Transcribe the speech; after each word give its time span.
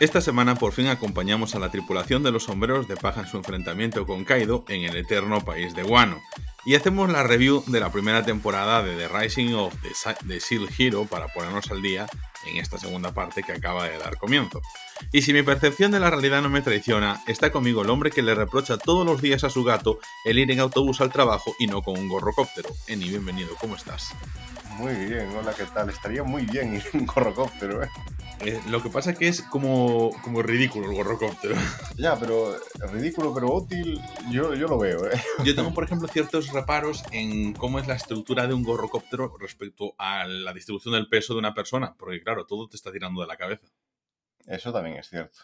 Esta 0.00 0.20
semana 0.20 0.56
por 0.56 0.72
fin 0.72 0.88
acompañamos 0.88 1.54
a 1.54 1.60
la 1.60 1.70
tripulación 1.70 2.24
de 2.24 2.32
los 2.32 2.44
sombreros 2.44 2.88
de 2.88 2.96
paja 2.96 3.20
en 3.20 3.28
su 3.28 3.36
enfrentamiento 3.36 4.04
con 4.06 4.24
Kaido 4.24 4.64
en 4.68 4.82
el 4.82 4.96
eterno 4.96 5.40
país 5.44 5.72
de 5.74 5.84
Wano. 5.84 6.20
Y 6.66 6.74
hacemos 6.74 7.08
la 7.10 7.22
review 7.22 7.62
de 7.68 7.78
la 7.78 7.92
primera 7.92 8.24
temporada 8.24 8.82
de 8.82 8.96
The 8.96 9.08
Rising 9.08 9.54
of 9.54 9.72
the, 10.26 10.40
Seal 10.40 10.68
Hero 10.76 11.04
para 11.04 11.28
ponernos 11.28 11.70
al 11.70 11.80
día 11.80 12.06
en 12.44 12.56
esta 12.56 12.76
segunda 12.76 13.14
parte 13.14 13.44
que 13.44 13.52
acaba 13.52 13.88
de 13.88 13.98
dar 13.98 14.16
comienzo. 14.16 14.60
Y 15.12 15.22
si 15.22 15.32
mi 15.32 15.42
percepción 15.42 15.92
de 15.92 16.00
la 16.00 16.10
realidad 16.10 16.42
no 16.42 16.48
me 16.48 16.62
traiciona, 16.62 17.22
está 17.28 17.52
conmigo 17.52 17.82
el 17.82 17.90
hombre 17.90 18.10
que 18.10 18.22
le 18.22 18.34
reprocha 18.34 18.78
todos 18.78 19.06
los 19.06 19.22
días 19.22 19.44
a 19.44 19.50
su 19.50 19.62
gato 19.62 20.00
el 20.24 20.40
ir 20.40 20.50
en 20.50 20.58
autobús 20.58 21.00
al 21.00 21.12
trabajo 21.12 21.54
y 21.60 21.68
no 21.68 21.82
con 21.82 21.96
un 21.98 22.08
gorrocóptero. 22.08 22.70
Eni, 22.88 23.10
bienvenido, 23.10 23.54
¿cómo 23.60 23.76
estás? 23.76 24.12
Muy 24.78 24.92
bien, 25.06 25.28
hola, 25.36 25.54
¿qué 25.54 25.64
tal? 25.66 25.88
Estaría 25.88 26.24
muy 26.24 26.46
bien 26.46 26.74
ir 26.74 26.82
un 26.94 27.06
gorrocóptero, 27.06 27.82
¿eh? 27.82 27.88
Eh, 28.40 28.60
lo 28.68 28.82
que 28.82 28.90
pasa 28.90 29.12
es 29.12 29.18
que 29.18 29.28
es 29.28 29.40
como, 29.42 30.10
como 30.22 30.42
ridículo 30.42 30.90
el 30.90 30.96
gorrocóptero. 30.96 31.54
Ya, 31.96 32.18
pero 32.18 32.56
ridículo 32.92 33.32
pero 33.32 33.54
útil, 33.54 34.00
yo, 34.30 34.52
yo 34.54 34.66
lo 34.66 34.76
veo. 34.78 35.06
¿eh? 35.08 35.20
Yo 35.44 35.54
tengo, 35.54 35.72
por 35.72 35.84
ejemplo, 35.84 36.08
ciertos 36.08 36.52
reparos 36.52 37.04
en 37.12 37.52
cómo 37.52 37.78
es 37.78 37.86
la 37.86 37.94
estructura 37.94 38.48
de 38.48 38.54
un 38.54 38.64
gorrocóptero 38.64 39.36
respecto 39.38 39.94
a 39.96 40.26
la 40.26 40.52
distribución 40.52 40.94
del 40.94 41.08
peso 41.08 41.34
de 41.34 41.38
una 41.38 41.54
persona, 41.54 41.94
porque 41.96 42.20
claro, 42.20 42.44
todo 42.44 42.68
te 42.68 42.76
está 42.76 42.90
tirando 42.90 43.20
de 43.20 43.28
la 43.28 43.36
cabeza. 43.36 43.68
Eso 44.46 44.72
también 44.72 44.96
es 44.96 45.08
cierto. 45.08 45.38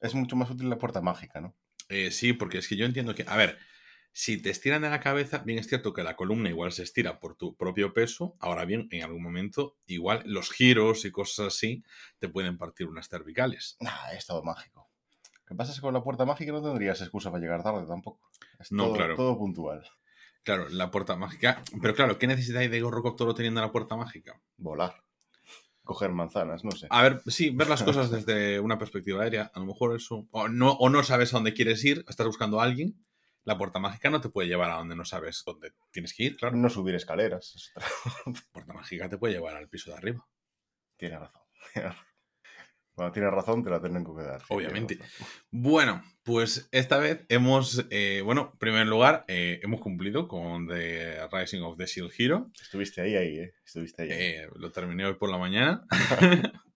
Es 0.00 0.14
mucho 0.14 0.34
más 0.34 0.50
útil 0.50 0.68
la 0.68 0.78
puerta 0.78 1.00
mágica, 1.00 1.40
¿no? 1.40 1.54
Eh, 1.88 2.10
sí, 2.10 2.32
porque 2.32 2.58
es 2.58 2.66
que 2.66 2.76
yo 2.76 2.86
entiendo 2.86 3.14
que, 3.14 3.24
a 3.28 3.36
ver, 3.36 3.58
si 4.16 4.40
te 4.40 4.48
estiran 4.48 4.80
de 4.82 4.90
la 4.90 5.00
cabeza, 5.00 5.38
bien 5.38 5.58
es 5.58 5.66
cierto 5.66 5.92
que 5.92 6.04
la 6.04 6.14
columna 6.14 6.48
igual 6.48 6.70
se 6.70 6.84
estira 6.84 7.18
por 7.18 7.34
tu 7.34 7.56
propio 7.56 7.92
peso, 7.92 8.36
ahora 8.38 8.64
bien, 8.64 8.86
en 8.92 9.02
algún 9.02 9.20
momento, 9.20 9.74
igual 9.88 10.22
los 10.24 10.52
giros 10.52 11.04
y 11.04 11.10
cosas 11.10 11.48
así 11.48 11.82
te 12.20 12.28
pueden 12.28 12.56
partir 12.56 12.86
unas 12.86 13.08
cervicales. 13.08 13.76
Ah, 13.84 14.12
es 14.16 14.24
todo 14.24 14.44
mágico. 14.44 14.88
Que 15.44 15.56
pasa 15.56 15.72
es 15.72 15.78
que 15.78 15.82
con 15.82 15.94
la 15.94 16.02
puerta 16.04 16.24
mágica 16.24 16.52
no 16.52 16.62
tendrías 16.62 17.00
excusa 17.00 17.32
para 17.32 17.42
llegar 17.42 17.64
tarde 17.64 17.86
tampoco. 17.88 18.30
Es 18.60 18.70
No, 18.70 18.84
todo, 18.84 18.94
claro. 18.94 19.16
todo 19.16 19.36
puntual. 19.36 19.84
Claro, 20.44 20.68
la 20.68 20.92
puerta 20.92 21.16
mágica. 21.16 21.60
Pero 21.82 21.94
claro, 21.94 22.16
¿qué 22.16 22.28
necesidad 22.28 22.60
hay 22.60 22.68
de 22.68 22.80
gorrocóptero 22.80 23.34
teniendo 23.34 23.60
la 23.60 23.72
puerta 23.72 23.96
mágica? 23.96 24.40
Volar. 24.56 24.94
Coger 25.82 26.12
manzanas, 26.12 26.64
no 26.64 26.70
sé. 26.70 26.86
A 26.88 27.02
ver, 27.02 27.20
sí, 27.26 27.50
ver 27.50 27.68
las 27.68 27.82
cosas 27.82 28.10
desde 28.10 28.60
una 28.60 28.78
perspectiva 28.78 29.22
aérea, 29.22 29.50
a 29.52 29.58
lo 29.58 29.66
mejor 29.66 29.96
eso. 29.96 30.28
O 30.30 30.48
no, 30.48 30.72
o 30.72 30.88
no 30.88 31.02
sabes 31.02 31.34
a 31.34 31.38
dónde 31.38 31.52
quieres 31.52 31.84
ir, 31.84 32.04
estás 32.08 32.26
buscando 32.26 32.60
a 32.60 32.64
alguien. 32.64 33.03
La 33.44 33.58
puerta 33.58 33.78
mágica 33.78 34.10
no 34.10 34.20
te 34.20 34.30
puede 34.30 34.48
llevar 34.48 34.70
a 34.70 34.76
donde 34.76 34.96
no 34.96 35.04
sabes 35.04 35.42
dónde 35.44 35.72
tienes 35.90 36.14
que 36.14 36.24
ir, 36.24 36.36
claro. 36.36 36.56
No 36.56 36.70
subir 36.70 36.94
escaleras. 36.94 37.72
La 38.26 38.32
puerta 38.52 38.72
mágica 38.72 39.08
te 39.08 39.18
puede 39.18 39.34
llevar 39.34 39.56
al 39.56 39.68
piso 39.68 39.90
de 39.90 39.98
arriba. 39.98 40.26
Tiene 40.96 41.18
razón. 41.18 41.42
Cuando 42.94 43.12
tienes 43.12 43.32
razón, 43.32 43.64
te 43.64 43.70
la 43.70 43.80
tienen 43.80 44.04
que 44.04 44.22
dar. 44.22 44.40
Obviamente. 44.48 44.94
tienes. 44.94 45.12
Bueno, 45.50 46.02
pues 46.22 46.68
esta 46.70 46.98
vez 46.98 47.26
hemos, 47.28 47.84
eh, 47.90 48.22
bueno, 48.24 48.50
en 48.52 48.58
primer 48.58 48.86
lugar, 48.86 49.24
eh, 49.26 49.58
hemos 49.64 49.80
cumplido 49.80 50.28
con 50.28 50.68
The 50.68 51.26
Rising 51.32 51.62
of 51.62 51.76
the 51.76 51.86
Shield 51.86 52.12
Hero. 52.16 52.50
Estuviste 52.60 53.00
ahí, 53.00 53.16
ahí, 53.16 53.38
¿eh? 53.40 53.54
Estuviste 53.66 54.02
ahí. 54.04 54.12
ahí. 54.12 54.18
Eh, 54.20 54.48
lo 54.54 54.70
terminé 54.70 55.04
hoy 55.06 55.14
por 55.14 55.28
la 55.28 55.38
mañana. 55.38 55.84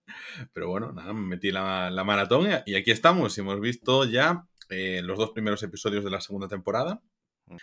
Pero 0.52 0.69
bueno, 0.69 0.92
nada, 0.92 1.12
me 1.12 1.20
metí 1.20 1.52
la, 1.52 1.89
la 1.91 2.02
maratón 2.02 2.48
y 2.66 2.74
aquí 2.74 2.91
estamos. 2.91 3.39
Hemos 3.39 3.61
visto 3.61 4.05
ya 4.05 4.44
eh, 4.69 5.02
los 5.02 5.19
dos 5.19 5.30
primeros 5.30 5.62
episodios 5.62 6.05
de 6.05 6.11
la 6.11 6.20
segunda 6.20 6.48
temporada. 6.48 7.02
Mm. 7.47 7.56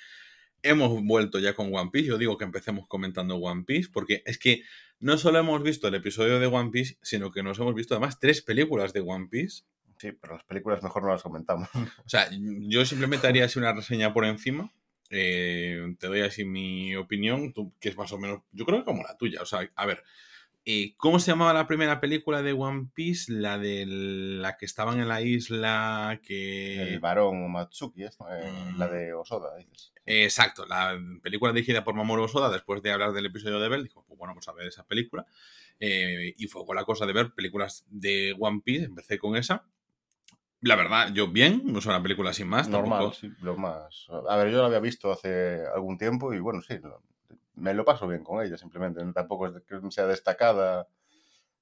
Hemos 0.61 1.03
vuelto 1.03 1.37
ya 1.39 1.53
con 1.53 1.73
One 1.73 1.91
Piece. 1.91 2.07
Yo 2.07 2.17
digo 2.17 2.37
que 2.37 2.43
empecemos 2.43 2.87
comentando 2.87 3.35
One 3.35 3.63
Piece 3.65 3.89
porque 3.91 4.23
es 4.25 4.39
que 4.39 4.63
no 4.99 5.17
solo 5.17 5.39
hemos 5.39 5.61
visto 5.61 5.87
el 5.87 5.95
episodio 5.95 6.39
de 6.39 6.47
One 6.47 6.71
Piece, 6.71 6.97
sino 7.01 7.31
que 7.31 7.43
nos 7.43 7.59
hemos 7.59 7.75
visto 7.75 7.93
además 7.93 8.19
tres 8.19 8.41
películas 8.41 8.93
de 8.93 9.01
One 9.01 9.27
Piece. 9.29 9.63
Sí, 9.97 10.11
pero 10.11 10.33
las 10.33 10.43
películas 10.43 10.81
mejor 10.81 11.03
no 11.03 11.09
las 11.09 11.21
comentamos. 11.21 11.69
O 11.73 12.09
sea, 12.09 12.27
yo 12.31 12.85
simplemente 12.85 13.27
haría 13.27 13.45
así 13.45 13.59
una 13.59 13.73
reseña 13.73 14.13
por 14.13 14.25
encima. 14.25 14.71
Eh, 15.11 15.95
te 15.99 16.07
doy 16.07 16.21
así 16.21 16.45
mi 16.45 16.95
opinión, 16.95 17.53
tú, 17.53 17.73
que 17.79 17.89
es 17.89 17.97
más 17.97 18.11
o 18.11 18.17
menos, 18.17 18.41
yo 18.51 18.65
creo 18.65 18.79
que 18.79 18.85
como 18.85 19.03
la 19.03 19.15
tuya. 19.17 19.41
O 19.41 19.45
sea, 19.45 19.69
a 19.75 19.85
ver, 19.85 20.03
eh, 20.65 20.95
¿cómo 20.97 21.19
se 21.19 21.31
llamaba 21.31 21.53
la 21.53 21.67
primera 21.67 21.99
película 22.01 22.41
de 22.41 22.53
One 22.53 22.89
Piece? 22.93 23.31
La 23.31 23.57
de 23.57 23.85
la 23.87 24.57
que 24.57 24.65
estaban 24.65 24.99
en 24.99 25.07
la 25.07 25.21
isla, 25.21 26.19
que... 26.25 26.81
El 26.93 26.99
varón 26.99 27.51
Matsuki, 27.51 28.03
eh, 28.03 28.09
Mm. 28.73 28.79
la 28.79 28.87
de 28.87 29.13
Osoda, 29.13 29.55
dices. 29.57 29.93
Eh, 30.05 30.23
Exacto, 30.23 30.65
la 30.65 30.99
película 31.21 31.53
dirigida 31.53 31.83
por 31.83 31.95
Mamoru 31.95 32.23
Osoda, 32.23 32.49
después 32.51 32.81
de 32.81 32.91
hablar 32.91 33.11
del 33.13 33.25
episodio 33.27 33.59
de 33.59 33.69
Bell, 33.69 33.83
dijo, 33.83 34.03
pues 34.07 34.17
bueno, 34.17 34.31
vamos 34.33 34.47
a 34.47 34.53
ver 34.53 34.67
esa 34.67 34.85
película. 34.85 35.25
Eh, 35.79 36.33
y 36.37 36.47
fue 36.47 36.65
con 36.65 36.75
la 36.75 36.83
cosa 36.85 37.05
de 37.05 37.13
ver 37.13 37.33
películas 37.33 37.85
de 37.89 38.35
One 38.39 38.61
Piece, 38.63 38.85
empecé 38.85 39.17
con 39.19 39.35
esa. 39.35 39.65
La 40.61 40.75
verdad, 40.75 41.11
yo 41.13 41.27
bien, 41.27 41.61
no 41.65 41.77
es 41.79 41.85
una 41.85 42.01
película 42.01 42.33
sin 42.33 42.47
más. 42.47 42.67
Normal, 42.69 42.99
tampoco- 43.11 43.15
sí, 43.19 43.29
lo 43.41 43.55
más. 43.57 44.07
A 44.29 44.35
ver, 44.37 44.51
yo 44.51 44.59
la 44.61 44.67
había 44.67 44.79
visto 44.79 45.11
hace 45.11 45.59
algún 45.75 45.97
tiempo 45.97 46.33
y 46.33 46.39
bueno, 46.39 46.61
sí, 46.61 46.75
lo- 46.81 47.03
me 47.55 47.73
lo 47.73 47.85
paso 47.85 48.07
bien 48.07 48.23
con 48.23 48.43
ella, 48.43 48.57
simplemente. 48.57 49.01
Tampoco 49.13 49.47
es 49.47 49.63
que 49.63 49.91
sea 49.91 50.05
destacada 50.05 50.87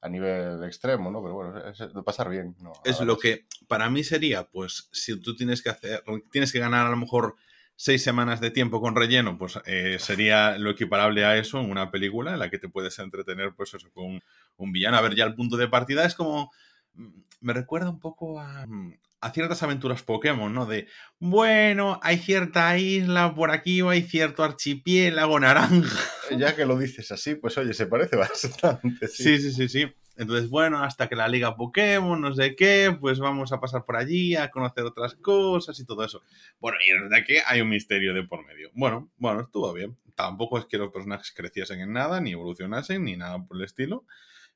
a 0.02 0.10
nivel 0.10 0.64
extremo, 0.66 1.10
¿no? 1.12 1.22
Pero 1.22 1.34
bueno, 1.34 1.58
es 1.66 1.78
de 1.78 2.04
pasar 2.04 2.30
bien. 2.30 2.56
¿no? 2.60 2.74
Es 2.84 3.00
lo 3.00 3.18
que 3.18 3.46
para 3.68 3.90
mí 3.90 4.04
sería, 4.04 4.44
pues, 4.44 4.90
si 4.92 5.20
tú 5.20 5.36
tienes 5.36 5.62
que 5.62 5.70
hacer, 5.70 6.04
tienes 6.32 6.52
que 6.52 6.60
ganar 6.60 6.86
a 6.86 6.90
lo 6.90 6.98
mejor 6.98 7.36
seis 7.76 8.04
semanas 8.04 8.40
de 8.40 8.52
tiempo 8.52 8.82
con 8.82 8.96
relleno, 8.96 9.38
pues 9.38 9.60
eh, 9.66 9.98
sería 10.00 10.58
lo 10.58 10.72
equiparable 10.72 11.26
a 11.26 11.38
eso 11.38 11.60
en 11.60 11.72
una 11.72 11.90
película 11.90 12.34
en 12.34 12.40
la 12.40 12.50
que 12.50 12.60
te 12.60 12.70
puedes 12.70 13.00
entretener, 13.00 13.54
pues 13.56 13.74
eso, 13.74 13.92
con 13.92 14.22
un 14.58 14.72
villano. 14.72 14.98
A 14.98 15.02
ver, 15.02 15.16
ya 15.16 15.26
el 15.26 15.36
punto 15.36 15.58
de 15.58 15.68
partida 15.68 16.06
es 16.06 16.16
como, 16.16 16.52
mm, 16.94 17.22
me 17.42 17.54
recuerda 17.54 17.90
un 17.90 18.00
poco 18.00 18.40
a, 18.40 18.66
mm, 18.68 18.94
a 19.24 19.32
ciertas 19.32 19.64
aventuras 19.64 20.04
Pokémon, 20.04 20.54
¿no? 20.54 20.66
De, 20.66 20.88
bueno, 21.18 21.98
hay 22.04 22.18
cierta 22.18 22.78
isla 22.78 23.34
por 23.34 23.52
aquí 23.52 23.82
o 23.82 23.90
hay 23.90 24.02
cierto 24.02 24.44
archipiélago 24.44 25.40
naranja. 25.40 25.98
Ya 26.38 26.56
que 26.56 26.66
lo 26.66 26.78
dices 26.78 27.10
así, 27.12 27.36
pues 27.36 27.58
oye, 27.58 27.74
se 27.74 27.86
parece 27.86 28.16
bastante. 28.18 29.08
Sí, 29.08 29.24
Sí, 29.24 29.38
sí, 29.38 29.52
sí, 29.54 29.70
sí. 29.70 29.94
Entonces, 30.16 30.50
bueno, 30.50 30.84
hasta 30.84 31.08
que 31.08 31.16
la 31.16 31.28
liga 31.28 31.56
Pokémon, 31.56 32.20
no 32.20 32.36
sé 32.36 32.56
qué, 32.56 32.96
pues 33.00 33.20
vamos 33.20 33.52
a 33.52 33.60
pasar 33.60 33.86
por 33.86 33.96
allí 33.96 34.36
a 34.36 34.52
conocer 34.52 34.84
otras 34.84 35.16
cosas 35.16 35.80
y 35.80 35.86
todo 35.86 36.04
eso. 36.04 36.22
Bueno, 36.60 36.78
y 36.86 37.02
desde 37.02 37.18
aquí 37.18 37.34
hay 37.48 37.62
un 37.62 37.70
misterio 37.70 38.14
de 38.14 38.24
por 38.24 38.46
medio. 38.46 38.70
Bueno, 38.74 39.10
bueno, 39.18 39.42
estuvo 39.42 39.72
bien. 39.74 39.98
Tampoco 40.16 40.60
es 40.60 40.66
que 40.66 40.78
los 40.78 40.92
personajes 40.92 41.34
creciesen 41.36 41.80
en 41.80 41.94
nada, 41.94 42.20
ni 42.20 42.34
evolucionasen, 42.34 43.04
ni 43.04 43.16
nada 43.16 43.44
por 43.44 43.58
el 43.58 43.64
estilo. 43.64 44.06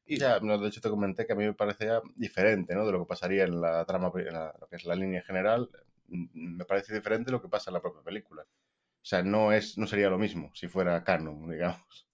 Y 0.08 0.18
Ya, 0.18 0.40
no, 0.40 0.58
de 0.58 0.70
hecho 0.70 0.80
te 0.82 0.90
comenté 0.90 1.26
que 1.28 1.34
a 1.34 1.36
mí 1.36 1.44
me 1.46 1.54
parecía 1.54 2.02
diferente, 2.16 2.74
¿no? 2.74 2.86
De 2.86 2.94
lo 2.94 3.00
que 3.00 3.10
pasaría 3.10 3.44
en 3.44 3.60
la 3.62 3.84
trama, 3.86 4.12
en 4.16 4.34
la- 4.34 4.54
lo 4.60 4.68
que 4.68 4.78
es 4.78 4.86
la 4.86 4.96
línea 4.96 5.22
general. 5.22 5.70
Mm, 6.08 6.56
Me 6.58 6.66
parece 6.66 6.94
diferente 6.94 7.32
lo 7.32 7.42
que 7.42 7.50
pasa 7.50 7.70
en 7.70 7.74
la 7.76 7.82
propia 7.82 8.02
película. 8.04 8.44
O 8.44 9.06
sea, 9.10 9.22
no, 9.24 9.52
es, 9.52 9.78
no 9.78 9.86
sería 9.88 10.10
lo 10.10 10.18
mismo 10.18 10.52
si 10.56 10.68
fuera 10.68 11.04
canon, 11.04 11.50
digamos. 11.52 12.08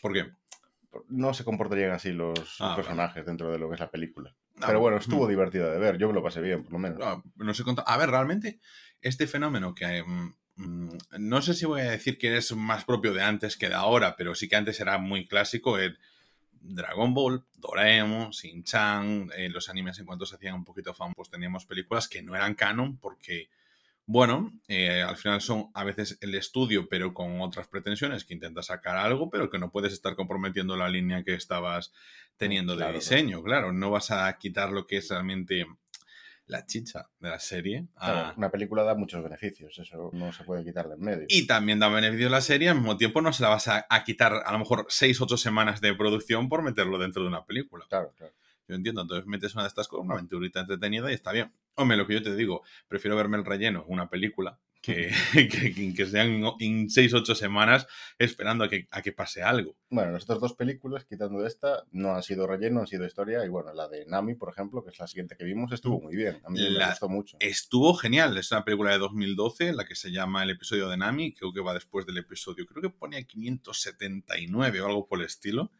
¿Por 0.00 0.12
qué? 0.12 0.30
No 1.08 1.34
se 1.34 1.44
comportarían 1.44 1.90
así 1.90 2.12
los 2.12 2.60
Ah, 2.60 2.74
personajes 2.76 3.26
dentro 3.26 3.50
de 3.50 3.58
lo 3.58 3.68
que 3.68 3.74
es 3.74 3.80
la 3.80 3.90
película. 3.90 4.36
Ah, 4.60 4.64
Pero 4.68 4.78
bueno, 4.78 4.96
estuvo 4.98 5.26
mm. 5.26 5.28
divertida 5.28 5.70
de 5.72 5.78
ver. 5.78 5.98
Yo 5.98 6.06
me 6.06 6.14
lo 6.14 6.22
pasé 6.22 6.40
bien, 6.40 6.62
por 6.62 6.72
lo 6.74 6.78
menos. 6.78 6.98
No, 7.00 7.22
no 7.34 7.52
sé. 7.54 7.64
A 7.84 7.96
ver, 7.96 8.10
realmente, 8.10 8.60
este 9.00 9.26
fenómeno 9.26 9.74
que. 9.74 10.04
mm, 10.04 10.34
mm, 10.56 10.98
no 11.18 11.42
sé 11.42 11.54
si 11.54 11.66
voy 11.66 11.80
a 11.80 11.90
decir 11.90 12.16
que 12.16 12.36
es 12.36 12.54
más 12.54 12.84
propio 12.84 13.12
de 13.12 13.22
antes 13.22 13.56
que 13.56 13.68
de 13.68 13.74
ahora, 13.74 14.14
pero 14.16 14.36
sí 14.36 14.48
que 14.48 14.54
antes 14.54 14.78
era 14.78 14.98
muy 14.98 15.26
clásico. 15.26 15.78
El 15.78 15.98
Dragon 16.64 17.12
Ball, 17.12 17.44
Doraemon, 17.56 18.30
Shin-Chan, 18.30 19.30
eh, 19.36 19.48
los 19.48 19.68
animes 19.68 19.98
en 19.98 20.06
cuanto 20.06 20.26
se 20.26 20.36
hacían 20.36 20.54
un 20.54 20.64
poquito 20.64 20.94
famosos, 20.94 21.14
pues 21.16 21.30
teníamos 21.30 21.66
películas 21.66 22.08
que 22.08 22.22
no 22.22 22.34
eran 22.34 22.54
canon 22.54 22.96
porque. 22.98 23.48
Bueno, 24.06 24.52
eh, 24.68 25.00
al 25.00 25.16
final 25.16 25.40
son 25.40 25.70
a 25.72 25.82
veces 25.82 26.18
el 26.20 26.34
estudio, 26.34 26.90
pero 26.90 27.14
con 27.14 27.40
otras 27.40 27.68
pretensiones, 27.68 28.26
que 28.26 28.34
intenta 28.34 28.62
sacar 28.62 28.98
algo, 28.98 29.30
pero 29.30 29.48
que 29.48 29.58
no 29.58 29.70
puedes 29.70 29.94
estar 29.94 30.14
comprometiendo 30.14 30.76
la 30.76 30.90
línea 30.90 31.24
que 31.24 31.32
estabas 31.32 31.90
teniendo 32.36 32.74
de 32.74 32.80
claro. 32.80 32.98
diseño. 32.98 33.42
Claro, 33.42 33.72
no 33.72 33.90
vas 33.90 34.10
a 34.10 34.30
quitar 34.36 34.72
lo 34.72 34.86
que 34.86 34.98
es 34.98 35.08
realmente 35.08 35.66
la 36.46 36.66
chicha 36.66 37.08
de 37.20 37.30
la 37.30 37.38
serie. 37.40 37.86
a- 37.96 38.06
Claro, 38.12 38.34
una 38.36 38.50
película 38.50 38.82
da 38.82 38.94
muchos 38.94 39.22
beneficios, 39.22 39.78
eso 39.78 40.10
no 40.12 40.32
se 40.32 40.44
puede 40.44 40.62
quitar 40.64 40.88
de 40.88 40.94
en 40.94 41.00
medio. 41.00 41.26
Y 41.28 41.46
también 41.46 41.78
da 41.78 41.88
beneficio 41.88 42.26
a 42.26 42.30
la 42.30 42.40
serie, 42.40 42.68
al 42.68 42.76
mismo 42.76 42.96
tiempo 42.96 43.20
no 43.22 43.32
se 43.32 43.42
la 43.42 43.48
vas 43.48 43.68
a, 43.68 43.86
a 43.88 44.04
quitar 44.04 44.32
a 44.44 44.52
lo 44.52 44.58
mejor 44.58 44.86
6 44.88 45.20
8 45.20 45.36
semanas 45.36 45.80
de 45.80 45.94
producción 45.94 46.48
por 46.48 46.62
meterlo 46.62 46.98
dentro 46.98 47.22
de 47.22 47.28
una 47.28 47.44
película. 47.44 47.86
Claro, 47.88 48.12
claro. 48.16 48.32
Yo 48.66 48.74
entiendo, 48.74 49.02
entonces 49.02 49.26
metes 49.26 49.54
una 49.54 49.64
de 49.64 49.68
estas 49.68 49.88
cosas, 49.88 50.04
una 50.06 50.14
aventurita 50.14 50.60
entretenida 50.60 51.10
y 51.10 51.14
está 51.14 51.32
bien. 51.32 51.52
Hombre, 51.74 51.96
lo 51.98 52.06
que 52.06 52.14
yo 52.14 52.22
te 52.22 52.34
digo, 52.34 52.62
prefiero 52.88 53.14
verme 53.16 53.36
el 53.36 53.44
relleno 53.44 53.84
en 53.86 53.92
una 53.92 54.08
película 54.08 54.58
que, 55.32 55.48
que, 55.48 55.94
que 55.94 56.06
sean 56.06 56.42
en 56.60 56.90
6 56.90 57.14
8 57.14 57.34
semanas 57.34 57.86
esperando 58.18 58.64
a 58.64 58.68
que, 58.68 58.86
a 58.90 59.00
que 59.02 59.12
pase 59.12 59.42
algo. 59.42 59.76
Bueno, 59.88 60.12
las 60.12 60.24
otras 60.24 60.40
dos 60.40 60.54
películas, 60.54 61.04
quitando 61.06 61.46
esta, 61.46 61.84
no 61.92 62.14
han 62.14 62.22
sido 62.22 62.46
relleno, 62.46 62.80
han 62.80 62.86
sido 62.86 63.06
historia. 63.06 63.44
Y 63.44 63.48
bueno, 63.48 63.72
la 63.72 63.88
de 63.88 64.04
Nami, 64.06 64.34
por 64.34 64.50
ejemplo, 64.50 64.84
que 64.84 64.90
es 64.90 64.98
la 64.98 65.06
siguiente 65.06 65.36
que 65.36 65.44
vimos, 65.44 65.72
estuvo 65.72 66.00
muy 66.00 66.14
bien. 66.14 66.38
A 66.44 66.50
mí 66.50 66.58
La- 66.60 66.86
me 66.86 66.90
gustó 66.90 67.08
mucho. 67.08 67.36
Estuvo 67.40 67.94
genial, 67.94 68.36
es 68.36 68.50
una 68.52 68.64
película 68.64 68.90
de 68.92 68.98
2012, 68.98 69.72
la 69.72 69.84
que 69.86 69.94
se 69.94 70.10
llama 70.10 70.42
El 70.42 70.50
episodio 70.50 70.88
de 70.88 70.96
Nami, 70.96 71.32
creo 71.32 71.52
que 71.52 71.60
va 71.60 71.72
después 71.74 72.04
del 72.06 72.18
episodio, 72.18 72.66
creo 72.66 72.82
que 72.82 72.90
ponía 72.90 73.22
579 73.24 74.80
o 74.80 74.86
algo 74.86 75.06
por 75.06 75.18
el 75.20 75.26
estilo. 75.26 75.72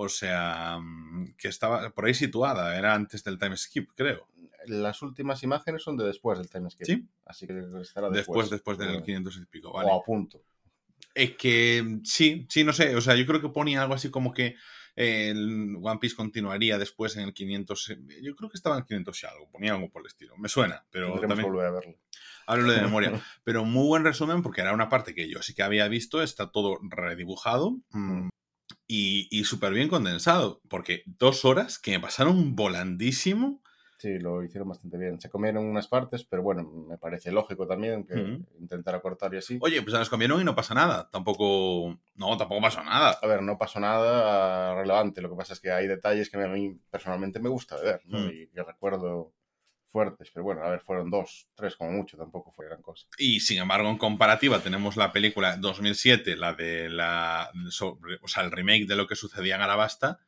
O 0.00 0.08
sea, 0.08 0.78
mm, 0.80 1.34
que 1.36 1.48
estaba 1.48 1.90
por 1.90 2.04
ahí 2.06 2.14
situada, 2.14 2.78
era 2.78 2.94
antes 2.94 3.24
del 3.24 3.36
time 3.36 3.56
skip, 3.56 3.90
creo. 3.96 4.28
Las 4.66 5.02
últimas 5.02 5.42
imágenes 5.42 5.82
son 5.82 5.96
de 5.96 6.04
después 6.04 6.38
del 6.38 6.48
time 6.48 6.70
skip. 6.70 6.86
Sí. 6.86 7.08
Así 7.24 7.48
que 7.48 7.58
estará 7.82 8.08
Después, 8.08 8.48
después. 8.48 8.50
después 8.50 8.78
del 8.78 8.88
Bueno, 8.88 9.02
500 9.04 9.36
y 9.38 9.46
pico, 9.46 9.70
O 9.70 9.72
vale. 9.74 9.90
a 9.90 9.98
punto. 10.04 10.44
Es 11.14 11.32
que 11.36 11.82
mm, 11.84 12.04
sí, 12.04 12.46
sí, 12.48 12.62
no 12.62 12.72
sé. 12.72 12.94
O 12.94 13.00
sea, 13.00 13.16
yo 13.16 13.26
creo 13.26 13.40
que 13.40 13.48
ponía 13.48 13.82
algo 13.82 13.94
así 13.94 14.08
como 14.08 14.32
que 14.32 14.54
eh, 14.94 15.30
el 15.30 15.76
One 15.82 15.98
Piece 16.00 16.14
continuaría 16.14 16.78
después 16.78 17.16
en 17.16 17.22
el 17.24 17.32
500. 17.34 17.90
eh, 17.90 17.98
Yo 18.22 18.36
creo 18.36 18.48
que 18.50 18.56
estaba 18.56 18.76
en 18.76 18.82
el 18.82 18.86
500 18.86 19.22
y 19.22 19.26
algo. 19.26 19.50
Ponía 19.50 19.74
algo 19.74 19.90
por 19.90 20.02
el 20.02 20.06
estilo. 20.06 20.36
Me 20.36 20.48
suena, 20.48 20.86
pero 20.90 21.06
Tendremos 21.08 21.20
que 21.22 21.26
también 21.28 21.52
volver 21.52 21.66
a 21.66 21.70
verlo. 21.72 21.94
hablo 22.46 22.70
de 22.72 22.80
memoria. 22.82 23.10
Pero 23.42 23.64
muy 23.64 23.86
buen 23.88 24.04
resumen 24.04 24.42
porque 24.42 24.60
era 24.60 24.72
una 24.74 24.88
parte 24.88 25.12
que 25.12 25.28
yo 25.28 25.42
sí 25.42 25.54
que 25.54 25.64
había 25.64 25.88
visto. 25.88 26.22
Está 26.22 26.52
todo 26.52 26.78
redibujado. 26.88 27.78
mm, 27.90 28.28
Y, 28.86 29.28
y 29.30 29.44
súper 29.44 29.72
bien 29.72 29.88
condensado, 29.88 30.60
porque 30.68 31.02
dos 31.06 31.44
horas 31.44 31.78
que 31.78 31.92
me 31.92 32.00
pasaron 32.00 32.56
volandísimo. 32.56 33.62
Sí, 33.98 34.18
lo 34.20 34.44
hicieron 34.44 34.68
bastante 34.68 34.96
bien. 34.96 35.20
Se 35.20 35.28
comieron 35.28 35.64
unas 35.64 35.88
partes, 35.88 36.22
pero 36.22 36.40
bueno, 36.42 36.62
me 36.62 36.98
parece 36.98 37.32
lógico 37.32 37.66
también 37.66 38.04
que 38.04 38.14
Ujú. 38.14 38.46
intentar 38.60 38.94
acortar 38.94 39.34
y 39.34 39.38
así. 39.38 39.58
Oye, 39.60 39.82
pues 39.82 39.92
se 39.92 39.98
nos 39.98 40.08
comieron 40.08 40.40
y 40.40 40.44
no 40.44 40.54
pasa 40.54 40.72
nada. 40.72 41.08
Tampoco. 41.10 41.98
No, 42.14 42.36
tampoco 42.36 42.62
pasó 42.62 42.82
nada. 42.84 43.18
A 43.20 43.26
ver, 43.26 43.42
no 43.42 43.58
pasó 43.58 43.80
nada 43.80 44.76
relevante. 44.76 45.20
Lo 45.20 45.30
que 45.30 45.36
pasa 45.36 45.54
es 45.54 45.60
que 45.60 45.72
hay 45.72 45.88
detalles 45.88 46.30
que 46.30 46.40
a 46.40 46.46
mí 46.46 46.78
personalmente 46.90 47.40
me 47.40 47.48
gusta 47.48 47.76
ver, 47.76 48.00
¿no? 48.06 48.20
Mm. 48.20 48.30
Y 48.30 48.46
que 48.46 48.62
recuerdo 48.62 49.32
fuertes. 49.90 50.30
Pero 50.32 50.44
bueno, 50.44 50.62
a 50.62 50.70
ver, 50.70 50.80
fueron 50.80 51.10
dos, 51.10 51.48
tres 51.54 51.76
como 51.76 51.90
mucho, 51.92 52.16
tampoco 52.16 52.52
fue 52.52 52.66
gran 52.66 52.82
cosa. 52.82 53.06
Y 53.18 53.40
sin 53.40 53.58
embargo, 53.58 53.88
en 53.90 53.98
comparativa, 53.98 54.60
tenemos 54.60 54.96
la 54.96 55.12
película 55.12 55.56
2007, 55.56 56.36
la 56.36 56.54
de 56.54 56.88
la. 56.88 57.50
sobre- 57.70 58.18
o 58.22 58.28
sea, 58.28 58.42
el 58.44 58.50
remake 58.50 58.86
de 58.86 58.96
lo 58.96 59.06
que 59.06 59.16
sucedía 59.16 59.56
en 59.56 59.62
Arabasta. 59.62 60.20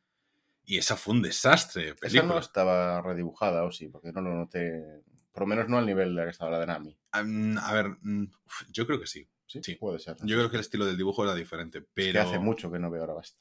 Y 0.65 0.79
esa 0.79 0.97
fue 0.97 1.15
un 1.15 1.23
desastre. 1.23 1.83
de 1.83 1.89
Esa 1.91 1.99
Película. 2.01 2.35
no 2.35 2.39
estaba 2.39 3.03
redibujada, 3.03 3.65
o 3.65 3.73
sí, 3.73 3.89
porque 3.89 4.13
no 4.13 4.21
lo 4.21 4.35
noté. 4.35 5.03
Por 5.33 5.43
lo 5.43 5.47
menos 5.47 5.69
no 5.69 5.79
al 5.79 5.87
nivel 5.87 6.11
de 6.11 6.21
la 6.21 6.25
que 6.25 6.31
estaba 6.31 6.51
la 6.51 6.61
de 6.61 6.67
Nami. 6.67 6.99
Mm, 7.25 7.59
A 7.59 7.73
ver, 7.73 7.87
mm, 8.03 8.25
yo 8.71 8.87
creo 8.87 9.01
que 9.01 9.07
sí. 9.07 9.27
Sí, 9.47 9.61
Sí. 9.65 9.75
puede 9.75 9.99
ser. 9.99 10.17
Yo 10.23 10.37
creo 10.37 10.49
que 10.49 10.57
el 10.59 10.61
estilo 10.61 10.85
del 10.87 10.97
dibujo 10.97 11.25
era 11.25 11.35
diferente. 11.35 11.79
Es 11.79 11.85
Pero. 11.93 12.13
que 12.13 12.19
hace 12.21 12.39
mucho 12.39 12.71
que 12.71 12.79
no 12.79 12.89
veo 12.91 13.01
ahora 13.01 13.15
basta. 13.15 13.37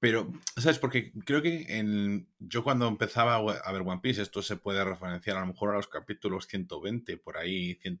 Pero, 0.00 0.32
¿sabes? 0.56 0.78
Porque 0.78 1.12
creo 1.24 1.42
que 1.42 1.78
en- 1.78 2.28
yo 2.38 2.62
cuando 2.62 2.86
empezaba 2.86 3.34
a 3.34 3.72
ver 3.72 3.82
One 3.82 4.00
Piece, 4.00 4.22
esto 4.22 4.42
se 4.42 4.56
puede 4.56 4.84
referenciar 4.84 5.36
a 5.36 5.40
lo 5.40 5.46
mejor 5.46 5.70
a 5.70 5.74
los 5.74 5.88
capítulos 5.88 6.46
120, 6.46 7.16
por 7.16 7.36
ahí, 7.36 7.74
100, 7.82 8.00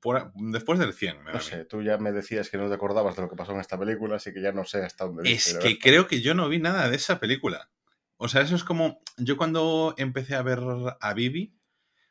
por 0.00 0.32
después 0.34 0.80
del 0.80 0.92
100. 0.92 1.18
me 1.22 1.30
da 1.30 1.34
No 1.34 1.40
sé, 1.40 1.64
tú 1.64 1.82
ya 1.82 1.96
me 1.98 2.10
decías 2.10 2.50
que 2.50 2.58
no 2.58 2.68
te 2.68 2.74
acordabas 2.74 3.14
de 3.14 3.22
lo 3.22 3.28
que 3.30 3.36
pasó 3.36 3.52
en 3.52 3.60
esta 3.60 3.78
película, 3.78 4.16
así 4.16 4.32
que 4.32 4.42
ya 4.42 4.50
no 4.50 4.64
sé 4.64 4.82
hasta 4.84 5.04
dónde 5.04 5.30
Es 5.30 5.56
que 5.58 5.78
creo 5.78 6.08
que 6.08 6.20
yo 6.22 6.34
no 6.34 6.48
vi 6.48 6.58
nada 6.58 6.88
de 6.88 6.96
esa 6.96 7.20
película. 7.20 7.70
O 8.16 8.28
sea, 8.28 8.40
eso 8.40 8.56
es 8.56 8.64
como, 8.64 9.00
yo 9.16 9.36
cuando 9.36 9.94
empecé 9.98 10.34
a 10.34 10.42
ver 10.42 10.60
a 11.00 11.14
Vivi, 11.14 11.54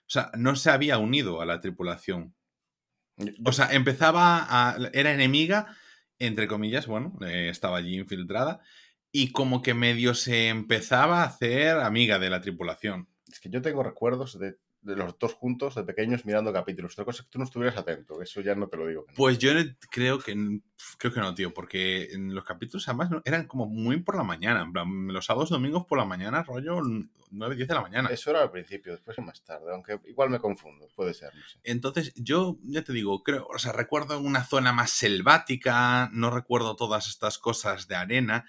o 0.02 0.10
sea, 0.10 0.32
no 0.38 0.56
se 0.56 0.70
había 0.70 1.00
unido 1.00 1.42
a 1.42 1.46
la 1.46 1.60
tripulación. 1.60 2.36
O 3.46 3.52
sea, 3.54 3.74
empezaba 3.74 4.46
a. 4.48 4.78
Era 4.94 5.14
enemiga, 5.14 5.76
entre 6.20 6.48
comillas, 6.48 6.86
bueno, 6.86 7.18
eh, 7.26 7.48
estaba 7.50 7.78
allí 7.78 7.98
infiltrada, 7.98 8.62
y 9.18 9.32
como 9.32 9.62
que 9.62 9.74
medio 9.74 10.14
se 10.14 10.50
empezaba 10.50 11.22
a 11.22 11.28
hacer 11.28 11.78
amiga 11.80 12.20
de 12.20 12.30
la 12.30 12.42
tripulación. 12.42 13.08
Es 13.32 13.40
que 13.40 13.50
yo 13.50 13.62
tengo 13.62 13.82
recuerdos 13.82 14.38
de, 14.38 14.58
de 14.82 14.98
los 14.98 15.18
dos 15.18 15.34
juntos, 15.36 15.74
de 15.76 15.86
pequeños, 15.86 16.26
mirando 16.26 16.52
capítulos. 16.52 16.92
Otra 16.96 17.06
cosa 17.06 17.22
es 17.22 17.26
que 17.26 17.32
tú 17.32 17.40
no 17.40 17.46
estuvieras 17.46 17.78
atento, 17.78 18.22
eso 18.22 18.42
ya 18.42 18.56
no 18.56 18.68
te 18.68 18.76
lo 18.76 18.88
digo. 18.88 19.06
Pues 19.16 19.38
yo 19.40 19.54
creo 19.90 20.20
que 20.20 20.60
creo 20.98 21.14
que 21.14 21.22
no, 21.22 21.34
tío, 21.34 21.54
porque 21.54 22.10
en 22.12 22.36
los 22.36 22.44
capítulos 22.44 22.90
además 22.90 23.10
eran 23.24 23.48
como 23.48 23.68
muy 23.68 24.02
por 24.02 24.18
la 24.18 24.24
mañana, 24.24 24.64
en 24.64 24.74
plan, 24.74 25.08
los 25.08 25.26
sábados 25.26 25.50
domingos 25.50 25.86
por 25.86 25.98
la 25.98 26.04
mañana, 26.04 26.44
rollo 26.44 26.82
9, 27.32 27.56
10 27.56 27.70
de 27.70 27.74
la 27.74 27.82
mañana. 27.82 28.10
Eso 28.10 28.32
era 28.32 28.42
al 28.42 28.52
principio, 28.52 28.92
después 28.92 29.18
más 29.20 29.42
tarde, 29.46 29.72
aunque 29.72 29.98
igual 30.08 30.30
me 30.30 30.40
confundo, 30.40 30.90
puede 30.94 31.14
ser, 31.14 31.34
no 31.34 31.42
sé. 31.48 31.58
Entonces, 31.64 32.14
yo 32.16 32.60
ya 32.64 32.84
te 32.84 32.92
digo, 32.92 33.24
creo, 33.24 33.48
o 33.48 33.60
sea, 33.60 33.72
recuerdo 33.72 34.20
una 34.20 34.44
zona 34.44 34.74
más 34.74 34.92
selvática, 34.92 36.10
no 36.12 36.32
recuerdo 36.32 36.76
todas 36.76 37.08
estas 37.08 37.38
cosas 37.38 37.88
de 37.88 37.96
arena. 37.96 38.46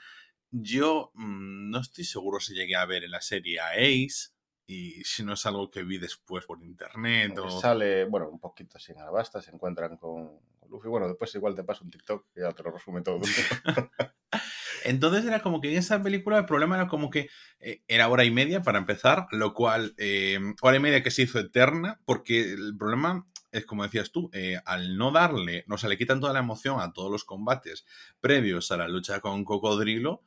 Yo 0.62 1.10
mm, 1.14 1.70
no 1.70 1.80
estoy 1.80 2.04
seguro 2.04 2.40
si 2.40 2.54
llegué 2.54 2.76
a 2.76 2.86
ver 2.86 3.04
en 3.04 3.10
la 3.10 3.20
serie 3.20 3.60
a 3.60 3.70
Ace 3.70 4.30
y 4.66 5.04
si 5.04 5.22
no 5.22 5.34
es 5.34 5.46
algo 5.46 5.70
que 5.70 5.84
vi 5.84 5.98
después 5.98 6.44
por 6.44 6.62
internet 6.62 7.38
o... 7.38 7.60
Sale, 7.60 8.04
bueno, 8.04 8.28
un 8.28 8.40
poquito 8.40 8.78
en 8.88 8.98
Alabasta, 8.98 9.40
se 9.40 9.52
encuentran 9.52 9.96
con 9.96 10.40
Luffy. 10.68 10.88
Bueno, 10.88 11.06
después 11.06 11.34
igual 11.34 11.54
te 11.54 11.64
paso 11.64 11.84
un 11.84 11.90
TikTok 11.90 12.26
que 12.34 12.40
ya 12.40 12.52
te 12.52 12.62
lo 12.62 12.70
resume 12.70 13.02
todo. 13.02 13.20
Entonces 14.84 15.24
era 15.24 15.40
como 15.40 15.60
que 15.60 15.70
en 15.70 15.78
esa 15.78 16.02
película 16.02 16.38
el 16.38 16.46
problema 16.46 16.76
era 16.76 16.88
como 16.88 17.10
que 17.10 17.28
eh, 17.60 17.82
era 17.88 18.08
hora 18.08 18.24
y 18.24 18.30
media 18.30 18.62
para 18.62 18.78
empezar, 18.78 19.26
lo 19.30 19.52
cual, 19.54 19.94
eh, 19.98 20.38
hora 20.62 20.76
y 20.76 20.80
media 20.80 21.02
que 21.02 21.10
se 21.10 21.22
hizo 21.22 21.38
eterna, 21.38 22.00
porque 22.04 22.52
el 22.52 22.76
problema 22.76 23.26
es 23.52 23.64
como 23.66 23.84
decías 23.84 24.10
tú, 24.10 24.30
eh, 24.32 24.60
al 24.64 24.96
no 24.96 25.12
darle, 25.12 25.64
o 25.68 25.78
sea, 25.78 25.88
le 25.88 25.98
quitan 25.98 26.20
toda 26.20 26.32
la 26.32 26.40
emoción 26.40 26.80
a 26.80 26.92
todos 26.92 27.10
los 27.10 27.24
combates 27.24 27.84
previos 28.20 28.70
a 28.70 28.76
la 28.76 28.88
lucha 28.88 29.20
con 29.20 29.44
Cocodrilo, 29.44 30.22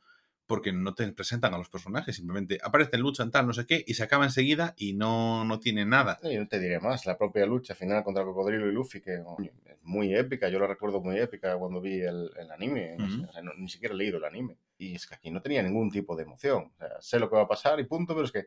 porque 0.50 0.72
no 0.72 0.94
te 0.94 1.12
presentan 1.12 1.54
a 1.54 1.58
los 1.58 1.68
personajes, 1.68 2.16
simplemente 2.16 2.58
aparecen, 2.60 3.00
luchan, 3.00 3.30
tal, 3.30 3.46
no 3.46 3.52
sé 3.52 3.66
qué, 3.66 3.84
y 3.86 3.94
se 3.94 4.02
acaba 4.02 4.24
enseguida 4.24 4.74
y 4.76 4.94
no, 4.94 5.44
no 5.44 5.60
tiene 5.60 5.86
nada. 5.86 6.18
Y 6.24 6.36
no 6.36 6.48
te 6.48 6.58
diré 6.58 6.80
más, 6.80 7.06
la 7.06 7.16
propia 7.16 7.46
lucha 7.46 7.76
final 7.76 8.02
contra 8.02 8.24
Cocodrilo 8.24 8.68
y 8.68 8.72
Luffy, 8.72 9.00
que 9.00 9.14
es 9.14 9.78
muy 9.84 10.12
épica, 10.14 10.48
yo 10.48 10.58
la 10.58 10.66
recuerdo 10.66 11.00
muy 11.00 11.18
épica 11.18 11.56
cuando 11.56 11.80
vi 11.80 12.00
el, 12.00 12.30
el 12.36 12.50
anime, 12.50 12.96
o 13.28 13.32
sea, 13.32 13.42
no- 13.42 13.54
ni 13.56 13.68
siquiera 13.68 13.94
he 13.94 13.98
leído 13.98 14.18
el 14.18 14.24
anime. 14.24 14.56
Y 14.76 14.96
es 14.96 15.06
que 15.06 15.14
aquí 15.14 15.30
no 15.30 15.40
tenía 15.40 15.62
ningún 15.62 15.88
tipo 15.88 16.16
de 16.16 16.24
emoción, 16.24 16.72
o 16.74 16.76
sea, 16.76 17.00
sé 17.00 17.20
lo 17.20 17.30
que 17.30 17.36
va 17.36 17.42
a 17.42 17.48
pasar 17.48 17.78
y 17.78 17.84
punto, 17.84 18.12
pero 18.14 18.24
es 18.26 18.32
que 18.32 18.46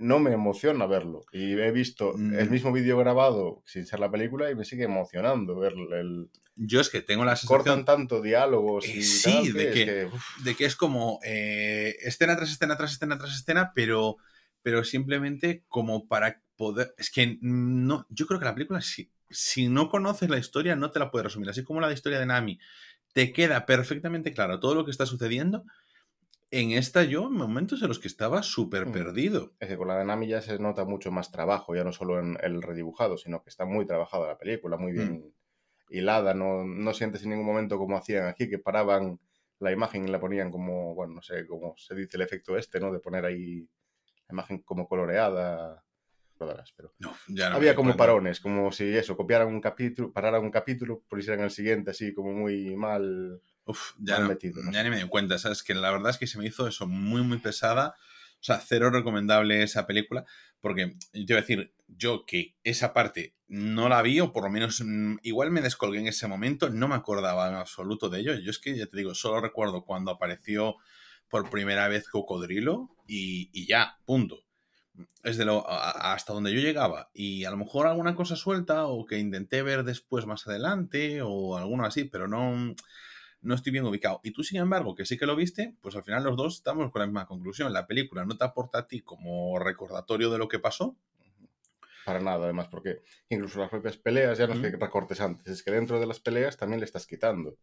no 0.00 0.18
me 0.18 0.32
emociona 0.32 0.86
verlo. 0.86 1.24
Y 1.32 1.52
he 1.58 1.70
visto 1.72 2.12
Mm. 2.16 2.38
el 2.38 2.50
mismo 2.50 2.72
vídeo 2.72 2.96
grabado 2.98 3.62
sin 3.66 3.84
ser 3.86 4.00
la 4.00 4.10
película 4.10 4.50
y 4.50 4.54
me 4.54 4.64
sigue 4.64 4.84
emocionando 4.84 5.56
ver 5.56 5.74
el... 5.92 6.28
Yo 6.56 6.80
es 6.80 6.88
que 6.88 7.02
tengo 7.02 7.24
la 7.24 7.36
Cortan 7.46 7.76
sensación 7.78 7.84
tanto 7.84 8.20
diálogos 8.22 8.84
Eh, 8.84 8.92
y 8.96 9.02
sí, 9.02 9.52
de 9.52 9.70
que- 9.70 10.08
de 10.44 10.54
que 10.56 10.64
es 10.64 10.74
como 10.76 11.20
eh, 11.24 11.96
escena 12.02 12.36
tras 12.36 12.50
escena 12.50 12.76
tras 12.76 12.92
escena 12.92 13.16
tras 13.18 13.34
escena, 13.34 13.72
pero, 13.74 14.16
pero 14.62 14.82
simplemente 14.84 15.64
como 15.68 16.08
para 16.08 16.42
poder... 16.56 16.94
Es 16.98 17.10
que 17.10 17.38
no, 17.40 18.06
yo 18.10 18.26
creo 18.26 18.38
que 18.40 18.46
la 18.46 18.54
película, 18.54 18.80
si, 18.80 19.10
si 19.30 19.68
no 19.68 19.88
conoces 19.88 20.28
la 20.30 20.38
historia, 20.38 20.74
no 20.76 20.90
te 20.90 20.98
la 20.98 21.10
puedes 21.10 21.24
resumir. 21.26 21.48
Así 21.50 21.62
como 21.62 21.80
la 21.80 21.92
historia 21.92 22.18
de 22.18 22.26
Nami, 22.26 22.58
te 23.12 23.32
queda 23.32 23.64
perfectamente 23.66 24.32
claro 24.32 24.58
todo 24.60 24.74
lo 24.74 24.84
que 24.84 24.90
está 24.90 25.06
sucediendo. 25.06 25.64
En 26.52 26.70
esta 26.70 27.04
yo, 27.04 27.26
en 27.26 27.34
momentos 27.34 27.82
en 27.82 27.88
los 27.88 27.98
que 27.98 28.08
estaba 28.08 28.42
súper 28.42 28.86
Mm. 28.86 28.92
perdido. 28.92 29.52
Es 29.60 29.68
que 29.68 29.76
con 29.76 29.88
la 29.88 29.98
de 29.98 30.04
Nami 30.06 30.28
ya 30.28 30.40
se 30.40 30.58
nota 30.58 30.84
mucho 30.86 31.10
más 31.10 31.30
trabajo, 31.30 31.74
ya 31.74 31.84
no 31.84 31.92
solo 31.92 32.18
en 32.18 32.38
el 32.42 32.62
redibujado, 32.62 33.18
sino 33.18 33.42
que 33.42 33.50
está 33.50 33.66
muy 33.66 33.84
trabajada 33.86 34.28
la 34.28 34.38
película, 34.38 34.78
muy 34.78 34.92
bien 34.92 35.34
hilada, 35.90 36.34
no, 36.34 36.64
no 36.64 36.94
sientes 36.94 37.24
en 37.24 37.30
ningún 37.30 37.46
momento 37.46 37.78
como 37.78 37.96
hacían 37.98 38.26
aquí, 38.28 38.48
que 38.50 38.58
paraban 38.58 39.20
la 39.60 39.72
imagen 39.72 40.08
y 40.08 40.10
la 40.12 40.20
ponían 40.20 40.50
como, 40.50 40.94
bueno, 40.94 41.14
no 41.14 41.22
sé 41.22 41.46
cómo 41.46 41.74
se 41.78 41.94
dice 41.94 42.16
el 42.18 42.22
efecto 42.22 42.56
este, 42.56 42.80
¿no? 42.80 42.92
De 42.92 43.00
poner 43.00 43.24
ahí 43.26 43.60
la 44.28 44.34
imagen 44.34 44.62
como 44.62 44.88
coloreada, 44.88 45.84
recordarás, 46.38 46.72
pero 46.76 46.94
No, 46.98 47.14
ya 47.26 47.46
no 47.46 47.52
me 47.52 47.56
había 47.56 47.74
como 47.74 47.96
parones, 47.96 48.40
como 48.40 48.70
si 48.70 48.84
eso, 48.84 49.16
copiaran 49.16 49.48
un 49.48 49.60
capítulo, 49.60 50.12
pararan 50.12 50.42
un 50.42 50.50
capítulo, 50.50 51.02
pusieran 51.08 51.44
el 51.44 51.50
siguiente 51.50 51.90
así 51.90 52.14
como 52.14 52.32
muy 52.32 52.76
mal. 52.76 53.42
Uf, 53.64 53.92
ya, 53.98 54.20
mal 54.20 54.28
metido, 54.28 54.62
no 54.62 54.72
ya 54.72 54.82
ni 54.82 54.90
me 54.90 55.02
di 55.02 55.08
cuenta, 55.08 55.38
¿sabes? 55.38 55.62
Que 55.62 55.74
la 55.74 55.90
verdad 55.90 56.10
es 56.10 56.18
que 56.18 56.26
se 56.26 56.38
me 56.38 56.46
hizo 56.46 56.66
eso 56.68 56.86
muy, 56.86 57.22
muy 57.22 57.38
pesada. 57.38 57.94
O 58.40 58.44
sea, 58.44 58.60
cero 58.60 58.90
recomendable 58.90 59.64
esa 59.64 59.84
película, 59.86 60.24
porque 60.60 60.94
yo 61.12 61.26
te 61.26 61.32
iba 61.32 61.38
a 61.38 61.42
decir, 61.42 61.74
yo 61.88 62.24
que 62.24 62.54
esa 62.62 62.92
parte 62.92 63.34
no 63.48 63.88
la 63.88 64.00
vi, 64.00 64.20
o 64.20 64.32
por 64.32 64.44
lo 64.44 64.50
menos 64.50 64.80
mm, 64.84 65.16
igual 65.22 65.50
me 65.50 65.60
descolgué 65.60 65.98
en 65.98 66.06
ese 66.06 66.28
momento, 66.28 66.70
no 66.70 66.86
me 66.86 66.94
acordaba 66.94 67.48
en 67.48 67.56
absoluto 67.56 68.08
de 68.08 68.20
ello. 68.20 68.34
Yo 68.38 68.50
es 68.50 68.60
que, 68.60 68.76
ya 68.76 68.86
te 68.86 68.96
digo, 68.96 69.14
solo 69.14 69.40
recuerdo 69.40 69.84
cuando 69.84 70.12
apareció 70.12 70.76
por 71.28 71.50
primera 71.50 71.88
vez 71.88 72.08
Cocodrilo 72.08 72.90
y, 73.08 73.50
y 73.52 73.66
ya, 73.66 73.98
punto. 74.06 74.47
Es 75.22 75.36
de 75.36 75.44
lo 75.44 75.68
a- 75.68 76.12
hasta 76.12 76.32
donde 76.32 76.52
yo 76.52 76.60
llegaba. 76.60 77.10
Y 77.12 77.44
a 77.44 77.50
lo 77.50 77.56
mejor 77.56 77.86
alguna 77.86 78.14
cosa 78.14 78.36
suelta 78.36 78.86
o 78.86 79.04
que 79.06 79.18
intenté 79.18 79.62
ver 79.62 79.84
después 79.84 80.26
más 80.26 80.46
adelante 80.46 81.20
o 81.22 81.56
alguno 81.56 81.84
así, 81.84 82.04
pero 82.04 82.26
no, 82.28 82.74
no 83.40 83.54
estoy 83.54 83.72
bien 83.72 83.84
ubicado. 83.84 84.20
Y 84.22 84.32
tú, 84.32 84.42
sin 84.42 84.60
embargo, 84.60 84.94
que 84.94 85.04
sí 85.06 85.16
que 85.16 85.26
lo 85.26 85.36
viste, 85.36 85.74
pues 85.80 85.94
al 85.96 86.04
final 86.04 86.24
los 86.24 86.36
dos 86.36 86.56
estamos 86.56 86.90
con 86.90 87.00
la 87.00 87.06
misma 87.06 87.26
conclusión. 87.26 87.72
La 87.72 87.86
película 87.86 88.24
no 88.24 88.36
te 88.36 88.44
aporta 88.44 88.78
a 88.78 88.86
ti 88.86 89.00
como 89.00 89.58
recordatorio 89.58 90.30
de 90.30 90.38
lo 90.38 90.48
que 90.48 90.58
pasó. 90.58 90.96
Para 92.04 92.20
nada, 92.20 92.44
además, 92.44 92.68
porque 92.68 93.02
incluso 93.28 93.60
las 93.60 93.68
propias 93.68 93.98
peleas 93.98 94.38
ya 94.38 94.46
no 94.46 94.54
es 94.54 94.60
que 94.60 94.76
recortes 94.76 95.20
antes, 95.20 95.46
es 95.48 95.62
que 95.62 95.70
dentro 95.70 96.00
de 96.00 96.06
las 96.06 96.20
peleas 96.20 96.56
también 96.56 96.80
le 96.80 96.86
estás 96.86 97.06
quitando. 97.06 97.56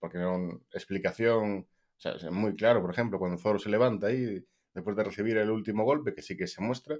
Porque 0.00 0.18
no, 0.18 0.60
explicación, 0.72 1.68
o 1.96 2.00
sea, 2.00 2.12
es 2.12 2.24
muy 2.30 2.56
claro, 2.56 2.80
por 2.82 2.90
ejemplo, 2.90 3.20
cuando 3.20 3.38
Zoro 3.38 3.60
se 3.60 3.68
levanta 3.68 4.08
ahí, 4.08 4.44
después 4.74 4.96
de 4.96 5.04
recibir 5.04 5.36
el 5.36 5.50
último 5.50 5.84
golpe, 5.84 6.14
que 6.14 6.22
sí 6.22 6.36
que 6.36 6.46
se 6.46 6.60
muestra, 6.62 6.96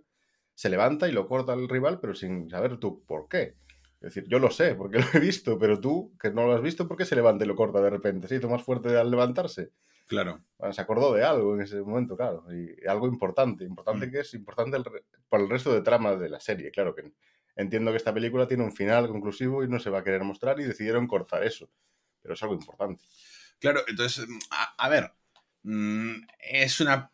se 0.55 0.69
levanta 0.69 1.09
y 1.09 1.13
lo 1.13 1.27
corta 1.27 1.53
al 1.55 1.69
rival, 1.69 1.99
pero 2.01 2.15
sin 2.15 2.49
saber 2.51 2.77
tú 2.79 3.05
por 3.07 3.29
qué. 3.29 3.57
Es 4.01 4.15
decir, 4.15 4.25
yo 4.29 4.39
lo 4.39 4.51
sé, 4.51 4.75
porque 4.75 4.99
lo 5.01 5.07
he 5.15 5.21
visto, 5.21 5.59
pero 5.59 5.81
tú, 5.81 6.13
que 6.21 6.31
no 6.31 6.47
lo 6.47 6.55
has 6.55 6.63
visto, 6.63 6.87
¿por 6.89 6.97
qué 6.97 7.05
se 7.05 7.15
levanta 7.17 7.45
y 7.45 7.49
lo 7.49 7.55
corta 7.57 7.81
de 7.81 7.91
repente? 7.91 8.29
¿Se 8.29 8.37
hizo 8.37 8.49
más 8.49 8.63
fuerte 8.63 8.97
al 8.97 9.11
levantarse? 9.11 9.71
Claro. 10.09 10.45
Bueno, 10.59 10.75
se 10.75 10.83
acordó 10.83 11.15
de 11.15 11.25
algo 11.25 11.55
en 11.55 11.63
ese 11.63 11.81
momento, 11.81 12.17
claro. 12.17 12.45
Y 12.53 12.87
algo 12.87 13.07
importante. 13.07 13.65
Importante 13.65 14.09
Mm. 14.09 14.11
que 14.11 14.21
es 14.21 14.35
importante 14.35 14.77
el 14.77 14.85
re- 14.85 15.05
para 15.29 15.43
el 15.45 15.49
resto 15.49 15.73
de 15.73 15.81
trama 15.81 16.17
de 16.17 16.29
la 16.29 16.41
serie. 16.41 16.71
Claro 16.71 16.95
que 16.95 17.13
entiendo 17.57 17.91
que 17.93 17.97
esta 17.97 18.13
película 18.13 18.47
tiene 18.47 18.65
un 18.65 18.73
final 18.73 19.09
conclusivo 19.09 19.63
y 19.65 19.69
no 19.69 19.79
se 19.79 19.89
va 19.89 20.01
a 20.01 20.05
querer 20.05 20.23
mostrar 20.25 20.59
y 20.61 20.65
decidieron 20.65 21.07
cortar 21.07 21.45
eso. 21.45 21.71
Pero 22.21 22.35
es 22.35 22.43
algo 22.43 22.55
importante. 22.55 23.03
Claro, 23.61 23.81
entonces, 23.87 24.27
mm, 24.29 24.39
a, 24.51 24.75
a 24.85 24.89
ver, 24.91 25.13
mm, 25.63 26.13
es 26.51 26.81
una... 26.81 27.11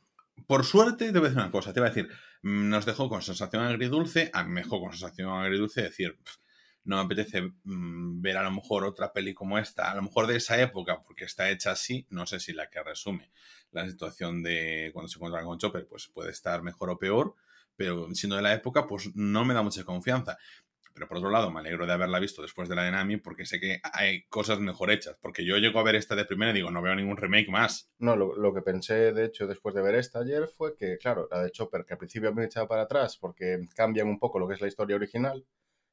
Por 0.47 0.65
suerte, 0.65 1.07
te 1.13 1.19
voy 1.19 1.27
a 1.27 1.31
decir 1.31 1.39
una 1.43 1.51
cosa, 1.51 1.73
te 1.73 1.81
voy 1.81 1.89
a 1.89 1.93
decir, 1.93 2.09
mm, 2.43 2.69
nos 2.69 2.87
dejó 2.87 3.09
con 3.09 3.23
sensación 3.23 3.63
agridulce, 3.65 4.31
a 4.33 4.45
mí 4.45 4.51
me 4.53 4.63
dejó 4.63 4.81
con 4.81 4.91
sensación 4.93 5.31
agridulce 5.31 5.83
decir, 5.83 6.17
"Pf, 6.23 6.37
no 6.85 6.97
me 6.97 7.03
apetece 7.03 7.43
mm, 7.65 8.21
ver 8.23 8.37
a 8.37 8.43
lo 8.43 8.51
mejor 8.51 8.85
otra 8.85 9.13
peli 9.13 9.35
como 9.35 9.59
esta, 9.59 9.91
a 9.91 9.95
lo 9.95 10.03
mejor 10.03 10.27
de 10.27 10.37
esa 10.37 10.61
época, 10.61 11.03
porque 11.03 11.25
está 11.25 11.51
hecha 11.51 11.73
así, 11.73 12.07
no 12.11 12.27
sé 12.27 12.41
si 12.41 12.53
la 12.53 12.71
que 12.71 12.83
resume 12.83 13.31
la 13.73 13.89
situación 13.89 14.43
de 14.43 14.91
cuando 14.95 15.09
se 15.09 15.17
encuentran 15.19 15.45
con 15.45 15.59
Chopper, 15.59 15.87
pues 15.87 16.09
puede 16.09 16.31
estar 16.31 16.63
mejor 16.63 16.91
o 16.91 16.99
peor, 16.99 17.35
pero 17.77 18.09
siendo 18.15 18.37
de 18.37 18.43
la 18.43 18.55
época, 18.55 18.87
pues 18.87 19.15
no 19.15 19.45
me 19.45 19.55
da 19.55 19.63
mucha 19.63 19.85
confianza. 19.85 20.39
Pero 20.99 21.07
por 21.07 21.19
otro 21.19 21.31
lado, 21.31 21.53
me 21.53 21.61
alegro 21.61 21.87
de 21.87 21.93
haberla 21.93 22.19
visto 22.19 22.43
después 22.43 22.69
de 22.69 22.75
la 22.75 22.83
de 22.83 22.91
Nami 22.91 23.19
porque 23.19 23.47
sé 23.47 23.61
que 23.61 23.81
hay 23.93 24.25
cosas 24.25 24.59
mejor 24.59 24.91
hechas. 24.91 25.17
Porque 25.23 25.45
yo 25.45 25.57
llego 25.57 25.79
a 25.79 25.85
ver 25.85 25.95
esta 25.95 26.17
de 26.17 26.25
primera 26.25 26.51
y 26.51 26.55
digo, 26.55 26.73
no 26.73 26.83
veo 26.83 26.97
ningún 26.97 27.17
remake 27.17 27.49
más. 27.51 27.89
No, 28.01 28.17
lo, 28.17 28.35
lo 28.35 28.53
que 28.53 28.63
pensé, 28.63 29.13
de 29.13 29.27
hecho, 29.27 29.47
después 29.47 29.77
de 29.77 29.83
ver 29.83 29.95
esta 29.95 30.19
ayer 30.19 30.49
fue 30.49 30.75
que, 30.75 30.99
claro, 30.99 31.29
la 31.31 31.41
de 31.41 31.53
Chopper, 31.53 31.85
que 31.85 31.95
al 31.95 31.99
principio 31.99 32.35
me 32.35 32.47
echaba 32.47 32.67
para 32.67 32.83
atrás 32.83 33.17
porque 33.17 33.61
cambian 33.77 34.09
un 34.09 34.19
poco 34.19 34.41
lo 34.41 34.49
que 34.49 34.55
es 34.55 34.61
la 34.61 34.67
historia 34.67 34.97
original, 34.97 35.47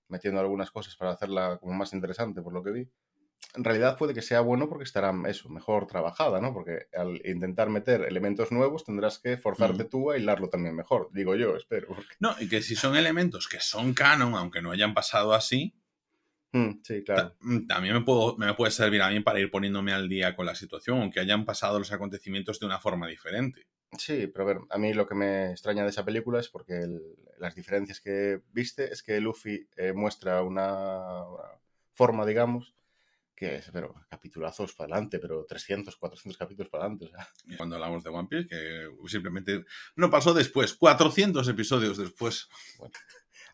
metiendo 0.08 0.40
algunas 0.40 0.72
cosas 0.72 0.96
para 0.96 1.12
hacerla 1.12 1.60
como 1.60 1.74
más 1.74 1.94
interesante, 1.94 2.42
por 2.42 2.52
lo 2.52 2.64
que 2.64 2.72
vi. 2.72 2.90
En 3.54 3.64
realidad 3.64 3.98
puede 3.98 4.14
que 4.14 4.22
sea 4.22 4.42
bueno 4.42 4.68
porque 4.68 4.84
estará 4.84 5.14
eso, 5.28 5.48
mejor 5.50 5.88
trabajada, 5.88 6.42
¿no? 6.42 6.54
Porque 6.54 6.88
al 6.94 7.22
intentar 7.25 7.70
meter 7.70 8.02
elementos 8.02 8.52
nuevos 8.52 8.84
tendrás 8.84 9.20
que 9.20 9.38
forzarte 9.38 9.86
tú 9.86 10.12
a 10.12 10.18
hilarlo 10.18 10.50
también 10.50 10.75
mejor, 10.75 11.10
digo 11.14 11.36
yo, 11.36 11.56
espero. 11.56 11.88
porque- 11.88 12.16
No, 12.20 12.36
y 12.40 12.50
que 12.50 12.62
si 12.62 12.75
son 12.75 12.96
elementos 12.98 13.48
que 13.48 13.60
son 13.62 13.94
canon, 13.94 14.34
aunque 14.36 14.62
no 14.62 14.72
hayan 14.72 14.94
pasado 14.94 15.34
así, 15.34 15.74
Mm, 16.52 16.82
sí, 16.84 17.04
claro. 17.04 17.30
ta- 17.32 17.36
mm, 17.42 17.68
también 17.68 17.94
me, 17.96 18.02
puedo, 18.02 18.38
me 18.38 18.54
puede 18.54 18.72
servir 18.72 19.02
a 19.02 19.10
mí 19.10 19.20
para 19.20 19.40
ir 19.42 19.52
poniéndome 19.52 19.92
al 19.94 20.08
día 20.08 20.36
con 20.38 20.46
la 20.46 20.56
situación, 20.56 21.02
aunque 21.02 21.20
hayan 21.20 21.44
pasado 21.46 21.80
los 21.80 21.92
acontecimientos 21.92 22.60
de 22.62 22.66
una 22.66 22.80
forma 22.80 23.08
diferente. 23.08 23.62
Sí, 23.98 24.28
pero 24.28 24.44
a 24.44 24.48
ver, 24.48 24.58
a 24.70 24.78
mí 24.78 24.94
lo 24.94 25.06
que 25.08 25.16
me 25.16 25.52
extraña 25.52 25.84
de 25.84 25.90
esa 25.90 26.04
película 26.06 26.40
es 26.40 26.48
porque 26.50 26.74
el- 26.82 27.02
las 27.40 27.56
diferencias 27.56 28.00
que 28.02 28.42
viste 28.54 28.92
es 28.92 29.04
que 29.04 29.20
Luffy 29.20 29.68
eh, 29.78 29.92
muestra 29.94 30.42
una, 30.44 31.24
una 31.25 31.50
forma, 31.94 32.25
digamos, 32.25 32.74
que 33.36 33.58
es, 33.58 33.70
pero 33.72 33.94
capitulazos 34.10 34.74
para 34.74 34.94
adelante, 34.94 35.20
pero 35.20 35.46
300, 35.46 35.96
400 35.96 36.38
capítulos 36.38 36.70
para 36.70 36.86
adelante. 36.86 37.06
O 37.06 37.10
sea, 37.10 37.27
Cuando 37.58 37.75
hablamos 37.75 38.04
de 38.04 38.10
One 38.10 38.27
Piece, 38.30 38.48
que 38.48 38.89
simplemente 39.08 39.65
no 39.96 40.10
pasó 40.10 40.34
después, 40.34 40.74
400 40.74 41.48
episodios 41.48 41.98
después. 41.98 42.48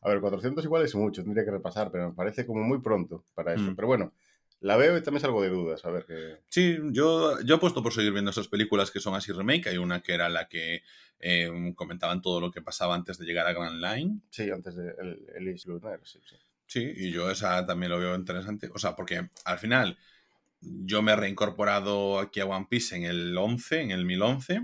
a 0.01 0.09
ver, 0.09 0.21
400 0.21 0.63
igual 0.63 0.83
es 0.83 0.95
mucho, 0.95 1.23
tendría 1.23 1.43
que 1.43 1.51
repasar, 1.51 1.91
pero 1.91 2.09
me 2.09 2.15
parece 2.15 2.45
como 2.45 2.61
muy 2.63 2.79
pronto 2.79 3.25
para 3.33 3.53
eso. 3.53 3.63
Mm. 3.63 3.75
Pero 3.75 3.87
bueno, 3.87 4.13
la 4.59 4.77
veo 4.77 4.95
y 4.95 5.01
también 5.01 5.21
salgo 5.21 5.41
de 5.41 5.49
dudas, 5.49 5.83
a 5.85 5.89
ver 5.89 6.05
que... 6.05 6.37
Sí, 6.49 6.77
yo, 6.91 7.41
yo 7.41 7.55
apuesto 7.55 7.81
por 7.81 7.93
seguir 7.93 8.13
viendo 8.13 8.29
esas 8.29 8.47
películas 8.47 8.91
que 8.91 8.99
son 8.99 9.15
así 9.15 9.31
remake. 9.31 9.67
Hay 9.67 9.77
una 9.77 10.01
que 10.01 10.13
era 10.13 10.29
la 10.29 10.47
que 10.47 10.83
eh, 11.19 11.73
comentaban 11.75 12.21
todo 12.21 12.39
lo 12.39 12.51
que 12.51 12.61
pasaba 12.61 12.93
antes 12.93 13.17
de 13.17 13.25
llegar 13.25 13.47
a 13.47 13.53
Grand 13.53 13.81
Line. 13.81 14.21
Sí, 14.29 14.51
antes 14.51 14.75
de 14.75 14.93
el, 14.99 15.25
el 15.35 15.47
Is 15.47 15.65
Lunar, 15.65 15.99
sí, 16.03 16.19
sí. 16.23 16.35
Sí, 16.71 16.89
y 16.95 17.11
yo 17.11 17.29
esa 17.29 17.65
también 17.65 17.91
lo 17.91 17.99
veo 17.99 18.15
interesante. 18.15 18.69
O 18.73 18.79
sea, 18.79 18.95
porque 18.95 19.27
al 19.43 19.59
final 19.59 19.97
yo 20.61 21.01
me 21.01 21.11
he 21.11 21.15
reincorporado 21.17 22.17
aquí 22.17 22.39
a 22.39 22.45
One 22.45 22.67
Piece 22.69 22.95
en 22.95 23.03
el 23.03 23.37
11, 23.37 23.81
en 23.81 23.91
el 23.91 24.05
1011, 24.05 24.61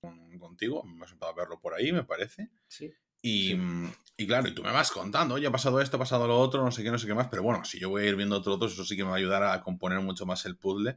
con- 0.00 0.38
contigo. 0.38 0.82
Me 0.84 1.04
has 1.04 1.10
empezado 1.12 1.32
a 1.32 1.34
verlo 1.34 1.60
por 1.60 1.74
ahí, 1.74 1.92
me 1.92 2.02
parece. 2.04 2.48
Sí. 2.66 2.90
Y, 3.20 3.48
Sí. 3.48 3.54
mm, 3.56 3.92
y 4.16 4.26
claro, 4.26 4.48
y 4.48 4.54
tú 4.54 4.62
me 4.62 4.72
vas 4.72 4.90
contando, 4.90 5.34
oye, 5.34 5.48
ha 5.48 5.50
pasado 5.50 5.82
esto, 5.82 5.98
ha 5.98 6.00
pasado 6.00 6.26
lo 6.26 6.38
otro, 6.38 6.64
no 6.64 6.70
sé 6.70 6.82
qué, 6.82 6.90
no 6.90 6.98
sé 6.98 7.06
qué 7.06 7.12
más. 7.12 7.28
Pero 7.28 7.42
bueno, 7.42 7.62
si 7.66 7.78
yo 7.78 7.90
voy 7.90 8.04
a 8.04 8.08
ir 8.08 8.16
viendo 8.16 8.38
otros, 8.38 8.72
eso 8.72 8.86
sí 8.86 8.96
que 8.96 9.04
me 9.04 9.10
va 9.10 9.16
a 9.16 9.18
ayudar 9.18 9.42
a 9.42 9.60
componer 9.60 10.00
mucho 10.00 10.24
más 10.24 10.46
el 10.46 10.56
puzzle. 10.56 10.96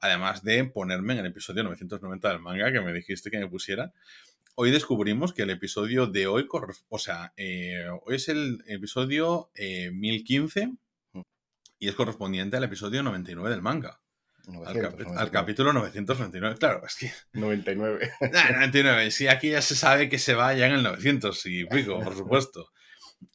Además 0.00 0.42
de 0.42 0.64
ponerme 0.64 1.12
en 1.12 1.20
el 1.20 1.26
episodio 1.26 1.62
990 1.62 2.30
del 2.30 2.40
manga 2.40 2.72
que 2.72 2.80
me 2.80 2.92
dijiste 2.92 3.30
que 3.30 3.38
me 3.38 3.46
pusiera. 3.46 3.92
Hoy 4.56 4.70
descubrimos 4.70 5.32
que 5.32 5.42
el 5.42 5.50
episodio 5.50 6.06
de 6.06 6.26
hoy, 6.26 6.46
o 6.88 6.98
sea, 6.98 7.32
eh, 7.36 7.86
hoy 8.04 8.16
es 8.16 8.28
el 8.28 8.62
episodio 8.66 9.50
eh, 9.54 9.90
1015 9.92 10.72
y 11.78 11.88
es 11.88 11.94
correspondiente 11.94 12.56
al 12.56 12.64
episodio 12.64 13.02
99 13.02 13.50
del 13.50 13.62
manga. 13.62 14.00
Al, 14.48 14.54
900, 14.54 14.82
capi- 14.82 14.98
al 15.00 15.04
99. 15.06 15.30
capítulo 15.32 15.72
999. 15.72 16.56
Claro, 16.58 16.82
es 16.86 16.96
que. 16.96 17.12
99. 17.32 18.10
Nah, 18.32 18.50
99. 18.52 19.10
Sí, 19.10 19.28
aquí 19.28 19.50
ya 19.50 19.62
se 19.62 19.76
sabe 19.76 20.08
que 20.08 20.18
se 20.18 20.34
va 20.34 20.52
ya 20.54 20.66
en 20.66 20.72
el 20.72 20.82
900 20.82 21.46
y 21.46 21.64
pico, 21.66 22.00
por 22.02 22.14
supuesto. 22.16 22.70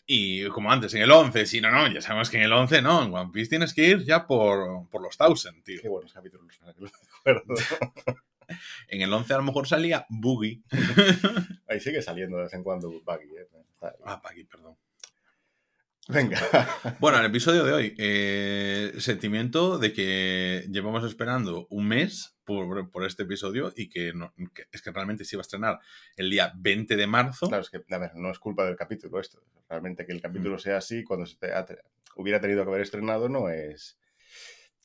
Y 0.06 0.46
como 0.50 0.72
antes, 0.72 0.94
en 0.94 1.02
el 1.04 1.12
11, 1.12 1.46
sí, 1.46 1.62
no, 1.62 1.72
no, 1.72 1.88
ya 1.92 2.02
sabemos 2.02 2.30
que 2.30 2.38
en 2.38 2.44
el 2.44 2.54
11 2.54 2.82
no, 2.82 3.04
en 3.04 3.14
One 3.14 3.32
Piece 3.32 3.50
tienes 3.50 3.74
que 3.74 3.88
ir 3.88 4.04
ya 4.04 4.28
por, 4.28 4.88
por 4.90 5.02
los 5.02 5.18
1000, 5.20 5.64
tío. 5.64 5.82
Qué 5.82 5.90
buenos 5.90 6.12
capítulos, 6.14 6.46
lo 6.62 6.68
recuerdo. 6.68 7.56
En 8.88 9.02
el 9.02 9.12
11 9.14 9.34
a 9.34 9.38
lo 9.38 9.44
mejor 9.44 9.68
salía 9.68 10.06
Boogie. 10.10 10.62
Ahí 11.68 11.80
sigue 11.80 12.02
saliendo 12.02 12.38
de 12.38 12.44
vez 12.44 12.54
en 12.54 12.64
cuando 12.64 12.90
Buggy, 12.90 13.36
¿eh? 13.38 13.48
Ah, 14.06 14.22
Buggy, 14.24 14.44
perdón. 14.46 14.75
Venga. 16.08 16.40
Bueno, 17.00 17.20
el 17.20 17.25
episodio 17.25 17.64
de 17.64 17.74
hoy, 17.74 17.96
eh, 17.98 18.94
sentimiento 19.00 19.80
de 19.80 19.92
que 19.92 20.66
llevamos 20.70 21.04
esperando 21.04 21.66
un 21.72 21.88
mes 21.88 22.36
por, 22.44 22.92
por 22.92 23.06
este 23.06 23.24
episodio 23.24 23.74
y 23.75 23.90
que, 23.90 24.14
no- 24.14 24.32
que 24.54 24.66
es 24.72 24.82
que 24.84 24.92
realmente 24.92 25.25
se 25.25 25.36
iba 25.36 25.42
a 25.42 25.48
estrenar 25.48 25.80
el 26.16 26.30
día 26.30 26.52
20 26.56 26.96
de 26.96 27.08
marzo. 27.08 27.48
Claro, 27.48 27.64
es 27.64 27.72
que, 27.72 27.82
a 27.90 27.98
ver, 27.98 28.12
no 28.16 28.30
es 28.32 28.38
culpa 28.38 28.66
del 28.66 28.75
capítulo 28.75 29.20
esto. 29.20 29.42
Realmente 29.68 30.06
que 30.06 30.12
el 30.12 30.20
Mm. 30.20 30.22
capítulo 30.22 30.60
sea 30.60 30.78
así, 30.78 31.04
cuando 31.04 31.25
se 31.25 31.38
te 31.38 31.52
ha- 31.52 31.66
hubiera 32.18 32.40
tenido 32.40 32.64
que 32.64 32.70
haber 32.70 32.82
estrenado, 32.82 33.28
no 33.28 33.50
es... 33.50 33.98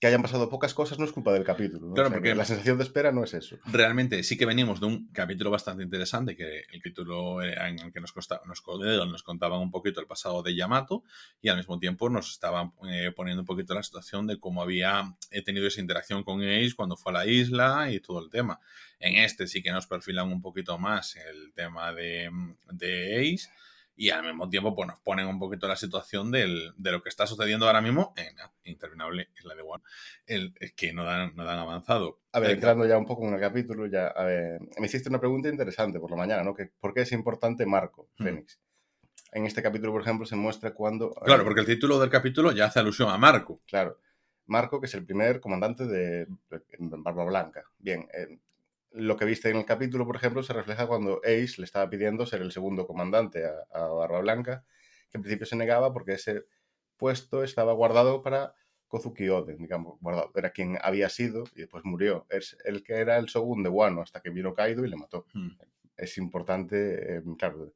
Que 0.00 0.06
hayan 0.06 0.22
pasado 0.22 0.48
pocas 0.48 0.72
cosas 0.72 0.98
no 0.98 1.04
es 1.04 1.12
culpa 1.12 1.30
del 1.34 1.44
capítulo. 1.44 1.88
¿no? 1.88 1.92
Claro, 1.94 2.08
O 2.08 2.10
sea, 2.10 2.18
porque- 2.18 2.34
La 2.34 2.46
sensación 2.46 2.78
de 2.78 2.84
espera 2.84 3.12
no 3.12 3.22
es 3.22 3.34
eso. 3.34 3.58
Realmente 3.66 4.22
sí 4.22 4.38
que 4.38 4.46
venimos 4.46 4.80
de 4.80 4.86
un 4.86 5.08
capítulo 5.12 5.50
bastante 5.50 5.82
interesante, 5.82 6.34
que 6.36 6.62
el 6.72 6.80
título 6.82 7.42
era 7.42 7.68
en 7.68 7.78
el 7.78 7.92
que 7.92 8.00
nos, 8.00 8.10
costa- 8.12 8.40
nos, 8.46 8.62
co- 8.62 8.78
nos 8.78 9.22
contaban 9.22 9.60
un 9.60 9.70
poquito 9.70 10.00
el 10.00 10.06
pasado 10.06 10.42
de 10.42 10.54
Yamato 10.56 11.04
y 11.42 11.50
al 11.50 11.58
mismo 11.58 11.78
tiempo 11.78 12.08
nos 12.08 12.30
estaban 12.30 12.72
eh, 12.88 13.12
poniendo 13.14 13.42
un 13.42 13.46
poquito 13.46 13.74
la 13.74 13.82
situación 13.82 14.26
de 14.26 14.40
cómo 14.40 14.62
había 14.62 15.14
eh, 15.30 15.42
tenido 15.42 15.66
esa 15.66 15.82
interacción 15.82 16.24
con 16.24 16.40
Ace 16.42 16.72
cuando 16.74 16.96
fue 16.96 17.12
a 17.12 17.16
la 17.16 17.26
isla 17.26 17.92
y 17.92 18.00
todo 18.00 18.24
el 18.24 18.30
tema. 18.30 18.58
En 19.00 19.16
este 19.22 19.46
sí 19.46 19.62
que 19.62 19.70
nos 19.70 19.86
perfilan 19.86 20.28
un 20.32 20.40
poquito 20.40 20.78
más 20.78 21.14
el 21.16 21.52
tema 21.52 21.92
de, 21.92 22.30
de 22.72 23.34
Ace 23.34 23.50
y 24.00 24.08
al 24.08 24.24
mismo 24.24 24.48
tiempo 24.48 24.74
pues, 24.74 24.88
nos 24.88 24.98
ponen 25.00 25.26
un 25.26 25.38
poquito 25.38 25.68
la 25.68 25.76
situación 25.76 26.30
del- 26.30 26.72
de 26.78 26.90
lo 26.90 27.02
que 27.02 27.10
está 27.10 27.26
sucediendo 27.26 27.66
ahora 27.66 27.82
mismo 27.82 28.14
en 28.16 28.34
la 28.34 28.50
interminable 28.64 29.28
Isla 29.38 29.54
de 29.54 29.60
One, 29.60 29.84
el, 30.26 30.54
que 30.74 30.94
no 30.94 31.04
dan, 31.04 31.36
no 31.36 31.44
dan 31.44 31.58
avanzado. 31.58 32.18
A 32.32 32.40
ver, 32.40 32.48
El- 32.50 32.54
entrando 32.56 32.86
ya 32.86 32.96
un 32.96 33.04
poco 33.04 33.28
en 33.28 33.34
el 33.34 33.40
capítulo, 33.40 33.86
ya, 33.86 34.06
a 34.06 34.24
ver, 34.24 34.58
me 34.78 34.86
hiciste 34.86 35.10
una 35.10 35.20
pregunta 35.20 35.50
interesante 35.50 36.00
por 36.00 36.10
la 36.10 36.16
mañana, 36.16 36.42
¿no? 36.42 36.54
Que, 36.54 36.70
¿Por 36.80 36.94
qué 36.94 37.02
es 37.02 37.12
importante 37.12 37.66
Marco, 37.66 38.08
Mm. 38.16 38.24
Fénix? 38.24 38.58
En 39.32 39.44
este 39.44 39.62
capítulo, 39.62 39.92
por 39.92 40.00
ejemplo, 40.00 40.24
se 40.24 40.34
muestra 40.34 40.72
cuando... 40.72 41.10
Claro, 41.12 41.44
porque 41.44 41.60
el 41.60 41.66
título 41.66 42.00
del 42.00 42.08
capítulo 42.08 42.52
ya 42.52 42.64
hace 42.64 42.80
alusión 42.80 43.10
a 43.10 43.18
Marco. 43.18 43.60
Claro. 43.66 43.98
Marco, 44.46 44.80
que 44.80 44.86
es 44.86 44.94
el 44.94 45.04
primer 45.04 45.40
comandante 45.40 45.86
de 45.86 46.26
Barba 46.78 47.24
Blanca. 47.26 47.64
Bien, 47.78 48.08
eh, 48.14 48.38
lo 48.92 49.16
que 49.16 49.24
viste 49.24 49.50
en 49.50 49.56
el 49.56 49.64
capítulo, 49.64 50.06
por 50.06 50.16
ejemplo, 50.16 50.42
se 50.42 50.52
refleja 50.52 50.86
cuando 50.86 51.20
Ace 51.24 51.54
le 51.58 51.64
estaba 51.64 51.88
pidiendo 51.88 52.26
ser 52.26 52.42
el 52.42 52.52
segundo 52.52 52.86
comandante 52.86 53.44
a, 53.46 53.52
a 53.72 53.88
Barba 53.88 54.20
Blanca, 54.20 54.64
que 55.10 55.18
en 55.18 55.22
principio 55.22 55.46
se 55.46 55.56
negaba 55.56 55.92
porque 55.92 56.12
ese 56.12 56.44
puesto 56.96 57.42
estaba 57.42 57.72
guardado 57.72 58.22
para 58.22 58.54
Kozuki 58.90 59.28
Oden, 59.28 59.58
digamos, 59.58 59.98
guardado. 60.00 60.32
Era 60.34 60.50
quien 60.50 60.76
había 60.82 61.08
sido 61.08 61.44
y 61.54 61.60
después 61.60 61.84
murió. 61.84 62.26
Es 62.28 62.56
el 62.64 62.82
que 62.82 62.94
era 62.94 63.16
el 63.18 63.28
segundo 63.28 63.70
de 63.70 63.74
Wano 63.74 64.02
hasta 64.02 64.20
que 64.20 64.30
vino 64.30 64.52
Kaido 64.52 64.84
y 64.84 64.90
le 64.90 64.96
mató. 64.96 65.26
Hmm. 65.32 65.50
Es 65.96 66.18
importante, 66.18 67.16
eh, 67.16 67.22
claro. 67.38 67.72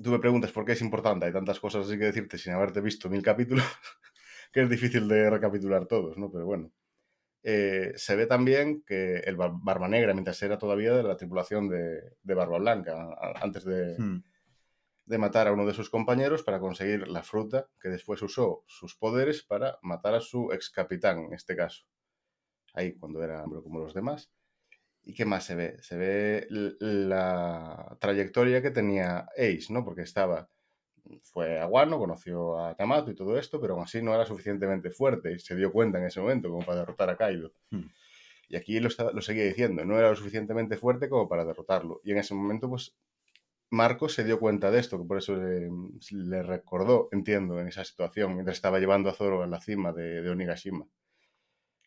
Tú 0.00 0.10
me 0.10 0.18
preguntas 0.18 0.52
por 0.52 0.66
qué 0.66 0.72
es 0.72 0.82
importante, 0.82 1.24
hay 1.24 1.32
tantas 1.32 1.58
cosas 1.58 1.86
así 1.86 1.98
que 1.98 2.04
decirte 2.04 2.36
sin 2.36 2.52
haberte 2.52 2.82
visto 2.82 3.08
mil 3.08 3.22
capítulos, 3.22 3.64
que 4.52 4.62
es 4.62 4.68
difícil 4.68 5.08
de 5.08 5.30
recapitular 5.30 5.86
todos, 5.86 6.18
¿no? 6.18 6.30
Pero 6.30 6.44
bueno. 6.44 6.70
Eh, 7.48 7.92
se 7.94 8.16
ve 8.16 8.26
también 8.26 8.82
que 8.82 9.18
el 9.18 9.36
Bar- 9.36 9.52
Barba 9.54 9.86
Negra, 9.86 10.12
mientras 10.14 10.42
era 10.42 10.58
todavía 10.58 10.92
de 10.94 11.04
la 11.04 11.16
tripulación 11.16 11.68
de, 11.68 12.16
de 12.20 12.34
Barba 12.34 12.58
Blanca, 12.58 13.16
antes 13.40 13.64
de, 13.64 13.96
Hmm. 13.96 14.24
de 15.04 15.18
matar 15.18 15.46
a 15.46 15.52
uno 15.52 15.64
de 15.64 15.72
sus 15.72 15.88
compañeros 15.88 16.42
para 16.42 16.58
conseguir 16.58 17.06
la 17.06 17.22
fruta, 17.22 17.68
que 17.80 17.88
después 17.88 18.20
usó 18.20 18.64
sus 18.66 18.96
poderes 18.96 19.44
para 19.44 19.78
matar 19.82 20.14
a 20.16 20.20
su 20.20 20.50
ex 20.52 20.70
capitán, 20.70 21.20
en 21.26 21.34
este 21.34 21.54
caso. 21.54 21.84
Ahí, 22.74 22.94
cuando 22.98 23.22
era 23.22 23.44
hombre 23.44 23.62
como 23.62 23.78
los 23.78 23.94
demás. 23.94 24.28
¿Y 25.04 25.14
qué 25.14 25.24
más 25.24 25.44
se 25.44 25.54
ve? 25.54 25.76
Se 25.82 25.96
ve 25.96 26.48
la 26.50 27.96
trayectoria 28.00 28.60
que 28.60 28.72
tenía 28.72 29.28
Ace, 29.36 29.66
¿no? 29.70 29.84
Porque 29.84 30.02
estaba, 30.02 30.50
fue 31.22 31.58
a 31.60 31.66
Wano, 31.66 31.98
conoció 31.98 32.58
a 32.58 32.76
Yamato 32.76 33.10
y 33.10 33.14
todo 33.14 33.38
esto, 33.38 33.60
pero 33.60 33.74
aún 33.74 33.82
así 33.84 34.02
no 34.02 34.14
era 34.14 34.24
suficientemente 34.26 34.90
fuerte 34.90 35.32
y 35.32 35.38
se 35.38 35.54
dio 35.56 35.72
cuenta 35.72 35.98
en 35.98 36.04
ese 36.06 36.20
momento 36.20 36.48
como 36.50 36.64
para 36.64 36.80
derrotar 36.80 37.10
a 37.10 37.16
Kaido. 37.16 37.52
Hmm. 37.70 37.84
Y 38.48 38.56
aquí 38.56 38.78
lo, 38.80 38.88
está- 38.88 39.10
lo 39.12 39.20
seguía 39.22 39.44
diciendo, 39.44 39.84
no 39.84 39.98
era 39.98 40.10
lo 40.10 40.16
suficientemente 40.16 40.76
fuerte 40.76 41.08
como 41.08 41.28
para 41.28 41.44
derrotarlo. 41.44 42.00
Y 42.04 42.12
en 42.12 42.18
ese 42.18 42.34
momento, 42.34 42.68
pues, 42.68 42.94
Marco 43.70 44.08
se 44.08 44.22
dio 44.22 44.38
cuenta 44.38 44.70
de 44.70 44.78
esto, 44.78 44.96
que 44.98 45.04
por 45.08 45.18
eso 45.18 45.34
le, 45.36 45.68
le 46.10 46.42
recordó, 46.44 47.08
entiendo, 47.10 47.58
en 47.60 47.66
esa 47.66 47.84
situación, 47.84 48.34
mientras 48.34 48.56
estaba 48.56 48.78
llevando 48.78 49.10
a 49.10 49.14
Zoro 49.14 49.42
a 49.42 49.46
la 49.48 49.60
cima 49.60 49.92
de, 49.92 50.22
de 50.22 50.30
Onigashima. 50.30 50.86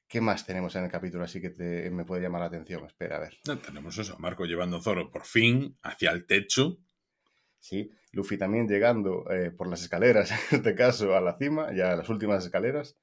¿Qué 0.09 0.21
más 0.21 0.45
tenemos 0.45 0.75
en 0.75 0.83
el 0.85 0.91
capítulo 0.91 1.23
así 1.23 1.39
que 1.39 1.51
te- 1.51 1.89
me 1.91 2.03
puede 2.03 2.21
llamar 2.23 2.41
la 2.41 2.47
atención? 2.47 2.83
Espera, 2.85 3.17
a 3.17 3.19
ver. 3.19 3.38
No, 3.47 3.57
tenemos 3.59 3.97
eso, 3.97 4.17
Marco 4.19 4.43
llevando 4.45 4.77
a 4.77 4.81
Zoro 4.81 5.11
por 5.11 5.23
fin 5.23 5.77
hacia 5.83 6.11
el 6.11 6.25
techo. 6.25 6.79
Sí, 7.59 7.91
Luffy 8.11 8.37
también 8.37 8.67
llegando 8.67 9.29
eh, 9.31 9.51
por 9.51 9.67
las 9.67 9.81
escaleras, 9.81 10.31
en 10.51 10.57
este 10.57 10.75
caso, 10.75 11.15
a 11.15 11.21
la 11.21 11.37
cima, 11.37 11.73
ya 11.73 11.91
a 11.91 11.95
las 11.95 12.09
últimas 12.09 12.43
escaleras. 12.45 12.97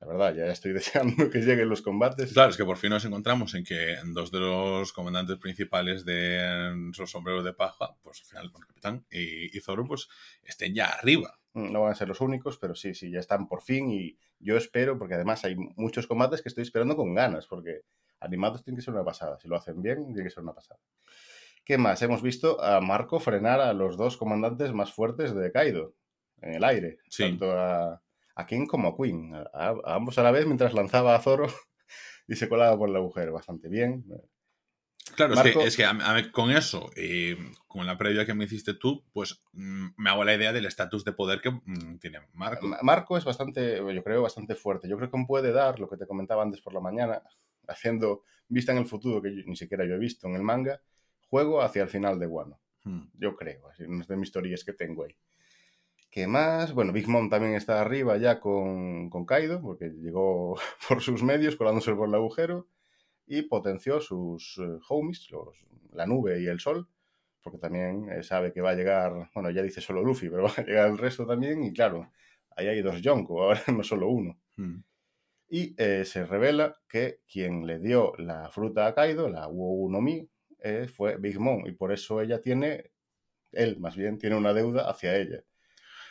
La 0.00 0.06
verdad, 0.06 0.34
ya 0.34 0.46
estoy 0.46 0.72
deseando 0.72 1.30
que 1.30 1.40
lleguen 1.40 1.68
los 1.68 1.82
combates. 1.82 2.32
Claro, 2.32 2.50
es 2.50 2.56
que 2.56 2.64
por 2.64 2.78
fin 2.78 2.90
nos 2.90 3.04
encontramos 3.04 3.54
en 3.54 3.64
que 3.64 3.96
dos 4.06 4.30
de 4.32 4.40
los 4.40 4.92
comandantes 4.92 5.36
principales 5.38 6.04
de 6.04 6.90
esos 6.90 7.10
sombreros 7.10 7.44
de 7.44 7.52
paja, 7.52 7.96
pues 8.02 8.20
al 8.20 8.26
final 8.26 8.52
con 8.52 8.62
el 8.62 8.66
capitán 8.68 9.06
y, 9.10 9.56
y 9.56 9.60
Zoro, 9.60 9.84
pues 9.86 10.08
estén 10.42 10.74
ya 10.74 10.86
arriba. 10.86 11.38
Mm, 11.52 11.72
No 11.72 11.82
van 11.82 11.92
a 11.92 11.94
ser 11.94 12.08
los 12.08 12.20
únicos, 12.20 12.56
pero 12.58 12.74
sí, 12.74 12.94
sí, 12.94 13.10
ya 13.10 13.20
están 13.20 13.46
por 13.46 13.62
fin 13.62 13.90
y 13.90 14.18
yo 14.38 14.56
espero, 14.56 14.98
porque 14.98 15.14
además 15.14 15.44
hay 15.44 15.54
muchos 15.76 16.06
combates 16.06 16.40
que 16.42 16.48
estoy 16.48 16.62
esperando 16.62 16.96
con 16.96 17.14
ganas, 17.14 17.46
porque 17.46 17.82
animados 18.20 18.64
tienen 18.64 18.78
que 18.78 18.82
ser 18.84 18.94
una 18.94 19.04
pasada. 19.04 19.38
Si 19.38 19.48
lo 19.48 19.56
hacen 19.56 19.82
bien, 19.82 20.06
tiene 20.06 20.24
que 20.24 20.30
ser 20.30 20.42
una 20.42 20.54
pasada. 20.54 20.80
¿Qué 21.70 21.78
más? 21.78 22.02
Hemos 22.02 22.20
visto 22.20 22.60
a 22.60 22.80
Marco 22.80 23.20
frenar 23.20 23.60
a 23.60 23.72
los 23.72 23.96
dos 23.96 24.16
comandantes 24.16 24.72
más 24.72 24.92
fuertes 24.92 25.32
de 25.36 25.52
Kaido 25.52 25.94
en 26.42 26.54
el 26.54 26.64
aire, 26.64 26.98
Sí. 27.08 27.22
tanto 27.22 27.52
a, 27.52 28.02
a 28.34 28.46
King 28.46 28.66
como 28.66 28.88
a 28.88 28.96
Queen, 28.96 29.32
a, 29.36 29.42
a- 29.54 29.76
a 29.84 29.94
ambos 29.94 30.18
a 30.18 30.24
la 30.24 30.32
vez 30.32 30.46
mientras 30.46 30.74
lanzaba 30.74 31.14
a 31.14 31.20
Zoro 31.20 31.46
y 32.26 32.34
se 32.34 32.48
colaba 32.48 32.76
por 32.76 32.88
el 32.88 32.96
agujero. 32.96 33.32
Bastante 33.32 33.68
bien. 33.68 34.04
Claro, 35.14 35.36
Marco- 35.36 35.48
es 35.48 35.54
que, 35.56 35.64
es 35.68 35.76
que 35.76 35.84
a- 35.84 35.90
a- 36.16 36.32
con 36.32 36.50
eso, 36.50 36.90
eh, 36.96 37.36
con 37.68 37.86
la 37.86 37.96
previa 37.96 38.26
que 38.26 38.34
me 38.34 38.46
hiciste 38.46 38.74
tú, 38.74 39.04
pues 39.12 39.40
mm, 39.52 39.90
me 39.96 40.10
hago 40.10 40.24
la 40.24 40.34
idea 40.34 40.52
del 40.52 40.66
estatus 40.66 41.04
de 41.04 41.12
poder 41.12 41.40
que 41.40 41.52
mm, 41.52 41.98
tiene 42.00 42.18
Marco. 42.32 42.66
Ma- 42.66 42.80
Marco 42.82 43.16
es 43.16 43.24
bastante, 43.24 43.76
yo 43.76 44.02
creo, 44.02 44.22
bastante 44.22 44.56
fuerte. 44.56 44.88
Yo 44.88 44.96
creo 44.96 45.08
que 45.08 45.24
puede 45.24 45.52
dar 45.52 45.78
lo 45.78 45.88
que 45.88 45.96
te 45.96 46.08
comentaba 46.08 46.42
antes 46.42 46.60
por 46.62 46.74
la 46.74 46.80
mañana, 46.80 47.22
haciendo 47.68 48.24
vista 48.48 48.72
en 48.72 48.78
el 48.78 48.86
futuro 48.86 49.22
que 49.22 49.36
yo- 49.36 49.42
ni 49.46 49.54
siquiera 49.54 49.84
yo 49.86 49.94
he 49.94 49.98
visto 50.00 50.26
en 50.26 50.34
el 50.34 50.42
manga, 50.42 50.80
juego 51.30 51.62
hacia 51.62 51.82
el 51.82 51.88
final 51.88 52.18
de 52.18 52.26
Wano. 52.26 52.60
Mm. 52.84 53.02
Yo 53.14 53.36
creo, 53.36 53.68
así, 53.68 53.84
unas 53.84 54.08
de 54.08 54.16
mis 54.16 54.32
teorías 54.32 54.64
que 54.64 54.72
tengo 54.72 55.04
ahí. 55.04 55.16
¿Qué 56.10 56.26
más? 56.26 56.74
Bueno, 56.74 56.92
Big 56.92 57.06
Mom 57.08 57.30
también 57.30 57.54
está 57.54 57.80
arriba 57.80 58.16
ya 58.16 58.40
con, 58.40 59.08
con 59.10 59.24
Kaido, 59.24 59.60
porque 59.62 59.90
llegó 59.90 60.58
por 60.88 61.00
sus 61.00 61.22
medios, 61.22 61.56
colándose 61.56 61.94
por 61.94 62.08
el 62.08 62.14
agujero, 62.14 62.66
y 63.26 63.42
potenció 63.42 64.00
sus 64.00 64.58
eh, 64.58 64.78
homies, 64.88 65.30
los- 65.30 65.56
la 65.92 66.06
nube 66.06 66.40
y 66.42 66.46
el 66.46 66.58
sol, 66.60 66.88
porque 67.42 67.58
también 67.58 68.08
eh, 68.10 68.22
sabe 68.22 68.52
que 68.52 68.60
va 68.60 68.70
a 68.70 68.74
llegar, 68.74 69.30
bueno, 69.34 69.50
ya 69.50 69.62
dice 69.62 69.80
solo 69.80 70.02
Luffy, 70.02 70.28
pero 70.28 70.42
va 70.48 70.52
a 70.56 70.62
llegar 70.64 70.90
el 70.90 70.98
resto 70.98 71.26
también, 71.26 71.62
y 71.62 71.72
claro, 71.72 72.10
ahí 72.56 72.66
hay 72.66 72.82
dos 72.82 73.00
Yonko, 73.00 73.42
ahora 73.44 73.62
no 73.72 73.84
solo 73.84 74.08
uno. 74.08 74.36
Mm. 74.56 74.82
Y 75.52 75.74
eh, 75.82 76.04
se 76.04 76.24
revela 76.26 76.76
que 76.88 77.20
quien 77.30 77.66
le 77.66 77.78
dio 77.80 78.12
la 78.18 78.48
fruta 78.50 78.86
a 78.86 78.94
Kaido, 78.94 79.28
la 79.28 79.48
Wou 79.48 79.88
no 79.90 80.00
Mi, 80.00 80.28
eh, 80.62 80.88
fue 80.88 81.16
Big 81.18 81.38
Mom, 81.40 81.66
y 81.66 81.72
por 81.72 81.92
eso 81.92 82.20
ella 82.20 82.40
tiene, 82.40 82.92
él 83.52 83.78
más 83.80 83.96
bien, 83.96 84.18
tiene 84.18 84.36
una 84.36 84.52
deuda 84.54 84.90
hacia 84.90 85.16
ella. 85.16 85.44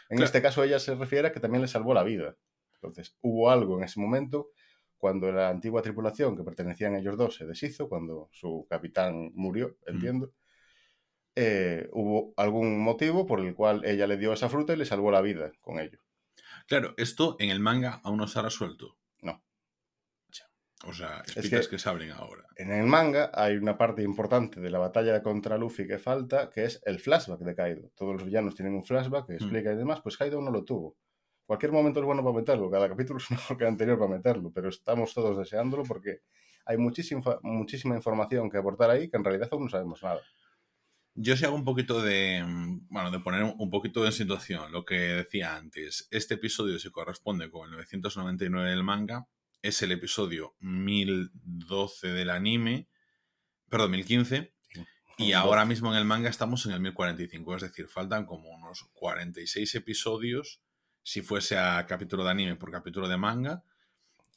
En 0.09 0.17
Claro. 0.17 0.25
este 0.25 0.41
caso 0.41 0.63
ella 0.63 0.79
se 0.79 0.95
refiere 0.95 1.29
a 1.29 1.31
que 1.33 1.39
también 1.39 1.61
le 1.61 1.67
salvó 1.67 1.93
la 1.93 2.03
vida. 2.03 2.37
Entonces, 2.75 3.17
hubo 3.21 3.49
algo 3.51 3.77
en 3.77 3.83
ese 3.85 3.99
momento 3.99 4.51
cuando 4.97 5.31
la 5.31 5.49
antigua 5.49 5.81
tripulación 5.81 6.35
que 6.37 6.43
pertenecían 6.43 6.95
ellos 6.95 7.17
dos 7.17 7.35
se 7.35 7.45
deshizo, 7.45 7.89
cuando 7.89 8.29
su 8.31 8.67
capitán 8.69 9.31
murió, 9.35 9.77
entiendo. 9.87 10.33
eh, 11.35 11.87
hubo 11.93 12.33
algún 12.37 12.79
motivo 12.79 13.25
por 13.25 13.39
el 13.39 13.55
cual 13.55 13.83
ella 13.85 14.07
le 14.07 14.17
dio 14.17 14.33
esa 14.33 14.49
fruta 14.49 14.73
y 14.73 14.77
le 14.77 14.85
salvó 14.85 15.11
la 15.11 15.21
vida 15.21 15.51
con 15.61 15.79
ello. 15.79 15.99
Claro, 16.67 16.93
esto 16.97 17.35
en 17.39 17.49
el 17.49 17.59
manga 17.59 17.99
aún 18.03 18.17
no 18.19 18.27
se 18.27 18.39
ha 18.39 18.43
resuelto. 18.43 18.98
O 20.85 20.93
sea, 20.93 21.21
Es 21.25 21.35
espitas 21.37 21.67
que- 21.67 21.75
que... 21.75 21.79
se 21.79 21.89
abren 21.89 22.11
ahora. 22.11 22.45
En 22.55 22.71
el 22.71 22.85
manga 22.85 23.31
hay 23.33 23.57
una 23.57 23.77
parte 23.77 24.01
importante 24.01 24.61
de 24.61 24.69
la 24.69 24.79
batalla 24.79 25.21
contra 25.21 25.57
Luffy 25.57 25.85
que 25.87 25.99
falta, 25.99 26.49
que 26.49 26.63
es 26.65 26.81
el 26.85 26.99
flashback 26.99 27.39
de 27.41 27.55
Kaido. 27.55 27.91
Todos 27.95 28.13
los 28.13 28.23
villanos 28.25 28.55
tienen 28.55 28.73
un 28.75 28.83
flashback 28.85 29.27
que 29.27 29.33
explica 29.35 29.73
y 29.73 29.75
demás, 29.75 29.99
pues 30.01 30.15
Kaido 30.17 30.41
no 30.41 30.51
lo 30.51 30.63
tuvo. 30.63 30.95
Cualquier 31.45 31.71
momento 31.71 31.99
es 31.99 32.05
bueno 32.05 32.23
para 32.23 32.35
meterlo, 32.35 32.69
cada 32.71 32.87
capítulo 32.87 33.19
es 33.19 33.29
mejor 33.31 33.57
que 33.57 33.63
el 33.65 33.69
anterior 33.69 33.97
para 33.99 34.11
meterlo, 34.11 34.51
pero 34.53 34.69
estamos 34.69 35.13
todos 35.13 35.37
deseándolo 35.37 35.83
porque 35.83 36.21
hay 36.65 36.77
muchísima, 36.77 37.39
muchísima 37.41 37.95
información 37.95 38.49
que 38.49 38.57
aportar 38.57 38.89
ahí 38.91 39.09
que 39.09 39.17
en 39.17 39.23
realidad 39.23 39.49
aún 39.51 39.63
no 39.65 39.69
sabemos 39.69 40.01
nada. 40.03 40.21
Yo 41.15 41.35
sí 41.35 41.43
hago 41.43 41.55
un 41.55 41.65
poquito 41.65 42.01
de, 42.01 42.41
mm, 42.45 42.87
bueno, 42.89 43.11
de 43.11 43.19
poner 43.19 43.43
un- 43.43 43.55
un 43.57 43.69
poquito 43.69 44.05
en 44.05 44.11
situación 44.13 44.71
lo 44.71 44.85
que 44.85 44.95
decía 44.95 45.55
antes. 45.57 46.07
Este 46.11 46.35
episodio 46.35 46.79
se 46.79 46.91
corresponde 46.91 47.49
con 47.49 47.65
el 47.67 47.71
999 47.75 48.69
del 48.69 48.83
manga, 48.83 49.27
es 49.61 49.81
el 49.81 49.91
episodio 49.91 50.55
1012 50.59 52.07
del 52.09 52.29
anime, 52.29 52.87
perdón, 53.69 53.91
1015, 53.91 54.53
y 55.17 55.31
ahora 55.33 55.65
mismo 55.65 55.91
en 55.91 55.97
el 55.97 56.05
manga 56.05 56.29
estamos 56.29 56.65
en 56.65 56.73
el 56.73 56.79
1045, 56.79 57.55
es 57.55 57.61
decir, 57.63 57.87
faltan 57.87 58.25
como 58.25 58.49
unos 58.49 58.89
46 58.93 59.75
episodios 59.75 60.61
si 61.03 61.21
fuese 61.21 61.57
a 61.57 61.85
capítulo 61.87 62.23
de 62.23 62.31
anime 62.31 62.55
por 62.55 62.71
capítulo 62.71 63.07
de 63.07 63.17
manga. 63.17 63.63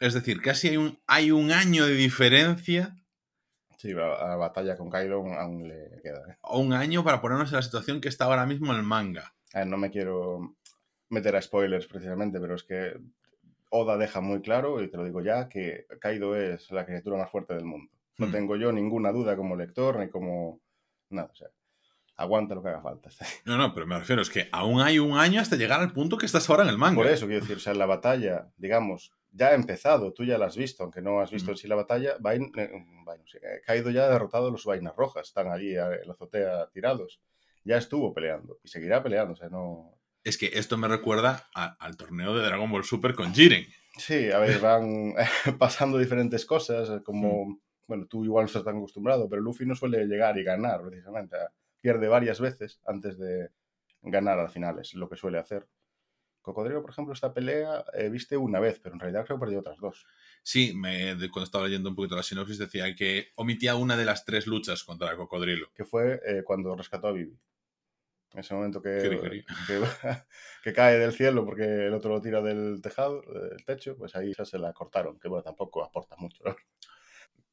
Es 0.00 0.14
decir, 0.14 0.40
casi 0.40 0.68
hay 0.68 0.76
un, 0.76 1.00
hay 1.06 1.30
un 1.30 1.52
año 1.52 1.86
de 1.86 1.94
diferencia 1.94 2.96
Sí, 3.82 3.92
la, 3.92 4.10
la 4.28 4.36
batalla 4.36 4.76
con 4.76 4.88
Kaido 4.88 5.24
aún, 5.26 5.66
le 5.66 6.00
queda. 6.04 6.22
¿eh? 6.28 6.36
un 6.52 6.72
año 6.72 7.02
para 7.02 7.20
ponernos 7.20 7.50
en 7.50 7.56
la 7.56 7.62
situación 7.62 8.00
que 8.00 8.08
está 8.08 8.26
ahora 8.26 8.46
mismo 8.46 8.72
en 8.72 8.78
el 8.78 8.84
manga. 8.84 9.34
A 9.52 9.58
ver, 9.58 9.66
no 9.66 9.76
me 9.76 9.90
quiero 9.90 10.54
meter 11.08 11.34
a 11.34 11.42
spoilers 11.42 11.88
precisamente, 11.88 12.38
pero 12.38 12.54
es 12.54 12.62
que 12.62 12.96
Oda 13.74 13.96
deja 13.96 14.20
muy 14.20 14.42
claro, 14.42 14.82
y 14.82 14.90
te 14.90 14.96
lo 14.98 15.04
digo 15.04 15.22
ya, 15.22 15.48
que 15.48 15.86
Kaido 15.98 16.36
es 16.36 16.70
la 16.70 16.84
criatura 16.84 17.16
más 17.16 17.30
fuerte 17.30 17.54
del 17.54 17.64
mundo. 17.64 17.90
No 18.18 18.26
Hmm. 18.26 18.32
tengo 18.32 18.56
yo 18.56 18.70
ninguna 18.70 19.10
duda 19.12 19.34
como 19.36 19.56
lector 19.56 19.98
ni 19.98 20.10
como 20.10 20.60
nada. 21.08 21.30
O 21.32 21.34
sea, 21.34 21.48
aguanta 22.16 22.54
lo 22.54 22.62
que 22.62 22.68
haga 22.68 22.82
falta. 22.82 23.08
No, 23.46 23.56
no, 23.56 23.72
pero 23.72 23.86
me 23.86 23.98
refiero, 23.98 24.20
es 24.22 24.28
que 24.30 24.48
aún 24.52 24.80
hay 24.82 24.98
un 24.98 25.16
año 25.18 25.40
hasta 25.40 25.56
llegar 25.56 25.80
al 25.80 25.92
punto 25.92 26.18
que 26.18 26.26
estás 26.26 26.48
ahora 26.50 26.64
en 26.64 26.68
el 26.68 26.76
manga. 26.78 26.96
Por 26.96 27.06
eso 27.06 27.26
quiero 27.26 27.40
decir, 27.40 27.56
o 27.56 27.60
sea, 27.60 27.72
la 27.74 27.86
batalla, 27.86 28.48
digamos, 28.58 29.12
ya 29.30 29.48
ha 29.48 29.54
empezado, 29.54 30.12
tú 30.12 30.24
ya 30.24 30.36
la 30.36 30.46
has 30.46 30.56
visto, 30.56 30.82
aunque 30.82 31.00
no 31.00 31.20
has 31.20 31.30
visto 31.30 31.50
en 31.52 31.56
sí 31.56 31.66
la 31.66 31.74
batalla, 31.76 32.18
Vain- 32.20 32.52
eh, 32.58 32.70
eh, 33.42 33.60
Kaido 33.64 33.88
ya 33.90 34.04
ha 34.04 34.10
derrotado 34.10 34.48
a 34.48 34.50
los 34.50 34.66
vainas 34.66 34.94
rojas, 34.94 35.28
están 35.28 35.50
allí 35.50 35.74
eh, 35.74 35.80
en 36.02 36.06
la 36.06 36.12
azotea 36.12 36.68
tirados. 36.74 37.22
Ya 37.64 37.78
estuvo 37.78 38.12
peleando 38.12 38.58
y 38.62 38.68
seguirá 38.68 39.02
peleando, 39.02 39.32
o 39.32 39.36
sea, 39.36 39.48
no... 39.48 39.94
Es 40.24 40.38
que 40.38 40.50
esto 40.54 40.76
me 40.76 40.88
recuerda 40.88 41.48
a- 41.54 41.76
al 41.84 41.96
torneo 41.96 42.34
de 42.36 42.44
Dragon 42.44 42.70
Ball 42.70 42.84
Super 42.84 43.14
con 43.14 43.34
Jiren. 43.34 43.66
Sí, 43.98 44.30
a 44.30 44.38
ver, 44.38 44.58
van 44.60 45.14
pasando 45.58 45.98
diferentes 45.98 46.46
cosas, 46.46 46.88
eh, 46.90 47.02
como, 47.04 47.60
bueno, 47.86 48.06
tú 48.06 48.24
igual 48.24 48.44
no 48.44 48.46
estás 48.46 48.64
tan 48.64 48.76
acostumbrado, 48.76 49.28
pero 49.28 49.42
Luffy 49.42 49.66
no 49.66 49.74
suele 49.74 50.06
llegar 50.06 50.38
y 50.38 50.44
ganar, 50.44 50.82
precisamente. 50.82 51.36
Pierde 51.80 52.08
varias 52.08 52.40
veces 52.40 52.80
antes 52.86 53.18
de 53.18 53.50
ganar 54.02 54.38
al 54.38 54.48
final, 54.50 54.78
es 54.78 54.94
lo 54.94 55.08
que 55.08 55.16
suele 55.16 55.38
hacer. 55.38 55.66
Cocodrilo, 56.40 56.82
por 56.82 56.90
ejemplo, 56.90 57.14
esta 57.14 57.32
pelea 57.32 57.84
eh, 57.94 58.08
viste 58.08 58.36
una 58.36 58.58
vez, 58.58 58.80
pero 58.82 58.94
en 58.94 59.00
realidad 59.00 59.24
creo 59.24 59.36
que 59.36 59.42
perdió 59.44 59.60
otras 59.60 59.78
dos. 59.78 60.06
Sí, 60.42 60.72
me, 60.74 61.14
cuando 61.30 61.44
estaba 61.44 61.64
leyendo 61.64 61.88
un 61.88 61.94
poquito 61.94 62.16
la 62.16 62.24
sinopsis 62.24 62.58
decía 62.58 62.92
que 62.96 63.28
omitía 63.36 63.76
una 63.76 63.96
de 63.96 64.04
las 64.04 64.24
tres 64.24 64.48
luchas 64.48 64.82
contra 64.82 65.10
el 65.12 65.16
cocodrilo. 65.16 65.68
que 65.74 65.84
fue 65.84 66.20
eh, 66.26 66.42
cuando 66.44 66.74
rescató 66.74 67.08
a 67.08 67.12
Vivi. 67.12 67.38
En 68.34 68.40
ese 68.40 68.54
momento 68.54 68.80
que, 68.80 69.20
que, 69.66 69.82
que 70.62 70.72
cae 70.72 70.98
del 70.98 71.12
cielo 71.12 71.44
porque 71.44 71.86
el 71.86 71.94
otro 71.94 72.12
lo 72.12 72.20
tira 72.20 72.40
del 72.40 72.80
tejado, 72.82 73.22
del 73.22 73.64
techo, 73.64 73.96
pues 73.96 74.16
ahí 74.16 74.32
ya 74.36 74.44
se 74.44 74.58
la 74.58 74.72
cortaron, 74.72 75.18
que 75.18 75.28
bueno, 75.28 75.42
tampoco 75.42 75.84
aporta 75.84 76.16
mucho. 76.16 76.42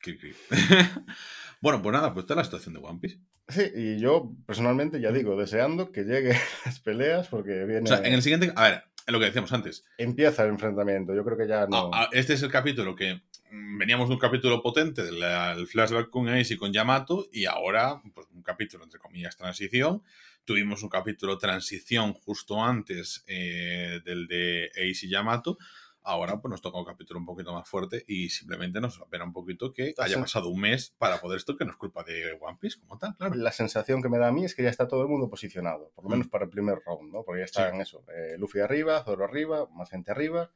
bueno, 1.62 1.82
pues 1.82 1.94
nada, 1.94 2.14
pues 2.14 2.24
está 2.24 2.36
la 2.36 2.44
situación 2.44 2.74
de 2.74 2.80
One 2.80 3.00
Piece. 3.00 3.20
Sí, 3.48 3.72
y 3.76 4.00
yo 4.00 4.32
personalmente 4.46 5.02
ya 5.02 5.12
digo, 5.12 5.36
deseando 5.36 5.92
que 5.92 6.04
lleguen 6.04 6.38
las 6.66 6.80
peleas 6.80 7.28
porque 7.28 7.66
viene... 7.66 7.82
O 7.84 7.88
sea, 7.88 8.06
en 8.06 8.14
el 8.14 8.22
siguiente. 8.22 8.52
A 8.56 8.64
ver, 8.64 8.84
es 9.06 9.12
lo 9.12 9.20
que 9.20 9.26
decíamos 9.26 9.52
antes. 9.52 9.84
Empieza 9.98 10.44
el 10.44 10.50
enfrentamiento, 10.50 11.14
yo 11.16 11.24
creo 11.26 11.38
que 11.38 11.48
ya 11.48 11.66
no... 11.68 11.92
Ah, 11.94 12.04
ah, 12.06 12.10
este 12.12 12.34
es 12.34 12.44
el 12.44 12.52
capítulo 12.52 12.96
que 12.96 13.22
mm, 13.52 13.78
veníamos 13.78 14.08
de 14.08 14.14
un 14.14 14.20
capítulo 14.20 14.62
potente 14.62 15.04
del 15.04 15.22
el 15.22 15.68
flashback 15.68 16.10
con 16.10 16.30
Ace 16.30 16.54
y 16.54 16.58
con 16.58 16.72
Yamato 16.72 17.28
y 17.32 17.46
ahora 17.46 18.02
pues 18.14 18.28
un 18.34 18.44
capítulo 18.44 18.84
entre 18.84 19.00
comillas 19.00 19.36
transición. 19.36 20.04
Tuvimos 20.50 20.82
un 20.82 20.90
capítulo 20.90 21.38
transición 21.38 22.12
justo 22.14 22.60
antes 22.64 23.24
eh, 23.28 24.00
del 24.04 24.26
de 24.28 24.72
Ace 24.72 25.06
y 25.06 25.10
Yamato. 25.12 25.60
Ahora 26.02 26.42
pues 26.42 26.50
nos 26.50 26.60
toca 26.60 26.80
un 26.80 26.86
capítulo 26.86 27.20
un 27.20 27.26
poquito 27.28 27.54
más 27.54 27.70
fuerte 27.70 28.04
y 28.08 28.30
simplemente 28.30 28.82
nos 28.82 29.00
apena 29.00 29.26
un 29.26 29.32
poquito 29.32 29.72
que 29.72 29.94
haya 30.00 30.16
Sí. 30.16 30.20
pasado 30.20 30.50
un 30.50 30.60
mes 30.60 30.96
para 30.98 31.22
poder 31.22 31.38
esto 31.38 31.56
que 31.56 31.66
no 31.66 31.72
es 31.74 31.78
culpa 31.78 32.04
de 32.04 32.36
One 32.42 32.58
Piece 32.60 32.80
como 32.80 32.98
tal, 32.98 33.16
claro. 33.16 33.36
La 33.36 33.52
sensación 33.52 34.02
que 34.02 34.10
me 34.10 34.18
da 34.18 34.30
a 34.30 34.32
mí 34.32 34.44
es 34.44 34.56
que 34.56 34.64
ya 34.64 34.72
está 34.72 34.88
todo 34.88 35.04
el 35.04 35.08
mundo 35.08 35.30
posicionado, 35.30 35.92
por 35.94 36.06
lo 36.06 36.10
Mm. 36.10 36.14
menos 36.14 36.28
para 36.30 36.46
el 36.46 36.50
primer 36.50 36.80
round, 36.84 37.14
¿no? 37.14 37.22
Porque 37.24 37.42
ya 37.42 37.46
están 37.46 37.80
eso, 37.80 38.04
eh, 38.12 38.36
Luffy 38.40 38.58
arriba, 38.60 39.04
Zoro 39.04 39.26
arriba, 39.26 39.68
más 39.76 39.92
gente 39.92 40.10
arriba, 40.10 40.50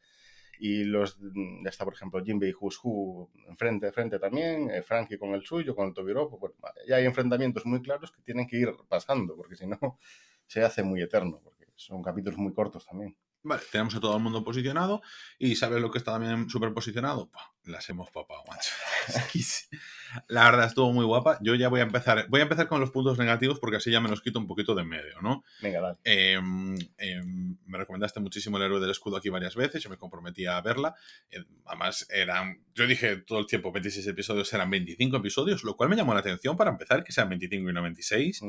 y 0.60 0.84
los, 0.84 1.18
ya 1.20 1.70
está, 1.70 1.86
por 1.86 1.94
ejemplo, 1.94 2.24
Jinbe 2.24 2.50
y 2.50 2.54
Who's 2.54 2.80
Who 2.84 3.32
frente 3.58 3.88
a 3.88 3.92
frente 3.92 4.20
también, 4.20 4.70
eh, 4.70 4.82
Frankie 4.82 5.18
con 5.18 5.34
el 5.34 5.44
suyo, 5.44 5.76
con 5.76 5.88
el 5.88 5.94
Tobiropo, 5.94 6.38
bueno, 6.38 6.56
ya 6.88 6.98
hay 6.98 7.06
enfrentamientos 7.06 7.66
muy 7.66 7.82
claros 7.82 8.12
que 8.12 8.22
tienen 8.22 8.48
que 8.48 8.58
ir 8.58 8.70
pasando, 8.88 9.36
porque 9.36 9.56
si 9.56 9.68
no 9.68 9.78
se 10.48 10.64
hace 10.64 10.84
muy 10.84 11.02
eterno, 11.02 11.42
porque 11.44 11.66
son 11.76 12.02
capítulos 12.02 12.38
muy 12.38 12.54
cortos 12.54 12.86
también. 12.86 13.16
Vale, 13.46 13.62
tenemos 13.70 13.94
a 13.96 14.00
todo 14.00 14.16
el 14.16 14.24
mundo 14.24 14.42
posicionado 14.42 15.02
y 15.38 15.56
¿sabes 15.56 15.82
lo 15.82 15.92
que 15.92 15.98
está 15.98 16.14
también 16.14 16.50
súper 16.50 16.74
posicionado? 16.74 17.30
las 17.66 17.90
hemos 17.90 18.10
papado, 18.10 18.44
macho. 18.48 18.72
La 20.28 20.46
verdad 20.46 20.68
estuvo 20.68 20.92
muy 20.94 21.06
guapa. 21.06 21.40
Yo 21.42 21.56
ya 21.56 21.70
voy 21.70 21.80
a 21.80 21.84
empezar. 21.84 22.28
Voy 22.30 22.40
a 22.40 22.44
empezar 22.44 22.68
con 22.68 22.80
los 22.80 22.92
puntos 22.92 23.18
negativos 23.18 23.60
porque 23.60 23.78
así 23.78 23.92
ya 23.92 24.00
me 24.00 24.10
los 24.10 24.22
quito 24.22 24.40
un 24.40 24.48
poquito 24.48 24.76
de 24.76 24.84
en 24.84 24.90
medio, 24.90 25.22
¿no? 25.22 25.44
Venga, 25.62 25.82
dale. 25.82 25.98
Em, 26.04 26.76
em, 26.98 27.58
me 27.66 27.78
recomendaste 27.78 28.20
muchísimo 28.20 28.58
el 28.58 28.64
héroe 28.64 28.80
del 28.80 28.92
escudo 28.92 29.18
aquí 29.18 29.30
varias 29.30 29.56
veces. 29.56 29.82
Yo 29.82 29.90
me 29.90 29.98
comprometí 29.98 30.46
a 30.46 30.62
verla. 30.62 30.94
Eh, 31.32 31.44
además, 31.66 32.06
eran. 32.10 32.62
Yo 32.76 32.86
dije 32.86 33.18
todo 33.18 33.40
el 33.40 33.48
tiempo 33.48 33.72
26 33.72 34.06
episodios, 34.08 34.54
eran 34.54 34.70
25 34.70 35.18
episodios, 35.18 35.64
lo 35.64 35.76
cual 35.76 35.90
me 35.90 35.96
llamó 35.96 36.14
la 36.14 36.20
atención 36.20 36.56
para 36.58 36.72
empezar 36.72 37.04
que 37.04 37.12
sean 37.12 37.30
25 37.30 37.70
y 37.70 37.74
no 37.74 37.82
26 37.82 38.42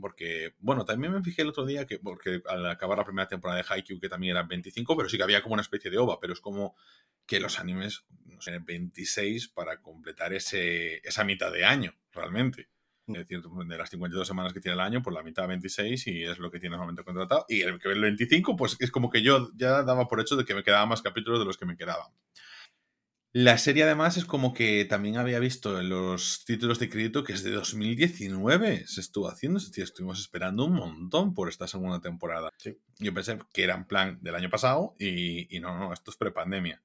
porque, 0.00 0.54
bueno, 0.58 0.84
también 0.84 1.12
me 1.12 1.22
fijé 1.22 1.42
el 1.42 1.48
otro 1.48 1.66
día 1.66 1.86
que, 1.86 1.98
porque 1.98 2.42
al 2.46 2.66
acabar 2.66 2.98
la 2.98 3.04
primera 3.04 3.28
temporada 3.28 3.60
de 3.60 3.66
Haikyuu, 3.68 4.00
que 4.00 4.08
también 4.08 4.36
eran 4.36 4.48
25, 4.48 4.96
pero 4.96 5.08
sí 5.08 5.16
que 5.16 5.22
había 5.22 5.42
como 5.42 5.54
una 5.54 5.62
especie 5.62 5.90
de 5.90 5.98
OVA, 5.98 6.20
pero 6.20 6.32
es 6.32 6.40
como 6.40 6.76
que 7.26 7.40
los 7.40 7.58
animes 7.58 8.04
no 8.38 8.42
sé, 8.42 8.58
26 8.58 9.48
para 9.48 9.80
completar 9.80 10.32
ese, 10.32 10.98
esa 10.98 11.24
mitad 11.24 11.52
de 11.52 11.64
año, 11.64 11.92
realmente. 12.12 12.68
Mm. 13.06 13.16
Es 13.16 13.22
decir, 13.22 13.42
de 13.42 13.78
las 13.78 13.90
52 13.90 14.26
semanas 14.26 14.52
que 14.52 14.60
tiene 14.60 14.74
el 14.74 14.80
año, 14.80 15.02
por 15.02 15.12
la 15.12 15.24
mitad 15.24 15.48
26 15.48 16.06
y 16.06 16.24
es 16.24 16.38
lo 16.38 16.50
que 16.50 16.60
tiene 16.60 16.76
normalmente 16.76 17.02
contratado. 17.02 17.44
Y 17.48 17.62
el 17.62 17.80
que 17.80 17.88
ve 17.88 17.94
el 17.94 18.02
25, 18.02 18.54
pues 18.56 18.76
es 18.78 18.90
como 18.92 19.10
que 19.10 19.22
yo 19.22 19.50
ya 19.56 19.82
daba 19.82 20.06
por 20.06 20.20
hecho 20.20 20.36
de 20.36 20.44
que 20.44 20.54
me 20.54 20.62
quedaban 20.62 20.88
más 20.88 21.02
capítulos 21.02 21.40
de 21.40 21.46
los 21.46 21.56
que 21.56 21.66
me 21.66 21.76
quedaban. 21.76 22.12
La 23.32 23.58
serie 23.58 23.82
además 23.82 24.16
es 24.16 24.24
como 24.24 24.54
que 24.54 24.86
también 24.86 25.18
había 25.18 25.38
visto 25.38 25.78
en 25.80 25.90
los 25.90 26.44
títulos 26.46 26.78
de 26.78 26.88
crédito 26.88 27.24
que 27.24 27.34
es 27.34 27.44
de 27.44 27.50
2019 27.50 28.86
se 28.86 29.00
estuvo 29.02 29.28
haciendo, 29.28 29.58
es 29.58 29.66
decir, 29.66 29.84
estuvimos 29.84 30.18
esperando 30.18 30.64
un 30.64 30.72
montón 30.72 31.34
por 31.34 31.50
esta 31.50 31.66
segunda 31.66 32.00
temporada. 32.00 32.50
Yo 32.98 33.12
pensé 33.12 33.38
que 33.52 33.64
era 33.64 33.74
en 33.74 33.84
plan 33.84 34.18
del 34.22 34.34
año 34.34 34.48
pasado 34.48 34.94
y, 34.98 35.54
y 35.54 35.60
no, 35.60 35.78
no, 35.78 35.92
esto 35.92 36.10
es 36.10 36.16
prepandemia. 36.16 36.82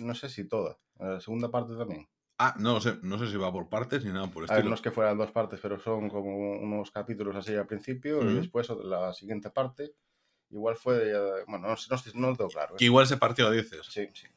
No 0.00 0.14
sé 0.14 0.28
si 0.28 0.44
toda, 0.44 0.78
la 0.98 1.20
segunda 1.20 1.50
parte 1.50 1.74
también. 1.76 2.08
Ah, 2.38 2.54
no 2.58 2.80
sé, 2.80 2.98
no 3.02 3.18
sé 3.18 3.28
si 3.28 3.36
va 3.36 3.52
por 3.52 3.68
partes 3.68 4.04
ni 4.04 4.10
nada 4.10 4.28
por 4.28 4.44
estilo. 4.44 4.68
no 4.68 4.74
es 4.74 4.80
que 4.80 4.90
fueran 4.90 5.18
dos 5.18 5.30
partes, 5.30 5.60
pero 5.60 5.78
son 5.78 6.08
como 6.08 6.58
unos 6.58 6.90
capítulos 6.90 7.36
así 7.36 7.54
al 7.54 7.66
principio 7.66 8.28
y 8.28 8.34
después 8.34 8.68
la 8.82 9.12
siguiente 9.12 9.50
parte 9.50 9.94
Igual 10.54 10.76
fue, 10.76 11.44
bueno, 11.48 11.66
no, 11.66 11.74
no, 11.74 12.02
no 12.14 12.30
lo 12.30 12.36
tengo 12.36 12.48
claro. 12.48 12.74
¿eh? 12.74 12.84
igual 12.84 13.08
se 13.08 13.16
partió, 13.16 13.50
dices. 13.50 13.84
Sí, 13.90 14.08
sí, 14.12 14.28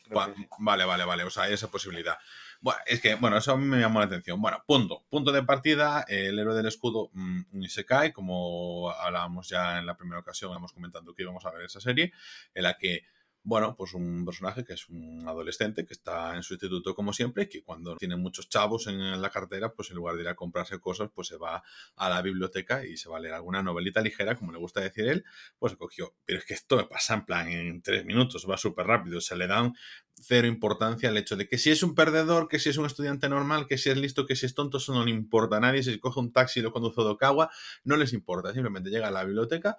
Vale, 0.57 0.85
vale, 0.85 1.05
vale. 1.05 1.23
O 1.23 1.29
sea, 1.29 1.43
hay 1.43 1.53
esa 1.53 1.69
posibilidad. 1.69 2.17
Bueno, 2.59 2.79
es 2.87 2.99
que, 2.99 3.13
bueno, 3.13 3.37
eso 3.37 3.51
a 3.51 3.57
mí 3.57 3.65
me 3.65 3.79
llamó 3.79 3.99
la 3.99 4.07
atención. 4.07 4.41
Bueno, 4.41 4.63
punto. 4.65 5.05
Punto 5.09 5.31
de 5.31 5.43
partida, 5.43 6.05
el 6.07 6.39
héroe 6.39 6.55
del 6.55 6.65
escudo 6.65 7.11
mm, 7.13 7.65
se 7.65 7.85
cae, 7.85 8.11
como 8.11 8.89
hablábamos 8.89 9.47
ya 9.47 9.77
en 9.77 9.85
la 9.85 9.95
primera 9.95 10.19
ocasión, 10.19 10.55
hemos 10.55 10.73
comentado 10.73 11.13
que 11.13 11.21
íbamos 11.21 11.45
a 11.45 11.51
ver 11.51 11.65
esa 11.65 11.79
serie, 11.79 12.11
en 12.55 12.63
la 12.63 12.77
que 12.79 13.05
bueno, 13.47 13.77
pues 13.77 13.93
un 13.93 14.25
personaje 14.25 14.65
que 14.65 14.73
es 14.73 14.89
un 14.89 15.25
adolescente 15.25 15.85
que 15.85 15.93
está 15.93 16.35
en 16.35 16.43
su 16.43 16.55
instituto 16.55 16.93
como 16.93 17.13
siempre, 17.13 17.47
que 17.47 17.63
cuando 17.63 17.95
tiene 17.95 18.17
muchos 18.17 18.49
chavos 18.49 18.87
en 18.87 19.21
la 19.21 19.29
cartera, 19.29 19.71
pues 19.71 19.89
en 19.89 19.95
lugar 19.95 20.17
de 20.17 20.23
ir 20.23 20.27
a 20.27 20.35
comprarse 20.35 20.81
cosas, 20.81 21.09
pues 21.15 21.29
se 21.29 21.37
va 21.37 21.63
a 21.95 22.09
la 22.09 22.21
biblioteca 22.21 22.85
y 22.85 22.97
se 22.97 23.07
va 23.07 23.15
a 23.15 23.19
leer 23.21 23.35
alguna 23.35 23.63
novelita 23.63 24.01
ligera, 24.01 24.35
como 24.35 24.51
le 24.51 24.57
gusta 24.57 24.81
decir 24.81 25.07
él, 25.07 25.23
pues 25.59 25.77
cogió. 25.77 26.13
Pero 26.25 26.39
es 26.39 26.45
que 26.45 26.55
esto 26.55 26.75
me 26.75 26.83
pasa 26.87 27.13
en 27.13 27.25
plan 27.25 27.47
en 27.47 27.81
tres 27.81 28.03
minutos, 28.03 28.45
va 28.49 28.57
súper 28.57 28.85
rápido, 28.85 29.21
se 29.21 29.37
le 29.37 29.47
dan 29.47 29.73
cero 30.19 30.47
importancia 30.47 31.07
al 31.07 31.15
hecho 31.15 31.37
de 31.37 31.47
que 31.47 31.57
si 31.57 31.69
es 31.69 31.83
un 31.83 31.95
perdedor, 31.95 32.49
que 32.49 32.59
si 32.59 32.69
es 32.69 32.77
un 32.77 32.85
estudiante 32.85 33.29
normal, 33.29 33.67
que 33.67 33.77
si 33.77 33.89
es 33.89 33.97
listo, 33.97 34.25
que 34.25 34.35
si 34.35 34.45
es 34.45 34.55
tonto, 34.55 34.79
eso 34.79 34.93
no 34.93 35.05
le 35.05 35.11
importa 35.11 35.57
a 35.57 35.59
nadie. 35.59 35.83
Si 35.83 35.99
coge 35.99 36.19
un 36.19 36.33
taxi 36.33 36.59
y 36.59 36.63
lo 36.63 36.73
conduce 36.73 36.99
a 36.99 37.03
Dokawa, 37.05 37.49
no 37.83 37.95
les 37.95 38.11
importa. 38.11 38.51
Simplemente 38.51 38.89
llega 38.89 39.07
a 39.07 39.11
la 39.11 39.23
biblioteca, 39.23 39.77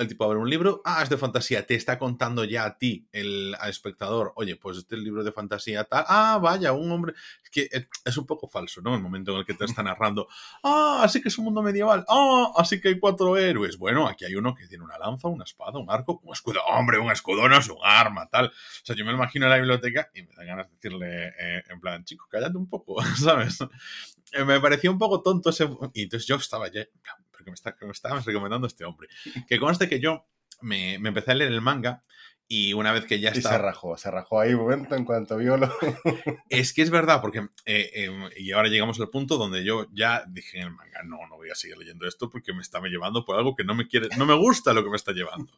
el 0.00 0.08
tipo 0.08 0.24
a 0.24 0.28
ver 0.28 0.38
un 0.38 0.48
libro, 0.48 0.80
ah, 0.84 1.02
es 1.02 1.08
de 1.08 1.16
fantasía, 1.16 1.66
te 1.66 1.74
está 1.74 1.98
contando 1.98 2.44
ya 2.44 2.64
a 2.64 2.78
ti, 2.78 3.06
el 3.12 3.54
al 3.60 3.70
espectador, 3.70 4.32
oye, 4.36 4.56
pues 4.56 4.78
este 4.78 4.96
libro 4.96 5.22
de 5.22 5.32
fantasía 5.32 5.84
tal, 5.84 6.04
ah, 6.08 6.38
vaya, 6.42 6.72
un 6.72 6.90
hombre, 6.90 7.14
es 7.44 7.50
que 7.50 7.68
eh, 7.70 7.86
es 8.04 8.16
un 8.16 8.26
poco 8.26 8.48
falso, 8.48 8.80
¿no? 8.80 8.94
El 8.94 9.02
momento 9.02 9.32
en 9.32 9.38
el 9.38 9.46
que 9.46 9.54
te 9.54 9.64
está 9.64 9.82
narrando, 9.82 10.28
ah, 10.62 11.00
así 11.04 11.20
que 11.20 11.28
es 11.28 11.38
un 11.38 11.44
mundo 11.44 11.62
medieval, 11.62 12.04
ah, 12.08 12.52
así 12.56 12.80
que 12.80 12.88
hay 12.88 12.98
cuatro 12.98 13.36
héroes, 13.36 13.76
bueno, 13.76 14.06
aquí 14.06 14.24
hay 14.24 14.34
uno 14.34 14.54
que 14.54 14.66
tiene 14.66 14.84
una 14.84 14.98
lanza, 14.98 15.28
una 15.28 15.44
espada, 15.44 15.78
un 15.78 15.90
arco, 15.90 16.20
un 16.24 16.32
escudo, 16.32 16.60
hombre, 16.66 16.98
un 16.98 17.10
escudo 17.10 17.48
no 17.48 17.58
es 17.58 17.68
un 17.68 17.78
arma, 17.82 18.28
tal. 18.28 18.46
O 18.46 18.50
sea, 18.84 18.96
yo 18.96 19.04
me 19.04 19.10
lo 19.10 19.18
imagino 19.18 19.46
en 19.46 19.50
la 19.50 19.56
biblioteca 19.56 20.10
y 20.14 20.22
me 20.22 20.34
dan 20.34 20.46
ganas 20.46 20.68
de 20.68 20.74
decirle, 20.76 21.28
eh, 21.38 21.62
en 21.68 21.80
plan, 21.80 22.04
chico, 22.04 22.26
cállate 22.30 22.56
un 22.56 22.68
poco, 22.68 22.96
¿sabes? 23.16 23.58
Eh, 24.32 24.44
me 24.44 24.60
pareció 24.60 24.90
un 24.90 24.98
poco 24.98 25.22
tonto 25.22 25.50
ese... 25.50 25.68
Y 25.94 26.02
entonces 26.02 26.26
yo 26.26 26.36
estaba 26.36 26.68
ya, 26.68 26.86
porque 27.50 27.50
me, 27.50 27.54
está, 27.54 27.76
me 27.86 27.92
estabas 27.92 28.24
recomendando 28.26 28.66
este 28.66 28.84
hombre. 28.84 29.08
Que 29.48 29.58
conste 29.58 29.88
que 29.88 30.00
yo 30.00 30.26
me, 30.60 30.98
me, 30.98 31.08
empecé 31.08 31.32
a 31.32 31.34
leer 31.34 31.52
el 31.52 31.60
manga 31.60 32.02
y 32.52 32.72
una 32.72 32.90
vez 32.90 33.04
que 33.04 33.20
ya 33.20 33.30
está... 33.30 33.50
Se 33.50 33.58
rajó, 33.58 33.96
se 33.96 34.10
rajó 34.10 34.40
ahí 34.40 34.54
un 34.54 34.62
momento 34.62 34.96
en 34.96 35.04
cuanto 35.04 35.36
vio 35.36 35.56
lo... 35.56 35.70
es 36.48 36.72
que 36.72 36.82
es 36.82 36.90
verdad, 36.90 37.20
porque... 37.20 37.46
Eh, 37.64 37.90
em, 37.94 38.28
y 38.36 38.50
ahora 38.50 38.68
llegamos 38.68 38.98
al 38.98 39.08
punto 39.08 39.36
donde 39.36 39.62
yo 39.62 39.86
ya 39.92 40.24
dije 40.26 40.58
en 40.58 40.64
el 40.64 40.72
manga, 40.72 41.02
no, 41.04 41.18
no 41.28 41.36
voy 41.36 41.50
a 41.50 41.54
seguir 41.54 41.78
leyendo 41.78 42.08
esto 42.08 42.28
porque 42.28 42.52
me 42.52 42.62
está 42.62 42.80
llevando 42.80 43.24
por 43.24 43.36
algo 43.36 43.54
que 43.54 43.62
no 43.62 43.76
me 43.76 43.86
quiere... 43.86 44.08
No 44.18 44.26
me 44.26 44.34
gusta 44.34 44.72
lo 44.72 44.82
que 44.82 44.90
me 44.90 44.96
está 44.96 45.12
llevando. 45.12 45.52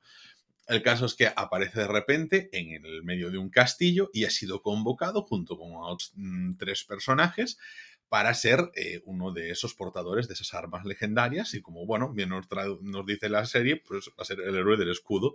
El 0.68 0.82
caso 0.82 1.06
es 1.06 1.14
que 1.14 1.32
aparece 1.34 1.80
de 1.80 1.88
repente 1.88 2.50
en 2.52 2.84
el 2.84 3.02
medio 3.02 3.30
de 3.30 3.38
un 3.38 3.48
castillo 3.48 4.10
y 4.12 4.26
ha 4.26 4.30
sido 4.30 4.60
convocado 4.60 5.22
junto 5.22 5.58
con 5.58 5.70
otros 5.74 6.12
mm, 6.14 6.56
tres 6.56 6.84
personajes 6.84 7.58
para 8.12 8.34
ser 8.34 8.70
eh, 8.74 9.00
uno 9.06 9.32
de 9.32 9.48
esos 9.48 9.72
portadores 9.72 10.28
de 10.28 10.34
esas 10.34 10.52
armas 10.52 10.84
legendarias 10.84 11.54
y 11.54 11.62
como, 11.62 11.86
bueno, 11.86 12.12
bien 12.12 12.28
nos, 12.28 12.46
dice 13.06 13.30
la 13.30 13.46
serie, 13.46 13.76
pues 13.76 14.10
va 14.10 14.20
a 14.20 14.24
ser 14.26 14.40
el 14.40 14.54
héroe 14.54 14.76
del 14.76 14.90
escudo. 14.90 15.34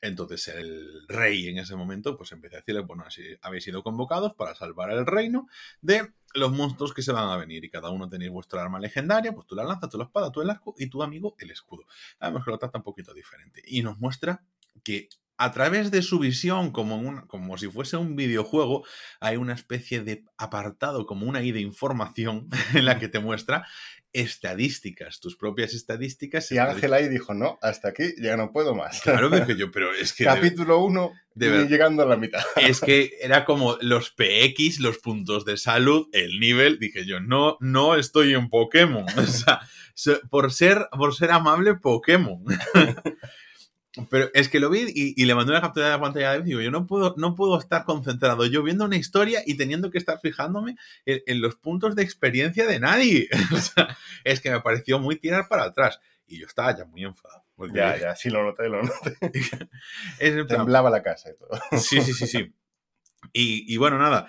Entonces 0.00 0.48
el 0.48 1.06
rey 1.06 1.46
en 1.46 1.58
ese 1.58 1.76
momento 1.76 2.16
pues 2.16 2.32
empieza 2.32 2.56
a 2.56 2.58
decirle, 2.58 2.80
bueno, 2.80 3.04
así 3.06 3.22
habéis 3.40 3.62
sido 3.62 3.84
convocados 3.84 4.34
para 4.34 4.56
salvar 4.56 4.90
el 4.90 5.06
reino 5.06 5.46
de 5.80 6.12
los 6.34 6.50
monstruos 6.50 6.92
que 6.92 7.02
se 7.02 7.12
van 7.12 7.28
a 7.28 7.36
venir 7.36 7.64
y 7.64 7.70
cada 7.70 7.90
uno 7.90 8.08
tenéis 8.08 8.32
vuestra 8.32 8.62
arma 8.62 8.80
legendaria, 8.80 9.32
pues 9.32 9.46
tú 9.46 9.54
la 9.54 9.62
lanzas, 9.62 9.88
tú 9.88 9.96
la 9.96 10.06
espada, 10.06 10.32
tú 10.32 10.42
el 10.42 10.50
arco 10.50 10.74
y 10.76 10.88
tu 10.88 11.04
amigo 11.04 11.36
el 11.38 11.52
escudo. 11.52 11.84
Además 12.18 12.44
que 12.44 12.50
lo 12.50 12.58
trata 12.58 12.78
un 12.78 12.84
poquito 12.84 13.14
diferente 13.14 13.62
y 13.64 13.80
nos 13.82 14.00
muestra 14.00 14.42
que 14.82 15.08
a 15.36 15.52
través 15.52 15.90
de 15.90 16.02
su 16.02 16.18
visión, 16.18 16.70
como, 16.70 17.26
como 17.26 17.58
si 17.58 17.68
fuese 17.68 17.96
un 17.96 18.16
videojuego, 18.16 18.84
hay 19.20 19.36
una 19.36 19.54
especie 19.54 20.02
de 20.02 20.24
apartado, 20.36 21.06
como 21.06 21.26
una 21.26 21.42
I 21.42 21.52
de 21.52 21.60
información, 21.60 22.48
en 22.74 22.84
la 22.84 22.98
que 22.98 23.08
te 23.08 23.18
muestra 23.18 23.66
estadísticas, 24.12 25.20
tus 25.20 25.36
propias 25.36 25.72
estadísticas. 25.72 26.52
Y 26.52 26.58
Ángel 26.58 26.92
ahí 26.92 27.08
dijo, 27.08 27.32
no, 27.32 27.58
hasta 27.62 27.88
aquí 27.88 28.14
ya 28.18 28.36
no 28.36 28.52
puedo 28.52 28.74
más. 28.74 29.00
Claro, 29.00 29.30
dije 29.30 29.56
yo, 29.58 29.70
pero 29.70 29.92
es 29.94 30.12
que... 30.12 30.24
Capítulo 30.24 30.80
1, 30.80 31.12
llegando 31.34 32.02
a 32.02 32.06
la 32.06 32.16
mitad. 32.16 32.42
Es 32.56 32.80
que 32.82 33.12
era 33.20 33.44
como 33.44 33.78
los 33.80 34.10
PX, 34.10 34.80
los 34.80 34.98
puntos 34.98 35.44
de 35.44 35.56
salud, 35.56 36.08
el 36.12 36.40
nivel, 36.40 36.78
dije 36.78 37.06
yo, 37.06 37.20
no, 37.20 37.56
no 37.60 37.96
estoy 37.96 38.34
en 38.34 38.50
Pokémon. 38.50 39.06
O 39.16 39.26
sea, 39.26 39.60
por 40.30 40.52
ser, 40.52 40.88
por 40.92 41.14
ser 41.14 41.30
amable, 41.30 41.74
Pokémon. 41.74 42.44
Pero 44.08 44.30
es 44.32 44.48
que 44.48 44.58
lo 44.58 44.70
vi 44.70 44.86
y, 44.94 45.24
le 45.24 45.34
mandé 45.34 45.52
una 45.52 45.60
captura 45.60 45.86
de 45.86 45.92
la 45.92 46.00
pantalla 46.00 46.32
de 46.32 46.42
digo, 46.42 46.60
yo 46.62 46.70
no 46.70 46.86
puedo, 46.86 47.14
no 47.18 47.34
puedo 47.34 47.58
estar 47.58 47.84
concentrado 47.84 48.46
yo 48.46 48.62
viendo 48.62 48.86
una 48.86 48.96
historia 48.96 49.42
y 49.44 49.56
teniendo 49.56 49.90
que 49.90 49.98
estar 49.98 50.18
fijándome 50.18 50.76
en, 51.04 51.42
los 51.42 51.56
puntos 51.56 51.94
de 51.94 52.02
experiencia 52.02 52.66
de 52.66 52.80
nadie. 52.80 53.28
es 54.24 54.40
que 54.40 54.50
me 54.50 54.60
pareció 54.60 54.98
muy 54.98 55.16
tirar 55.16 55.46
para 55.48 55.64
atrás. 55.64 56.00
Y 56.26 56.38
yo 56.38 56.46
estaba 56.46 56.74
ya 56.74 56.86
muy 56.86 57.04
enfadado. 57.04 57.44
Ya, 57.74 57.96
ya, 57.98 58.16
sí 58.16 58.30
lo 58.30 58.42
noté, 58.42 58.68
lo 58.68 58.82
noté. 58.82 59.16
Temblaba 60.48 60.88
la 60.88 61.02
casa 61.02 61.30
y 61.30 61.36
todo. 61.36 61.50
Sí, 61.78 62.00
sí, 62.00 62.14
sí, 62.14 62.26
sí. 62.26 62.54
Y, 63.34 63.76
bueno, 63.76 63.98
nada, 63.98 64.28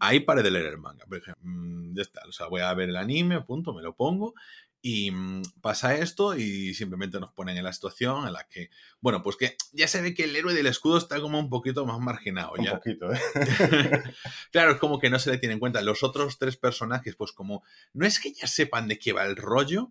ahí 0.00 0.20
paré 0.20 0.42
de 0.42 0.50
leer 0.50 0.66
el 0.66 0.78
manga. 0.78 1.04
Mm, 1.40 1.94
ya 1.94 2.02
está, 2.02 2.20
o 2.28 2.32
sea, 2.32 2.46
voy 2.46 2.60
a 2.60 2.72
ver 2.74 2.90
el 2.90 2.96
anime, 2.96 3.40
punto, 3.40 3.74
me 3.74 3.82
lo 3.82 3.96
pongo 3.96 4.34
y 4.88 5.10
mm, 5.10 5.42
pasa 5.62 5.96
esto 5.96 6.36
y 6.36 6.72
simplemente 6.72 7.18
nos 7.18 7.32
ponen 7.32 7.56
en 7.56 7.64
la 7.64 7.72
situación 7.72 8.28
en 8.28 8.32
la 8.32 8.46
que, 8.48 8.70
bueno, 9.00 9.20
pues 9.20 9.34
que 9.34 9.56
ya 9.72 9.88
se 9.88 10.00
ve 10.00 10.14
que 10.14 10.22
el 10.22 10.36
héroe 10.36 10.54
del 10.54 10.68
escudo 10.68 10.96
está 10.96 11.20
como 11.20 11.40
un 11.40 11.50
poquito 11.50 11.84
más 11.84 11.98
marginado. 11.98 12.52
Un 12.56 12.66
poquito, 12.66 13.12
¿eh? 13.12 13.18
claro, 14.52 14.70
es 14.70 14.78
como 14.78 15.00
que 15.00 15.10
no 15.10 15.18
se 15.18 15.32
le 15.32 15.38
tiene 15.38 15.54
en 15.54 15.58
cuenta. 15.58 15.82
Los 15.82 16.04
otros 16.04 16.38
tres 16.38 16.56
personajes, 16.56 17.16
pues 17.16 17.32
como, 17.32 17.64
no 17.94 18.06
es 18.06 18.20
que 18.20 18.32
ya 18.32 18.46
sepan 18.46 18.86
de 18.86 18.96
qué 18.96 19.12
va 19.12 19.24
el 19.24 19.34
rollo, 19.34 19.90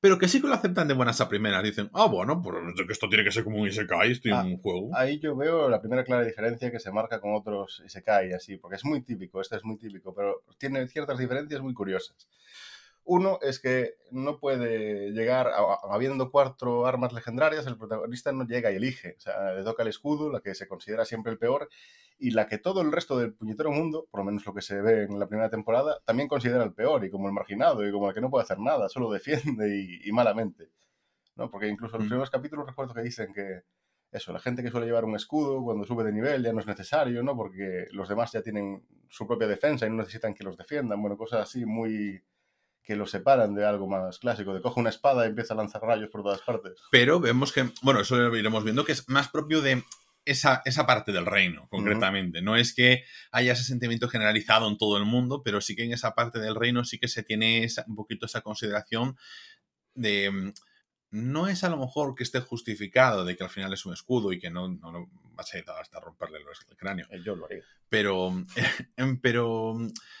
pero 0.00 0.18
que 0.18 0.28
sí 0.28 0.40
que 0.40 0.48
lo 0.48 0.54
aceptan 0.54 0.88
de 0.88 0.94
buenas 0.94 1.20
a 1.20 1.28
primeras. 1.28 1.62
Dicen, 1.62 1.90
ah, 1.92 2.06
bueno, 2.06 2.40
pues 2.40 2.56
esto 2.88 3.10
tiene 3.10 3.24
que 3.24 3.32
ser 3.32 3.44
como 3.44 3.58
un 3.58 3.68
Isekai, 3.68 4.12
estoy 4.12 4.30
en 4.30 4.38
ah, 4.38 4.44
un 4.44 4.56
juego. 4.56 4.96
Ahí 4.96 5.20
yo 5.20 5.36
veo 5.36 5.68
la 5.68 5.78
primera 5.78 6.04
clara 6.04 6.24
diferencia 6.24 6.70
que 6.70 6.80
se 6.80 6.90
marca 6.90 7.20
con 7.20 7.34
otros 7.34 7.82
Isekai, 7.84 8.32
así, 8.32 8.56
porque 8.56 8.76
es 8.76 8.84
muy 8.86 9.02
típico, 9.02 9.42
este 9.42 9.56
es 9.56 9.64
muy 9.64 9.76
típico, 9.76 10.14
pero 10.14 10.42
tiene 10.56 10.88
ciertas 10.88 11.18
diferencias 11.18 11.60
muy 11.60 11.74
curiosas. 11.74 12.26
Uno 13.04 13.38
es 13.42 13.58
que 13.58 13.96
no 14.10 14.38
puede 14.38 15.10
llegar, 15.10 15.50
habiendo 15.90 16.30
cuatro 16.30 16.86
armas 16.86 17.12
legendarias, 17.12 17.66
el 17.66 17.76
protagonista 17.76 18.30
no 18.32 18.46
llega 18.46 18.70
y 18.70 18.76
elige. 18.76 19.16
O 19.16 19.20
sea, 19.20 19.52
le 19.52 19.64
toca 19.64 19.82
el 19.82 19.88
escudo, 19.88 20.30
la 20.30 20.40
que 20.40 20.54
se 20.54 20.68
considera 20.68 21.04
siempre 21.04 21.32
el 21.32 21.38
peor, 21.38 21.68
y 22.18 22.30
la 22.30 22.46
que 22.46 22.58
todo 22.58 22.80
el 22.80 22.92
resto 22.92 23.18
del 23.18 23.34
puñetero 23.34 23.72
mundo, 23.72 24.06
por 24.10 24.20
lo 24.20 24.24
menos 24.24 24.46
lo 24.46 24.54
que 24.54 24.62
se 24.62 24.80
ve 24.80 25.04
en 25.04 25.18
la 25.18 25.26
primera 25.26 25.50
temporada, 25.50 25.98
también 26.04 26.28
considera 26.28 26.62
el 26.62 26.72
peor, 26.72 27.04
y 27.04 27.10
como 27.10 27.26
el 27.26 27.34
marginado, 27.34 27.86
y 27.86 27.90
como 27.90 28.08
el 28.08 28.14
que 28.14 28.20
no 28.20 28.30
puede 28.30 28.44
hacer 28.44 28.60
nada, 28.60 28.88
solo 28.88 29.10
defiende 29.10 30.00
y, 30.04 30.12
malamente. 30.12 30.70
¿no? 31.34 31.50
Porque 31.50 31.68
incluso 31.68 31.96
en 31.96 32.02
los 32.02 32.06
mm. 32.06 32.10
primeros 32.10 32.30
capítulos 32.30 32.66
recuerdo 32.66 32.94
que 32.94 33.02
dicen 33.02 33.32
que 33.32 33.62
eso, 34.12 34.30
la 34.32 34.40
gente 34.40 34.62
que 34.62 34.70
suele 34.70 34.86
llevar 34.86 35.06
un 35.06 35.16
escudo 35.16 35.64
cuando 35.64 35.86
sube 35.86 36.04
de 36.04 36.12
nivel 36.12 36.42
ya 36.42 36.52
no 36.52 36.60
es 36.60 36.66
necesario, 36.66 37.22
¿no? 37.22 37.34
Porque 37.34 37.86
los 37.92 38.10
demás 38.10 38.30
ya 38.30 38.42
tienen 38.42 38.84
su 39.08 39.26
propia 39.26 39.48
defensa 39.48 39.86
y 39.86 39.90
no 39.90 39.96
necesitan 39.96 40.34
que 40.34 40.44
los 40.44 40.58
defiendan. 40.58 41.00
Bueno, 41.00 41.16
cosas 41.16 41.40
así 41.48 41.64
muy 41.64 42.22
que 42.82 42.96
lo 42.96 43.06
separan 43.06 43.54
de 43.54 43.64
algo 43.64 43.86
más 43.86 44.18
clásico, 44.18 44.52
de 44.52 44.60
coge 44.60 44.80
una 44.80 44.90
espada 44.90 45.24
y 45.24 45.28
empieza 45.28 45.54
a 45.54 45.56
lanzar 45.56 45.82
rayos 45.82 46.10
por 46.10 46.22
todas 46.22 46.40
partes. 46.42 46.74
Pero 46.90 47.20
vemos 47.20 47.52
que, 47.52 47.70
bueno, 47.82 48.00
eso 48.00 48.16
lo 48.16 48.36
iremos 48.36 48.64
viendo, 48.64 48.84
que 48.84 48.92
es 48.92 49.08
más 49.08 49.28
propio 49.28 49.60
de 49.60 49.84
esa, 50.24 50.62
esa 50.64 50.86
parte 50.86 51.12
del 51.12 51.26
reino, 51.26 51.68
concretamente. 51.68 52.42
No 52.42 52.56
es 52.56 52.74
que 52.74 53.04
haya 53.30 53.52
ese 53.52 53.64
sentimiento 53.64 54.08
generalizado 54.08 54.68
en 54.68 54.78
todo 54.78 54.96
el 54.96 55.04
mundo, 55.04 55.42
pero 55.44 55.60
sí 55.60 55.76
que 55.76 55.84
en 55.84 55.92
esa 55.92 56.14
parte 56.14 56.38
del 56.38 56.54
reino 56.54 56.84
sí 56.84 56.98
que 56.98 57.08
se 57.08 57.22
tiene 57.22 57.66
un 57.86 57.96
poquito 57.96 58.26
esa 58.26 58.40
consideración 58.40 59.16
de 59.94 60.52
no 61.12 61.46
es 61.46 61.62
a 61.62 61.68
lo 61.68 61.76
mejor 61.76 62.14
que 62.14 62.24
esté 62.24 62.40
justificado 62.40 63.24
de 63.24 63.36
que 63.36 63.44
al 63.44 63.50
final 63.50 63.72
es 63.72 63.84
un 63.84 63.92
escudo 63.92 64.32
y 64.32 64.38
que 64.38 64.50
no, 64.50 64.68
no, 64.68 64.90
no 64.90 65.10
vas 65.34 65.52
a 65.52 65.58
ir 65.58 65.64
hasta 65.68 66.00
romperle 66.00 66.38
el 66.38 66.76
cráneo. 66.76 67.06
Eh, 67.10 67.20
yo 67.22 67.36
lo 67.36 67.44
haría. 67.44 67.62
Pero, 67.88 68.32
em, 68.96 69.20
pero 69.20 69.76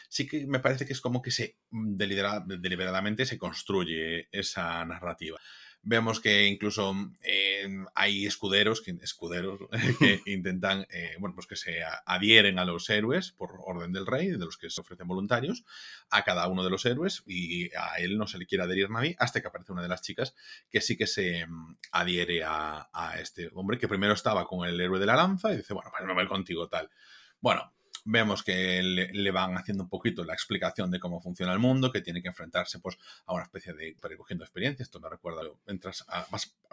sí 0.08 0.26
que 0.26 0.46
me 0.46 0.60
parece 0.60 0.84
que 0.84 0.92
es 0.92 1.00
como 1.00 1.22
que 1.22 1.30
se 1.30 1.56
deliberadamente 1.70 3.24
se 3.24 3.38
construye 3.38 4.28
esa 4.30 4.84
narrativa. 4.84 5.40
Vemos 5.84 6.20
que 6.20 6.46
incluso 6.46 6.94
eh, 7.24 7.68
hay 7.96 8.24
escuderos 8.24 8.82
que, 8.82 8.92
escuderos 9.02 9.58
que 9.98 10.20
intentan, 10.26 10.86
eh, 10.90 11.16
bueno, 11.18 11.34
pues 11.34 11.48
que 11.48 11.56
se 11.56 11.82
adhieren 12.06 12.60
a 12.60 12.64
los 12.64 12.88
héroes 12.88 13.32
por 13.32 13.50
orden 13.64 13.92
del 13.92 14.06
rey, 14.06 14.28
de 14.28 14.38
los 14.38 14.56
que 14.56 14.70
se 14.70 14.80
ofrecen 14.80 15.08
voluntarios, 15.08 15.64
a 16.10 16.22
cada 16.22 16.46
uno 16.46 16.62
de 16.62 16.70
los 16.70 16.86
héroes 16.86 17.24
y 17.26 17.74
a 17.74 17.96
él 17.98 18.16
no 18.16 18.28
se 18.28 18.38
le 18.38 18.46
quiere 18.46 18.62
adherir 18.62 18.90
nadie 18.90 19.16
hasta 19.18 19.40
que 19.40 19.48
aparece 19.48 19.72
una 19.72 19.82
de 19.82 19.88
las 19.88 20.02
chicas 20.02 20.34
que 20.70 20.80
sí 20.80 20.96
que 20.96 21.08
se 21.08 21.46
mm, 21.46 21.76
adhiere 21.90 22.44
a, 22.44 22.88
a 22.92 23.18
este 23.18 23.50
hombre 23.54 23.78
que 23.78 23.88
primero 23.88 24.12
estaba 24.12 24.46
con 24.46 24.68
el 24.68 24.80
héroe 24.80 25.00
de 25.00 25.06
la 25.06 25.16
lanza 25.16 25.52
y 25.52 25.56
dice, 25.56 25.74
bueno, 25.74 25.90
pues 25.90 26.06
me 26.06 26.14
voy 26.14 26.28
contigo 26.28 26.68
tal. 26.68 26.90
Bueno, 27.40 27.72
vemos 28.04 28.42
que 28.42 28.82
le, 28.82 29.30
van 29.30 29.56
haciendo 29.56 29.84
un 29.84 29.88
poquito 29.88 30.24
la 30.24 30.34
explicación 30.34 30.90
de 30.90 31.00
cómo 31.00 31.20
funciona 31.20 31.52
el 31.52 31.58
mundo, 31.58 31.92
que 31.92 32.00
tiene 32.00 32.22
que 32.22 32.28
enfrentarse 32.28 32.78
pues, 32.80 32.98
a 33.26 33.34
una 33.34 33.44
especie 33.44 33.72
de 33.72 33.96
recogiendo 34.00 34.44
experiencias. 34.44 34.88
Esto 34.88 35.00
me 35.00 35.08
recuerda, 35.08 35.42
entras 35.66 36.04
a, 36.08 36.26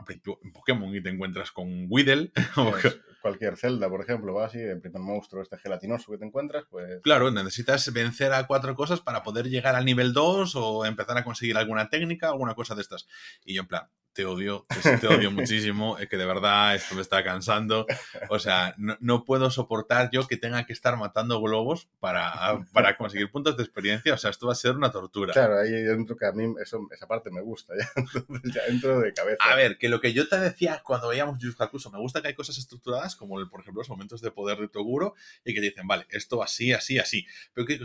principio 0.06 0.40
en 0.44 0.52
Pokémon 0.52 0.94
y 0.96 1.02
te 1.02 1.10
encuentras 1.10 1.52
con 1.52 1.88
Weedle. 1.90 2.32
Pues, 2.70 3.00
cualquier 3.22 3.58
celda, 3.58 3.90
por 3.90 4.02
ejemplo, 4.02 4.34
va 4.34 4.46
así, 4.46 4.60
el 4.60 4.80
primer 4.80 5.02
monstruo 5.02 5.42
este 5.42 5.58
gelatinoso 5.58 6.12
que 6.12 6.18
te 6.18 6.26
encuentras, 6.26 6.66
pues... 6.70 7.02
Claro, 7.02 7.32
necesitas 7.32 7.92
vencer 7.92 8.32
a 8.34 8.46
cuatro 8.48 8.76
cosas 8.76 9.02
para 9.02 9.24
poder 9.24 9.50
llegar 9.50 9.76
al 9.76 9.86
nivel 9.86 10.14
2 10.14 10.56
o 10.56 10.86
empezar 10.86 11.18
a 11.18 11.24
conseguir 11.24 11.58
alguna 11.58 11.90
técnica, 11.90 12.30
alguna 12.30 12.54
cosa 12.54 12.76
de 12.76 12.82
estas. 12.82 13.08
Y 13.44 13.56
yo 13.56 13.62
en 13.62 13.68
plan, 13.68 13.90
te 14.14 14.26
odio, 14.26 14.66
te, 15.02 15.08
odio 15.08 15.32
muchísimo, 15.32 15.98
es 15.98 16.10
que 16.10 16.18
de 16.18 16.26
verdad 16.26 16.76
esto 16.76 16.96
me 16.96 17.02
está 17.02 17.24
cansando. 17.24 17.86
O 18.30 18.40
sea, 18.40 18.76
no, 18.78 19.26
puedo 19.26 19.52
soportar 19.52 20.10
yo 20.12 20.28
que 20.28 20.38
tenga 20.38 20.66
que 20.66 20.74
estar 20.74 20.98
matando 20.98 21.42
globos 21.42 21.88
para, 22.00 22.60
para, 22.74 22.98
conseguir 22.98 23.32
puntos 23.32 23.58
de 23.58 23.64
experiencia. 23.64 24.14
O 24.14 24.18
sea, 24.18 24.32
esto 24.32 24.48
va 24.48 24.54
a 24.54 24.56
ser 24.56 24.76
una 24.76 24.92
tortura. 24.92 25.34
Claro, 25.34 25.60
ahí 25.60 25.72
dentro 25.72 26.16
que 26.18 26.26
a 26.26 26.32
mí 26.32 26.54
esa 26.62 27.08
parte 27.08 27.32
me 27.32 27.42
gusta, 27.42 27.74
ya, 27.78 27.90
ya 28.54 28.62
entro 28.68 29.00
de 29.00 29.14
cabeza. 29.14 29.38
A 29.40 29.56
ver, 29.56 29.78
que 29.78 29.90
lo 29.90 30.02
que 30.02 30.14
yo 30.14 30.28
te 30.28 30.40
decía 30.40 30.82
cuando 30.84 31.10
veíamos 31.10 31.38
Hakusho, 31.58 31.92
me 31.92 32.00
gusta 32.00 32.22
que 32.22 32.30
hay 32.30 32.36
cosas 32.36 32.58
estructuradas, 32.58 33.16
como 33.16 33.36
por 33.50 33.62
ejemplo 33.62 33.82
los 33.82 33.90
momentos 33.90 34.22
de 34.22 34.32
poder 34.32 34.58
de 34.60 34.68
Toguro, 34.68 35.16
y 35.44 35.54
que 35.54 35.62
dicen, 35.62 35.88
vale, 35.88 36.06
esto 36.10 36.42
así, 36.44 36.74
así, 36.74 37.00
así. 37.00 37.26
Pero 37.54 37.68
que 37.68 37.80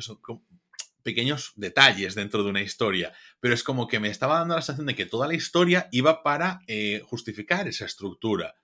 pequeños 1.04 1.52
detalles 1.54 2.16
dentro 2.16 2.42
de 2.42 2.50
una 2.50 2.62
historia, 2.62 3.12
pero 3.38 3.54
es 3.54 3.62
como 3.62 3.86
que 3.86 4.00
me 4.00 4.08
estaba 4.08 4.38
dando 4.38 4.56
la 4.56 4.62
sensación 4.62 4.86
de 4.86 4.96
que 4.96 5.06
toda 5.06 5.28
la 5.28 5.34
historia 5.34 5.88
iba 5.92 6.24
para 6.24 6.60
eh, 6.66 7.02
justificar 7.04 7.68
esa 7.68 7.84
estructura. 7.84 8.56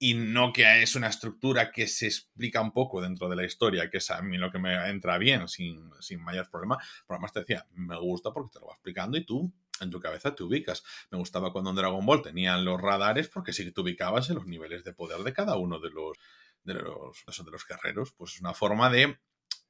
Y 0.00 0.14
no 0.14 0.52
que 0.52 0.82
es 0.82 0.94
una 0.94 1.08
estructura 1.08 1.72
que 1.72 1.86
se 1.86 2.06
explica 2.06 2.60
un 2.60 2.72
poco 2.72 3.00
dentro 3.00 3.28
de 3.28 3.36
la 3.36 3.44
historia, 3.44 3.90
que 3.90 3.98
es 3.98 4.10
a 4.10 4.20
mí 4.20 4.36
lo 4.36 4.50
que 4.50 4.58
me 4.58 4.74
entra 4.90 5.18
bien, 5.18 5.48
sin, 5.48 5.90
sin 6.00 6.22
mayor 6.22 6.50
problema. 6.50 6.76
Pero 7.06 7.16
además 7.16 7.32
te 7.32 7.40
decía, 7.40 7.66
me 7.72 7.98
gusta 7.98 8.32
porque 8.32 8.50
te 8.52 8.60
lo 8.60 8.66
va 8.66 8.74
explicando 8.74 9.16
y 9.16 9.24
tú 9.24 9.52
en 9.80 9.90
tu 9.90 10.00
cabeza 10.00 10.34
te 10.34 10.42
ubicas. 10.42 10.84
Me 11.10 11.18
gustaba 11.18 11.52
cuando 11.52 11.70
en 11.70 11.76
Dragon 11.76 12.04
Ball 12.04 12.22
tenían 12.22 12.64
los 12.64 12.80
radares 12.80 13.28
porque 13.28 13.52
sí 13.52 13.64
que 13.64 13.72
te 13.72 13.80
ubicabas 13.80 14.28
en 14.28 14.36
los 14.36 14.46
niveles 14.46 14.84
de 14.84 14.92
poder 14.92 15.22
de 15.22 15.32
cada 15.32 15.56
uno 15.56 15.78
de 15.80 15.90
los 15.90 16.16
de 16.64 16.74
los, 16.74 17.24
de 17.26 17.50
los 17.50 17.66
guerreros. 17.66 18.12
Pues 18.12 18.34
es 18.34 18.40
una 18.40 18.54
forma 18.54 18.90
de 18.90 19.18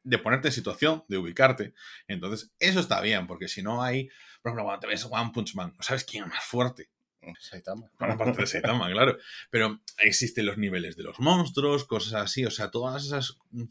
de 0.02 0.18
ponerte 0.18 0.48
en 0.48 0.52
situación, 0.52 1.04
de 1.08 1.18
ubicarte. 1.18 1.74
Entonces, 2.06 2.52
eso 2.58 2.80
está 2.80 3.00
bien, 3.00 3.26
porque 3.26 3.48
si 3.48 3.62
no 3.62 3.82
hay, 3.82 4.08
por 4.42 4.50
ejemplo, 4.50 4.64
cuando 4.64 4.80
te 4.80 4.86
ves 4.86 5.06
One 5.10 5.30
Punch 5.32 5.54
Man, 5.54 5.74
no 5.76 5.82
sabes 5.82 6.04
quién 6.04 6.24
es 6.24 6.30
más 6.30 6.44
fuerte. 6.44 6.90
Mm, 7.22 7.32
Saitama. 7.38 7.90
Para 7.98 8.16
parte 8.16 8.40
de 8.40 8.46
Saitama, 8.46 8.88
claro. 8.92 9.18
Pero 9.50 9.80
existen 9.98 10.46
los 10.46 10.58
niveles 10.58 10.96
de 10.96 11.02
los 11.02 11.18
monstruos, 11.20 11.84
cosas 11.84 12.14
así, 12.14 12.44
o 12.44 12.50
sea, 12.50 12.70
todas 12.70 13.04
esas. 13.04 13.38
Mm, 13.50 13.64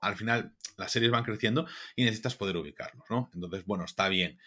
al 0.00 0.16
final, 0.16 0.54
las 0.76 0.92
series 0.92 1.10
van 1.10 1.24
creciendo 1.24 1.66
y 1.96 2.04
necesitas 2.04 2.36
poder 2.36 2.56
ubicarlos, 2.56 3.04
¿no? 3.10 3.30
Entonces, 3.34 3.64
bueno, 3.64 3.84
está 3.84 4.08
bien. 4.08 4.38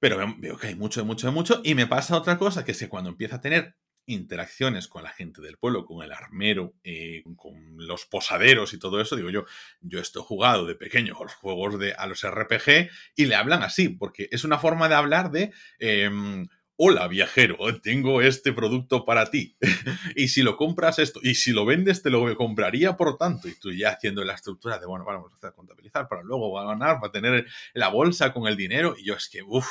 Pero 0.00 0.16
veo 0.38 0.56
que 0.56 0.68
hay 0.68 0.74
mucho, 0.74 1.04
mucho, 1.04 1.30
mucho. 1.30 1.60
Y 1.62 1.74
me 1.74 1.86
pasa 1.86 2.16
otra 2.16 2.38
cosa, 2.38 2.64
que 2.64 2.72
es 2.72 2.78
que 2.78 2.88
cuando 2.88 3.10
empieza 3.10 3.36
a 3.36 3.40
tener 3.40 3.76
interacciones 4.06 4.88
con 4.88 5.02
la 5.02 5.10
gente 5.10 5.40
del 5.40 5.58
pueblo, 5.58 5.84
con 5.84 6.02
el 6.02 6.12
armero, 6.12 6.74
eh, 6.84 7.22
con 7.36 7.54
los 7.76 8.06
posaderos 8.06 8.74
y 8.74 8.78
todo 8.78 9.00
eso, 9.00 9.16
digo 9.16 9.30
yo, 9.30 9.44
yo 9.80 10.00
estoy 10.00 10.22
jugado 10.24 10.66
de 10.66 10.74
pequeño 10.74 11.16
a 11.18 11.22
los 11.22 11.34
juegos 11.34 11.78
de 11.78 11.94
a 11.94 12.06
los 12.06 12.26
RPG 12.26 12.90
y 13.16 13.26
le 13.26 13.34
hablan 13.34 13.62
así, 13.62 13.88
porque 13.88 14.28
es 14.30 14.44
una 14.44 14.58
forma 14.58 14.88
de 14.88 14.94
hablar 14.94 15.30
de 15.30 15.52
em, 15.78 16.48
hola 16.76 17.06
viajero, 17.06 17.56
tengo 17.80 18.22
este 18.22 18.52
producto 18.52 19.04
para 19.04 19.30
ti. 19.30 19.56
y 20.16 20.28
si 20.28 20.42
lo 20.42 20.56
compras 20.56 20.98
esto, 20.98 21.20
y 21.22 21.36
si 21.36 21.52
lo 21.52 21.64
vendes, 21.64 22.02
te 22.02 22.10
lo 22.10 22.36
compraría 22.36 22.96
por 22.96 23.16
tanto. 23.16 23.48
Y 23.48 23.54
tú 23.54 23.72
ya 23.72 23.90
haciendo 23.90 24.24
la 24.24 24.34
estructura 24.34 24.78
de, 24.78 24.86
bueno, 24.86 25.04
vamos 25.04 25.32
a 25.32 25.36
hacer 25.36 25.52
contabilizar 25.52 26.08
para 26.08 26.22
luego 26.22 26.52
ganar, 26.54 26.98
para 27.00 27.12
tener 27.12 27.46
la 27.74 27.88
bolsa 27.88 28.32
con 28.32 28.48
el 28.48 28.56
dinero. 28.56 28.96
Y 28.98 29.04
yo 29.04 29.14
es 29.14 29.28
que, 29.28 29.42
uff, 29.42 29.68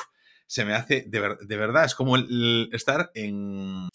se 0.47 0.63
me 0.63 0.73
hace, 0.73 1.03
de, 1.07 1.37
de 1.41 1.57
verdad, 1.57 1.85
es 1.85 1.95
como 1.95 2.15
el 2.15 2.69
estar 2.71 3.11
en 3.13 3.89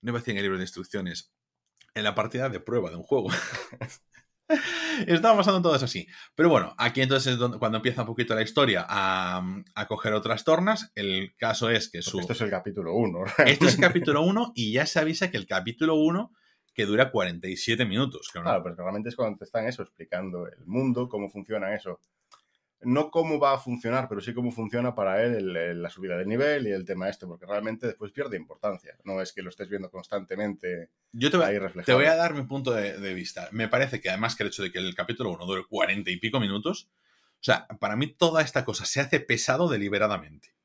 no 0.00 0.10
iba 0.10 0.18
a 0.18 0.20
decir 0.20 0.32
en 0.32 0.38
el 0.38 0.44
libro 0.44 0.58
de 0.58 0.64
instrucciones, 0.64 1.32
en 1.94 2.04
la 2.04 2.14
partida 2.14 2.48
de 2.48 2.60
prueba 2.60 2.90
de 2.90 2.96
un 2.96 3.02
juego. 3.02 3.28
Estaba 5.06 5.36
pasando 5.36 5.60
todo 5.60 5.74
eso 5.74 5.86
así. 5.86 6.06
Pero 6.34 6.48
bueno, 6.48 6.74
aquí 6.78 7.02
entonces 7.02 7.32
es 7.32 7.38
donde, 7.38 7.58
cuando 7.58 7.78
empieza 7.78 8.02
un 8.02 8.06
poquito 8.06 8.34
la 8.34 8.42
historia 8.42 8.86
a, 8.88 9.42
coger 9.88 10.12
otras 10.12 10.44
tornas. 10.44 10.92
El 10.94 11.34
caso 11.36 11.70
es 11.70 11.90
que 11.90 12.02
su. 12.02 12.20
Esto 12.20 12.32
es 12.32 12.40
el 12.42 12.50
capítulo 12.50 12.94
1. 12.94 13.24
Esto 13.46 13.66
es 13.66 13.74
el 13.74 13.80
capítulo 13.80 14.22
1 14.22 14.52
y 14.54 14.72
ya 14.72 14.86
se 14.86 15.00
avisa 15.00 15.30
que 15.30 15.36
el 15.36 15.46
capítulo 15.46 15.96
1 15.96 16.32
que 16.74 16.86
dura 16.86 17.10
47 17.10 17.86
minutos. 17.86 18.28
Claro, 18.30 18.62
pero 18.62 18.76
realmente 18.76 19.08
es 19.08 19.16
cuando 19.16 19.38
te 19.38 19.44
están 19.44 19.66
eso, 19.66 19.82
explicando 19.82 20.46
el 20.46 20.64
mundo, 20.66 21.08
cómo 21.08 21.30
funciona 21.30 21.74
eso 21.74 22.00
no 22.82 23.10
cómo 23.10 23.38
va 23.38 23.54
a 23.54 23.58
funcionar, 23.58 24.08
pero 24.08 24.20
sí 24.20 24.34
cómo 24.34 24.50
funciona 24.50 24.94
para 24.94 25.22
él 25.22 25.82
la 25.82 25.90
subida 25.90 26.16
de 26.16 26.26
nivel 26.26 26.66
y 26.66 26.72
el 26.72 26.84
tema 26.84 27.08
este, 27.08 27.26
porque 27.26 27.46
realmente 27.46 27.86
después 27.86 28.12
pierde 28.12 28.36
importancia. 28.36 28.96
No 29.04 29.20
es 29.20 29.32
que 29.32 29.42
lo 29.42 29.50
estés 29.50 29.68
viendo 29.68 29.90
constantemente 29.90 30.90
Yo 31.12 31.30
te 31.30 31.36
voy, 31.36 31.46
ahí 31.46 31.58
reflejado. 31.58 31.86
Te 31.86 31.94
voy 31.94 32.10
a 32.10 32.16
dar 32.16 32.34
mi 32.34 32.42
punto 32.42 32.72
de, 32.72 33.14
vista. 33.14 33.48
Me 33.52 33.68
parece 33.68 34.00
que 34.00 34.10
además 34.10 34.36
que 34.36 34.42
el 34.42 34.48
hecho 34.48 34.62
de 34.62 34.70
que 34.70 34.78
el 34.78 34.94
capítulo 34.94 35.30
1 35.30 35.46
dure 35.46 35.64
40 35.68 36.10
y 36.10 36.18
pico 36.18 36.38
minutos, 36.38 36.88
o 37.34 37.44
sea, 37.44 37.66
para 37.80 37.96
mí 37.96 38.08
toda 38.08 38.42
esta 38.42 38.64
cosa 38.64 38.84
se 38.84 39.00
hace 39.00 39.20
pesado 39.20 39.68
deliberadamente 39.68 40.55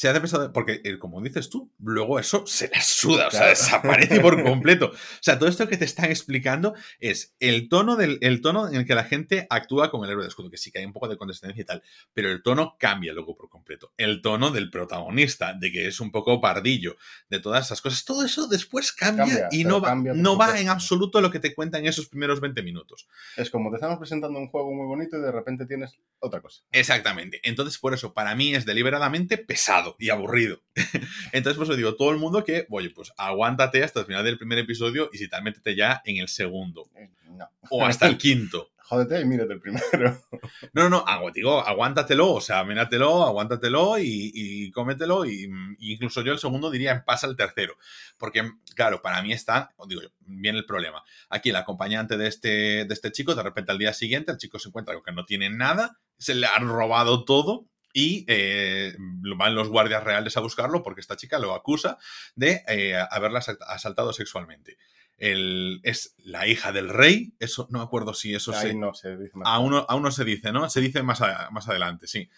se 0.00 0.08
hace 0.08 0.22
pesado, 0.22 0.50
porque 0.50 0.80
eh, 0.82 0.98
como 0.98 1.20
dices 1.20 1.50
tú, 1.50 1.70
luego 1.78 2.18
eso 2.18 2.46
se 2.46 2.70
la 2.72 2.80
suda, 2.80 3.26
o 3.26 3.30
sea, 3.30 3.48
desaparece 3.48 4.20
por 4.20 4.42
completo. 4.42 4.86
O 4.86 5.18
sea, 5.20 5.38
todo 5.38 5.46
esto 5.46 5.68
que 5.68 5.76
te 5.76 5.84
están 5.84 6.06
explicando 6.06 6.74
es 7.00 7.36
el 7.38 7.68
tono, 7.68 7.96
del, 7.96 8.16
el 8.22 8.40
tono 8.40 8.66
en 8.66 8.76
el 8.76 8.86
que 8.86 8.94
la 8.94 9.04
gente 9.04 9.46
actúa 9.50 9.90
con 9.90 10.02
el 10.02 10.10
héroe 10.10 10.22
de 10.22 10.28
escudo, 10.30 10.48
que 10.48 10.56
sí 10.56 10.72
que 10.72 10.78
hay 10.78 10.86
un 10.86 10.94
poco 10.94 11.06
de 11.06 11.18
condescendencia 11.18 11.60
y 11.60 11.66
tal, 11.66 11.82
pero 12.14 12.30
el 12.30 12.42
tono 12.42 12.76
cambia 12.78 13.12
luego 13.12 13.36
por 13.36 13.50
completo. 13.50 13.92
El 13.98 14.22
tono 14.22 14.50
del 14.50 14.70
protagonista, 14.70 15.52
de 15.52 15.70
que 15.70 15.88
es 15.88 16.00
un 16.00 16.10
poco 16.10 16.40
pardillo, 16.40 16.96
de 17.28 17.38
todas 17.40 17.66
esas 17.66 17.82
cosas, 17.82 18.02
todo 18.06 18.24
eso 18.24 18.48
después 18.48 18.92
cambia, 18.92 19.48
y 19.50 19.64
no 19.64 19.82
va, 19.82 19.94
no 19.94 20.38
va 20.38 20.58
en 20.58 20.70
absoluto 20.70 21.20
lo 21.20 21.30
que 21.30 21.40
te 21.40 21.54
cuenta 21.54 21.78
en 21.78 21.84
esos 21.84 22.08
primeros 22.08 22.40
20 22.40 22.62
minutos. 22.62 23.06
Es 23.36 23.50
como 23.50 23.68
te 23.68 23.76
estamos 23.76 23.98
presentando 23.98 24.38
un 24.38 24.48
juego 24.48 24.72
muy 24.72 24.86
bonito 24.86 25.18
y 25.18 25.20
de 25.20 25.30
repente 25.30 25.66
tienes 25.66 26.00
otra 26.20 26.40
cosa. 26.40 26.62
Exactamente. 26.72 27.40
Entonces, 27.42 27.76
por 27.76 27.92
eso, 27.92 28.14
para 28.14 28.34
mí 28.34 28.54
es 28.54 28.64
deliberadamente 28.64 29.36
pesado 29.36 29.89
y 29.98 30.10
aburrido. 30.10 30.60
Entonces, 31.32 31.56
pues 31.56 31.68
os 31.68 31.76
digo, 31.76 31.94
todo 31.94 32.10
el 32.10 32.18
mundo 32.18 32.44
que, 32.44 32.66
oye, 32.70 32.90
pues 32.90 33.12
aguántate 33.16 33.82
hasta 33.82 34.00
el 34.00 34.06
final 34.06 34.24
del 34.24 34.38
primer 34.38 34.58
episodio 34.58 35.10
y 35.12 35.18
si 35.18 35.28
tal, 35.28 35.42
métete 35.42 35.74
ya 35.74 36.02
en 36.04 36.16
el 36.16 36.28
segundo. 36.28 36.88
Eh, 36.96 37.10
o 37.70 37.84
hasta 37.84 38.06
el 38.06 38.18
quinto. 38.18 38.70
Jódete 38.90 39.20
y 39.20 39.24
mírate 39.24 39.52
el 39.52 39.60
primero. 39.60 40.20
No, 40.72 40.88
no, 40.88 41.04
no, 41.04 41.30
digo, 41.32 41.64
aguántatelo, 41.64 42.32
o 42.32 42.40
sea, 42.40 42.64
míratelo, 42.64 43.24
aguántatelo 43.24 43.98
y, 43.98 44.32
y 44.34 44.70
cómetelo. 44.72 45.24
Y, 45.24 45.48
y 45.78 45.92
incluso 45.92 46.22
yo 46.22 46.32
el 46.32 46.40
segundo 46.40 46.70
diría, 46.70 47.04
pasa 47.04 47.28
el 47.28 47.36
tercero. 47.36 47.76
Porque, 48.18 48.50
claro, 48.74 49.00
para 49.00 49.22
mí 49.22 49.32
está, 49.32 49.72
digo, 49.86 50.02
viene 50.20 50.58
el 50.58 50.66
problema. 50.66 51.04
Aquí 51.28 51.50
el 51.50 51.56
acompañante 51.56 52.16
de 52.16 52.26
este, 52.26 52.84
de 52.84 52.94
este 52.94 53.12
chico, 53.12 53.36
de 53.36 53.44
repente 53.44 53.70
al 53.70 53.78
día 53.78 53.92
siguiente, 53.92 54.32
el 54.32 54.38
chico 54.38 54.58
se 54.58 54.68
encuentra 54.68 54.94
con 54.94 55.04
que 55.04 55.12
no 55.12 55.24
tiene 55.24 55.50
nada, 55.50 55.98
se 56.18 56.34
le 56.34 56.48
han 56.48 56.68
robado 56.68 57.24
todo 57.24 57.69
y 57.92 58.24
eh, 58.28 58.94
van 58.98 59.54
los 59.54 59.68
guardias 59.68 60.04
reales 60.04 60.36
a 60.36 60.40
buscarlo 60.40 60.82
porque 60.82 61.00
esta 61.00 61.16
chica 61.16 61.38
lo 61.38 61.54
acusa 61.54 61.98
de 62.34 62.62
eh, 62.68 62.94
haberla 63.10 63.40
asaltado 63.68 64.12
sexualmente. 64.12 64.78
El, 65.16 65.80
es 65.82 66.14
la 66.18 66.46
hija 66.46 66.72
del 66.72 66.88
rey, 66.88 67.34
eso 67.40 67.66
no 67.70 67.78
me 67.80 67.84
acuerdo 67.84 68.14
si 68.14 68.34
eso 68.34 68.52
Ahí 68.54 68.68
se, 68.68 68.74
no 68.74 68.94
se 68.94 69.16
dice 69.18 69.32
más. 69.36 69.46
aún, 69.48 69.72
no, 69.72 69.84
aún 69.88 70.02
no 70.02 70.10
se 70.10 70.24
dice, 70.24 70.50
¿no? 70.50 70.70
Se 70.70 70.80
dice 70.80 71.02
más, 71.02 71.20
a- 71.20 71.50
más 71.50 71.68
adelante, 71.68 72.06
sí. 72.06 72.30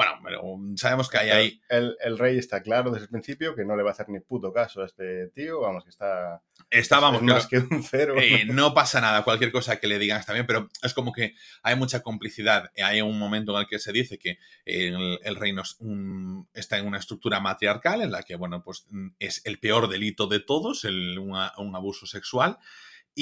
Bueno, 0.00 0.12
pero 0.24 0.58
sabemos 0.76 1.08
que 1.10 1.18
hay 1.18 1.30
ahí. 1.30 1.60
El, 1.68 1.94
el 2.02 2.18
rey 2.18 2.38
está 2.38 2.62
claro 2.62 2.90
desde 2.90 3.04
el 3.04 3.10
principio 3.10 3.54
que 3.54 3.64
no 3.64 3.76
le 3.76 3.82
va 3.82 3.90
a 3.90 3.92
hacer 3.92 4.08
ni 4.08 4.18
puto 4.20 4.50
caso 4.52 4.80
a 4.80 4.86
este 4.86 5.28
tío, 5.28 5.60
vamos, 5.60 5.84
que 5.84 5.90
está, 5.90 6.42
Estábamos, 6.70 7.20
es 7.20 7.26
más 7.26 7.46
que 7.46 7.58
un 7.58 7.82
cero. 7.82 8.14
Eh, 8.16 8.44
no 8.46 8.72
pasa 8.72 9.00
nada, 9.00 9.24
cualquier 9.24 9.52
cosa 9.52 9.78
que 9.78 9.88
le 9.88 9.98
digan 9.98 10.18
está 10.20 10.32
bien, 10.32 10.46
pero 10.46 10.68
es 10.82 10.94
como 10.94 11.12
que 11.12 11.34
hay 11.62 11.76
mucha 11.76 12.00
complicidad. 12.02 12.70
Hay 12.82 13.02
un 13.02 13.18
momento 13.18 13.52
en 13.52 13.60
el 13.60 13.66
que 13.66 13.78
se 13.78 13.92
dice 13.92 14.18
que 14.18 14.38
el, 14.64 15.18
el 15.22 15.36
reino 15.36 15.62
es 15.62 15.76
un- 15.80 16.48
está 16.54 16.78
en 16.78 16.86
una 16.86 16.98
estructura 16.98 17.40
matriarcal 17.40 18.00
en 18.02 18.10
la 18.12 18.22
que, 18.22 18.36
bueno, 18.36 18.62
pues 18.62 18.86
mm, 18.88 19.08
es 19.18 19.42
el 19.44 19.58
peor 19.58 19.88
delito 19.88 20.26
de 20.28 20.40
todos, 20.40 20.84
el, 20.84 21.18
un 21.18 21.36
abuso 21.76 22.06
sexual. 22.06 22.56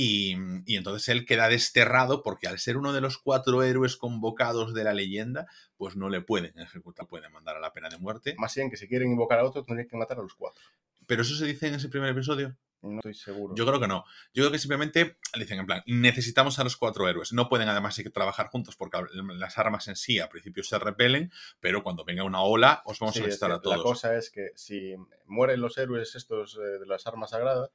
Y, 0.01 0.37
y 0.65 0.77
entonces 0.77 1.09
él 1.09 1.27
queda 1.27 1.49
desterrado 1.49 2.23
porque 2.23 2.47
al 2.47 2.61
ser 2.61 2.77
uno 2.77 2.93
de 2.93 3.01
los 3.01 3.19
cuatro 3.19 3.65
héroes 3.65 3.97
convocados 3.97 4.73
de 4.73 4.85
la 4.85 4.95
leyenda, 4.95 5.49
pues 5.77 5.97
no 5.97 6.09
le 6.09 6.21
pueden 6.21 6.57
ejecutar, 6.57 7.09
pueden 7.09 7.33
mandar 7.33 7.57
a 7.57 7.61
la 7.61 7.73
pena 7.73 7.89
de 7.89 7.99
muerte. 7.99 8.37
Más 8.39 8.55
bien 8.55 8.71
que 8.71 8.77
si 8.77 8.87
quieren 8.87 9.11
invocar 9.11 9.41
a 9.41 9.45
otro 9.45 9.65
tendrían 9.65 9.89
que 9.89 9.97
matar 9.97 10.21
a 10.21 10.23
los 10.23 10.37
cuatro. 10.37 10.63
Pero 11.09 11.23
eso 11.23 11.35
se 11.35 11.47
dice 11.47 11.67
en 11.67 11.75
ese 11.75 11.89
primer 11.89 12.11
episodio. 12.11 12.57
No 12.81 12.99
estoy 12.99 13.15
seguro. 13.15 13.57
Yo 13.57 13.67
creo 13.67 13.81
que 13.81 13.89
no. 13.89 14.05
Yo 14.33 14.45
creo 14.45 14.53
que 14.53 14.61
simplemente 14.61 15.19
le 15.35 15.41
dicen 15.43 15.59
en 15.59 15.67
plan, 15.67 15.83
necesitamos 15.87 16.61
a 16.61 16.63
los 16.63 16.77
cuatro 16.77 17.09
héroes. 17.09 17.33
No 17.33 17.49
pueden 17.49 17.69
además 17.69 17.97
que 17.97 18.09
trabajar 18.09 18.51
juntos 18.51 18.77
porque 18.77 18.99
las 19.35 19.59
armas 19.59 19.89
en 19.89 19.97
sí 19.97 20.21
a 20.21 20.29
principio 20.29 20.63
se 20.63 20.79
repelen, 20.79 21.33
pero 21.59 21.83
cuando 21.83 22.05
venga 22.05 22.23
una 22.23 22.43
ola 22.43 22.83
os 22.85 23.01
vamos 23.01 23.15
Sí, 23.17 23.19
a 23.19 23.23
es 23.23 23.27
necesitar 23.27 23.51
que 23.51 23.57
a 23.57 23.61
todos. 23.63 23.77
La 23.79 23.83
cosa 23.83 24.17
es 24.17 24.31
que 24.31 24.53
si 24.55 24.95
mueren 25.27 25.61
los 25.61 25.77
héroes 25.77 26.15
estos 26.15 26.57
eh, 26.57 26.79
de 26.79 26.87
las 26.87 27.05
armas 27.09 27.31
sagradas, 27.31 27.71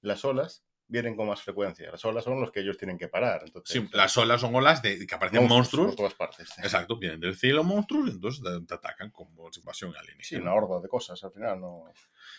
las 0.00 0.24
olas 0.24 0.64
vienen 0.92 1.16
con 1.16 1.26
más 1.26 1.40
frecuencia. 1.40 1.90
Las 1.90 2.04
olas 2.04 2.22
son 2.22 2.38
los 2.38 2.52
que 2.52 2.60
ellos 2.60 2.76
tienen 2.76 2.98
que 2.98 3.08
parar. 3.08 3.40
Entonces, 3.46 3.72
Sí, 3.72 3.88
las 3.94 4.14
olas 4.18 4.42
son 4.42 4.54
olas 4.54 4.82
de 4.82 5.06
que 5.06 5.14
aparecen 5.14 5.48
monstruos. 5.48 5.88
por 5.88 5.96
todas 5.96 6.14
partes. 6.14 6.50
Exacto, 6.58 6.98
vienen 6.98 7.18
del 7.18 7.34
cielo 7.34 7.64
monstruos 7.64 8.08
y 8.08 8.10
entonces 8.12 8.44
te, 8.66 8.74
atacan 8.74 9.10
como 9.10 9.48
invasión 9.56 9.92
Sí, 9.92 9.98
alienígena. 9.98 10.42
una 10.42 10.54
horda 10.54 10.80
de 10.82 10.88
cosas 10.88 11.24
al 11.24 11.32
final. 11.32 11.58
No... 11.58 11.84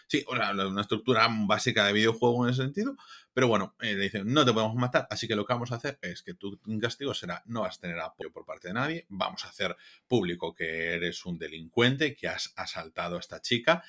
Sí, 0.08 0.24
sea, 0.30 0.52
una 0.68 0.82
estructura 0.82 1.28
básica 1.48 1.86
de 1.88 1.94
videojuego 1.94 2.46
en 2.46 2.54
ese 2.54 2.62
sentido. 2.62 2.96
Pero 3.34 3.48
bueno, 3.48 3.76
eh, 3.82 3.96
le 3.96 4.04
dicen, 4.04 4.32
no 4.32 4.46
te 4.46 4.54
podemos 4.54 4.76
matar, 4.76 5.08
así 5.10 5.28
que 5.28 5.36
lo 5.36 5.44
que 5.44 5.54
vamos 5.54 5.72
a 5.72 5.76
hacer 5.76 5.98
es 6.04 6.22
que 6.22 6.36
tu 6.36 6.60
castigo 6.80 7.16
será, 7.16 7.42
no 7.48 7.62
vas 7.62 7.78
a 7.78 7.82
tener 7.82 8.00
apoyo 8.00 8.32
por 8.32 8.46
parte 8.46 8.68
de 8.68 8.76
nadie, 8.76 9.08
vamos 9.10 9.44
a 9.46 9.50
hacer 9.50 9.76
público 10.08 10.54
que 10.54 10.94
eres 10.94 11.26
un 11.26 11.39
delincuente, 11.39 12.16
que 12.16 12.28
has 12.28 12.54
asaltado 12.56 13.18
a 13.18 13.20
esta 13.20 13.42
chica, 13.42 13.84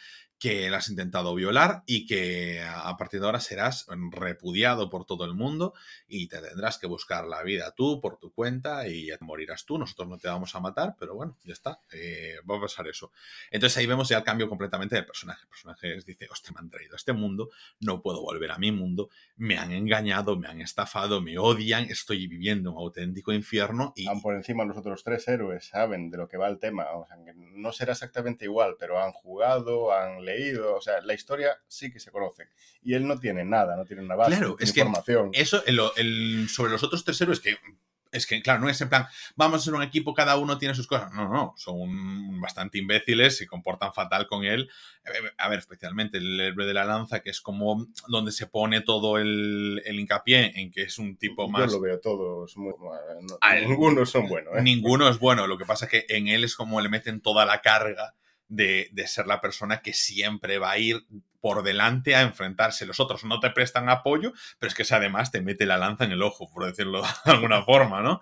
que 0.45 0.69
la 0.69 0.77
has 0.77 0.91
intentado 0.91 1.35
violar 1.35 1.85
y 1.87 2.05
que 2.05 2.61
a 2.61 2.95
partir 2.99 3.19
de 3.19 3.25
ahora 3.25 3.41
serás 3.41 3.87
repudiado 4.11 4.91
por 4.91 5.07
todo 5.07 5.25
el 5.25 5.33
mundo 5.33 5.73
y 6.07 6.29
te 6.29 6.39
tendrás 6.43 6.77
que 6.77 6.87
buscar 6.87 7.25
la 7.25 7.43
vida 7.43 7.73
tú 7.75 7.99
por 7.99 8.19
tu 8.19 8.31
cuenta 8.31 8.87
y 8.87 9.09
morirás 9.21 9.65
tú, 9.65 9.79
nosotros 9.79 10.07
no 10.07 10.19
te 10.19 10.29
vamos 10.29 10.55
a 10.55 10.61
matar, 10.61 10.97
pero 11.01 11.15
bueno, 11.15 11.39
ya 11.45 11.55
está, 11.55 11.81
eh, 11.95 12.35
va 12.51 12.59
a 12.59 12.61
pasar 12.61 12.87
eso. 12.89 13.11
Entonces 13.51 13.79
ahí 13.79 13.87
vemos 13.87 14.11
ya 14.11 14.19
el 14.19 14.23
cambio 14.23 14.47
completamente 14.47 14.97
del 14.97 15.07
personaje. 15.07 15.45
El 15.45 15.49
personaje 15.49 15.99
dice, 16.07 16.29
hostia, 16.31 16.53
me 16.53 16.61
han 16.61 16.69
traído 16.69 16.93
a 16.93 16.97
este 16.97 17.15
mundo, 17.15 17.49
no 17.81 18.03
puedo 18.03 18.21
volver 18.21 18.51
a 18.51 18.59
mi 18.59 18.71
mundo, 18.71 19.09
me 19.37 19.57
han 19.57 19.73
engañado, 19.73 20.37
me 20.37 20.49
han 20.49 20.61
estafado, 20.61 21.23
me 21.23 21.39
odian, 21.39 21.85
estoy 21.85 22.27
viviendo 22.27 22.71
un 22.71 22.77
auténtico 22.77 23.33
infierno 23.33 23.95
y... 23.97 24.05
Por 24.21 24.35
encima 24.35 24.67
los 24.67 24.77
otros 24.77 25.03
tres 25.03 25.27
héroes 25.27 25.69
saben 25.69 26.11
de 26.11 26.19
lo 26.19 26.29
que 26.29 26.37
va 26.37 26.49
el 26.49 26.59
tema. 26.59 26.85
O 26.95 27.07
sea, 27.07 27.17
no 27.35 27.73
será 27.73 27.93
exactamente 27.93 28.45
igual, 28.45 28.77
pero 28.79 29.03
han 29.03 29.13
jugado, 29.13 29.91
han 29.91 30.23
leído. 30.23 30.34
O 30.77 30.81
sea, 30.81 31.01
la 31.03 31.15
historia 31.15 31.59
sí 31.69 31.93
que 31.93 32.01
se 32.01 32.11
conoce. 32.11 32.49
Y 32.83 32.95
él 32.95 33.07
no 33.07 33.19
tiene 33.19 33.45
nada, 33.45 33.77
no 33.77 33.85
tiene 33.85 34.03
una 34.03 34.15
base, 34.17 34.33
Claro, 34.33 34.49
no 34.51 34.57
tiene 34.57 34.69
es 34.69 34.73
que 34.75 34.81
información. 34.81 35.31
Eso, 35.33 35.65
el- 35.67 35.81
el- 35.97 36.49
sobre 36.49 36.73
los 36.73 36.83
otros 36.83 37.05
tres 37.05 37.21
héroes 37.21 37.41
que... 37.41 37.57
Es 38.13 38.29
que, 38.29 38.41
claro, 38.43 38.61
no 38.61 38.69
es 38.69 38.81
en 38.81 38.89
plan, 38.89 39.09
vamos 39.35 39.61
a 39.61 39.65
ser 39.65 39.75
un 39.75 39.83
equipo, 39.83 40.15
cada 40.15 40.37
uno 40.37 40.57
tiene 40.57 40.73
sus 40.77 40.87
cosas. 40.87 41.11
No, 41.13 41.29
no, 41.29 41.53
son 41.57 42.41
bastante 42.41 42.79
imbéciles, 42.79 43.37
se 43.37 43.45
comportan 43.49 43.93
fatal 43.93 44.29
con 44.29 44.45
él. 44.45 44.71
A 45.37 45.49
ver, 45.49 45.59
especialmente 45.59 46.19
el 46.19 46.41
héroe 46.41 46.65
de 46.65 46.75
la 46.75 46.85
lanza, 46.85 47.23
que 47.23 47.31
es 47.31 47.41
como 47.41 47.89
donde 48.07 48.31
se 48.31 48.47
pone 48.47 48.83
todo 48.83 49.19
el, 49.19 49.83
el 49.85 49.99
hincapié 49.99 50.53
en 50.61 50.71
que 50.71 50.83
es 50.83 50.99
un 51.01 51.17
tipo 51.17 51.49
más... 51.49 51.73
Yo 51.73 51.79
lo 51.79 51.83
veo 51.83 51.99
todos 51.99 52.57
muy... 52.57 52.73
no- 52.79 53.37
Ah, 53.41 53.57
ninguno 53.57 54.07
son 54.07 54.29
buenos. 54.29 54.55
¿eh? 54.59 54.63
Ninguno 54.63 55.09
es 55.09 55.19
bueno. 55.19 55.49
Lo 55.49 55.59
que 55.59 55.65
pasa 55.65 55.87
es 55.87 55.91
que 55.91 56.07
en 56.09 56.29
él 56.29 56.45
es 56.45 56.55
como 56.55 56.81
le 56.81 56.89
meten 56.89 57.21
toda 57.21 57.45
la 57.45 57.63
carga 57.63 58.15
de, 58.49 58.89
de 58.93 59.07
ser 59.07 59.27
la 59.27 59.41
persona 59.41 59.81
que 59.81 59.93
siempre 59.93 60.59
va 60.59 60.73
a 60.73 60.79
ir 60.79 61.07
por 61.41 61.63
delante 61.63 62.15
a 62.15 62.23
enfrentarse. 62.23 62.87
Los 62.87 63.01
otros 63.01 63.25
no 63.25 63.39
te 63.39 63.51
prestan 63.51 63.91
apoyo, 63.91 64.33
pero 64.59 64.69
es 64.69 64.75
que 64.75 64.95
además 64.95 65.31
te 65.31 65.43
mete 65.43 65.67
la 65.67 65.77
lanza 65.77 66.05
en 66.05 66.13
el 66.13 66.23
ojo, 66.23 66.51
por 66.51 66.65
decirlo 66.65 67.03
de 67.03 67.09
alguna 67.33 67.63
forma, 67.63 68.01
¿no? 68.01 68.21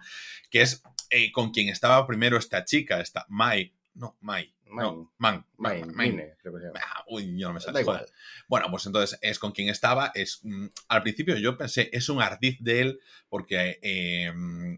Que 0.50 0.62
es 0.62 0.82
eh, 1.10 1.30
con 1.30 1.52
quien 1.52 1.68
estaba 1.68 2.04
primero 2.06 2.36
esta 2.36 2.64
chica, 2.64 3.00
esta 3.00 3.24
Mai. 3.28 3.72
No, 3.94 4.16
Mai. 4.20 4.52
No, 4.72 5.12
Man. 5.18 5.44
Man, 5.56 5.80
Mine, 5.80 5.86
Man. 5.86 5.96
Mine, 5.96 6.36
creo 6.40 6.54
que 6.54 6.60
se 6.60 6.66
llama. 6.66 6.80
Ah, 6.82 7.04
Uy, 7.08 7.38
yo 7.38 7.48
no 7.48 7.54
me 7.54 7.60
sale. 7.60 7.74
Da 7.74 7.80
igual. 7.80 8.06
Bueno, 8.48 8.66
pues 8.70 8.86
entonces 8.86 9.18
es 9.22 9.38
con 9.38 9.52
quien 9.52 9.68
estaba. 9.68 10.12
Es 10.14 10.40
mm, 10.42 10.66
al 10.88 11.02
principio 11.02 11.36
yo 11.36 11.56
pensé 11.56 11.90
es 11.92 12.08
un 12.08 12.22
ardid 12.22 12.56
de 12.60 12.80
él 12.80 13.00
porque 13.28 13.78
eh, 13.82 14.32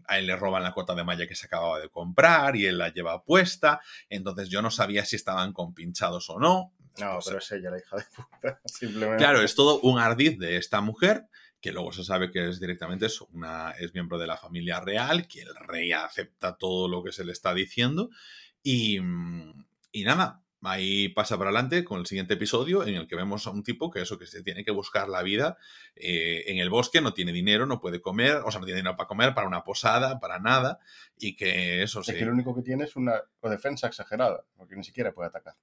a 0.07 0.19
él 0.19 0.27
le 0.27 0.35
roban 0.35 0.63
la 0.63 0.73
cota 0.73 0.95
de 0.95 1.03
malla 1.03 1.27
que 1.27 1.35
se 1.35 1.47
acababa 1.47 1.79
de 1.79 1.89
comprar 1.89 2.55
y 2.55 2.65
él 2.65 2.77
la 2.77 2.89
lleva 2.89 3.23
puesta. 3.23 3.81
Entonces 4.09 4.49
yo 4.49 4.61
no 4.61 4.71
sabía 4.71 5.05
si 5.05 5.15
estaban 5.15 5.53
compinchados 5.53 6.29
o 6.29 6.39
no. 6.39 6.73
No, 6.97 7.13
Pues, 7.15 7.25
pero 7.25 7.39
es 7.39 7.51
ella 7.51 7.71
la 7.71 7.77
hija 7.77 7.97
de 7.97 8.03
puta. 8.15 8.61
Simplemente. 8.65 9.17
Claro, 9.17 9.41
es 9.41 9.55
todo 9.55 9.79
un 9.81 9.99
ardid 9.99 10.39
de 10.39 10.57
esta 10.57 10.81
mujer 10.81 11.27
que 11.61 11.71
luego 11.71 11.91
se 11.91 12.03
sabe 12.03 12.31
que 12.31 12.49
es 12.49 12.59
directamente 12.59 13.07
eso, 13.07 13.27
una, 13.33 13.71
es 13.71 13.91
miembro 13.95 14.19
de 14.19 14.27
la 14.27 14.37
familia 14.37 14.79
real, 14.81 15.27
que 15.27 15.41
el 15.41 15.55
rey 15.55 15.91
acepta 15.93 16.57
todo 16.57 16.87
lo 16.87 17.03
que 17.03 17.11
se 17.11 17.25
le 17.25 17.31
está 17.31 17.55
diciendo 17.55 18.11
y, 18.61 18.99
mm, 18.99 19.65
y 19.95 20.03
nada, 20.03 20.43
ahí 20.61 21.09
pasa 21.09 21.37
para 21.37 21.51
adelante 21.51 21.85
con 21.85 21.99
el 21.99 22.05
siguiente 22.05 22.33
episodio 22.33 22.85
en 22.85 22.95
el 22.95 23.07
que 23.07 23.15
vemos 23.15 23.47
a 23.47 23.51
un 23.51 23.63
tipo 23.63 23.89
que 23.89 24.01
eso, 24.01 24.17
que 24.17 24.25
se 24.25 24.43
tiene 24.43 24.65
que 24.65 24.71
buscar 24.71 25.07
la 25.07 25.23
vida 25.23 25.57
eh, 25.95 26.43
en 26.47 26.57
el 26.57 26.69
bosque, 26.69 27.01
no 27.01 27.13
tiene 27.13 27.31
dinero, 27.31 27.65
no 27.65 27.79
puede 27.79 28.01
comer, 28.01 28.37
o 28.43 28.51
sea, 28.51 28.59
no 28.59 28.65
tiene 28.65 28.81
dinero 28.81 28.97
para 28.97 29.07
comer, 29.07 29.33
para 29.33 29.47
una 29.47 29.63
posada, 29.63 30.19
para 30.19 30.39
nada, 30.39 30.79
y 31.17 31.35
que 31.35 31.83
eso 31.83 32.01
Es 32.01 32.07
sí. 32.07 32.13
que 32.15 32.25
lo 32.25 32.33
único 32.33 32.53
que 32.55 32.61
tiene 32.61 32.83
es 32.83 32.95
una 32.95 33.21
defensa 33.43 33.87
exagerada, 33.87 34.43
porque 34.57 34.75
ni 34.75 34.83
siquiera 34.83 35.13
puede 35.13 35.29
atacar. 35.29 35.55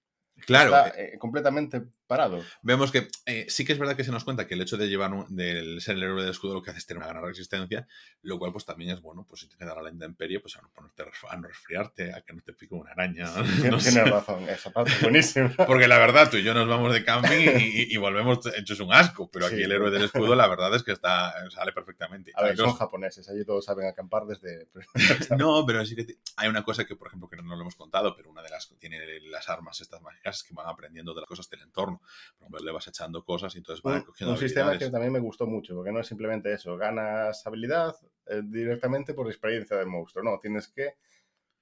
Claro, 0.44 0.74
Está 0.74 1.00
eh, 1.00 1.18
completamente 1.18 1.82
parado. 2.08 2.42
vemos 2.62 2.90
que 2.90 3.06
eh, 3.26 3.46
sí 3.48 3.64
que 3.64 3.72
es 3.74 3.78
verdad 3.78 3.94
que 3.94 4.02
se 4.02 4.10
nos 4.10 4.24
cuenta 4.24 4.46
que 4.46 4.54
el 4.54 4.60
hecho 4.62 4.76
de 4.76 4.88
llevar 4.88 5.12
un, 5.12 5.36
del 5.36 5.80
ser 5.80 5.94
el 5.96 6.02
héroe 6.02 6.22
del 6.22 6.32
escudo 6.32 6.54
lo 6.54 6.62
que 6.62 6.70
hace 6.70 6.80
es 6.80 6.86
tener 6.86 7.00
una 7.02 7.12
gran 7.12 7.24
resistencia, 7.24 7.86
lo 8.22 8.38
cual 8.40 8.50
pues 8.50 8.64
también 8.64 8.90
es 8.90 9.00
bueno, 9.00 9.24
pues 9.28 9.42
si 9.42 9.48
te 9.48 9.56
queda 9.56 9.80
la 9.80 9.90
intemperie, 9.90 10.40
pues 10.40 10.56
a 10.56 10.62
no 10.62 10.70
ponerte 10.70 11.02
a 11.28 11.36
no 11.36 11.46
resfriarte, 11.46 12.12
a 12.12 12.22
que 12.22 12.32
no 12.32 12.42
te 12.42 12.54
pique 12.54 12.74
una 12.74 12.90
araña. 12.90 13.26
no 13.70 13.78
Tienes 13.78 14.10
razón, 14.10 14.48
esa 14.48 14.70
parte 14.72 14.90
es 14.92 15.00
buenísima. 15.02 15.50
Porque 15.66 15.86
la 15.86 15.98
verdad, 15.98 16.28
tú 16.28 16.38
y 16.38 16.42
yo 16.42 16.54
nos 16.54 16.66
vamos 16.66 16.92
de 16.92 17.04
camping 17.04 17.38
y, 17.38 17.62
y- 17.62 17.94
y 17.94 17.96
volvemos 17.98 18.40
hechos 18.56 18.80
un 18.80 18.92
asco, 18.92 19.30
pero 19.30 19.46
aquí 19.46 19.56
Sí. 19.56 19.62
el 19.62 19.70
héroe 19.72 19.90
del 19.92 20.02
escudo 20.04 20.34
la 20.34 20.48
verdad 20.48 20.74
es 20.74 20.82
que 20.82 20.90
está 20.92 21.32
sale 21.50 21.72
perfectamente. 21.72 22.32
A 22.34 22.42
ver, 22.42 22.56
son 22.56 22.66
dos- 22.70 22.78
japoneses, 22.78 23.28
allí 23.28 23.44
todos 23.44 23.64
saben 23.64 23.86
acampar 23.86 24.24
desde... 24.26 24.66
No, 25.38 25.64
pero 25.66 25.86
sí 25.86 25.94
que 25.94 26.04
te- 26.04 26.18
hay 26.36 26.48
una 26.48 26.64
cosa 26.64 26.84
que, 26.84 26.96
por 26.96 27.06
ejemplo, 27.08 27.28
que 27.28 27.36
no 27.36 27.54
lo 27.54 27.60
hemos 27.60 27.76
contado, 27.76 28.16
pero 28.16 28.28
una 28.30 28.42
de 28.42 28.50
las 28.50 28.66
que 28.66 28.74
tiene 28.74 28.98
las 29.30 29.48
armas 29.48 29.80
estas 29.80 30.02
mágicas 30.02 30.31
que 30.42 30.54
van 30.54 30.68
aprendiendo 30.68 31.12
de 31.12 31.20
las 31.20 31.28
cosas 31.28 31.50
del 31.50 31.62
entorno. 31.62 32.00
Por 32.38 32.46
ejemplo, 32.46 32.60
le 32.64 32.72
vas 32.72 32.86
echando 32.86 33.24
cosas 33.24 33.54
y 33.54 33.58
entonces 33.58 33.82
van 33.82 34.02
cogiendo 34.02 34.34
un 34.34 34.40
sistema 34.40 34.78
que 34.78 34.88
también 34.88 35.12
me 35.12 35.20
gustó 35.20 35.46
mucho, 35.46 35.74
porque 35.74 35.92
no 35.92 36.00
es 36.00 36.06
simplemente 36.06 36.52
eso, 36.52 36.76
ganas 36.76 37.46
habilidad 37.46 37.96
eh, 38.26 38.40
directamente 38.44 39.14
por 39.14 39.26
experiencia 39.26 39.76
del 39.76 39.86
monstruo, 39.86 40.24
no, 40.24 40.38
tienes 40.38 40.68
que 40.68 40.94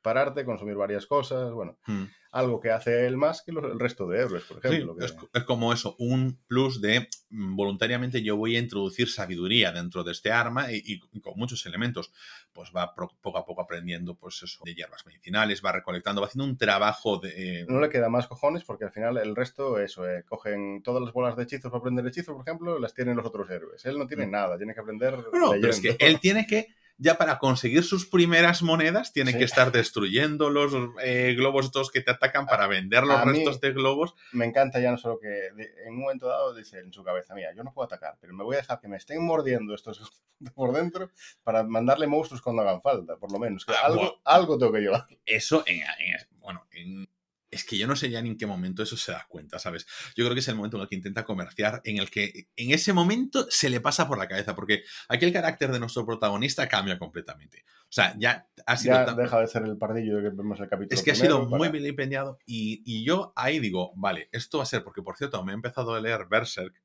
pararte, 0.03 0.45
consumir 0.45 0.77
varias 0.77 1.07
cosas, 1.07 1.53
bueno, 1.53 1.77
Hmm. 1.87 2.05
algo 2.33 2.61
que 2.61 2.71
hace 2.71 3.07
él 3.07 3.17
más 3.17 3.43
que 3.43 3.51
los- 3.53 3.65
el 3.65 3.79
resto 3.81 4.07
de 4.07 4.21
héroes, 4.21 4.45
por 4.45 4.61
Sí, 4.63 4.69
ejemplo. 4.69 4.97
que- 4.97 5.05
es, 5.05 5.17
es 5.33 5.45
como 5.45 5.73
eso, 5.73 5.97
un 5.99 6.39
plus 6.47 6.81
de 6.81 7.09
mm, 7.33 7.55
voluntariamente 7.57 8.23
yo 8.23 8.37
voy 8.37 8.57
a 8.57 8.59
introducir 8.61 9.09
sabiduría 9.09 9.71
dentro 9.73 10.03
de 10.05 10.11
este 10.13 10.33
arma 10.33 10.73
y, 10.73 10.99
con 11.21 11.35
muchos 11.37 11.65
elementos. 11.67 12.13
Pues 12.53 12.73
va 12.75 12.93
pro- 12.95 13.13
poco 13.21 13.39
a 13.39 13.45
poco 13.47 13.63
aprendiendo, 13.63 14.17
pues 14.17 14.43
eso, 14.43 14.63
de 14.65 14.75
hierbas 14.75 15.07
medicinales, 15.07 15.63
va 15.65 15.71
recolectando, 15.73 16.21
va 16.21 16.27
haciendo 16.27 16.45
un 16.51 16.57
trabajo 16.59 17.19
de. 17.19 17.67
No 17.69 17.81
le 17.81 17.89
queda 17.89 18.09
más 18.09 18.27
cojones 18.27 18.65
porque 18.65 18.85
al 18.85 18.91
final 18.93 19.17
el 19.19 19.37
resto, 19.37 19.79
eso, 19.79 20.09
eh, 20.09 20.25
cogen 20.29 20.83
todas 20.83 21.03
las 21.03 21.13
bolas 21.13 21.37
de 21.37 21.45
hechizos 21.45 21.71
para 21.71 21.79
aprender 21.79 22.05
hechizos, 22.07 22.35
por 22.35 22.45
ejemplo, 22.49 22.79
las 22.81 22.95
tienen 22.95 23.17
los 23.17 23.27
otros 23.27 23.49
héroes. 23.51 23.85
Él 23.87 23.97
no 23.99 24.07
tiene 24.09 24.27
Mm. 24.27 24.31
nada, 24.33 24.57
tiene 24.57 24.75
que 24.75 24.81
aprender 24.81 25.13
No, 25.33 25.39
no, 25.39 25.51
pero 25.53 25.69
es 25.69 25.81
que 25.81 25.97
él 26.01 26.19
tiene 26.21 26.47
que 26.47 26.67
ya 27.03 27.17
para 27.17 27.39
conseguir 27.39 27.83
sus 27.83 28.07
primeras 28.07 28.63
monedas 28.63 29.13
tiene 29.13 29.33
Sí. 29.33 29.39
que 29.39 29.45
estar 29.45 29.73
destruyendo 29.73 30.51
los 30.51 30.73
eh, 31.03 31.35
globos 31.37 31.65
estos 31.67 31.91
que 31.91 32.03
te 32.03 32.11
atacan 32.11 32.45
para 32.47 32.67
vender 32.67 33.05
los 33.05 33.17
a 33.17 33.25
restos 33.25 33.61
de 33.61 33.73
globos. 33.73 34.15
Me 34.33 34.45
encanta 34.45 34.81
ya 34.81 34.91
no 34.91 34.99
solo 34.99 35.19
que 35.19 35.47
en 35.49 35.95
un 35.95 36.01
momento 36.01 36.29
dado 36.29 36.55
dice 36.55 36.79
en 36.79 36.93
su 36.93 37.03
cabeza, 37.03 37.35
mira, 37.35 37.55
yo 37.55 37.65
no 37.65 37.73
puedo 37.73 37.87
atacar, 37.87 38.19
pero 38.21 38.35
me 38.35 38.45
voy 38.45 38.57
a 38.57 38.59
dejar 38.59 38.81
que 38.81 38.89
me 38.89 38.99
estén 38.99 39.25
mordiendo 39.25 39.75
estos 39.75 40.23
por 40.55 40.73
dentro 40.73 41.11
para 41.43 41.63
mandarle 41.63 42.07
monstruos 42.07 42.43
cuando 42.43 42.63
hagan 42.63 42.81
falta, 42.83 43.17
por 43.17 43.33
lo 43.33 43.39
menos. 43.39 43.65
Que 43.65 43.73
Ah, 43.73 43.87
algo, 43.87 43.97
bueno. 44.01 44.15
algo 44.25 44.59
tengo 44.59 44.73
que 44.73 44.81
llevar. 44.81 45.07
Eso, 45.25 45.63
en, 45.67 45.79
en- 45.79 46.39
bueno, 46.39 46.67
en- 46.73 47.09
es 47.51 47.65
que 47.65 47.77
yo 47.77 47.87
no 47.87 47.97
sé 47.97 48.11
ya 48.11 48.23
ni 48.23 48.31
en 48.31 48.39
qué 48.39 48.47
momento 48.47 48.83
eso 48.83 48.97
se 48.97 49.13
da 49.13 49.27
cuenta, 49.29 49.59
¿sabes? 49.59 49.87
Yo 50.17 50.25
creo 50.25 50.35
que 50.35 50.41
es 50.41 50.49
el 50.49 50.55
momento 50.55 50.77
en 50.77 50.83
el 50.83 50.89
que 50.89 50.95
intenta 50.95 51.25
comerciar, 51.25 51.81
en 51.85 51.97
el 51.99 52.11
que 52.11 52.49
en 52.57 52.71
ese 52.73 52.93
momento 52.93 53.47
se 53.51 53.71
le 53.71 53.81
pasa 53.81 54.07
por 54.07 54.19
la 54.19 54.29
cabeza, 54.29 54.55
porque 54.55 54.85
aquí 55.09 55.25
el 55.25 55.33
carácter 55.33 55.73
de 55.73 55.81
nuestro 55.81 56.07
protagonista 56.07 56.69
cambia 56.69 56.99
completamente. 56.99 57.65
O 57.83 57.93
sea, 57.93 58.15
ya 58.19 58.47
ha 58.67 58.77
sido 58.77 58.95
Ya 58.95 59.05
tan- 59.05 59.17
deja 59.17 59.41
de 59.41 59.47
ser 59.49 59.63
el 59.65 59.77
pardillo 59.77 60.19
que 60.23 60.29
vemos 60.31 60.61
el 60.61 60.69
capítulo 60.69 60.97
Es 60.97 61.03
que 61.05 61.11
ha 61.11 61.15
primero 61.15 61.37
sido 61.39 61.49
muy 61.49 61.59
para- 61.69 61.73
vilipendiado 61.73 62.39
y, 62.47 62.83
y 62.85 63.05
yo 63.05 63.33
ahí 63.35 63.59
digo, 63.59 63.93
vale, 63.97 64.29
esto 64.31 64.59
va 64.59 64.63
a 64.63 64.67
ser, 64.67 64.85
porque 64.85 65.03
por 65.03 65.17
cierto, 65.17 65.43
me 65.45 65.51
he 65.53 65.55
empezado 65.57 65.95
a 65.95 66.01
leer 66.01 66.27
Berserk 66.31 66.81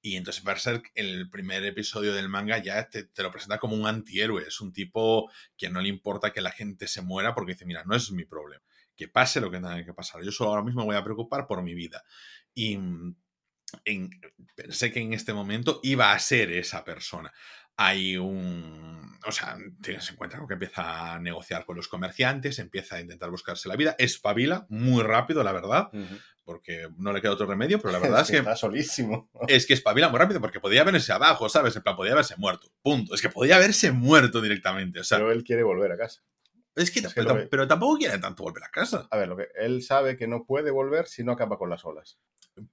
y 0.00 0.16
entonces 0.16 0.42
Berserk, 0.42 0.90
el 0.94 1.28
primer 1.28 1.62
episodio 1.64 2.14
del 2.14 2.28
manga 2.30 2.56
ya 2.58 2.88
te, 2.88 3.04
te 3.04 3.22
lo 3.22 3.30
presenta 3.30 3.58
como 3.58 3.76
un 3.76 3.86
antihéroe, 3.86 4.42
es 4.48 4.60
un 4.62 4.72
tipo 4.72 5.30
que 5.58 5.68
no 5.68 5.80
le 5.82 5.90
importa 5.90 6.32
que 6.32 6.40
la 6.40 6.50
gente 6.50 6.88
se 6.88 7.02
muera 7.02 7.34
porque 7.34 7.52
dice, 7.52 7.66
mira, 7.66 7.84
no 7.84 7.94
es 7.94 8.10
mi 8.10 8.24
problema, 8.24 8.64
que 8.96 9.08
pase 9.08 9.40
lo 9.40 9.50
que 9.50 9.58
tenga 9.58 9.84
que 9.84 9.94
pasar, 9.94 10.22
yo 10.22 10.32
solo 10.32 10.50
ahora 10.50 10.62
mismo 10.62 10.82
me 10.82 10.86
voy 10.86 10.96
a 10.96 11.04
preocupar 11.04 11.46
por 11.46 11.62
mi 11.62 11.74
vida. 11.74 12.02
Y 12.54 12.76
mm, 12.78 13.16
en- 13.84 14.10
pensé 14.54 14.92
que 14.92 15.00
en 15.00 15.12
este 15.12 15.32
momento 15.32 15.80
iba 15.82 16.12
a 16.12 16.18
ser 16.18 16.50
esa 16.52 16.84
persona. 16.84 17.32
Hay 17.76 18.18
un. 18.18 19.18
O 19.26 19.32
sea, 19.32 19.56
tienes 19.80 20.08
en 20.10 20.16
cuenta 20.16 20.38
que 20.46 20.52
empieza 20.54 21.14
a 21.14 21.18
negociar 21.20 21.64
con 21.64 21.76
los 21.76 21.88
comerciantes, 21.88 22.58
empieza 22.58 22.96
a 22.96 23.00
intentar 23.00 23.30
buscarse 23.30 23.68
la 23.68 23.76
vida, 23.76 23.94
espabila 23.98 24.66
muy 24.68 25.02
rápido, 25.02 25.42
la 25.42 25.52
verdad, 25.52 25.88
porque 26.44 26.88
no 26.98 27.12
le 27.14 27.22
queda 27.22 27.32
otro 27.32 27.46
remedio, 27.46 27.78
pero 27.80 27.92
la 27.92 27.98
verdad 28.18 28.20
es 28.22 28.30
que 28.30 28.36
está 28.38 28.56
solísimo. 28.56 29.30
es 29.48 29.64
que 29.66 29.72
espabila 29.74 30.08
muy 30.10 30.18
rápido 30.18 30.40
porque 30.40 30.60
podía 30.60 30.84
verse 30.84 31.12
abajo, 31.12 31.48
¿sabes? 31.48 31.74
En 31.76 31.82
plan, 31.82 31.96
podía 31.96 32.12
haberse 32.12 32.36
muerto. 32.36 32.68
Punto. 32.82 33.14
Es 33.14 33.22
que 33.22 33.30
podía 33.30 33.56
haberse 33.56 33.90
muerto 33.90 34.42
directamente. 34.42 35.00
O 35.00 35.04
sea, 35.04 35.16
Pero 35.18 35.32
él 35.32 35.42
quiere 35.42 35.62
volver 35.62 35.92
a 35.92 35.96
casa. 35.96 36.22
Es 36.74 36.90
que, 36.90 37.00
es 37.00 37.14
que 37.14 37.22
pero, 37.50 37.68
tampoco 37.68 37.98
quiere 37.98 38.18
tanto 38.18 38.42
volver 38.42 38.64
a 38.64 38.68
casa. 38.68 39.06
A 39.10 39.16
ver, 39.18 39.28
lo 39.28 39.36
que 39.36 39.48
él 39.56 39.82
sabe 39.82 40.16
que 40.16 40.26
no 40.26 40.44
puede 40.44 40.70
volver 40.70 41.06
si 41.06 41.22
no 41.24 41.32
acaba 41.32 41.58
con 41.58 41.70
las 41.70 41.84
olas. 41.84 42.18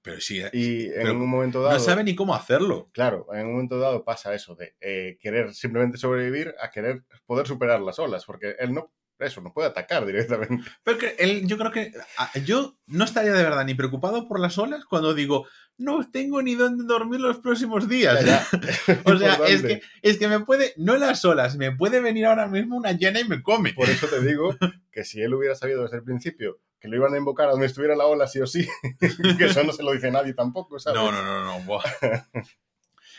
Pero 0.02 0.20
sí, 0.20 0.40
eh, 0.40 0.50
Y 0.52 0.86
en 0.86 0.92
Pero 0.94 1.12
un 1.12 1.28
momento 1.28 1.62
dado. 1.62 1.74
no 1.74 1.80
sabe 1.80 2.04
ni 2.04 2.14
cómo 2.14 2.34
hacerlo. 2.34 2.90
Claro, 2.92 3.26
en 3.32 3.46
un 3.46 3.52
momento 3.52 3.78
dado 3.78 4.04
pasa 4.04 4.34
eso 4.34 4.54
de 4.54 4.74
eh, 4.80 5.18
querer 5.20 5.54
simplemente 5.54 5.96
sobrevivir 5.98 6.54
a 6.60 6.70
querer 6.70 7.04
poder 7.26 7.46
superar 7.46 7.80
las 7.80 7.98
olas, 7.98 8.24
porque 8.24 8.56
él 8.58 8.74
no, 8.74 8.92
eso, 9.26 9.40
no 9.40 9.52
puede 9.52 9.68
atacar 9.68 10.06
directamente. 10.06 10.64
Pero 10.82 10.98
que 10.98 11.16
él, 11.18 11.46
yo 11.46 11.58
creo 11.58 11.70
que 11.70 11.92
a- 12.18 12.38
yo 12.40 12.76
no 12.86 13.04
estaría 13.04 13.32
de 13.32 13.42
verdad 13.42 13.64
ni 13.64 13.74
preocupado 13.74 14.26
por 14.28 14.40
las 14.40 14.58
olas 14.58 14.84
cuando 14.84 15.14
digo, 15.14 15.46
no 15.78 16.10
tengo 16.10 16.42
ni 16.42 16.54
dónde 16.54 16.84
dormir 16.84 17.20
los 17.20 17.38
próximos 17.38 17.88
días. 17.88 18.24
Ya, 18.24 18.46
ya. 18.52 19.00
O 19.04 19.16
sea, 19.18 19.38
es 19.48 19.62
que, 19.62 19.82
es 20.02 20.18
que 20.18 20.28
me 20.28 20.40
puede, 20.40 20.74
no 20.76 20.96
las 20.96 21.24
olas, 21.24 21.56
me 21.56 21.72
puede 21.72 22.00
venir 22.00 22.26
ahora 22.26 22.46
mismo 22.46 22.76
una 22.76 22.92
llena 22.92 23.20
y 23.20 23.24
me 23.24 23.42
come. 23.42 23.72
Por 23.72 23.88
eso 23.88 24.06
te 24.08 24.20
digo 24.20 24.56
que 24.92 25.04
si 25.04 25.20
él 25.22 25.32
hubiera 25.34 25.54
sabido 25.54 25.82
desde 25.82 25.96
el 25.98 26.04
principio 26.04 26.60
que 26.80 26.88
lo 26.88 26.96
iban 26.96 27.12
a 27.12 27.18
invocar 27.18 27.48
a 27.48 27.50
donde 27.50 27.66
estuviera 27.66 27.94
la 27.94 28.06
ola 28.06 28.26
sí 28.26 28.40
o 28.40 28.46
sí, 28.46 28.66
que 29.38 29.44
eso 29.44 29.62
no 29.64 29.72
se 29.72 29.82
lo 29.82 29.92
dice 29.92 30.10
nadie 30.10 30.32
tampoco, 30.32 30.78
¿sabes? 30.78 30.98
No, 30.98 31.12
no, 31.12 31.22
no, 31.22 31.44
no. 31.44 31.60
buah. 31.64 31.82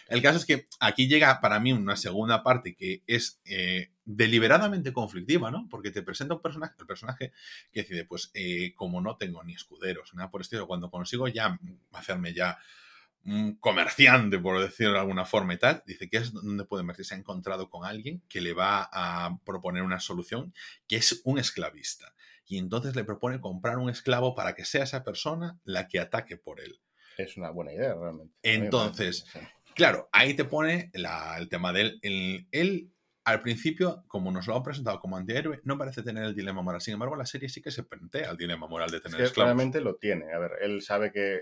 El 0.08 0.22
caso 0.22 0.38
es 0.40 0.46
que 0.46 0.66
aquí 0.80 1.08
llega 1.08 1.40
para 1.42 1.60
mí 1.60 1.72
una 1.72 1.96
segunda 1.96 2.44
parte 2.44 2.76
que 2.76 3.02
es 3.08 3.40
eh, 3.46 3.92
deliberadamente 4.16 4.94
conflictiva, 4.94 5.52
¿no? 5.52 5.68
Porque 5.70 5.92
te 5.92 6.02
presenta 6.04 6.36
un 6.36 6.42
personaje, 6.42 6.76
el 6.80 6.86
personaje 6.86 7.32
que 7.72 7.82
decide, 7.82 8.06
pues, 8.06 8.32
eh, 8.34 8.74
como 8.76 9.02
no 9.02 9.18
tengo 9.18 9.44
ni 9.44 9.54
escuderos, 9.54 10.14
nada 10.14 10.30
por 10.30 10.42
el 10.42 10.44
estilo, 10.44 10.68
cuando 10.68 10.90
consigo 10.90 11.28
ya 11.28 11.60
hacerme 11.94 12.34
ya 12.34 12.58
un 13.24 13.56
comerciante, 13.58 14.40
por 14.40 14.60
decirlo 14.60 14.94
de 14.94 15.00
alguna 15.00 15.26
forma 15.26 15.54
y 15.54 15.58
tal, 15.58 15.84
dice 15.86 16.10
que 16.10 16.18
es 16.18 16.34
donde 16.34 16.66
puede 16.66 16.82
invertir. 16.82 17.06
Se 17.06 17.14
ha 17.14 17.18
encontrado 17.20 17.70
con 17.70 17.86
alguien 17.86 18.22
que 18.28 18.42
le 18.42 18.54
va 18.54 18.90
a 18.92 19.38
proponer 19.46 19.84
una 19.84 20.00
solución, 20.00 20.54
que 20.88 20.96
es 20.96 21.22
un 21.24 21.38
esclavista. 21.38 22.16
Y 22.48 22.58
entonces 22.58 22.96
le 22.96 23.04
propone 23.04 23.40
comprar 23.40 23.78
un 23.78 23.90
esclavo 23.92 24.34
para 24.34 24.56
que 24.56 24.66
sea 24.66 24.84
esa 24.84 25.04
persona 25.04 25.60
la 25.64 25.88
que 25.88 26.00
ataque 26.00 26.36
por 26.36 26.60
él. 26.60 26.82
Es 27.18 27.38
una 27.38 27.52
buena 27.52 27.74
idea, 27.74 27.94
realmente. 27.94 28.34
Entonces. 28.42 29.26
Claro, 29.76 30.10
ahí 30.12 30.34
te 30.34 30.44
pone 30.44 30.90
la- 30.94 31.38
el 31.38 31.48
tema 31.48 31.72
de 31.72 31.82
él. 31.82 32.00
El- 32.02 32.48
él, 32.52 32.92
al 33.24 33.42
principio, 33.42 34.04
como 34.08 34.32
nos 34.32 34.48
lo 34.48 34.56
han 34.56 34.64
presentado 34.64 35.00
como 35.00 35.16
antihéroe, 35.18 35.62
no 35.64 35.78
parece 35.78 36.02
tener 36.04 36.24
el 36.24 36.36
dilema 36.36 36.62
moral. 36.62 36.82
Sin 36.82 36.94
embargo, 36.94 37.16
la 37.16 37.26
serie 37.26 37.50
sí 37.50 37.62
que 37.62 37.70
se 37.72 37.84
plantea 37.84 38.32
el 38.32 38.38
dilema 38.38 38.68
moral 38.68 38.90
de 38.90 39.00
tener 39.00 39.18
que 39.18 39.24
esclavos. 39.24 39.34
claramente 39.52 39.80
lo 39.82 39.96
tiene. 39.96 40.34
A 40.34 40.40
ver, 40.40 40.54
él 40.62 40.82
sabe 40.82 41.12
que, 41.12 41.36
eh, 41.36 41.42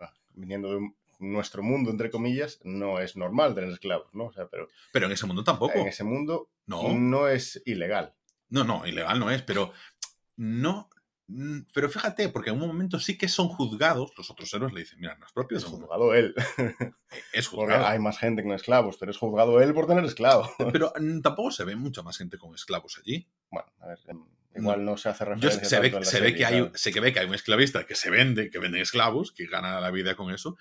ah, 0.00 0.12
viniendo 0.34 0.70
de 0.70 0.76
un- 0.76 0.96
nuestro 1.18 1.62
mundo, 1.62 1.90
entre 1.90 2.10
comillas, 2.10 2.60
no 2.64 2.98
es 3.00 3.16
normal 3.16 3.54
tener 3.54 3.70
esclavos, 3.70 4.12
¿no? 4.14 4.24
O 4.26 4.32
sea, 4.32 4.46
pero 4.48 4.68
Pero 4.92 5.06
en 5.06 5.12
ese 5.12 5.26
mundo 5.26 5.42
tampoco. 5.44 5.78
en 5.78 5.86
ese 5.86 6.04
mundo 6.04 6.50
No, 6.66 6.92
no 6.92 7.28
es 7.28 7.62
ilegal. 7.64 8.12
no, 8.50 8.64
no, 8.64 8.86
ilegal 8.86 9.18
no 9.18 9.30
es, 9.30 9.40
pero 9.42 9.72
no. 10.36 10.90
Mm, 11.28 11.60
Pero 11.72 11.88
fíjate, 11.88 12.28
porque 12.28 12.50
en 12.50 12.60
un 12.60 12.68
momento 12.68 12.98
sí 12.98 13.16
que 13.18 13.28
son 13.28 13.48
juzgados, 13.48 14.12
los 14.16 14.30
otros 14.30 14.52
héroes 14.54 14.72
le 14.72 14.80
dicen, 14.80 14.98
mira, 15.00 15.16
no 15.16 15.26
es 15.26 15.32
propio 15.32 15.58
Es 15.58 15.64
juzgado 15.64 16.14
él. 16.14 16.34
Es 17.32 17.48
Porque 17.48 17.74
juzgado. 17.74 17.86
hay 17.86 17.98
más 17.98 18.18
gente 18.18 18.42
con 18.42 18.52
esclavos, 18.52 18.96
pero 18.98 19.10
es 19.10 19.18
juzgado 19.18 19.60
él 19.60 19.72
por 19.74 19.86
tener 19.86 20.04
esclavos. 20.04 20.50
Pero 20.72 20.92
mm, 20.98 21.20
tampoco 21.20 21.50
se 21.50 21.64
ve 21.64 21.76
mucha 21.76 22.02
más 22.02 22.18
gente 22.18 22.38
con 22.38 22.54
esclavos 22.54 22.98
allí. 22.98 23.28
Bueno, 23.50 23.68
a 23.80 23.88
ver, 23.88 23.98
em, 24.08 24.24
igual 24.56 24.84
no, 24.84 24.96
se 24.96 25.08
hace 25.08 25.24
Yo, 25.24 25.30
referencia 25.30 25.68
se 25.68 25.80
ve, 25.80 25.90
que 25.90 25.96
hay, 26.46 26.70
se 26.74 27.00
ve 27.00 27.12
que 27.12 27.20
hay 27.20 27.26
un 27.26 27.34
esclavista 27.34 27.84
que 27.86 27.94
se 27.94 28.10
vende, 28.10 28.50
que 28.50 28.58
venden 28.58 28.80
esclavos, 28.80 29.32
que 29.32 29.46
gana 29.46 29.80
la 29.80 29.90
vida 29.90 30.14
con 30.14 30.32
eso, 30.32 30.56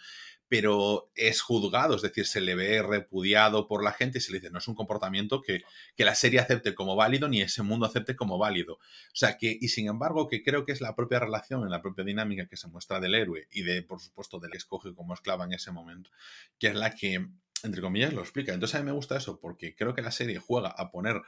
pero 0.48 1.12
es 1.16 1.41
juzgado, 1.41 1.96
es 1.96 2.02
decir, 2.02 2.26
se 2.28 2.39
le 2.39 2.56
ve 2.56 2.82
repudiado 2.84 3.68
por 3.68 3.84
la 3.84 3.91
gente 3.91 4.20
y 4.20 4.22
se 4.22 4.32
le 4.32 4.39
dice, 4.39 4.52
no 4.52 4.60
es 4.60 4.68
un 4.68 4.76
comportamiento 4.76 5.41
que, 5.41 5.64
que 5.96 6.06
la 6.06 6.14
serie 6.14 6.39
acepte 6.39 6.76
como 6.76 6.96
válido 6.96 7.28
ni 7.28 7.41
ese 7.41 7.64
mundo 7.64 7.86
acepte 7.86 8.16
como 8.16 8.38
válido. 8.38 8.76
O 8.76 8.80
sea 9.16 9.38
que, 9.38 9.58
y 9.60 9.70
sin 9.70 9.88
embargo, 9.88 10.28
que 10.28 10.43
creo 10.43 10.66
que 10.66 10.72
es 10.72 10.82
la 10.82 10.96
propia 10.96 11.20
relación, 11.20 11.64
en 11.64 11.72
la 11.72 11.82
propia 11.82 12.06
dinámica 12.06 12.48
que 12.48 12.58
se 12.58 12.68
muestra 12.68 13.00
del 13.00 13.16
héroe 13.16 13.48
y 13.52 13.64
de, 13.64 13.82
por 13.82 14.00
supuesto, 14.00 14.39
del 14.39 14.52
que 14.52 14.58
escoge 14.58 14.93
como 14.93 15.14
esclava 15.14 15.46
en 15.46 15.54
ese 15.54 15.72
momento, 15.72 16.12
que 16.60 16.68
es 16.68 16.76
la 16.76 16.91
que, 16.91 17.28
entre 17.64 17.82
comillas, 17.82 18.14
lo 18.14 18.22
explica. 18.22 18.54
Entonces 18.54 18.76
a 18.76 18.80
mí 18.80 18.86
me 18.86 18.91
gusta 18.91 19.18
eso, 19.18 19.39
porque 19.39 19.76
creo 19.76 19.96
que 19.96 20.02
la 20.02 20.12
serie 20.12 20.39
juega 20.39 20.70
a 20.70 20.91
poner 20.91 21.22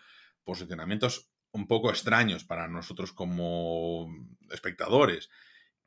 posicionamientos 0.43 1.29
un 1.51 1.67
poco 1.67 1.89
extraños 1.89 2.43
para 2.43 2.67
nosotros 2.67 3.13
como 3.13 4.07
espectadores, 4.51 5.29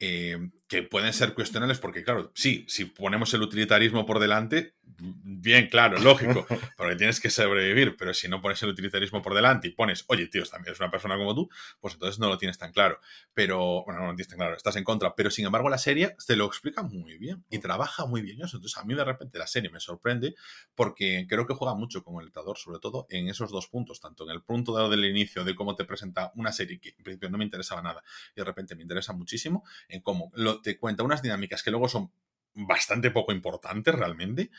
eh, 0.01 0.51
que 0.71 0.85
pueden 0.85 1.13
ser 1.13 1.35
cuestionables 1.35 1.81
porque, 1.81 2.05
claro, 2.05 2.31
sí, 2.35 2.65
si 2.69 2.85
ponemos 2.85 3.35
el 3.35 3.43
utilitarismo 3.43 4.07
por 4.07 4.21
delante, 4.21 4.77
bien, 4.85 5.67
claro, 5.69 5.99
lógico, 5.99 6.47
porque 6.77 6.95
tienes 6.95 7.19
que 7.21 7.29
sobrevivir, 7.29 7.97
pero 7.99 8.15
si 8.15 8.29
no 8.29 8.41
pones 8.41 8.63
el 8.63 8.69
utilitarismo 8.69 9.21
por 9.21 9.35
delante 9.35 9.67
y 9.67 9.73
pones, 9.73 10.05
oye, 10.07 10.29
tío, 10.29 10.45
también 10.47 10.73
es 10.73 10.79
una 10.79 10.89
persona 10.91 11.17
como 11.17 11.35
tú, 11.35 11.51
pues 11.81 11.95
entonces 11.95 12.21
no 12.21 12.29
lo 12.29 12.39
tienes 12.39 12.57
tan 12.57 12.71
claro. 12.73 13.01
Pero, 13.35 13.83
bueno, 13.85 14.01
no 14.01 14.07
lo 14.07 14.15
tienes 14.15 14.29
tan 14.29 14.39
claro, 14.39 14.57
estás 14.57 14.77
en 14.77 14.85
contra, 14.85 15.15
pero 15.17 15.31
sin 15.33 15.45
embargo 15.45 15.69
la 15.69 15.79
serie 15.79 16.15
te 16.25 16.37
lo 16.37 16.47
explica 16.47 16.83
muy 16.85 17.19
bien 17.19 17.45
y 17.51 17.59
trabaja 17.59 18.07
muy 18.07 18.23
bien 18.23 18.41
eso. 18.41 18.57
Entonces 18.57 18.79
a 18.79 18.85
mí 18.85 18.95
de 18.95 19.05
repente 19.05 19.41
la 19.41 19.49
serie 19.49 19.71
me 19.71 19.81
sorprende 19.81 20.37
porque 20.77 21.27
creo 21.29 21.47
que 21.47 21.55
juega 21.55 21.75
mucho 21.75 22.03
con 22.05 22.19
el 22.21 22.27
lector, 22.27 22.57
sobre 22.57 22.79
todo 22.79 23.07
en 23.11 23.29
esos 23.29 23.51
dos 23.51 23.67
puntos, 23.67 24.01
tanto 24.01 24.25
en 24.25 24.31
el 24.31 24.43
punto 24.43 24.77
de- 24.77 24.89
del 24.89 25.05
inicio 25.05 25.45
de 25.45 25.55
cómo 25.55 25.75
te 25.75 25.85
presenta 25.85 26.33
una 26.37 26.53
serie 26.53 26.79
que 26.81 26.91
en 26.91 27.03
principio 27.05 27.29
no 27.31 27.39
me 27.39 27.45
interesaba 27.45 27.83
nada 27.83 28.03
y 28.35 28.41
de 28.41 28.45
repente 28.45 28.75
me 28.77 28.83
interesa 28.83 29.13
muchísimo, 29.13 29.65
en 29.89 30.01
cómo 30.01 30.31
lo, 30.35 30.60
te 30.63 30.79
cuenta 30.79 31.03
unas 31.03 31.23
dinámicas 31.23 31.63
que 31.63 31.71
luego 31.71 31.89
son 31.89 32.11
bastante 32.55 33.11
poco 33.11 33.33
importantes 33.33 33.95
realmente 33.95 34.51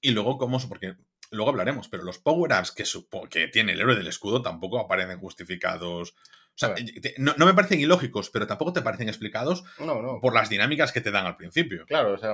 y 0.00 0.10
luego 0.10 0.36
cómo, 0.38 0.58
porque 0.68 0.96
luego 1.30 1.50
hablaremos, 1.50 1.88
pero 1.88 2.02
los 2.04 2.18
power-ups 2.18 2.72
que, 2.72 2.84
que 3.30 3.48
tiene 3.48 3.72
el 3.72 3.80
héroe 3.80 3.96
del 3.96 4.06
escudo 4.06 4.42
tampoco 4.42 4.78
aparecen 4.78 5.18
justificados. 5.18 6.14
O 6.54 6.58
sea, 6.58 6.74
no, 7.18 7.34
no 7.36 7.44
me 7.44 7.52
parecen 7.52 7.80
ilógicos, 7.80 8.30
pero 8.30 8.46
tampoco 8.46 8.72
te 8.72 8.80
parecen 8.80 9.08
explicados 9.08 9.62
No, 9.78 10.00
no. 10.00 10.20
por 10.20 10.32
las 10.34 10.48
dinámicas 10.48 10.90
que 10.90 11.02
te 11.02 11.10
dan 11.10 11.26
al 11.26 11.36
principio. 11.36 11.84
Claro, 11.86 12.14
o 12.14 12.18
sea, 12.18 12.32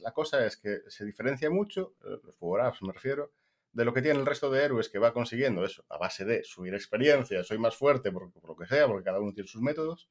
la 0.00 0.12
cosa 0.12 0.46
es 0.46 0.56
que 0.56 0.82
se 0.88 1.04
diferencia 1.04 1.50
mucho, 1.50 1.94
eh, 2.04 2.20
los 2.22 2.36
power-ups 2.36 2.82
me 2.82 2.92
refiero, 2.92 3.32
de 3.72 3.84
lo 3.84 3.92
que 3.92 4.02
tiene 4.02 4.20
el 4.20 4.26
resto 4.26 4.48
de 4.50 4.62
héroes 4.62 4.88
que 4.88 5.00
va 5.00 5.12
consiguiendo 5.12 5.64
eso, 5.64 5.84
a 5.88 5.98
base 5.98 6.24
de 6.24 6.44
subir 6.44 6.72
experiencia, 6.74 7.42
soy 7.42 7.58
más 7.58 7.74
fuerte 7.74 8.12
por, 8.12 8.30
por 8.32 8.50
lo 8.50 8.56
que 8.56 8.66
sea, 8.66 8.86
porque 8.86 9.02
cada 9.04 9.18
uno 9.18 9.32
tiene 9.32 9.48
sus 9.48 9.60
métodos. 9.60 10.08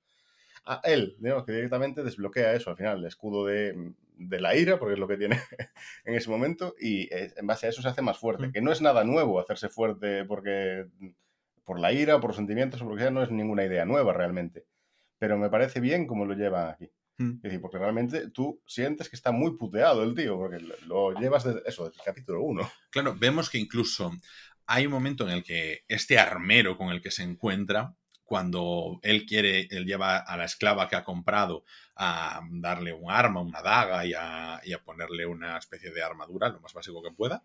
A 0.66 0.80
él, 0.86 1.16
digamos, 1.20 1.46
que 1.46 1.52
directamente 1.52 2.04
desbloquea 2.04 2.54
eso 2.54 2.70
al 2.70 2.78
final, 2.78 3.00
el 3.00 3.06
escudo 3.06 3.46
de, 3.46 3.94
de 4.18 4.42
la 4.42 4.56
ira, 4.56 4.80
porque 4.80 4.94
es 4.94 5.00
lo 5.00 5.08
que 5.08 5.18
tiene 5.18 5.40
en 6.06 6.16
ese 6.16 6.30
momento, 6.30 6.74
y 6.80 7.10
en 7.14 7.46
base 7.48 7.66
a 7.66 7.70
eso 7.70 7.82
se 7.82 7.88
hace 7.90 8.02
más 8.02 8.18
fuerte, 8.18 8.48
Mm. 8.48 8.52
que 8.54 8.62
no 8.62 8.72
es 8.72 8.82
nada 8.82 9.04
nuevo 9.04 9.40
hacerse 9.40 9.68
fuerte 9.70 10.24
porque 10.26 10.86
por 11.66 11.80
la 11.80 11.92
ira, 11.94 12.20
por 12.20 12.30
los 12.32 12.38
sentimientos 12.38 12.82
o 12.82 12.86
por 12.86 12.94
lo 12.94 12.98
que 12.98 13.04
sea, 13.04 13.12
no 13.12 13.24
es 13.24 13.32
ninguna 13.32 13.66
idea 13.66 13.86
nueva 13.86 14.14
realmente. 14.14 14.66
Pero 15.20 15.38
me 15.38 15.50
parece 15.50 15.80
bien 15.80 16.08
cómo 16.08 16.26
lo 16.26 16.34
llevan 16.34 16.70
aquí. 16.70 16.90
Mm. 17.18 17.36
Es 17.38 17.42
decir, 17.44 17.62
porque 17.62 17.78
realmente 17.78 18.30
tú 18.32 18.62
sientes 18.66 19.08
que 19.10 19.16
está 19.16 19.32
muy 19.32 19.58
puteado 19.58 20.04
el 20.04 20.16
tío, 20.16 20.38
porque 20.38 20.60
lo- 20.60 21.12
lo 21.14 21.20
llevas 21.20 21.44
desde 21.44 21.62
eso, 21.66 21.86
desde 21.88 22.00
el 22.00 22.06
capítulo 22.06 22.42
1. 22.42 22.70
Claro, 22.90 23.16
vemos 23.18 23.50
que 23.50 23.58
incluso 23.60 24.12
hay 24.66 24.86
un 24.86 24.94
momento 24.94 25.26
en 25.26 25.32
el 25.36 25.44
que 25.44 25.84
este 25.88 26.18
armero 26.20 26.78
con 26.78 26.90
el 26.90 27.02
que 27.02 27.12
se 27.12 27.24
encuentra, 27.24 27.96
cuando 28.26 29.00
él 29.04 29.26
quiere, 29.26 29.68
él 29.70 29.86
lleva 29.86 30.18
a 30.18 30.38
la 30.38 30.46
esclava 30.46 30.88
que 30.88 30.96
ha 30.96 31.04
comprado 31.04 31.66
a 31.96 32.42
darle 32.50 32.94
un 32.94 33.12
arma, 33.12 33.42
una 33.42 33.62
daga 33.62 34.06
y 34.06 34.14
a, 34.14 34.62
y 34.64 34.74
a 34.74 34.84
ponerle 34.84 35.26
una 35.26 35.58
especie 35.58 35.92
de 35.92 36.04
armadura, 36.04 36.50
lo 36.50 36.60
más 36.60 36.74
básico 36.74 37.04
que 37.04 37.12
pueda, 37.12 37.44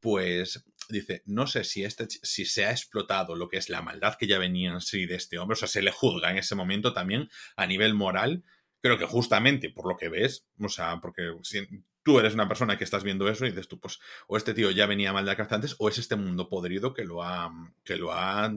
pues 0.00 0.64
dice, 0.88 1.22
no 1.26 1.46
sé 1.46 1.64
si, 1.64 1.84
este, 1.84 2.06
si 2.08 2.44
se 2.44 2.66
ha 2.66 2.70
explotado 2.70 3.34
lo 3.34 3.48
que 3.48 3.56
es 3.56 3.68
la 3.68 3.82
maldad 3.82 4.16
que 4.16 4.26
ya 4.26 4.38
venía 4.38 4.70
en 4.70 4.80
sí 4.80 5.06
de 5.06 5.16
este 5.16 5.38
hombre, 5.38 5.54
o 5.54 5.56
sea, 5.56 5.68
se 5.68 5.82
le 5.82 5.90
juzga 5.90 6.30
en 6.30 6.38
ese 6.38 6.54
momento 6.54 6.92
también 6.92 7.30
a 7.56 7.66
nivel 7.66 7.94
moral, 7.94 8.44
creo 8.86 8.98
que 8.98 9.06
justamente 9.06 9.70
por 9.70 9.86
lo 9.86 9.96
que 9.96 10.08
ves, 10.08 10.46
o 10.60 10.68
sea, 10.68 11.00
porque 11.00 11.34
si 11.42 11.66
tú 12.02 12.20
eres 12.20 12.34
una 12.34 12.46
persona 12.46 12.78
que 12.78 12.84
estás 12.84 13.02
viendo 13.02 13.28
eso 13.28 13.44
y 13.44 13.50
dices 13.50 13.68
tú, 13.68 13.80
pues, 13.80 13.98
o 14.28 14.36
este 14.36 14.54
tío 14.54 14.70
ya 14.70 14.86
venía 14.86 15.12
mal 15.12 15.26
de 15.26 15.36
antes, 15.50 15.74
o 15.78 15.88
es 15.88 15.98
este 15.98 16.16
mundo 16.16 16.48
podrido 16.48 16.94
que 16.94 17.04
lo 17.04 17.22
ha, 17.22 17.52
que 17.84 17.96
lo 17.96 18.12
ha 18.12 18.50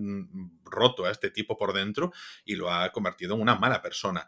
roto 0.64 1.06
a 1.06 1.12
este 1.12 1.32
tipo 1.32 1.58
por 1.58 1.74
dentro 1.74 2.14
y 2.46 2.56
lo 2.56 2.72
ha 2.72 2.92
convertido 2.92 3.36
en 3.36 3.42
una 3.42 3.56
mala 3.56 3.82
persona. 3.82 4.28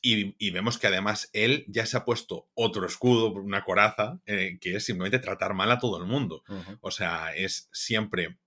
Y, 0.00 0.50
vemos 0.50 0.78
que 0.78 0.86
además 0.86 1.28
él 1.32 1.64
ya 1.68 1.84
se 1.84 1.96
ha 1.96 2.04
puesto 2.04 2.48
otro 2.54 2.86
escudo, 2.86 3.32
una 3.32 3.64
coraza, 3.64 4.20
eh, 4.26 4.58
que 4.60 4.76
es 4.76 4.84
simplemente 4.84 5.18
tratar 5.18 5.54
mal 5.54 5.70
a 5.70 5.78
todo 5.78 5.98
el 5.98 6.06
mundo. 6.06 6.44
O 6.80 6.90
sea, 6.90 7.34
es 7.34 7.68
siempre 7.72 8.38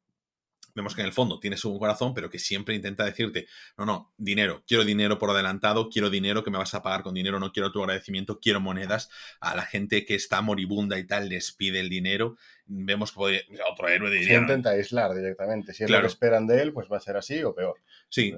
vemos 0.76 0.96
que 0.96 1.02
en 1.02 1.08
el 1.08 1.14
fondo 1.14 1.40
tienes 1.40 1.64
un 1.66 1.78
corazón, 1.80 2.14
pero 2.14 2.30
que 2.30 2.40
siempre 2.40 2.76
intenta 2.76 3.06
decirte, 3.06 3.48
no, 3.78 3.86
no, 3.86 4.14
dinero, 4.18 4.64
quiero 4.68 4.84
dinero 4.84 5.18
por 5.18 5.30
adelantado, 5.30 5.90
quiero 5.90 6.10
dinero 6.10 6.44
que 6.44 6.52
me 6.52 6.58
vas 6.58 6.74
a 6.74 6.82
pagar 6.82 7.04
con 7.04 7.14
dinero, 7.14 7.40
no 7.40 7.52
quiero 7.52 7.72
tu 7.72 7.82
agradecimiento, 7.82 8.40
quiero 8.40 8.60
monedas. 8.60 9.10
A 9.40 9.56
la 9.56 9.64
gente 9.64 10.06
que 10.06 10.16
está 10.16 10.42
moribunda 10.42 10.98
y 11.00 11.06
tal 11.06 11.30
les 11.30 11.52
pide 11.52 11.80
el 11.80 11.90
dinero. 11.90 12.38
Vemos 12.66 13.12
que 13.12 13.46
otro 13.70 13.88
héroe 13.88 14.10
diría... 14.12 14.36
Se 14.36 14.42
intenta 14.42 14.70
aislar 14.72 15.14
directamente. 15.14 15.74
Si 15.74 15.84
es 15.84 15.90
lo 15.90 16.02
que 16.02 16.08
esperan 16.08 16.48
de 16.48 16.62
él, 16.62 16.74
pues 16.74 16.88
va 16.92 16.98
a 16.98 17.02
ser 17.02 17.18
así 17.18 17.44
o 17.44 17.54
peor. 17.54 17.76
Sí 18.10 18.34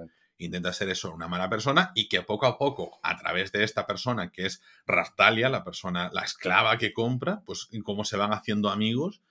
intenta 0.45 0.73
ser 0.73 0.89
eso, 0.89 1.13
una 1.13 1.27
mala 1.27 1.49
persona, 1.49 1.91
y 1.95 2.07
que 2.07 2.21
poco 2.21 2.45
a 2.45 2.57
poco, 2.57 2.99
a 3.03 3.17
través 3.17 3.51
de 3.51 3.63
esta 3.63 3.86
persona 3.86 4.31
que 4.31 4.45
es 4.45 4.61
Raftalia, 4.86 5.49
la 5.49 5.63
persona, 5.63 6.09
la 6.13 6.21
esclava 6.21 6.77
que 6.77 6.93
compra, 6.93 7.41
pues 7.45 7.69
cómo 7.84 8.05
se 8.05 8.17
van 8.17 8.34
haciendo 8.34 8.69
amigos, 8.69 9.21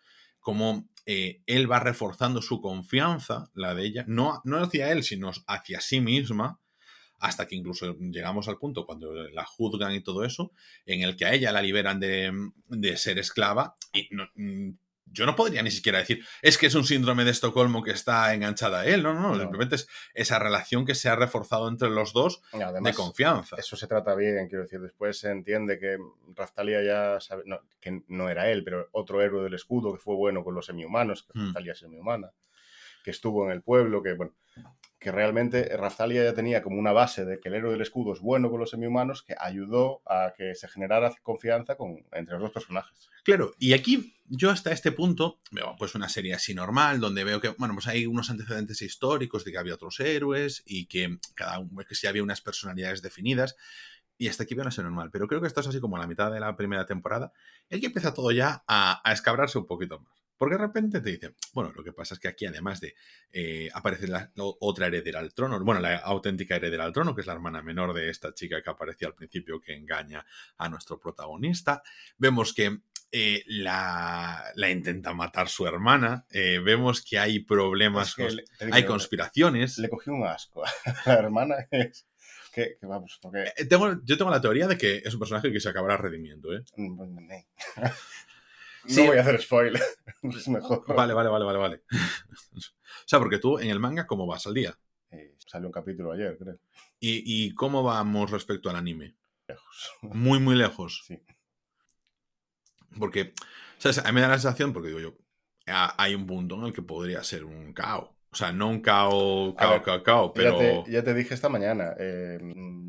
cómo 0.40 0.88
eh, 1.06 1.42
él 1.46 1.70
va 1.70 1.80
reforzando 1.80 2.42
su 2.42 2.60
confianza, 2.60 3.50
la 3.54 3.74
de 3.74 3.84
ella, 3.84 4.04
no, 4.06 4.40
no 4.44 4.58
hacia 4.58 4.92
él, 4.92 5.02
sino 5.02 5.32
hacia 5.46 5.80
sí 5.80 6.00
misma, 6.00 6.60
hasta 7.18 7.46
que 7.46 7.54
incluso 7.54 7.96
llegamos 7.98 8.48
al 8.48 8.58
punto 8.58 8.84
cuando 8.84 9.12
la 9.12 9.44
juzgan 9.44 9.94
y 9.94 10.00
todo 10.00 10.24
eso, 10.24 10.52
en 10.86 11.02
el 11.02 11.16
que 11.16 11.24
a 11.24 11.34
ella 11.34 11.52
la 11.52 11.62
liberan 11.62 12.00
de, 12.00 12.32
de 12.68 12.96
ser 12.96 13.18
esclava 13.18 13.76
y 13.92 14.08
no, 14.10 14.28
yo 15.12 15.26
no 15.26 15.36
podría 15.36 15.62
ni 15.62 15.70
siquiera 15.70 15.98
decir, 15.98 16.24
es 16.40 16.58
que 16.58 16.66
es 16.66 16.74
un 16.74 16.84
síndrome 16.84 17.24
de 17.24 17.30
Estocolmo 17.30 17.82
que 17.82 17.92
está 17.92 18.34
enganchada 18.34 18.80
a 18.80 18.86
él, 18.86 19.02
no, 19.02 19.14
no, 19.14 19.32
no, 19.32 19.38
simplemente 19.38 19.76
es 19.76 19.88
esa 20.14 20.38
relación 20.38 20.84
que 20.84 20.94
se 20.94 21.08
ha 21.08 21.16
reforzado 21.16 21.68
entre 21.68 21.90
los 21.90 22.12
dos 22.12 22.42
de 22.52 22.94
confianza. 22.94 23.56
Eso 23.56 23.76
se 23.76 23.86
trata 23.86 24.14
bien, 24.14 24.48
quiero 24.48 24.64
decir, 24.64 24.80
después 24.80 25.18
se 25.18 25.30
entiende 25.30 25.78
que 25.78 25.98
Raftalia 26.34 26.82
ya 26.82 27.20
sabe, 27.20 27.44
que 27.80 28.02
no 28.08 28.28
era 28.28 28.50
él, 28.50 28.64
pero 28.64 28.88
otro 28.92 29.22
héroe 29.22 29.44
del 29.44 29.54
escudo 29.54 29.92
que 29.92 29.98
fue 29.98 30.14
bueno 30.14 30.42
con 30.42 30.54
los 30.54 30.66
semihumanos, 30.66 31.24
que 31.24 31.38
mm. 31.38 31.46
Raftalia 31.46 31.72
es 31.72 31.78
semihumana, 31.78 32.30
que 33.04 33.10
estuvo 33.10 33.44
en 33.46 33.52
el 33.52 33.62
pueblo, 33.62 34.02
que 34.02 34.14
bueno, 34.14 34.34
que 35.02 35.10
realmente 35.10 35.76
Raftalia 35.76 36.22
ya 36.22 36.32
tenía 36.32 36.62
como 36.62 36.78
una 36.78 36.92
base 36.92 37.24
de 37.24 37.40
que 37.40 37.48
el 37.48 37.56
héroe 37.56 37.72
del 37.72 37.82
escudo 37.82 38.12
es 38.12 38.20
bueno 38.20 38.50
con 38.50 38.60
los 38.60 38.70
semihumanos, 38.70 39.22
que 39.22 39.34
ayudó 39.36 40.00
a 40.06 40.32
que 40.36 40.54
se 40.54 40.68
generara 40.68 41.12
confianza 41.22 41.74
con, 41.76 42.06
entre 42.12 42.34
los 42.34 42.42
dos 42.42 42.52
personajes. 42.52 43.10
Claro, 43.24 43.52
y 43.58 43.72
aquí 43.72 44.14
yo 44.26 44.50
hasta 44.50 44.70
este 44.70 44.92
punto 44.92 45.40
veo 45.50 45.74
pues 45.76 45.96
una 45.96 46.08
serie 46.08 46.34
así 46.34 46.54
normal, 46.54 47.00
donde 47.00 47.24
veo 47.24 47.40
que, 47.40 47.48
bueno, 47.48 47.74
pues 47.74 47.88
hay 47.88 48.06
unos 48.06 48.30
antecedentes 48.30 48.80
históricos 48.80 49.44
de 49.44 49.50
que 49.50 49.58
había 49.58 49.74
otros 49.74 49.98
héroes 49.98 50.62
y 50.64 50.86
que 50.86 51.18
cada 51.34 51.58
uno, 51.58 51.82
que 51.84 51.96
sí 51.96 52.06
había 52.06 52.22
unas 52.22 52.40
personalidades 52.40 53.02
definidas, 53.02 53.56
y 54.16 54.28
hasta 54.28 54.44
aquí 54.44 54.54
veo 54.54 54.62
una 54.62 54.70
serie 54.70 54.88
normal, 54.88 55.10
pero 55.12 55.26
creo 55.26 55.40
que 55.40 55.48
esto 55.48 55.60
es 55.60 55.66
así 55.66 55.80
como 55.80 55.96
a 55.96 56.00
la 56.00 56.06
mitad 56.06 56.30
de 56.30 56.38
la 56.38 56.56
primera 56.56 56.86
temporada, 56.86 57.32
y 57.68 57.76
aquí 57.76 57.86
empieza 57.86 58.14
todo 58.14 58.30
ya 58.30 58.62
a, 58.68 59.00
a 59.02 59.12
escabrarse 59.12 59.58
un 59.58 59.66
poquito 59.66 59.98
más. 59.98 60.21
Porque 60.42 60.56
de 60.56 60.62
repente 60.62 61.00
te 61.00 61.08
dicen, 61.08 61.36
bueno, 61.52 61.70
lo 61.72 61.84
que 61.84 61.92
pasa 61.92 62.14
es 62.14 62.20
que 62.20 62.26
aquí 62.26 62.46
además 62.46 62.80
de 62.80 62.96
eh, 63.32 63.70
aparece 63.72 64.08
la, 64.08 64.32
otra 64.34 64.88
heredera 64.88 65.20
al 65.20 65.32
trono, 65.32 65.62
bueno, 65.62 65.80
la 65.80 65.98
auténtica 65.98 66.56
heredera 66.56 66.82
al 66.82 66.92
trono, 66.92 67.14
que 67.14 67.20
es 67.20 67.28
la 67.28 67.34
hermana 67.34 67.62
menor 67.62 67.94
de 67.94 68.10
esta 68.10 68.34
chica 68.34 68.60
que 68.60 68.68
aparecía 68.68 69.06
al 69.06 69.14
principio 69.14 69.60
que 69.60 69.72
engaña 69.72 70.26
a 70.58 70.68
nuestro 70.68 70.98
protagonista, 70.98 71.84
vemos 72.18 72.52
que 72.54 72.80
eh, 73.12 73.44
la, 73.46 74.52
intenta 74.68 75.14
matar 75.14 75.48
su 75.48 75.64
hermana, 75.64 76.26
eh, 76.32 76.58
vemos 76.58 77.04
que 77.04 77.20
hay 77.20 77.38
problemas, 77.44 78.16
hay 78.72 78.84
conspiraciones. 78.84 79.78
Le, 79.78 79.88
cogió 79.88 80.12
un 80.12 80.26
asco. 80.26 80.64
la 81.06 81.14
hermana 81.14 81.68
es... 81.70 82.04
Que, 82.52 82.78
vamos, 82.82 83.20
porque... 83.22 83.52
yo 84.04 84.18
tengo 84.18 84.30
la 84.30 84.40
teoría 84.40 84.66
de 84.66 84.76
que 84.76 85.02
es 85.04 85.14
un 85.14 85.20
personaje 85.20 85.52
que 85.52 85.60
se 85.60 85.68
acabará 85.68 85.98
redimiendo, 85.98 86.52
¿eh? 86.52 86.64
No 88.84 89.06
voy 89.06 89.18
a 89.18 89.20
hacer 89.20 89.40
spoiler. 89.40 89.82
es 90.22 90.48
mejor. 90.48 90.84
Vale, 90.94 91.14
vale, 91.14 91.28
vale, 91.28 91.44
vale, 91.44 91.58
vale. 91.58 91.82
o 92.56 93.06
sea, 93.06 93.18
porque 93.18 93.38
tú 93.38 93.58
en 93.58 93.70
el 93.70 93.80
manga, 93.80 94.06
¿cómo 94.06 94.26
vas 94.26 94.46
al 94.46 94.54
día? 94.54 94.76
Eh, 95.10 95.36
salió 95.46 95.68
un 95.68 95.72
capítulo 95.72 96.12
ayer, 96.12 96.36
creo. 96.38 96.58
¿Y, 96.98 97.52
cómo 97.54 97.82
vamos 97.82 98.30
respecto 98.30 98.70
al 98.70 98.76
anime? 98.76 99.16
Lejos. 99.46 99.92
Muy, 100.02 100.38
muy 100.38 100.54
lejos. 100.54 101.04
Sí. 101.06 101.20
Porque, 102.98 103.34
¿sabes? 103.78 103.98
A 103.98 104.04
mí 104.04 104.12
me 104.12 104.20
da 104.20 104.28
la 104.28 104.38
sensación, 104.38 104.72
porque 104.72 104.88
digo 104.88 105.00
yo, 105.00 105.16
hay 105.66 106.14
un 106.14 106.26
punto 106.26 106.56
en 106.56 106.64
el 106.64 106.72
que 106.72 106.82
podría 106.82 107.24
ser 107.24 107.44
un 107.44 107.72
caos. 107.72 108.10
O 108.32 108.34
sea, 108.34 108.50
no 108.50 108.68
un 108.68 108.80
cao, 108.80 109.54
cao, 109.54 109.82
cao, 109.82 110.02
cao, 110.02 110.32
pero... 110.32 110.86
Ya 110.86 111.04
te, 111.04 111.12
dije 111.12 111.34
esta 111.34 111.50
mañana, 111.50 111.94
eh, 111.98 112.38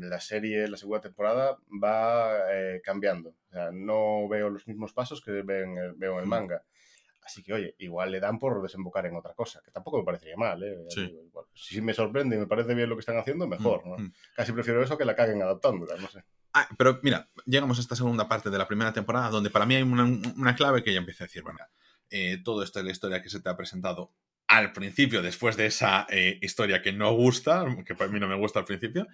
la 0.00 0.18
serie, 0.18 0.66
la 0.68 0.78
segunda 0.78 1.02
temporada 1.02 1.58
va 1.70 2.50
eh, 2.50 2.80
cambiando. 2.82 3.34
O 3.50 3.52
sea, 3.52 3.70
no 3.70 4.26
veo 4.26 4.48
los 4.48 4.66
mismos 4.66 4.94
pasos 4.94 5.20
que 5.20 5.30
veo 5.42 5.64
en 5.64 5.76
el, 5.76 5.92
veo 5.96 6.14
en 6.14 6.20
el 6.20 6.26
manga. 6.26 6.62
Así 7.22 7.42
que, 7.42 7.52
oye, 7.52 7.74
igual 7.78 8.10
le 8.10 8.20
dan 8.20 8.38
por 8.38 8.62
desembocar 8.62 9.04
en 9.04 9.16
otra 9.16 9.34
cosa, 9.34 9.60
que 9.62 9.70
tampoco 9.70 9.98
me 9.98 10.04
parecería 10.04 10.36
mal, 10.36 10.62
¿eh? 10.62 10.78
si 11.54 11.80
me 11.80 11.92
sorprende 11.92 12.36
y 12.36 12.38
me 12.38 12.46
parece 12.46 12.74
bien 12.74 12.88
lo 12.88 12.96
que 12.96 13.00
están 13.00 13.18
haciendo, 13.18 13.46
mejor, 13.46 13.86
¿no? 13.86 13.96
Casi 14.34 14.52
prefiero 14.52 14.82
eso 14.82 14.96
que 14.96 15.06
la 15.06 15.16
caguen 15.16 15.42
adaptándola, 15.42 15.96
no 15.96 16.08
sé. 16.08 16.22
Ah, 16.54 16.68
pero 16.78 17.00
mira, 17.02 17.28
llegamos 17.46 17.78
a 17.78 17.80
esta 17.80 17.96
segunda 17.96 18.28
parte 18.28 18.48
de 18.48 18.58
la 18.58 18.68
primera 18.68 18.92
temporada 18.92 19.28
donde 19.28 19.50
para 19.50 19.66
mí 19.66 19.74
hay 19.74 19.82
una, 19.82 20.04
una 20.04 20.54
clave 20.54 20.82
que 20.82 20.92
ya 20.92 21.00
empieza 21.00 21.24
a 21.24 21.26
decir, 21.26 21.42
bueno, 21.42 21.58
eh, 22.10 22.38
todo 22.44 22.62
esto 22.62 22.78
es 22.78 22.84
la 22.84 22.92
historia 22.92 23.22
que 23.22 23.28
se 23.28 23.40
te 23.40 23.48
ha 23.48 23.56
presentado 23.56 24.12
al 24.56 24.72
principio, 24.72 25.22
después 25.22 25.56
de 25.56 25.66
esa 25.66 26.06
eh, 26.10 26.38
historia 26.40 26.80
que 26.80 26.92
no 26.92 27.12
gusta, 27.12 27.64
que 27.84 27.94
para 27.94 28.10
mí 28.10 28.20
no 28.20 28.28
me 28.28 28.36
gusta 28.36 28.60
al 28.60 28.64
principio, 28.64 29.06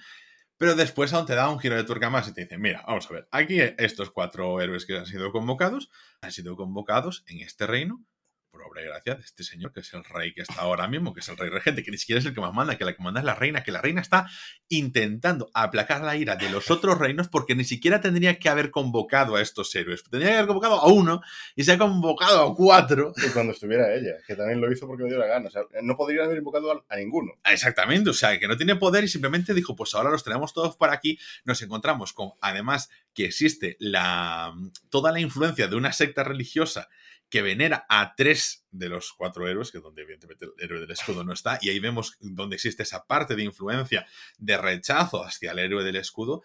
pero 0.58 0.74
después 0.74 1.12
aún 1.14 1.24
te 1.24 1.34
da 1.34 1.48
un 1.48 1.58
giro 1.58 1.76
de 1.76 1.84
tuerca 1.84 2.10
más 2.10 2.28
y 2.28 2.34
te 2.34 2.42
dice, 2.42 2.58
mira, 2.58 2.84
vamos 2.86 3.10
a 3.10 3.14
ver, 3.14 3.28
aquí 3.30 3.58
estos 3.78 4.10
cuatro 4.10 4.60
héroes 4.60 4.84
que 4.84 4.98
han 4.98 5.06
sido 5.06 5.32
convocados, 5.32 5.90
han 6.20 6.32
sido 6.32 6.56
convocados 6.56 7.24
en 7.26 7.40
este 7.40 7.66
reino 7.66 8.04
por 8.50 8.62
obra 8.62 8.82
y 8.82 8.84
gracia 8.86 9.14
de 9.14 9.22
este 9.22 9.44
señor, 9.44 9.72
que 9.72 9.80
es 9.80 9.92
el 9.94 10.04
rey 10.04 10.34
que 10.34 10.42
está 10.42 10.62
ahora 10.62 10.88
mismo, 10.88 11.14
que 11.14 11.20
es 11.20 11.28
el 11.28 11.36
rey 11.36 11.48
regente, 11.48 11.82
que 11.82 11.90
ni 11.90 11.98
siquiera 11.98 12.18
es 12.18 12.26
el 12.26 12.34
que 12.34 12.40
más 12.40 12.52
manda, 12.52 12.76
que 12.76 12.84
la 12.84 12.94
que 12.94 13.02
manda 13.02 13.20
es 13.20 13.26
la 13.26 13.34
reina, 13.34 13.62
que 13.62 13.72
la 13.72 13.80
reina 13.80 14.00
está 14.00 14.28
intentando 14.68 15.50
aplacar 15.54 16.02
la 16.02 16.16
ira 16.16 16.36
de 16.36 16.50
los 16.50 16.70
otros 16.70 16.98
reinos 16.98 17.28
porque 17.28 17.54
ni 17.54 17.64
siquiera 17.64 18.00
tendría 18.00 18.38
que 18.38 18.48
haber 18.48 18.70
convocado 18.70 19.36
a 19.36 19.42
estos 19.42 19.74
héroes. 19.74 20.02
Tendría 20.04 20.30
que 20.30 20.36
haber 20.36 20.48
convocado 20.48 20.80
a 20.80 20.88
uno 20.88 21.20
y 21.54 21.64
se 21.64 21.72
ha 21.72 21.78
convocado 21.78 22.42
a 22.42 22.54
cuatro. 22.54 23.12
Y 23.16 23.30
cuando 23.30 23.52
estuviera 23.52 23.94
ella, 23.94 24.14
que 24.26 24.34
también 24.34 24.60
lo 24.60 24.70
hizo 24.72 24.86
porque 24.86 25.04
le 25.04 25.10
dio 25.10 25.18
la 25.18 25.26
gana. 25.26 25.48
O 25.48 25.50
sea, 25.50 25.62
no 25.82 25.96
podría 25.96 26.24
haber 26.24 26.38
invocado 26.38 26.84
a, 26.88 26.96
ninguno. 26.96 27.32
Exactamente, 27.44 28.10
o 28.10 28.14
sea, 28.14 28.38
que 28.38 28.48
no 28.48 28.56
tiene 28.56 28.76
poder 28.76 29.04
y 29.04 29.08
simplemente 29.08 29.54
dijo, 29.54 29.76
pues 29.76 29.94
ahora 29.94 30.10
los 30.10 30.24
tenemos 30.24 30.52
todos 30.52 30.76
por 30.76 30.90
aquí. 30.90 31.18
Nos 31.44 31.62
encontramos 31.62 32.12
con, 32.12 32.32
además, 32.40 32.90
que 33.14 33.26
existe 33.26 33.76
la, 33.78 34.52
toda 34.88 35.12
la 35.12 35.20
influencia 35.20 35.68
de 35.68 35.76
una 35.76 35.92
secta 35.92 36.24
religiosa 36.24 36.88
que 37.30 37.42
venera 37.42 37.86
a 37.88 38.14
tres 38.16 38.66
de 38.70 38.88
los 38.88 39.12
cuatro 39.12 39.48
héroes, 39.48 39.70
que 39.70 39.78
es 39.78 39.84
donde 39.84 40.02
evidentemente 40.02 40.46
el 40.46 40.64
héroe 40.64 40.80
del 40.80 40.90
escudo 40.90 41.24
no 41.24 41.32
está, 41.32 41.58
y 41.62 41.70
ahí 41.70 41.78
vemos 41.78 42.16
donde 42.20 42.56
existe 42.56 42.82
esa 42.82 43.06
parte 43.06 43.36
de 43.36 43.44
influencia, 43.44 44.06
de 44.36 44.58
rechazo 44.58 45.24
hacia 45.24 45.52
el 45.52 45.60
héroe 45.60 45.84
del 45.84 45.96
escudo, 45.96 46.42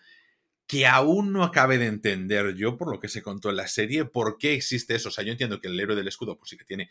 que 0.67 0.87
aún 0.87 1.31
no 1.31 1.43
acabe 1.43 1.77
de 1.77 1.87
entender 1.87 2.55
yo, 2.55 2.77
por 2.77 2.91
lo 2.91 2.99
que 2.99 3.07
se 3.07 3.21
contó 3.21 3.49
en 3.49 3.57
la 3.57 3.67
serie, 3.67 4.05
por 4.05 4.37
qué 4.37 4.53
existe 4.53 4.95
eso. 4.95 5.09
O 5.09 5.11
sea, 5.11 5.23
yo 5.23 5.31
entiendo 5.31 5.59
que 5.59 5.67
el 5.67 5.79
héroe 5.79 5.95
del 5.95 6.07
escudo, 6.07 6.37
pues 6.37 6.49
sí 6.49 6.57
que 6.57 6.65
tiene 6.65 6.89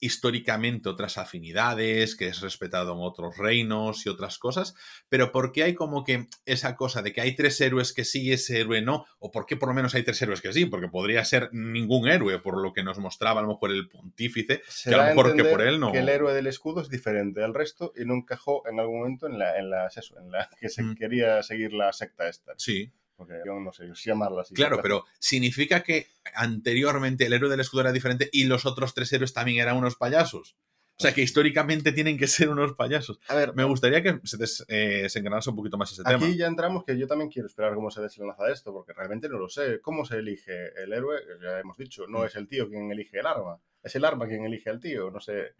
históricamente 0.00 0.88
otras 0.88 1.18
afinidades, 1.18 2.16
que 2.16 2.28
es 2.28 2.40
respetado 2.40 2.92
en 2.92 3.00
otros 3.00 3.36
reinos 3.36 4.06
y 4.06 4.08
otras 4.08 4.38
cosas, 4.38 4.74
pero 5.08 5.32
¿por 5.32 5.52
qué 5.52 5.64
hay 5.64 5.74
como 5.74 6.04
que 6.04 6.26
esa 6.46 6.76
cosa 6.76 7.02
de 7.02 7.12
que 7.12 7.20
hay 7.20 7.34
tres 7.34 7.60
héroes 7.60 7.92
que 7.92 8.04
sí 8.04 8.22
y 8.22 8.32
ese 8.32 8.60
héroe 8.60 8.82
no? 8.82 9.06
¿O 9.18 9.30
por 9.30 9.46
qué 9.46 9.56
por 9.56 9.68
lo 9.68 9.74
menos 9.74 9.94
hay 9.94 10.02
tres 10.02 10.20
héroes 10.22 10.40
que 10.40 10.52
sí? 10.52 10.66
Porque 10.66 10.88
podría 10.88 11.24
ser 11.24 11.50
ningún 11.52 12.08
héroe, 12.08 12.38
por 12.38 12.60
lo 12.60 12.72
que 12.72 12.82
nos 12.82 12.98
mostraba 12.98 13.40
a 13.40 13.42
lo 13.42 13.48
mejor 13.48 13.72
el 13.72 13.88
pontífice, 13.88 14.62
que 14.84 14.94
a 14.94 14.98
lo 14.98 15.04
mejor 15.04 15.36
que 15.36 15.44
por 15.44 15.62
él 15.62 15.80
no... 15.80 15.92
Que 15.92 15.98
el 15.98 16.08
héroe 16.08 16.34
del 16.34 16.46
escudo 16.46 16.80
es 16.80 16.88
diferente 16.88 17.42
al 17.42 17.54
resto 17.54 17.92
y 17.96 18.04
no 18.04 18.14
encajó 18.14 18.66
en 18.68 18.80
algún 18.80 19.00
momento 19.00 19.26
en 19.26 19.38
la, 19.38 19.58
en 19.58 19.70
la, 19.70 19.88
en 19.88 20.30
la 20.30 20.48
que 20.60 20.68
se 20.68 20.82
mm. 20.82 20.94
quería 20.94 21.42
seguir 21.42 21.72
la 21.72 21.92
secta 21.92 22.28
esta. 22.28 22.54
Sí. 22.56 22.92
Porque 23.18 23.34
yo 23.44 23.58
no 23.58 23.72
sé, 23.72 23.90
llamarla 24.06 24.42
así. 24.42 24.54
Claro, 24.54 24.78
pero 24.80 25.04
significa 25.18 25.82
que 25.82 26.06
anteriormente 26.36 27.26
el 27.26 27.32
héroe 27.32 27.50
del 27.50 27.58
escudo 27.60 27.80
era 27.80 27.92
diferente 27.92 28.30
y 28.32 28.44
los 28.44 28.64
otros 28.64 28.94
tres 28.94 29.12
héroes 29.12 29.32
también 29.34 29.58
eran 29.60 29.76
unos 29.76 29.96
payasos. 29.96 30.56
O 31.00 31.02
sea, 31.02 31.12
que 31.12 31.22
históricamente 31.22 31.90
tienen 31.92 32.16
que 32.16 32.26
ser 32.28 32.48
unos 32.48 32.74
payasos. 32.74 33.18
A 33.28 33.34
ver, 33.34 33.54
Me 33.54 33.64
gustaría 33.64 34.02
que 34.02 34.20
se 34.24 34.36
eh, 34.68 35.02
desengranas 35.02 35.46
un 35.48 35.56
poquito 35.56 35.76
más 35.76 35.90
ese 35.92 36.02
tema. 36.04 36.16
Aquí 36.24 36.36
ya 36.36 36.46
entramos 36.46 36.84
que 36.84 36.96
yo 36.96 37.06
también 37.08 37.28
quiero 37.30 37.46
esperar 37.48 37.74
cómo 37.74 37.90
se 37.90 38.00
desenlaza 38.02 38.50
esto, 38.52 38.72
porque 38.72 38.92
realmente 38.92 39.28
no 39.28 39.38
lo 39.38 39.48
sé. 39.48 39.80
¿Cómo 39.80 40.04
se 40.04 40.18
elige 40.18 40.52
el 40.80 40.92
héroe? 40.92 41.20
Ya 41.42 41.58
hemos 41.60 41.76
dicho, 41.76 42.06
no 42.08 42.20
Mm. 42.20 42.24
es 42.26 42.36
el 42.36 42.46
tío 42.48 42.68
quien 42.68 42.90
elige 42.92 43.18
el 43.18 43.26
arma, 43.26 43.60
es 43.82 43.94
el 43.96 44.04
arma 44.04 44.26
quien 44.28 44.44
elige 44.44 44.70
al 44.70 44.80
tío. 44.80 45.10
No 45.10 45.20
sé, 45.20 45.54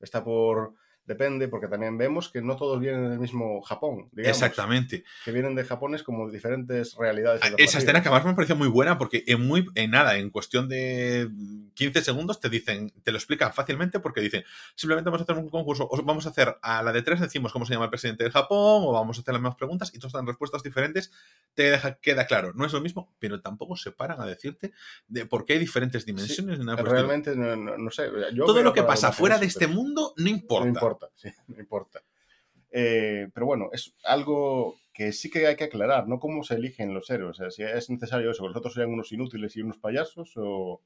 está 0.00 0.22
por... 0.24 0.74
Depende, 1.08 1.48
porque 1.48 1.68
también 1.68 1.96
vemos 1.96 2.28
que 2.28 2.42
no 2.42 2.54
todos 2.54 2.78
vienen 2.78 3.08
del 3.08 3.18
mismo 3.18 3.62
Japón, 3.62 4.10
digamos. 4.12 4.36
Exactamente. 4.36 5.04
Que 5.24 5.32
vienen 5.32 5.54
de 5.54 5.64
Japones 5.64 6.02
como 6.02 6.28
diferentes 6.30 6.94
realidades. 6.96 7.40
Ah, 7.42 7.48
Esa 7.56 7.78
escena 7.78 8.02
que 8.02 8.08
además 8.10 8.26
me 8.26 8.34
pareció 8.34 8.56
muy 8.56 8.68
buena 8.68 8.98
porque 8.98 9.24
en 9.26 9.40
muy 9.46 9.66
en 9.74 9.90
nada, 9.90 10.18
en 10.18 10.28
cuestión 10.28 10.68
de 10.68 11.30
15 11.72 12.02
segundos 12.02 12.40
te 12.40 12.50
dicen, 12.50 12.92
te 13.02 13.10
lo 13.10 13.16
explican 13.16 13.54
fácilmente 13.54 14.00
porque 14.00 14.20
dicen, 14.20 14.44
simplemente 14.74 15.08
vamos 15.08 15.22
a 15.22 15.24
hacer 15.24 15.42
un 15.42 15.48
concurso, 15.48 15.88
o 15.90 16.02
vamos 16.02 16.26
a 16.26 16.28
hacer 16.28 16.58
a 16.60 16.82
la 16.82 16.92
de 16.92 17.00
tres 17.00 17.20
decimos 17.20 17.52
cómo 17.54 17.64
se 17.64 17.72
llama 17.72 17.86
el 17.86 17.90
presidente 17.90 18.24
de 18.24 18.30
Japón 18.30 18.82
o 18.84 18.92
vamos 18.92 19.16
a 19.16 19.22
hacer 19.22 19.32
las 19.32 19.40
mismas 19.40 19.56
preguntas 19.56 19.90
y 19.94 19.98
todas 19.98 20.12
dan 20.12 20.26
respuestas 20.26 20.62
diferentes, 20.62 21.10
te 21.54 21.70
deja, 21.70 21.94
queda 21.94 22.26
claro, 22.26 22.52
no 22.54 22.66
es 22.66 22.72
lo 22.74 22.82
mismo, 22.82 23.14
pero 23.18 23.40
tampoco 23.40 23.76
se 23.76 23.92
paran 23.92 24.20
a 24.20 24.26
decirte 24.26 24.72
de 25.06 25.24
por 25.24 25.46
qué 25.46 25.54
hay 25.54 25.58
diferentes 25.58 26.04
dimensiones 26.04 26.58
estilo. 26.58 26.76
Realmente, 26.76 27.34
no, 27.34 27.56
no- 27.56 27.78
no 27.78 27.90
sé. 27.90 28.10
yo 28.34 28.44
Todo 28.44 28.62
lo 28.62 28.74
que 28.74 28.82
pasa 28.82 29.10
fuera 29.10 29.38
de 29.38 29.46
este 29.46 29.66
pero- 29.66 29.72
mundo 29.78 30.12
no 30.18 30.28
importa. 30.28 30.64
No 30.64 30.68
importa, 30.74 30.97
sí, 31.14 31.28
no 31.48 31.58
importa. 31.60 32.02
Eh, 32.70 33.28
pero 33.32 33.46
bueno, 33.46 33.70
es 33.72 33.94
algo 34.04 34.76
que 34.92 35.12
sí 35.12 35.30
que 35.30 35.46
hay 35.46 35.56
que 35.56 35.64
aclarar, 35.64 36.08
¿no? 36.08 36.18
¿Cómo 36.18 36.42
se 36.44 36.54
eligen 36.54 36.92
los 36.94 37.08
héroes? 37.10 37.38
O 37.38 37.42
sea, 37.42 37.50
si 37.50 37.62
es 37.62 37.88
necesario 37.90 38.30
eso, 38.30 38.42
que 38.42 38.48
los 38.48 38.56
otros 38.56 38.74
sean 38.74 38.90
unos 38.90 39.12
inútiles 39.12 39.56
y 39.56 39.62
unos 39.62 39.78
payasos, 39.78 40.32
o 40.36 40.82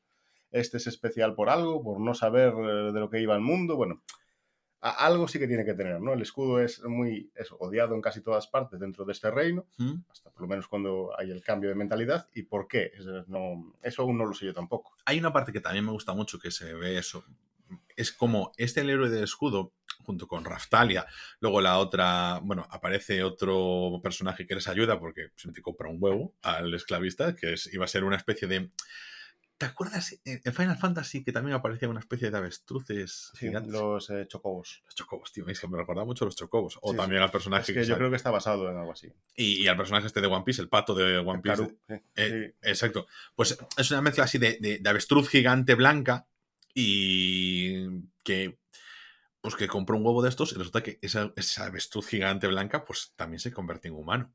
este 0.50 0.76
es 0.76 0.86
especial 0.86 1.34
por 1.34 1.48
algo, 1.50 1.82
por 1.82 1.98
no 2.00 2.14
saber 2.14 2.52
eh, 2.52 2.92
de 2.92 3.00
lo 3.00 3.10
que 3.10 3.20
iba 3.20 3.34
el 3.34 3.40
mundo. 3.40 3.76
Bueno, 3.76 4.02
a- 4.80 5.06
algo 5.06 5.28
sí 5.28 5.38
que 5.38 5.48
tiene 5.48 5.64
que 5.64 5.74
tener, 5.74 6.00
¿no? 6.00 6.12
El 6.12 6.22
escudo 6.22 6.60
es 6.60 6.82
muy 6.84 7.30
eso, 7.34 7.56
odiado 7.58 7.94
en 7.94 8.00
casi 8.02 8.20
todas 8.20 8.46
partes 8.48 8.78
dentro 8.80 9.04
de 9.04 9.12
este 9.12 9.30
reino, 9.30 9.66
¿Mm? 9.78 9.94
hasta 10.10 10.30
por 10.30 10.42
lo 10.42 10.48
menos 10.48 10.68
cuando 10.68 11.12
hay 11.18 11.30
el 11.30 11.42
cambio 11.42 11.70
de 11.70 11.74
mentalidad. 11.76 12.28
¿Y 12.34 12.42
por 12.42 12.68
qué? 12.68 12.90
Eso, 12.94 13.24
no, 13.28 13.74
eso 13.82 14.02
aún 14.02 14.18
no 14.18 14.26
lo 14.26 14.34
sé 14.34 14.46
yo 14.46 14.52
tampoco. 14.54 14.94
Hay 15.04 15.18
una 15.18 15.32
parte 15.32 15.52
que 15.52 15.60
también 15.60 15.84
me 15.84 15.92
gusta 15.92 16.12
mucho 16.14 16.38
que 16.38 16.50
se 16.50 16.74
ve 16.74 16.98
eso. 16.98 17.24
Es 17.96 18.12
como 18.12 18.52
este 18.56 18.80
el 18.82 18.90
héroe 18.90 19.08
del 19.08 19.24
escudo, 19.24 19.72
junto 20.02 20.26
con 20.28 20.44
Raftalia. 20.44 21.06
Luego 21.40 21.60
la 21.60 21.78
otra, 21.78 22.40
bueno, 22.42 22.66
aparece 22.70 23.22
otro 23.22 24.00
personaje 24.02 24.46
que 24.46 24.54
les 24.54 24.68
ayuda 24.68 24.98
porque 25.00 25.28
se 25.36 25.62
compra 25.62 25.88
un 25.88 25.98
huevo 26.00 26.34
al 26.42 26.72
esclavista, 26.74 27.34
que 27.34 27.54
es, 27.54 27.72
iba 27.72 27.84
a 27.84 27.88
ser 27.88 28.04
una 28.04 28.16
especie 28.16 28.46
de. 28.48 28.70
¿Te 29.58 29.66
acuerdas 29.66 30.18
en 30.24 30.52
Final 30.52 30.76
Fantasy 30.76 31.22
que 31.22 31.30
también 31.30 31.54
aparecía 31.54 31.88
una 31.88 32.00
especie 32.00 32.32
de 32.32 32.36
avestruces 32.36 33.30
Sí, 33.34 33.46
gigantes? 33.46 33.70
los 33.72 34.10
eh, 34.10 34.26
chocobos. 34.26 34.82
Los 34.86 34.96
chocobos, 34.96 35.30
tío, 35.30 35.46
es 35.46 35.60
que 35.60 35.68
me 35.68 35.78
recordaba 35.78 36.04
mucho 36.04 36.24
a 36.24 36.26
los 36.26 36.34
chocobos. 36.34 36.80
O 36.82 36.90
Sí, 36.90 36.96
también 36.96 37.22
al 37.22 37.30
personaje 37.30 37.60
Es 37.62 37.66
que 37.68 37.74
que 37.74 37.80
yo 37.82 37.86
sale- 37.86 37.98
creo 37.98 38.10
que 38.10 38.16
está 38.16 38.32
basado 38.32 38.68
en 38.68 38.76
algo 38.76 38.90
así. 38.90 39.12
y, 39.36 39.62
y 39.62 39.68
al 39.68 39.76
personaje 39.76 40.08
este 40.08 40.20
de 40.20 40.26
One 40.26 40.42
Piece, 40.44 40.60
el 40.62 40.68
pato 40.68 40.96
de 40.96 41.16
One 41.18 41.42
Piece. 41.42 41.76
Eh. 42.16 42.54
Exacto. 42.62 43.06
Pues 43.36 43.56
es 43.76 43.90
una 43.92 44.02
mezcla 44.02 44.24
así 44.24 44.38
de, 44.38 44.58
de- 44.60 44.78
de 44.80 44.90
avestruz 44.90 45.28
gigante 45.28 45.76
blanca 45.76 46.26
y 46.74 47.86
que 48.24 48.58
pues 49.42 49.56
que 49.56 49.68
compró 49.68 49.98
un 49.98 50.06
huevo 50.06 50.22
de 50.22 50.30
estos 50.30 50.52
y 50.52 50.56
resulta 50.56 50.82
que 50.82 50.98
esa, 51.02 51.32
esa 51.36 51.66
avestruz 51.66 52.08
gigante 52.08 52.46
blanca 52.48 52.84
pues 52.86 53.12
también 53.16 53.40
se 53.40 53.52
convierte 53.52 53.88
en 53.88 53.94
humano. 53.94 54.32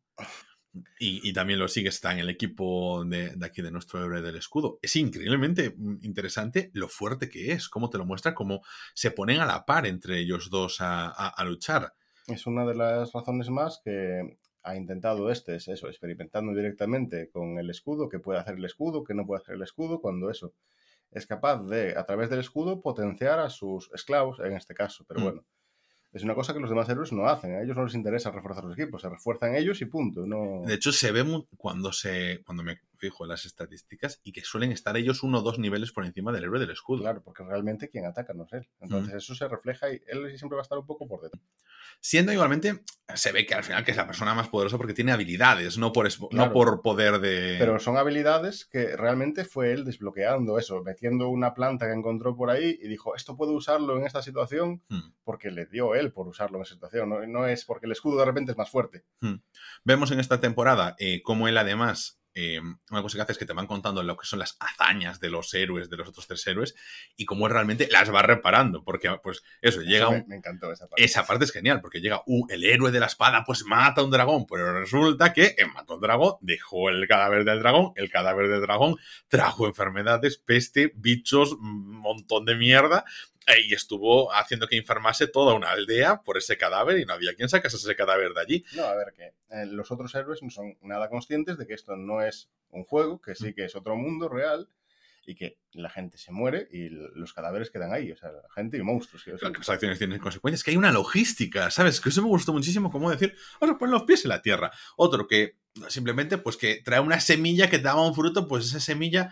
Y, 0.99 1.27
y 1.27 1.33
también 1.33 1.57
lo 1.59 1.67
sigue, 1.67 1.89
está 1.89 2.11
en 2.11 2.19
el 2.19 2.29
equipo 2.29 3.03
de, 3.05 3.29
de 3.35 3.45
aquí 3.45 3.61
de 3.63 3.71
nuestro 3.71 4.03
héroe 4.03 4.21
del 4.21 4.35
escudo. 4.35 4.77
Es 4.81 4.95
increíblemente 4.95 5.73
mm, 5.75 5.99
interesante 6.03 6.69
lo 6.73 6.87
fuerte 6.87 7.29
que 7.29 7.51
es, 7.53 7.67
cómo 7.69 7.89
te 7.89 7.97
lo 7.97 8.05
muestra, 8.05 8.35
cómo 8.35 8.61
se 8.93 9.11
ponen 9.11 9.39
a 9.39 9.45
la 9.45 9.65
par 9.65 9.87
entre 9.87 10.19
ellos 10.19 10.49
dos 10.51 10.81
a, 10.81 11.07
a- 11.07 11.29
a 11.29 11.45
luchar. 11.45 11.93
Es 12.27 12.45
una 12.47 12.65
de 12.65 12.75
las 12.75 13.11
razones 13.11 13.49
más 13.49 13.81
que 13.83 14.37
ha 14.63 14.75
intentado 14.75 15.31
este, 15.31 15.55
es 15.55 15.67
eso, 15.67 15.87
experimentando 15.87 16.53
directamente 16.53 17.29
con 17.29 17.57
el 17.57 17.69
escudo, 17.69 18.07
que 18.07 18.19
puede 18.19 18.39
hacer 18.39 18.55
el 18.55 18.65
escudo, 18.65 19.03
que 19.03 19.13
no 19.13 19.25
puede 19.25 19.41
hacer 19.41 19.55
el 19.55 19.63
escudo, 19.63 19.99
cuando 19.99 20.29
eso 20.29 20.53
es 21.11 21.25
capaz 21.25 21.63
de, 21.63 21.97
a 21.97 22.05
través 22.05 22.29
del 22.29 22.39
escudo, 22.39 22.81
potenciar 22.81 23.39
a 23.39 23.49
sus 23.49 23.89
esclavos, 23.93 24.39
en 24.39 24.53
este 24.53 24.73
caso. 24.73 25.05
Pero 25.07 25.19
Mm. 25.19 25.23
bueno, 25.23 25.45
es 26.13 26.23
una 26.23 26.35
cosa 26.35 26.53
que 26.53 26.59
los 26.59 26.69
demás 26.69 26.89
héroes 26.89 27.11
no 27.11 27.27
hacen. 27.27 27.55
A 27.55 27.61
ellos 27.61 27.75
no 27.77 27.83
les 27.85 27.95
interesa 27.95 28.31
reforzar 28.31 28.63
los 28.63 28.77
equipos, 28.77 29.01
se 29.01 29.09
refuerzan 29.09 29.55
ellos 29.55 29.81
y 29.81 29.85
punto. 29.85 30.25
No... 30.25 30.63
De 30.65 30.73
hecho, 30.75 30.91
se 30.91 31.11
ve 31.11 31.23
cuando 31.57 31.91
se 31.91 32.41
cuando 32.45 32.63
me 32.63 32.79
fijo 32.97 33.23
en 33.23 33.29
las 33.29 33.45
estadísticas 33.45 34.19
y 34.23 34.31
que 34.31 34.41
suelen 34.41 34.71
estar 34.71 34.97
ellos 34.97 35.23
uno 35.23 35.39
o 35.39 35.41
dos 35.41 35.59
niveles 35.59 35.91
por 35.91 36.05
encima 36.05 36.31
del 36.31 36.43
héroe 36.43 36.59
del 36.59 36.71
escudo. 36.71 37.01
Claro, 37.01 37.21
porque 37.23 37.43
realmente 37.43 37.89
quien 37.89 38.05
ataca 38.05 38.33
no 38.33 38.45
es 38.45 38.53
él. 38.53 38.67
Entonces 38.79 39.13
eso 39.15 39.35
se 39.35 39.47
refleja 39.47 39.91
y 39.91 40.01
él 40.07 40.37
siempre 40.37 40.55
va 40.55 40.61
a 40.61 40.63
estar 40.63 40.77
un 40.77 40.85
poco 40.85 41.07
por 41.07 41.21
detrás. 41.21 41.41
Siendo 41.99 42.31
igualmente, 42.31 42.83
se 43.15 43.31
ve 43.31 43.45
que 43.45 43.55
al 43.55 43.63
final 43.63 43.83
que 43.83 43.91
es 43.91 43.97
la 43.97 44.05
persona 44.05 44.33
más 44.33 44.49
poderosa 44.49 44.77
porque 44.77 44.93
tiene 44.93 45.11
habilidades, 45.11 45.77
no 45.77 45.91
por, 45.93 46.07
no 46.33 46.51
por 46.51 46.81
poder 46.81 47.19
de... 47.19 47.55
Pero 47.57 47.79
son 47.79 47.97
habilidades 47.97 48.65
que 48.65 48.95
realmente 48.95 49.45
fue 49.45 49.71
él 49.71 49.85
desbloqueando 49.85 50.59
eso, 50.59 50.83
metiendo 50.83 51.29
una 51.29 51.53
planta 51.53 51.87
que 51.87 51.93
encontró 51.93 52.35
por 52.35 52.49
ahí 52.49 52.77
y 52.81 52.87
dijo, 52.87 53.15
esto 53.15 53.35
puedo 53.35 53.53
usarlo 53.53 53.97
en 53.97 54.05
esta 54.05 54.21
situación 54.21 54.47
Hmm. 54.89 55.11
porque 55.23 55.51
le 55.51 55.65
dio 55.65 55.95
él 55.95 56.11
por 56.11 56.27
usarlo 56.27 56.57
en 56.57 56.63
esa 56.63 56.73
situación. 56.73 57.09
No, 57.09 57.25
no 57.25 57.47
es 57.47 57.65
porque 57.65 57.85
el 57.85 57.91
escudo 57.91 58.19
de 58.19 58.25
repente 58.25 58.51
es 58.51 58.57
más 58.57 58.69
fuerte. 58.69 59.03
Vemos 59.83 60.11
en 60.11 60.19
esta 60.19 60.39
temporada 60.39 60.95
eh, 60.99 61.21
cómo 61.23 61.47
él 61.47 61.57
además, 61.57 62.16
eh, 62.39 62.59
una 62.91 63.01
cosa 63.01 63.17
que 63.17 63.23
hace 63.23 63.31
es 63.31 63.37
que 63.39 63.47
te 63.47 63.53
van 63.53 63.65
contando 63.65 64.03
lo 64.03 64.15
que 64.15 64.27
son 64.27 64.37
las 64.37 64.57
hazañas 64.59 65.19
de 65.19 65.31
los 65.31 65.51
héroes, 65.55 65.89
de 65.89 65.97
los 65.97 66.07
otros 66.07 66.27
tres 66.27 66.45
héroes, 66.45 66.75
y 67.15 67.25
cómo 67.25 67.47
realmente 67.47 67.87
las 67.91 68.13
va 68.13 68.21
reparando, 68.21 68.83
porque 68.83 69.09
pues 69.23 69.41
eso, 69.59 69.81
llega 69.81 70.05
Eso 70.05 70.09
un, 70.09 70.17
me, 70.19 70.25
me 70.27 70.35
encantó 70.35 70.71
esa 70.71 70.87
parte. 70.87 71.03
Esa 71.03 71.25
parte 71.25 71.45
es 71.45 71.51
genial, 71.51 71.81
porque 71.81 71.99
llega 71.99 72.21
uh, 72.27 72.45
el 72.49 72.63
héroe 72.63 72.91
de 72.91 72.99
la 72.99 73.07
espada, 73.07 73.43
pues 73.43 73.63
mata 73.65 74.01
a 74.01 74.03
un 74.03 74.11
dragón, 74.11 74.45
pero 74.45 74.71
resulta 74.71 75.33
que 75.33 75.55
eh, 75.57 75.65
mató 75.73 75.93
a 75.93 75.95
un 75.95 76.01
dragón, 76.03 76.35
dejó 76.41 76.89
el 76.89 77.07
cadáver 77.07 77.43
del 77.43 77.57
dragón, 77.57 77.93
el 77.95 78.11
cadáver 78.11 78.49
del 78.49 78.61
dragón 78.61 78.97
trajo 79.27 79.65
enfermedades, 79.65 80.37
peste, 80.37 80.91
bichos, 80.95 81.53
un 81.53 81.89
montón 81.97 82.45
de 82.45 82.55
mierda, 82.55 83.03
y 83.65 83.73
estuvo 83.73 84.33
haciendo 84.33 84.67
que 84.67 84.77
enfermase 84.77 85.27
toda 85.27 85.53
una 85.53 85.71
aldea 85.71 86.21
por 86.21 86.37
ese 86.37 86.57
cadáver 86.57 86.99
y 86.99 87.05
no 87.05 87.13
había 87.13 87.33
quien 87.33 87.47
sacase 87.49 87.77
ese 87.77 87.95
cadáver 87.95 88.33
de 88.33 88.41
allí. 88.41 88.65
No, 88.75 88.83
a 88.83 88.95
ver, 88.95 89.13
que 89.15 89.33
eh, 89.49 89.65
los 89.65 89.89
otros 89.91 90.13
héroes 90.15 90.43
no 90.43 90.49
son 90.49 90.77
nada 90.81 91.09
conscientes 91.09 91.57
de 91.57 91.65
que 91.65 91.73
esto 91.73 91.95
no 91.95 92.21
es 92.21 92.49
un 92.69 92.83
juego, 92.83 93.21
que 93.21 93.35
sí 93.35 93.53
que 93.53 93.65
es 93.65 93.75
otro 93.75 93.95
mundo 93.95 94.27
real 94.27 94.67
y 95.25 95.35
que 95.35 95.57
la 95.73 95.89
gente 95.89 96.17
se 96.17 96.31
muere 96.31 96.67
y 96.71 96.87
los 96.89 97.33
cadáveres 97.33 97.69
quedan 97.69 97.91
ahí, 97.93 98.11
o 98.13 98.15
sea, 98.17 98.31
la 98.31 98.49
gente 98.55 98.77
y 98.77 98.81
monstruos. 98.81 99.23
que- 99.25 99.33
Claro, 99.33 99.51
que 99.53 99.59
las 99.59 99.69
acciones 99.69 99.97
tienen 99.97 100.19
consecuencias, 100.19 100.63
que 100.63 100.71
hay 100.71 100.77
una 100.77 100.91
logística, 100.91 101.69
¿sabes? 101.69 101.99
Que 101.99 102.09
eso 102.09 102.21
me 102.21 102.29
gustó 102.29 102.53
muchísimo, 102.53 102.89
como 102.91 103.11
decir, 103.11 103.35
vamos 103.59 103.75
a 103.75 103.79
poner 103.79 103.91
los 103.93 104.03
pies 104.03 104.23
en 104.23 104.29
la 104.29 104.41
tierra. 104.41 104.71
Otro 104.95 105.27
que 105.27 105.57
simplemente, 105.89 106.37
pues 106.37 106.55
que 106.57 106.81
trae 106.83 106.99
una 107.01 107.19
semilla 107.19 107.69
que 107.69 107.77
te 107.77 107.83
daba 107.83 108.07
un 108.07 108.15
fruto, 108.15 108.47
pues 108.47 108.65
esa 108.67 108.79
semilla, 108.79 109.31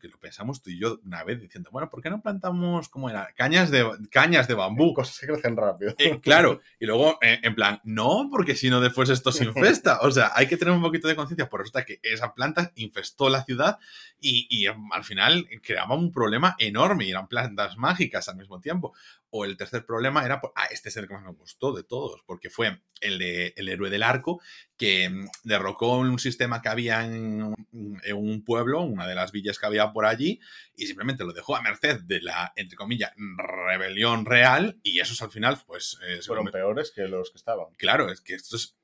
que 0.00 0.08
lo 0.08 0.18
pensamos 0.18 0.62
tú 0.62 0.70
y 0.70 0.80
yo 0.80 0.98
una 1.04 1.22
vez 1.22 1.40
diciendo, 1.40 1.70
bueno, 1.70 1.88
¿por 1.88 2.02
qué 2.02 2.10
no 2.10 2.20
plantamos, 2.20 2.88
cómo 2.88 3.08
era? 3.08 3.32
Cañas 3.36 3.70
de, 3.70 3.88
cañas 4.10 4.48
de 4.48 4.54
bambú. 4.54 4.92
Cosas 4.94 5.18
que 5.18 5.26
crecen 5.28 5.56
rápido. 5.56 5.94
Eh, 5.98 6.20
claro, 6.20 6.60
y 6.78 6.86
luego, 6.86 7.18
eh, 7.22 7.38
en 7.42 7.54
plan, 7.54 7.80
no, 7.84 8.28
porque 8.30 8.56
si 8.56 8.68
no 8.68 8.80
después 8.80 9.08
esto 9.08 9.30
se 9.30 9.44
infesta. 9.46 10.00
O 10.00 10.10
sea, 10.10 10.32
hay 10.34 10.48
que 10.48 10.56
tener 10.56 10.74
un 10.74 10.82
poquito 10.82 11.06
de 11.06 11.16
conciencia, 11.16 11.48
por 11.48 11.60
resulta 11.60 11.84
que 11.84 12.00
esa 12.02 12.34
planta 12.34 12.72
infestó 12.74 13.28
la 13.28 13.44
ciudad 13.44 13.78
y, 14.20 14.46
y, 14.50 14.66
eh, 14.66 14.74
al 14.92 15.04
final 15.04 15.46
creaba 15.62 15.94
un 15.94 16.10
problema 16.10 16.56
enorme 16.58 17.04
y 17.04 17.10
eran 17.10 17.28
plantas 17.28 17.76
mágicas 17.76 18.28
al 18.28 18.36
mismo 18.36 18.60
tiempo. 18.60 18.92
O 19.32 19.44
el 19.44 19.56
tercer 19.56 19.86
problema 19.86 20.24
era, 20.24 20.40
por- 20.40 20.52
ah, 20.56 20.66
este 20.70 20.88
es 20.88 20.96
el 20.96 21.06
que 21.06 21.14
más 21.14 21.22
me 21.22 21.32
gustó 21.32 21.72
de 21.72 21.84
todos, 21.84 22.22
porque 22.26 22.50
fue 22.50 22.80
el 23.00 23.18
de 23.18 23.54
el 23.56 23.68
héroe 23.68 23.88
del 23.90 24.02
arco, 24.02 24.40
que 24.76 25.08
mm, 25.08 25.28
derrocó 25.44 25.96
un 25.98 26.18
sistema 26.18 26.60
que 26.62 26.68
había 26.68 27.04
en, 27.04 27.54
en 27.72 28.16
un 28.16 28.44
pueblo, 28.44 28.80
una 28.82 29.06
de 29.06 29.14
las 29.14 29.30
villas 29.32 29.58
que 29.58 29.66
había 29.66 29.92
por 29.92 30.04
allí, 30.06 30.40
y 30.74 30.86
simplemente 30.86 31.24
lo 31.24 31.32
dejó 31.32 31.54
a 31.56 31.62
merced 31.62 32.00
de 32.02 32.20
la, 32.20 32.52
entre 32.56 32.76
comillas, 32.76 33.12
rebelión 33.16 34.24
real, 34.26 34.78
y 34.82 35.00
esos 35.00 35.22
al 35.22 35.30
final, 35.30 35.58
pues... 35.66 35.98
eh, 36.06 36.20
Fueron 36.26 36.46
peores 36.46 36.90
que 36.90 37.02
los 37.08 37.30
que 37.30 37.38
estaban. 37.38 37.66
Claro, 37.76 38.10
es 38.10 38.20
que 38.20 38.34
esto 38.34 38.56
es 38.56 38.76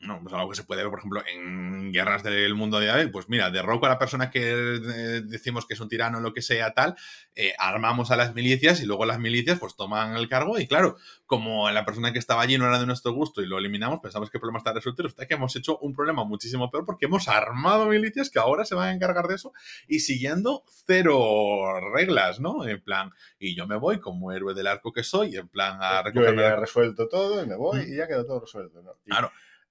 no, 0.00 0.20
pues 0.22 0.34
algo 0.34 0.50
que 0.50 0.56
se 0.56 0.64
puede 0.64 0.82
ver, 0.82 0.90
por 0.90 0.98
ejemplo, 0.98 1.22
en 1.26 1.92
guerras 1.92 2.22
del 2.22 2.54
mundo 2.54 2.80
de 2.80 2.90
hoy. 2.90 3.06
Pues 3.08 3.28
mira, 3.28 3.50
derroco 3.50 3.86
a 3.86 3.88
la 3.88 3.98
persona 3.98 4.30
que 4.30 4.42
eh, 4.42 5.22
decimos 5.22 5.66
que 5.66 5.74
es 5.74 5.80
un 5.80 5.88
tirano 5.88 6.18
o 6.18 6.20
lo 6.20 6.34
que 6.34 6.42
sea, 6.42 6.74
tal, 6.74 6.96
eh, 7.34 7.54
armamos 7.58 8.10
a 8.10 8.16
las 8.16 8.34
milicias 8.34 8.80
y 8.82 8.86
luego 8.86 9.06
las 9.06 9.18
milicias 9.18 9.58
pues 9.58 9.76
toman 9.76 10.16
el 10.16 10.28
cargo 10.28 10.58
y 10.58 10.66
claro, 10.66 10.96
como 11.26 11.70
la 11.70 11.84
persona 11.84 12.12
que 12.12 12.18
estaba 12.18 12.42
allí 12.42 12.58
no 12.58 12.66
era 12.66 12.78
de 12.78 12.86
nuestro 12.86 13.12
gusto 13.12 13.42
y 13.42 13.46
lo 13.46 13.58
eliminamos, 13.58 14.00
pensamos 14.00 14.30
que 14.30 14.38
el 14.38 14.40
problema 14.40 14.58
está 14.58 14.72
resuelto 14.72 15.02
resulta 15.02 15.26
que 15.26 15.34
hemos 15.34 15.54
hecho 15.56 15.78
un 15.78 15.94
problema 15.94 16.24
muchísimo 16.24 16.70
peor 16.70 16.84
porque 16.84 17.06
hemos 17.06 17.28
armado 17.28 17.86
milicias 17.86 18.30
que 18.30 18.38
ahora 18.38 18.64
se 18.64 18.74
van 18.74 18.88
a 18.88 18.92
encargar 18.92 19.28
de 19.28 19.36
eso 19.36 19.52
y 19.86 20.00
siguiendo 20.00 20.64
cero 20.86 21.80
reglas, 21.94 22.40
¿no? 22.40 22.66
En 22.66 22.82
plan, 22.82 23.12
y 23.38 23.54
yo 23.54 23.66
me 23.66 23.76
voy 23.76 24.00
como 24.00 24.32
héroe 24.32 24.54
del 24.54 24.66
arco 24.66 24.92
que 24.92 25.02
soy, 25.02 25.36
en 25.36 25.48
plan 25.48 25.78
a 25.80 25.98
Yo 25.98 26.02
recogerme 26.04 26.42
ya 26.42 26.48
he 26.48 26.56
resuelto 26.56 27.08
todo 27.08 27.42
y 27.42 27.46
me 27.46 27.56
voy 27.56 27.80
y 27.82 27.96
ya 27.96 28.06
quedó 28.06 28.24
todo 28.24 28.40
resuelto. 28.40 28.82
¿no? 28.82 28.92
Y, 29.04 29.10
Claro. 29.10 29.30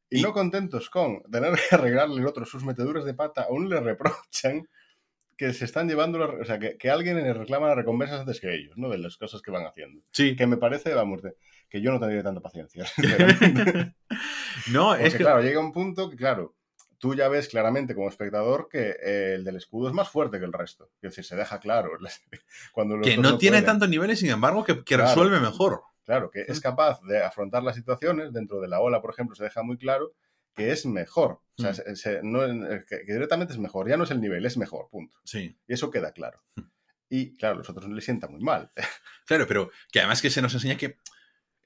Y 0.09 0.19
Y- 0.19 0.21
no 0.21 0.33
contentos 0.33 0.89
con 0.89 1.21
tener 1.31 1.53
que 1.53 1.75
arreglarle 1.75 2.21
al 2.21 2.27
otro 2.27 2.45
sus 2.45 2.63
meteduras 2.63 3.05
de 3.05 3.13
pata, 3.13 3.43
aún 3.49 3.69
le 3.69 3.79
reprochan 3.79 4.67
que 5.35 5.53
se 5.53 5.65
están 5.65 5.87
llevando, 5.87 6.17
la- 6.17 6.25
o 6.41 6.45
sea, 6.45 6.57
que, 6.57 6.77
que 6.77 6.89
alguien 6.89 7.17
les 7.17 7.37
reclama 7.37 7.67
las 7.67 7.77
recompensas 7.77 8.21
antes 8.21 8.39
que 8.41 8.53
ellos, 8.55 8.75
¿no? 8.77 8.89
De 8.89 8.97
las 8.97 9.17
cosas 9.17 9.41
que 9.41 9.51
van 9.51 9.65
haciendo. 9.67 10.01
Sí. 10.11 10.35
Que 10.35 10.47
me 10.47 10.57
parece, 10.57 10.93
vamos, 10.95 11.21
de- 11.21 11.35
que 11.69 11.79
yo 11.81 11.91
no 11.91 11.99
tendría 11.99 12.23
tanta 12.23 12.41
paciencia. 12.41 12.85
no, 14.71 14.89
Porque, 14.89 15.07
es 15.07 15.13
que. 15.13 15.19
claro, 15.23 15.41
llega 15.41 15.59
un 15.59 15.71
punto 15.71 16.09
que, 16.09 16.15
claro, 16.15 16.55
tú 16.97 17.13
ya 17.13 17.27
ves 17.27 17.47
claramente 17.49 17.93
como 17.93 18.09
espectador 18.09 18.67
que 18.71 18.95
eh, 19.03 19.33
el 19.35 19.43
del 19.43 19.57
escudo 19.57 19.87
es 19.89 19.93
más 19.93 20.09
fuerte 20.09 20.39
que 20.39 20.45
el 20.45 20.53
resto. 20.53 20.89
Es 21.01 21.11
decir, 21.11 21.23
se 21.23 21.35
deja 21.35 21.59
claro. 21.59 21.91
Cuando 22.71 22.97
los 22.97 23.07
que 23.07 23.17
no 23.17 23.37
tiene 23.37 23.57
pueden. 23.57 23.65
tantos 23.65 23.89
niveles, 23.89 24.19
sin 24.19 24.31
embargo, 24.31 24.63
que, 24.63 24.77
que 24.77 24.95
Claro. 24.95 25.03
resuelve 25.09 25.39
mejor. 25.39 25.83
Claro, 26.07 26.31
que 26.31 26.45
es 26.47 26.59
capaz 26.61 27.01
de 27.03 27.21
afrontar 27.21 27.61
las 27.63 27.75
situaciones. 27.75 28.31
Dentro 28.33 28.59
de 28.61 28.67
la 28.69 28.79
ola, 28.79 29.01
por 29.01 29.11
ejemplo, 29.11 29.35
se 29.35 29.43
deja 29.43 29.61
muy 29.61 29.77
claro 29.77 30.13
que 30.55 30.71
es 30.71 30.85
mejor. 30.87 31.41
O 31.57 31.61
sea, 31.61 31.71
Mm. 31.71 31.73
se- 31.75 31.95
se- 31.97 32.19
no- 32.23 32.39
que, 32.87 33.03
directamente 33.05 33.51
es 33.53 33.59
mejor. 33.59 33.89
Ya 33.89 33.97
no 33.97 34.05
es 34.05 34.11
el 34.11 34.21
nivel, 34.21 34.45
es 34.45 34.57
mejor, 34.57 34.87
punto. 34.89 35.17
Sí. 35.25 35.55
Y 35.67 35.73
eso 35.73 35.91
queda 35.91 36.13
claro. 36.13 36.41
Mm. 36.55 36.61
Y 37.09 37.37
claro, 37.37 37.57
los 37.57 37.69
otros 37.69 37.87
le 37.89 38.01
sienta 38.01 38.27
muy 38.27 38.41
mal. 38.41 38.71
Claro, 39.27 39.45
pero 39.45 39.69
que 39.91 39.99
además 39.99 40.21
que 40.21 40.29
se 40.29 40.41
nos 40.41 40.53
enseña 40.53 40.77
que 40.77 40.97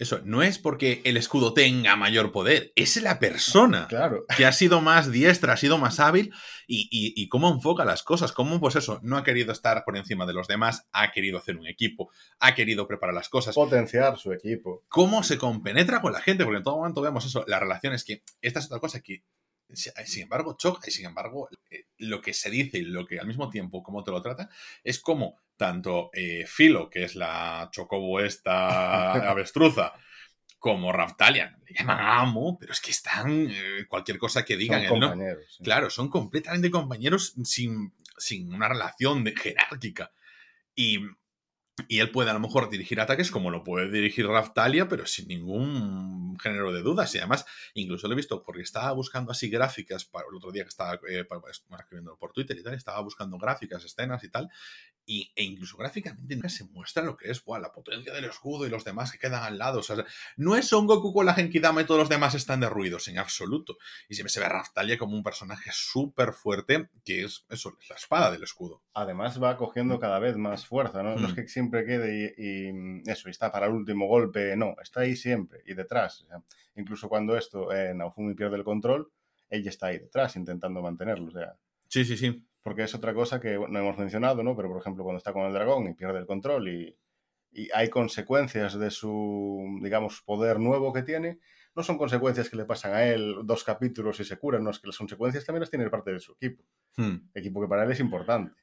eso 0.01 0.19
no 0.25 0.41
es 0.43 0.57
porque 0.57 1.01
el 1.05 1.15
escudo 1.15 1.53
tenga 1.53 1.95
mayor 1.95 2.31
poder, 2.31 2.71
es 2.75 3.01
la 3.01 3.19
persona 3.19 3.87
Claro. 3.87 4.25
que 4.35 4.45
ha 4.45 4.51
sido 4.51 4.81
más 4.81 5.11
diestra, 5.11 5.53
ha 5.53 5.57
sido 5.57 5.77
más 5.77 5.99
hábil 5.99 6.33
y, 6.67 6.87
y- 6.91 7.13
y 7.21 7.29
cómo 7.29 7.49
enfoca 7.49 7.85
las 7.85 8.03
cosas, 8.03 8.31
cómo 8.31 8.59
pues 8.59 8.75
eso, 8.75 8.99
no 9.03 9.17
ha 9.17 9.23
querido 9.23 9.51
estar 9.51 9.83
por 9.85 9.95
encima 9.97 10.25
de 10.25 10.33
los 10.33 10.47
demás, 10.47 10.87
ha 10.91 11.11
querido 11.11 11.37
hacer 11.37 11.55
un 11.57 11.67
equipo, 11.67 12.09
ha 12.39 12.55
querido 12.55 12.87
preparar 12.87 13.13
las 13.15 13.29
cosas, 13.29 13.55
Potenciar 13.55 14.17
su 14.17 14.31
equipo. 14.33 14.83
cómo 14.89 15.23
se 15.23 15.37
compenetra 15.37 16.01
con 16.01 16.13
la 16.13 16.21
gente, 16.21 16.43
porque 16.43 16.57
en 16.57 16.63
todo 16.63 16.77
momento 16.77 17.01
vemos 17.01 17.25
eso, 17.25 17.43
las 17.47 17.59
relaciones 17.59 18.03
que 18.03 18.21
esta 18.41 18.59
es 18.59 18.65
otra 18.65 18.79
cosa 18.79 19.01
que 19.01 19.23
sin 19.75 20.23
embargo 20.23 20.55
choca 20.57 20.87
y 20.87 20.91
sin 20.91 21.05
embargo 21.05 21.49
eh, 21.69 21.85
lo 21.97 22.21
que 22.21 22.33
se 22.33 22.49
dice 22.49 22.77
y 22.79 22.81
lo 22.83 23.05
que 23.05 23.19
al 23.19 23.27
mismo 23.27 23.49
tiempo 23.49 23.83
cómo 23.83 24.03
te 24.03 24.11
lo 24.11 24.21
trata 24.21 24.49
es 24.83 24.99
como 24.99 25.39
tanto 25.57 26.09
eh, 26.13 26.45
Filo, 26.47 26.89
que 26.89 27.03
es 27.03 27.15
la 27.15 27.69
chocobo 27.71 28.19
esta 28.19 29.13
avestruza, 29.31 29.93
como 30.57 30.91
Raftalian, 30.91 31.59
le 31.67 31.73
llaman 31.77 31.99
amo, 32.01 32.57
pero 32.59 32.71
es 32.73 32.81
que 32.81 32.91
están 32.91 33.47
eh, 33.49 33.85
cualquier 33.87 34.17
cosa 34.17 34.43
que 34.45 34.57
digan, 34.57 34.83
Son 34.83 34.93
él 34.95 34.99
no- 34.99 35.09
compañeros. 35.09 35.45
sí. 35.57 35.63
Claro, 35.63 35.89
son 35.89 36.09
completamente 36.09 36.69
compañeros 36.71 37.33
sin, 37.43 37.93
sin 38.17 38.53
una 38.53 38.67
relación 38.69 39.23
de- 39.23 39.35
jerárquica. 39.35 40.11
Y, 40.75 40.99
y 41.87 41.99
él 41.99 42.11
puede 42.11 42.29
a 42.29 42.33
lo 42.33 42.39
mejor 42.39 42.69
dirigir 42.69 42.99
ataques 42.99 43.31
como 43.31 43.49
lo 43.49 43.63
puede 43.63 43.89
dirigir 43.89 44.27
Raftalia, 44.27 44.87
pero 44.87 45.05
sin 45.05 45.27
ningún 45.27 46.37
género 46.39 46.71
de 46.71 46.81
dudas. 46.81 47.13
Y 47.15 47.19
además, 47.19 47.45
incluso 47.73 48.07
lo 48.07 48.13
he 48.13 48.17
visto 48.17 48.43
porque 48.43 48.61
estaba 48.61 48.91
buscando 48.91 49.31
así 49.31 49.49
gráficas 49.49 50.05
para 50.05 50.25
el 50.29 50.35
otro 50.35 50.51
día 50.51 50.63
que 50.63 50.69
estaba 50.69 50.99
eh, 51.09 51.25
escribiendo 51.79 52.17
por 52.17 52.31
Twitter 52.31 52.57
y 52.57 52.63
tal, 52.63 52.73
estaba 52.73 53.01
buscando 53.01 53.37
gráficas, 53.37 53.83
escenas 53.83 54.23
y 54.23 54.29
tal. 54.29 54.49
Y, 55.13 55.29
e 55.35 55.43
incluso 55.43 55.75
gráficamente 55.75 56.35
nunca 56.35 56.47
se 56.47 56.63
muestra 56.63 57.03
lo 57.03 57.17
que 57.17 57.29
es 57.29 57.43
buah, 57.43 57.59
la 57.59 57.73
potencia 57.73 58.13
del 58.13 58.23
escudo 58.23 58.65
y 58.65 58.69
los 58.69 58.85
demás 58.85 59.11
que 59.11 59.17
quedan 59.19 59.43
al 59.43 59.57
lado. 59.57 59.79
O 59.79 59.83
sea, 59.83 59.97
no 60.37 60.55
es 60.55 60.69
Son 60.69 60.87
Goku 60.87 61.11
con 61.13 61.25
la 61.25 61.33
Genkidama 61.33 61.81
y 61.81 61.85
todos 61.85 61.99
los 61.99 62.07
demás 62.07 62.33
están 62.33 62.61
derruidos, 62.61 63.09
en 63.09 63.17
absoluto. 63.17 63.77
Y 64.07 64.15
siempre 64.15 64.31
se 64.31 64.39
ve 64.39 64.45
a 64.45 64.49
Raftalia 64.49 64.97
como 64.97 65.17
un 65.17 65.21
personaje 65.23 65.69
súper 65.73 66.31
fuerte, 66.31 66.87
que 67.03 67.25
es 67.25 67.45
eso, 67.49 67.77
la 67.89 67.95
espada 67.97 68.31
del 68.31 68.43
escudo. 68.43 68.83
Además 68.93 69.43
va 69.43 69.57
cogiendo 69.57 69.99
cada 69.99 70.17
vez 70.19 70.37
más 70.37 70.65
fuerza, 70.65 71.03
¿no? 71.03 71.17
No 71.17 71.27
es 71.27 71.33
Mm. 71.33 71.35
que 71.35 71.47
siempre 71.49 71.85
quede 71.85 72.33
y, 72.37 72.69
y 72.69 73.11
eso, 73.11 73.27
y 73.27 73.31
está 73.31 73.51
para 73.51 73.65
el 73.65 73.73
último 73.73 74.07
golpe, 74.07 74.55
no, 74.55 74.75
está 74.81 75.01
ahí 75.01 75.17
siempre 75.17 75.61
y 75.65 75.73
detrás. 75.73 76.21
O 76.21 76.27
sea, 76.27 76.37
incluso 76.77 77.09
cuando 77.09 77.35
esto, 77.35 77.73
eh, 77.73 77.93
Naofumi 77.93 78.33
pierde 78.33 78.55
el 78.55 78.63
control, 78.63 79.11
ella 79.49 79.69
está 79.69 79.87
ahí 79.87 79.99
detrás 79.99 80.37
intentando 80.37 80.81
mantenerlo. 80.81 81.27
O 81.27 81.31
sea, 81.31 81.57
Sí, 81.89 82.05
sí, 82.05 82.15
sí. 82.15 82.45
Porque 82.63 82.83
es 82.83 82.93
otra 82.95 83.13
cosa 83.13 83.39
que 83.39 83.57
no 83.57 83.79
hemos 83.79 83.97
mencionado, 83.97 84.43
¿no? 84.43 84.55
Pero 84.55 84.69
por 84.69 84.79
ejemplo, 84.79 85.03
cuando 85.03 85.17
está 85.17 85.33
con 85.33 85.43
el 85.43 85.53
dragón 85.53 85.87
y 85.87 85.93
pierde 85.93 86.19
el 86.19 86.25
control 86.25 86.67
y, 86.69 86.95
y 87.51 87.69
hay 87.73 87.89
consecuencias 87.89 88.77
de 88.77 88.91
su, 88.91 89.79
digamos, 89.81 90.21
poder 90.21 90.59
nuevo 90.59 90.93
que 90.93 91.03
tiene, 91.03 91.39
no 91.75 91.83
son 91.83 91.97
consecuencias 91.97 92.49
que 92.49 92.57
le 92.57 92.65
pasan 92.65 92.93
a 92.93 93.03
él 93.03 93.35
dos 93.43 93.63
capítulos 93.63 94.19
y 94.19 94.25
se 94.25 94.37
curan, 94.37 94.63
no, 94.63 94.71
es 94.71 94.79
que 94.79 94.87
las 94.87 94.97
consecuencias 94.97 95.45
también 95.45 95.61
las 95.61 95.69
tiene 95.69 95.89
parte 95.89 96.11
de 96.11 96.19
su 96.19 96.33
equipo. 96.33 96.63
Hmm. 96.97 97.29
Equipo 97.33 97.61
que 97.61 97.67
para 97.67 97.83
él 97.83 97.91
es 97.91 97.99
importante. 97.99 98.55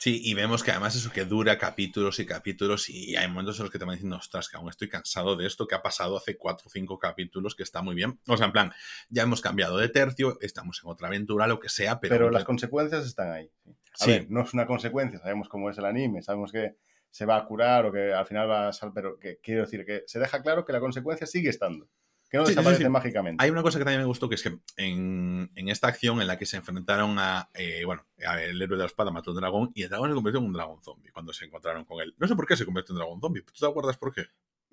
Sí, 0.00 0.20
y 0.22 0.34
vemos 0.34 0.62
que 0.62 0.70
además 0.70 0.94
eso 0.94 1.10
que 1.10 1.24
dura 1.24 1.58
capítulos 1.58 2.20
y 2.20 2.24
capítulos 2.26 2.88
y 2.88 3.16
hay 3.16 3.26
momentos 3.26 3.58
en 3.58 3.64
los 3.64 3.72
que 3.72 3.80
te 3.80 3.84
van 3.84 3.94
diciendo, 3.96 4.16
ostras, 4.16 4.48
que 4.48 4.56
aún 4.56 4.68
estoy 4.68 4.88
cansado 4.88 5.34
de 5.34 5.44
esto 5.44 5.66
que 5.66 5.74
ha 5.74 5.82
pasado 5.82 6.16
hace 6.16 6.36
cuatro 6.36 6.68
o 6.68 6.70
cinco 6.70 7.00
capítulos, 7.00 7.56
que 7.56 7.64
está 7.64 7.82
muy 7.82 7.96
bien. 7.96 8.20
O 8.28 8.36
sea, 8.36 8.46
en 8.46 8.52
plan, 8.52 8.72
ya 9.08 9.24
hemos 9.24 9.40
cambiado 9.40 9.76
de 9.76 9.88
tercio, 9.88 10.38
estamos 10.40 10.80
en 10.84 10.90
otra 10.90 11.08
aventura, 11.08 11.48
lo 11.48 11.58
que 11.58 11.68
sea, 11.68 11.98
pero... 11.98 12.14
Pero, 12.14 12.30
las 12.30 12.44
consecuencias 12.44 13.04
están 13.06 13.32
ahí. 13.32 13.50
A 13.66 14.04
Sí. 14.04 14.10
ver, 14.12 14.30
no 14.30 14.42
es 14.42 14.54
una 14.54 14.66
consecuencia, 14.66 15.18
sabemos 15.18 15.48
cómo 15.48 15.68
es 15.68 15.78
el 15.78 15.84
anime, 15.84 16.22
sabemos 16.22 16.52
que 16.52 16.76
se 17.10 17.26
va 17.26 17.36
a 17.36 17.44
curar 17.44 17.86
o 17.86 17.92
que 17.92 18.12
al 18.12 18.24
final 18.26 18.48
va 18.48 18.68
a 18.68 18.72
salir, 18.72 18.92
pero 18.94 19.18
que 19.18 19.40
quiero 19.42 19.62
decir 19.62 19.84
que 19.84 20.04
se 20.06 20.20
deja 20.20 20.40
claro 20.42 20.64
que 20.64 20.72
la 20.72 20.78
consecuencia 20.78 21.26
sigue 21.26 21.48
estando, 21.48 21.88
que 22.28 22.36
no 22.38 22.46
Sí, 22.46 22.54
mágicamente. 22.88 23.42
Hay 23.42 23.50
una 23.50 23.62
cosa 23.62 23.78
que 23.78 23.84
también 23.84 24.00
me 24.02 24.06
gustó, 24.06 24.28
que 24.28 24.34
es 24.34 24.42
que 24.42 24.58
en, 24.76 25.50
en 25.54 25.68
esta 25.68 25.88
acción 25.88 26.20
en 26.20 26.26
la 26.26 26.36
que 26.38 26.46
se 26.46 26.56
enfrentaron 26.58 27.18
a, 27.18 27.48
eh, 27.54 27.84
bueno, 27.84 28.04
a 28.26 28.42
el 28.42 28.60
héroe 28.60 28.76
de 28.76 28.82
la 28.82 28.86
espada 28.86 29.10
mató 29.10 29.30
a 29.30 29.34
un 29.34 29.40
dragón 29.40 29.70
y 29.74 29.82
el 29.82 29.88
dragón 29.88 30.10
se 30.10 30.14
convirtió 30.14 30.40
en 30.40 30.46
un 30.46 30.52
dragón 30.52 30.82
zombie 30.82 31.10
cuando 31.12 31.32
se 31.32 31.46
encontraron 31.46 31.84
con 31.84 32.00
él. 32.02 32.14
No 32.18 32.28
sé 32.28 32.36
por 32.36 32.46
qué 32.46 32.56
se 32.56 32.64
convirtió 32.64 32.92
en 32.92 32.96
un 32.96 33.00
dragón 33.00 33.20
zombie. 33.20 33.42
¿Tú 33.42 33.52
te 33.58 33.66
acuerdas 33.66 33.96
por 33.96 34.12
qué? 34.12 34.26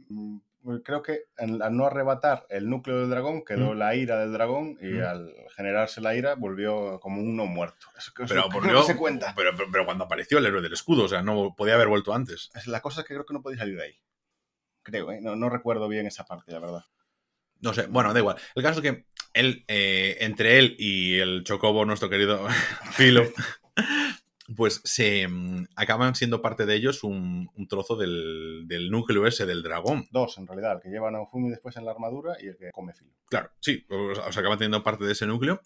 Mm, 0.09 0.37
pues 0.63 0.81
Creo 0.83 1.01
que 1.01 1.25
al 1.37 1.77
no 1.77 1.85
arrebatar 1.85 2.45
el 2.49 2.69
núcleo 2.69 2.99
del 2.99 3.09
dragón 3.09 3.45
quedó 3.45 3.73
Mm. 3.73 3.77
la 3.77 3.95
ira 3.95 4.19
del 4.19 4.33
dragón 4.33 4.77
y 4.81 4.87
Mm. 4.87 5.03
al 5.03 5.33
generarse 5.55 6.01
la 6.01 6.13
ira 6.15 6.35
volvió 6.35 6.99
como 6.99 7.21
uno 7.21 7.45
muerto. 7.45 7.87
Eso, 7.97 8.11
eso 8.17 8.25
Pero, 8.27 8.49
creo 8.49 8.61
volvió- 8.61 8.81
que 8.81 8.87
se 8.93 8.97
cuenta. 8.97 9.33
Pero, 9.35 9.51
pero, 9.55 9.69
pero 9.71 9.85
cuando 9.85 10.03
apareció 10.03 10.39
el 10.39 10.45
héroe 10.45 10.61
del 10.61 10.73
escudo, 10.73 11.03
o 11.05 11.07
sea, 11.07 11.21
no 11.21 11.53
podía 11.55 11.75
haber 11.75 11.87
vuelto 11.87 12.13
antes. 12.13 12.49
Es 12.53 12.67
La 12.67 12.81
cosa 12.81 13.01
es 13.01 13.07
que 13.07 13.13
creo 13.13 13.25
que 13.25 13.33
no 13.33 13.41
podía 13.41 13.59
salir 13.59 13.77
de 13.77 13.83
ahí. 13.83 13.99
Creo, 14.83 15.11
¿eh? 15.11 15.19
no, 15.21 15.35
no 15.35 15.49
recuerdo 15.49 15.87
bien 15.87 16.05
esa 16.07 16.25
parte, 16.25 16.51
la 16.51 16.59
verdad. 16.59 16.83
No 17.61 17.73
sé, 17.73 17.87
bueno, 17.87 18.13
da 18.13 18.19
igual. 18.19 18.37
El 18.55 18.63
caso 18.63 18.81
es 18.81 18.91
que 18.91 19.05
él, 19.33 19.65
eh, 19.67 20.17
entre 20.21 20.59
él 20.59 20.75
y 20.79 21.19
el 21.19 21.43
Chocobo, 21.43 21.85
nuestro 21.85 22.09
querido 22.09 22.47
Filo, 22.91 23.23
pues 24.55 24.81
se 24.83 25.27
mm, 25.27 25.67
acaban 25.75 26.15
siendo 26.15 26.41
parte 26.41 26.65
de 26.65 26.75
ellos 26.75 27.03
un, 27.03 27.49
un 27.55 27.67
trozo 27.67 27.95
del, 27.95 28.63
del 28.67 28.89
núcleo 28.89 29.27
ese 29.27 29.45
del 29.45 29.63
dragón. 29.63 30.07
Dos, 30.11 30.37
en 30.37 30.47
realidad, 30.47 30.73
el 30.73 30.81
que 30.81 30.89
lleva 30.89 31.09
a 31.09 31.11
Naofumi 31.11 31.49
después 31.49 31.75
en 31.77 31.85
la 31.85 31.91
armadura 31.91 32.37
y 32.39 32.47
el 32.47 32.57
que 32.57 32.71
come 32.71 32.93
filo. 32.93 33.11
Claro, 33.29 33.51
sí, 33.59 33.85
o 33.89 34.15
sea, 34.15 34.25
o 34.25 34.31
sea, 34.31 34.41
acaban 34.41 34.57
teniendo 34.57 34.83
parte 34.83 35.05
de 35.05 35.11
ese 35.11 35.25
núcleo 35.25 35.61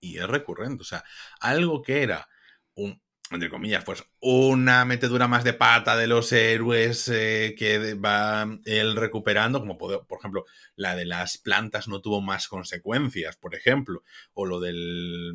y 0.00 0.18
es 0.18 0.28
recurrente. 0.28 0.82
O 0.82 0.86
sea, 0.86 1.02
algo 1.40 1.82
que 1.82 2.02
era 2.02 2.28
un, 2.74 3.00
entre 3.30 3.48
comillas, 3.48 3.84
pues 3.84 4.04
una 4.20 4.84
metedura 4.84 5.28
más 5.28 5.44
de 5.44 5.54
pata 5.54 5.96
de 5.96 6.06
los 6.06 6.30
héroes 6.32 7.08
eh, 7.08 7.54
que 7.58 7.94
va 7.94 8.46
él 8.64 8.96
recuperando, 8.96 9.60
como 9.60 9.78
por, 9.78 10.04
ejemplo 10.18 10.44
la 10.76 10.94
de 10.94 11.06
las 11.06 11.38
plantas 11.38 11.88
no 11.88 12.00
tuvo 12.00 12.20
más 12.20 12.48
consecuencias, 12.48 13.36
por 13.36 13.54
ejemplo, 13.54 14.02
o 14.34 14.46
lo 14.46 14.60
del... 14.60 15.34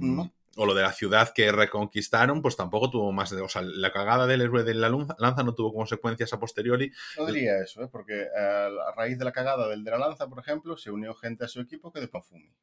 O 0.62 0.66
lo 0.66 0.74
de 0.74 0.82
la 0.82 0.92
ciudad 0.92 1.32
que 1.34 1.52
reconquistaron, 1.54 2.42
pues 2.42 2.58
tampoco 2.58 2.90
tuvo 2.90 3.12
más. 3.14 3.30
de- 3.30 3.42
O 3.42 3.48
sea, 3.48 3.62
la 3.62 3.92
cagada 3.94 4.28
del 4.28 4.42
héroe 4.42 4.64
de 4.64 4.74
la 4.74 4.90
lanza 4.90 5.44
no 5.44 5.56
tuvo 5.56 5.74
consecuencias 5.74 6.34
a 6.34 6.40
posteriori. 6.40 6.92
No 7.18 7.26
diría 7.26 7.60
eso, 7.64 7.82
¿eh? 7.84 7.88
porque 7.92 8.24
eh, 8.24 8.28
a 8.38 8.92
raíz 8.96 9.18
de 9.18 9.24
la 9.26 9.32
cagada 9.32 9.68
del 9.70 9.84
de 9.84 9.92
la 9.92 9.98
lanza, 9.98 10.28
por 10.28 10.40
ejemplo, 10.40 10.76
se 10.78 10.92
unió 10.92 11.14
gente 11.16 11.46
a 11.46 11.48
su 11.48 11.62
equipo 11.62 11.92
que 11.94 12.02
de 12.02 12.08
por 12.10 12.24
ejemplo. 12.24 12.54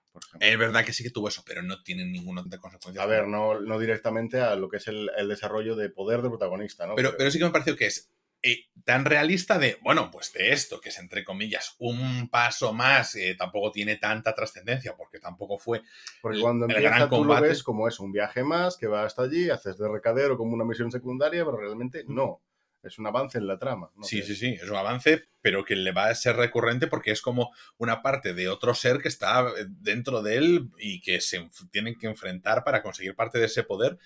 Es 0.41 0.59
verdad 0.59 0.85
que 0.85 0.93
sí 0.93 1.03
que 1.03 1.11
tuvo 1.11 1.29
eso, 1.29 1.43
pero 1.47 1.63
no 1.63 1.83
tiene 1.83 2.05
ninguna 2.05 2.43
consecuencia. 2.61 3.03
A 3.03 3.07
ver, 3.07 3.27
no, 3.29 3.61
no 3.61 3.79
directamente 3.79 4.41
a 4.41 4.55
lo 4.57 4.69
que 4.69 4.77
es 4.79 4.89
el, 4.89 5.11
el 5.17 5.29
desarrollo 5.29 5.75
de 5.77 5.89
poder 5.91 6.21
del 6.23 6.31
protagonista, 6.31 6.87
¿no? 6.87 6.95
Pero, 6.97 7.15
pero 7.17 7.31
sí 7.31 7.39
que 7.39 7.45
me 7.45 7.51
pareció 7.51 7.77
que 7.77 7.87
es 7.87 8.11
eh, 8.49 8.67
tan 8.85 9.05
realista 9.05 9.59
de, 9.59 9.79
bueno, 9.83 10.11
pues 10.11 10.33
de 10.33 10.53
esto, 10.53 10.81
que 10.81 10.91
es 10.91 10.99
entre 10.99 11.25
comillas 11.25 11.75
un 11.79 12.29
paso 12.31 12.73
más, 12.73 13.15
eh, 13.17 13.35
tampoco 13.37 13.73
tiene 13.73 13.97
tanta 13.97 14.35
trascendencia, 14.35 14.97
porque 14.97 15.19
tampoco 15.19 15.59
fue. 15.59 15.83
Porque 16.23 16.41
cuando 16.41 16.67
el 16.67 16.71
empieza 16.73 16.97
gran 16.97 17.09
tú 17.11 17.17
lo 17.17 17.21
combate- 17.23 17.49
ves 17.49 17.63
como 17.63 17.89
es 17.89 17.99
un 17.99 18.13
viaje 18.13 18.45
más, 18.45 18.77
que 18.77 18.87
va 18.87 19.05
hasta 19.05 19.23
allí, 19.23 19.51
haces 19.51 19.77
de 19.79 19.89
recadero 19.89 20.37
como 20.37 20.55
una 20.55 20.65
misión 20.65 20.91
secundaria, 20.93 21.45
pero 21.45 21.57
realmente 21.57 22.05
no. 22.07 22.43
Es 22.83 23.01
un 23.01 23.07
avance 23.09 23.39
en 23.39 23.49
la 23.49 23.59
trama. 23.59 23.91
¿no? 23.97 24.05
sí, 24.05 24.23
sí, 24.23 24.37
sí, 24.37 24.47
es 24.63 24.71
un 24.71 24.77
avance, 24.77 25.25
pero 25.41 25.65
que 25.65 25.75
le 25.75 25.91
va 25.91 26.07
a 26.07 26.15
ser 26.15 26.37
recurrente 26.37 26.87
porque 26.87 27.11
es 27.11 27.21
como 27.21 27.51
una 27.79 28.01
parte 28.01 28.33
de 28.33 28.49
otro 28.49 28.75
ser 28.75 28.99
que 28.99 29.09
está 29.09 29.41
eh, 29.41 29.67
dentro 29.69 30.23
de 30.23 30.37
él 30.37 30.71
y 30.79 31.01
que 31.01 31.21
se 31.21 31.49
tienen 31.73 31.99
que 31.99 32.07
enfrentar 32.07 32.63
para 32.63 32.85
conseguir 32.85 33.17
parte 33.17 33.41
de 33.41 33.47
ese 33.47 33.65
poder 33.65 33.99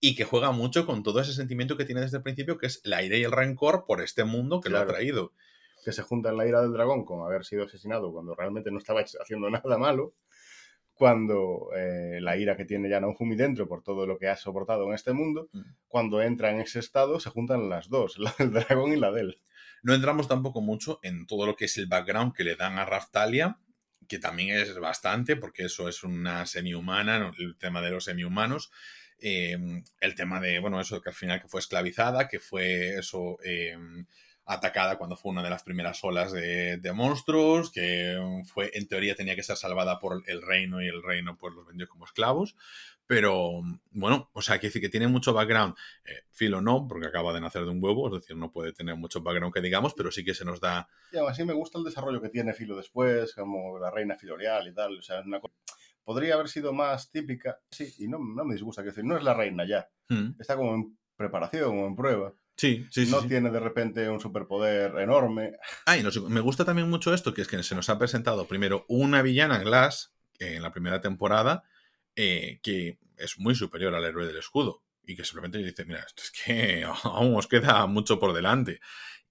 y 0.00 0.14
que 0.16 0.24
juega 0.24 0.50
mucho 0.50 0.86
con 0.86 1.02
todo 1.02 1.20
ese 1.20 1.32
sentimiento 1.34 1.76
que 1.76 1.84
tiene 1.84 2.00
desde 2.00 2.16
el 2.18 2.22
principio, 2.22 2.56
que 2.58 2.66
es 2.66 2.80
la 2.84 3.02
ira 3.02 3.16
y 3.18 3.22
el 3.24 3.32
rencor 3.32 3.84
por 3.86 4.00
este 4.00 4.24
mundo 4.24 4.60
que 4.60 4.68
lo 4.70 4.76
Claro. 4.76 4.90
ha 4.90 4.94
traído. 4.94 5.32
que 5.84 5.92
se 5.92 6.02
junta 6.02 6.28
en 6.28 6.36
la 6.36 6.46
ira 6.46 6.60
del 6.60 6.72
dragón 6.74 7.06
con 7.06 7.24
haber 7.26 7.42
sido 7.44 7.64
asesinado 7.64 8.12
cuando 8.12 8.34
realmente 8.34 8.70
no 8.70 8.76
estaba 8.78 9.00
haciendo 9.22 9.48
nada 9.50 9.78
malo, 9.78 10.14
cuando 10.94 11.68
eh, 11.74 12.18
la 12.20 12.36
ira 12.36 12.56
que 12.56 12.66
tiene 12.66 12.90
ya 12.90 13.00
Naofumi 13.00 13.34
dentro 13.34 13.66
por 13.66 13.82
todo 13.82 14.06
lo 14.06 14.18
que 14.18 14.28
ha 14.28 14.36
soportado 14.36 14.86
en 14.88 14.94
este 14.94 15.12
mundo, 15.12 15.48
Mm. 15.52 15.60
cuando 15.88 16.20
entra 16.22 16.50
en 16.50 16.60
ese 16.60 16.78
estado 16.80 17.18
se 17.20 17.30
juntan 17.30 17.68
las 17.70 17.88
dos, 17.88 18.18
la 18.18 18.34
del 18.38 18.52
dragón 18.52 18.92
y 18.92 18.96
la 18.96 19.10
de 19.10 19.20
él. 19.22 19.40
No 19.82 19.94
entramos 19.94 20.28
tampoco 20.28 20.60
mucho 20.60 20.98
en 21.02 21.26
todo 21.26 21.46
lo 21.46 21.56
que 21.56 21.64
es 21.64 21.78
el 21.78 21.86
background 21.86 22.34
que 22.34 22.44
le 22.44 22.56
dan 22.56 22.78
a 22.78 22.84
Raftalia, 22.84 23.58
que 24.08 24.18
también 24.18 24.50
es 24.58 24.78
bastante, 24.78 25.36
porque 25.36 25.64
eso 25.64 25.88
es 25.88 26.04
una 26.04 26.44
semi-humana, 26.44 27.32
el 27.38 27.56
tema 27.56 27.80
de 27.80 27.90
los 27.90 28.04
semi-humanos. 28.04 28.70
Em, 29.22 29.84
el 30.00 30.14
tema 30.14 30.40
de, 30.40 30.58
bueno, 30.58 30.80
eso, 30.80 31.00
que 31.00 31.10
al 31.10 31.14
final 31.14 31.40
que 31.40 31.48
fue 31.48 31.60
esclavizada, 31.60 32.28
que 32.28 32.40
fue 32.40 32.98
eso, 32.98 33.38
em, 33.44 34.06
atacada 34.46 34.98
cuando 34.98 35.16
fue 35.16 35.30
una 35.30 35.42
de 35.42 35.50
las 35.50 35.62
primeras 35.62 36.02
olas 36.02 36.32
de, 36.32 36.78
de, 36.78 36.92
monstruos, 36.92 37.70
que 37.70 38.18
fue, 38.52 38.70
en 38.74 38.88
teoría 38.88 39.14
tenía 39.14 39.36
que 39.36 39.44
ser 39.44 39.56
salvada 39.56 40.00
por 40.00 40.22
el 40.26 40.42
reino 40.42 40.82
y 40.82 40.88
el 40.88 41.02
reino 41.02 41.36
pues 41.36 41.54
los 41.54 41.66
vendió 41.66 41.88
como 41.88 42.04
esclavos. 42.04 42.56
Pero 43.06 43.62
bueno, 43.90 44.30
o 44.32 44.40
sea, 44.40 44.58
quiere 44.58 44.68
decir 44.68 44.82
que 44.82 44.88
tiene 44.88 45.08
mucho 45.08 45.32
background. 45.32 45.74
Eh, 46.04 46.22
Filo 46.30 46.60
no, 46.60 46.86
porque 46.86 47.08
acaba 47.08 47.32
de 47.32 47.40
nacer 47.40 47.64
de 47.64 47.70
un 47.70 47.82
huevo, 47.82 48.06
es 48.06 48.22
decir, 48.22 48.36
no 48.36 48.52
puede 48.52 48.72
tener 48.72 48.94
mucho 48.94 49.20
background 49.20 49.52
que 49.52 49.60
digamos, 49.60 49.94
pero 49.94 50.12
sí 50.12 50.24
que 50.24 50.32
se 50.32 50.44
nos 50.44 50.60
da. 50.60 50.88
Y 51.12 51.18
aún 51.18 51.28
así 51.28 51.42
me 51.44 51.52
gusta 51.52 51.78
el 51.78 51.84
desarrollo 51.84 52.20
que 52.20 52.28
tiene 52.28 52.52
Filo 52.52 52.76
después, 52.76 53.34
como 53.34 53.80
la 53.80 53.90
reina 53.90 54.16
filorial 54.16 54.68
y 54.68 54.74
tal. 54.74 54.96
O 54.96 55.02
sea, 55.02 55.20
una 55.22 55.40
cosa 55.40 55.54
podría 56.04 56.34
haber 56.34 56.48
sido 56.48 56.72
más 56.72 57.10
típica, 57.10 57.58
sí, 57.70 57.92
y 57.98 58.08
no, 58.08 58.18
no 58.18 58.44
me 58.44 58.54
disgusta, 58.54 58.82
que 58.82 58.88
decir, 58.88 59.04
no 59.04 59.16
es 59.16 59.22
la 59.24 59.34
reina 59.34 59.64
ya, 59.66 59.88
Mm. 60.08 60.40
está 60.40 60.56
como 60.56 60.74
en 60.74 60.98
preparación 61.16 61.78
o 61.78 61.86
en 61.86 61.94
prueba. 61.96 62.32
Sí, 62.56 62.86
sí, 62.90 63.06
sí. 63.06 63.12
no 63.12 63.20
sí. 63.22 63.28
tiene 63.28 63.50
de 63.50 63.60
repente 63.60 64.08
un 64.08 64.20
superpoder 64.20 64.98
enorme. 64.98 65.52
Ah, 65.86 65.96
y 65.96 66.02
nos- 66.02 66.20
me 66.28 66.40
gusta 66.40 66.64
también 66.64 66.90
mucho 66.90 67.14
esto, 67.14 67.32
que 67.32 67.42
es 67.42 67.48
que 67.48 67.62
se 67.62 67.74
nos 67.74 67.88
ha 67.88 67.98
presentado 67.98 68.46
primero 68.46 68.84
una 68.88 69.22
villana 69.22 69.58
Glass 69.58 70.14
eh, 70.38 70.56
en 70.56 70.62
la 70.62 70.72
primera 70.72 71.00
temporada 71.00 71.62
eh, 72.16 72.58
que 72.62 72.98
es 73.16 73.38
muy 73.38 73.54
superior 73.54 73.94
al 73.94 74.04
héroe 74.04 74.26
del 74.26 74.36
escudo 74.38 74.82
y 75.06 75.14
que 75.16 75.24
simplemente 75.24 75.58
dice, 75.58 75.84
mira, 75.84 76.00
esto 76.00 76.22
es 76.24 76.30
que 76.32 76.84
aún 77.04 77.34
os 77.36 77.46
queda 77.46 77.86
mucho 77.86 78.18
por 78.18 78.32
delante. 78.34 78.80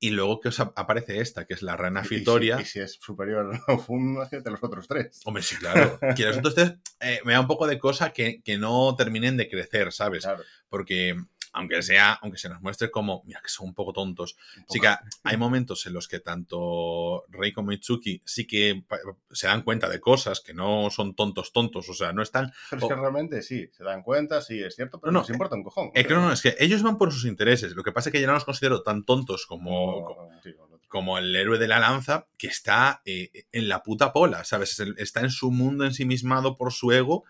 Y 0.02 0.12
luego 0.12 0.40
que 0.40 0.48
os 0.50 0.60
ap- 0.62 0.78
aparece 0.78 1.20
esta, 1.20 1.46
que 1.46 1.54
es 1.54 1.62
la 1.62 1.76
rana 1.76 2.02
Y 2.04 2.08
si- 2.08 2.16
Fitoria. 2.20 2.60
Y, 2.62 2.66
si 2.66 2.80
es 2.80 2.94
superior 3.02 3.52
a 3.68 3.78
Fum, 3.78 4.16
imagínate 4.16 4.50
los 4.50 4.64
otros 4.64 4.88
tres. 4.88 5.20
Hombre, 5.26 5.44
sí, 5.44 5.56
claro. 5.58 6.00
Que 6.16 6.26
los 6.26 6.38
otros 6.38 6.56
tres, 6.56 6.74
eh, 7.02 7.20
me 7.26 7.34
da 7.34 7.42
un 7.42 7.48
poco 7.48 7.68
de 7.68 7.78
cosa 7.80 8.12
que, 8.12 8.42
que 8.42 8.58
no 8.58 8.96
terminen 8.96 9.36
de 9.38 9.50
crecer, 9.50 9.92
¿sabes? 9.92 10.24
Claro. 10.24 10.44
Porque 10.70 11.16
aunque 11.54 11.82
sea, 11.82 12.14
aunque 12.22 12.38
se 12.38 12.50
nos 12.50 12.62
muestre 12.62 12.92
como, 12.92 13.24
mira, 13.26 13.42
que 13.42 13.50
son 13.50 13.68
un 13.68 13.74
poco 13.74 13.94
tontos, 13.94 14.36
un 14.58 14.66
Sí 14.70 14.80
que 14.80 14.94
hay 15.24 15.38
momentos 15.38 15.86
en 15.86 15.94
los 15.94 16.08
que 16.08 16.20
tanto 16.20 17.26
Rei 17.30 17.52
como 17.52 17.72
Itsuki 17.72 18.22
sí 18.26 18.46
que 18.48 18.84
se 19.32 19.48
dan 19.48 19.64
cuenta 19.64 19.90
de 19.90 20.00
cosas 20.00 20.42
que 20.42 20.54
no 20.54 20.90
son 20.90 21.16
tontos 21.16 21.52
tontos, 21.52 21.88
o 21.90 21.94
sea, 21.94 22.14
no 22.14 22.22
están... 22.22 22.52
Pero 22.70 22.82
es 22.84 22.88
que 22.88 22.96
realmente 22.96 23.42
sí, 23.42 23.70
se 23.72 23.84
dan 23.84 24.04
cuenta, 24.04 24.42
sí, 24.42 24.62
es 24.62 24.76
cierto, 24.76 25.00
pero 25.00 25.12
No, 25.12 25.20
no, 25.20 25.22
no, 25.22 25.28
les 25.28 25.34
importa 25.36 25.56
un 25.56 25.64
cojón. 25.64 25.92
Es 25.94 26.06
que 26.08 26.14
no, 26.14 26.22
no, 26.22 26.32
es 26.34 26.42
que 26.42 26.56
ellos 26.60 26.84
van 26.84 26.98
por 26.98 27.12
sus 27.12 27.26
intereses. 27.26 27.74
Lo 27.74 27.84
que 27.84 27.92
pasa 27.92 28.10
es 28.10 28.14
que 28.14 28.22
yo 28.22 28.28
no 28.28 28.34
los 28.34 28.46
considero 28.46 28.84
tan 28.84 29.04
tontos 29.04 29.46
como, 29.46 30.04
Como- 30.06 30.30
sí, 30.44 30.54
como 30.88 31.20
el 31.20 31.36
héroe 31.36 31.60
de 31.60 31.68
la 31.68 31.80
lanza 31.80 32.28
que 32.38 32.48
está 32.48 33.02
eh, 33.06 33.46
en 33.52 33.70
la 33.70 33.84
puta 33.84 34.12
pola, 34.12 34.44
¿sabes? 34.44 34.80
Está 34.98 35.22
en 35.22 35.30
su 35.30 35.52
mundo 35.52 35.86
ensimismado 35.86 36.58
por 36.58 36.74
su 36.74 36.92
ego 36.92 37.26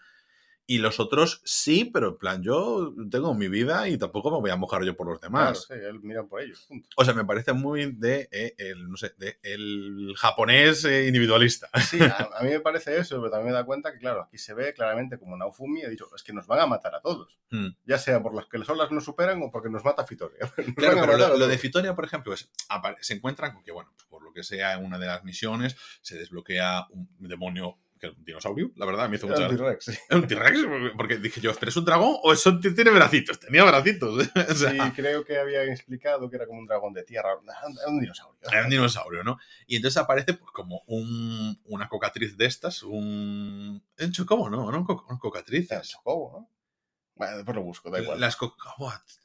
y 0.69 0.77
los 0.77 0.99
otros 0.99 1.41
sí, 1.45 1.83
pero 1.83 2.09
en 2.09 2.17
plan, 2.17 2.43
yo 2.43 2.93
tengo 3.09 3.33
mi 3.33 3.47
vida 3.47 3.89
y 3.89 3.97
tampoco 3.97 4.29
me 4.29 4.39
voy 4.39 4.51
a 4.51 4.55
mojar 4.55 4.83
yo 4.83 4.95
por 4.95 5.07
los 5.07 5.19
demás. 5.19 5.65
Claro, 5.65 5.81
sí, 5.81 5.87
él 5.89 5.99
mira 6.03 6.23
por 6.23 6.41
ellos, 6.41 6.63
punto. 6.67 6.87
O 6.95 7.03
sea, 7.03 7.15
me 7.15 7.25
parece 7.25 7.53
muy 7.53 7.91
de 7.93 8.29
eh, 8.31 8.53
el, 8.59 8.87
no 8.87 8.95
sé, 8.95 9.13
de 9.17 9.39
el 9.41 10.13
japonés 10.15 10.85
eh, 10.85 11.07
individualista. 11.07 11.69
Sí, 11.81 11.99
a, 12.01 12.29
a 12.37 12.43
mí 12.43 12.49
me 12.51 12.59
parece 12.59 12.97
eso, 12.97 13.17
pero 13.17 13.31
también 13.31 13.47
me 13.47 13.53
da 13.53 13.65
cuenta 13.65 13.91
que, 13.91 13.97
claro, 13.97 14.21
aquí 14.21 14.37
se 14.37 14.53
ve 14.53 14.73
claramente 14.75 15.17
como 15.17 15.35
Naofumi 15.35 15.83
ha 15.83 15.89
dicho, 15.89 16.05
es 16.15 16.21
que 16.21 16.33
nos 16.33 16.45
van 16.45 16.59
a 16.59 16.67
matar 16.67 16.93
a 16.93 17.01
todos. 17.01 17.39
Hmm. 17.49 17.69
Ya 17.85 17.97
sea 17.97 18.21
por 18.21 18.35
las 18.35 18.45
que 18.45 18.59
las 18.59 18.69
olas 18.69 18.91
nos 18.91 19.03
superan 19.03 19.41
o 19.41 19.49
porque 19.49 19.69
nos 19.69 19.83
mata 19.83 20.05
Fitoria. 20.05 20.37
Nos 20.57 20.75
Claro, 20.75 20.97
pero 21.01 21.17
lo, 21.17 21.37
lo 21.37 21.47
de. 21.47 21.57
Fitoria, 21.57 21.95
por 21.95 22.05
ejemplo, 22.05 22.33
es 22.33 22.49
se 23.01 23.13
encuentran 23.15 23.53
con 23.53 23.63
que, 23.63 23.71
bueno, 23.71 23.91
pues 23.95 24.05
por 24.07 24.23
lo 24.23 24.31
que 24.33 24.43
sea, 24.43 24.73
en 24.73 24.85
una 24.85 24.99
de 24.99 25.07
las 25.07 25.23
misiones 25.23 25.75
se 26.01 26.17
desbloquea 26.17 26.87
un 26.91 27.27
demonio, 27.27 27.77
que 27.99 28.07
es 28.07 28.13
un 28.15 28.23
dinosaurio, 28.23 28.71
la 28.77 28.85
verdad, 28.85 29.09
me 29.09 29.17
hizo 29.17 29.27
mucha 29.27 29.45
Era. 29.45 29.49
T-Rex, 29.55 29.85
sí. 29.85 29.91
¿Es 29.91 30.15
un 30.15 30.25
T-Rex? 30.27 30.59
Porque 30.95 31.17
dije 31.17 31.41
yo, 31.41 31.53
¿pero 31.55 31.69
es 31.69 31.75
un 31.77 31.85
dragón 31.85 32.15
o 32.23 32.31
eso 32.33 32.57
tiene 32.59 32.91
bracitos? 32.91 33.39
Tenía 33.39 33.63
bracitos. 33.65 34.29
o 34.49 34.55
sea, 34.55 34.71
Sí, 34.71 34.77
creo 34.95 35.25
que 35.25 35.37
habían 35.37 35.69
explicado 35.69 36.29
que 36.29 36.37
era 36.37 36.47
como 36.47 36.59
un 36.59 36.65
dragón 36.65 36.93
de 36.93 37.03
tierra, 37.03 37.35
un, 37.37 37.77
un 37.93 37.99
dinosaurio. 37.99 38.39
era 38.51 38.63
un 38.63 38.69
dinosaurio, 38.69 39.23
¿no? 39.23 39.37
Y 39.67 39.75
entonces 39.75 39.97
aparece 40.01 40.33
pues, 40.35 40.51
como 40.51 40.81
un, 40.87 41.59
una 41.65 41.89
cocatriz 41.89 42.37
de 42.37 42.45
estas, 42.45 42.83
un... 42.83 43.83
¿Un 43.99 44.11
chocobo? 44.11 44.49
No, 44.49 44.71
no 44.71 44.77
un 44.79 44.85
co- 44.85 45.05
una 45.09 45.19
cocatriz. 45.19 45.71
El 45.71 45.81
chocobo, 45.81 46.39
¿no? 46.39 46.49
Bueno, 47.15 47.35
después 47.35 47.53
lo 47.57 47.63
busco, 47.63 47.89
da 47.89 47.99
igual. 48.01 48.17
Las 48.17 48.37
co- 48.37 48.55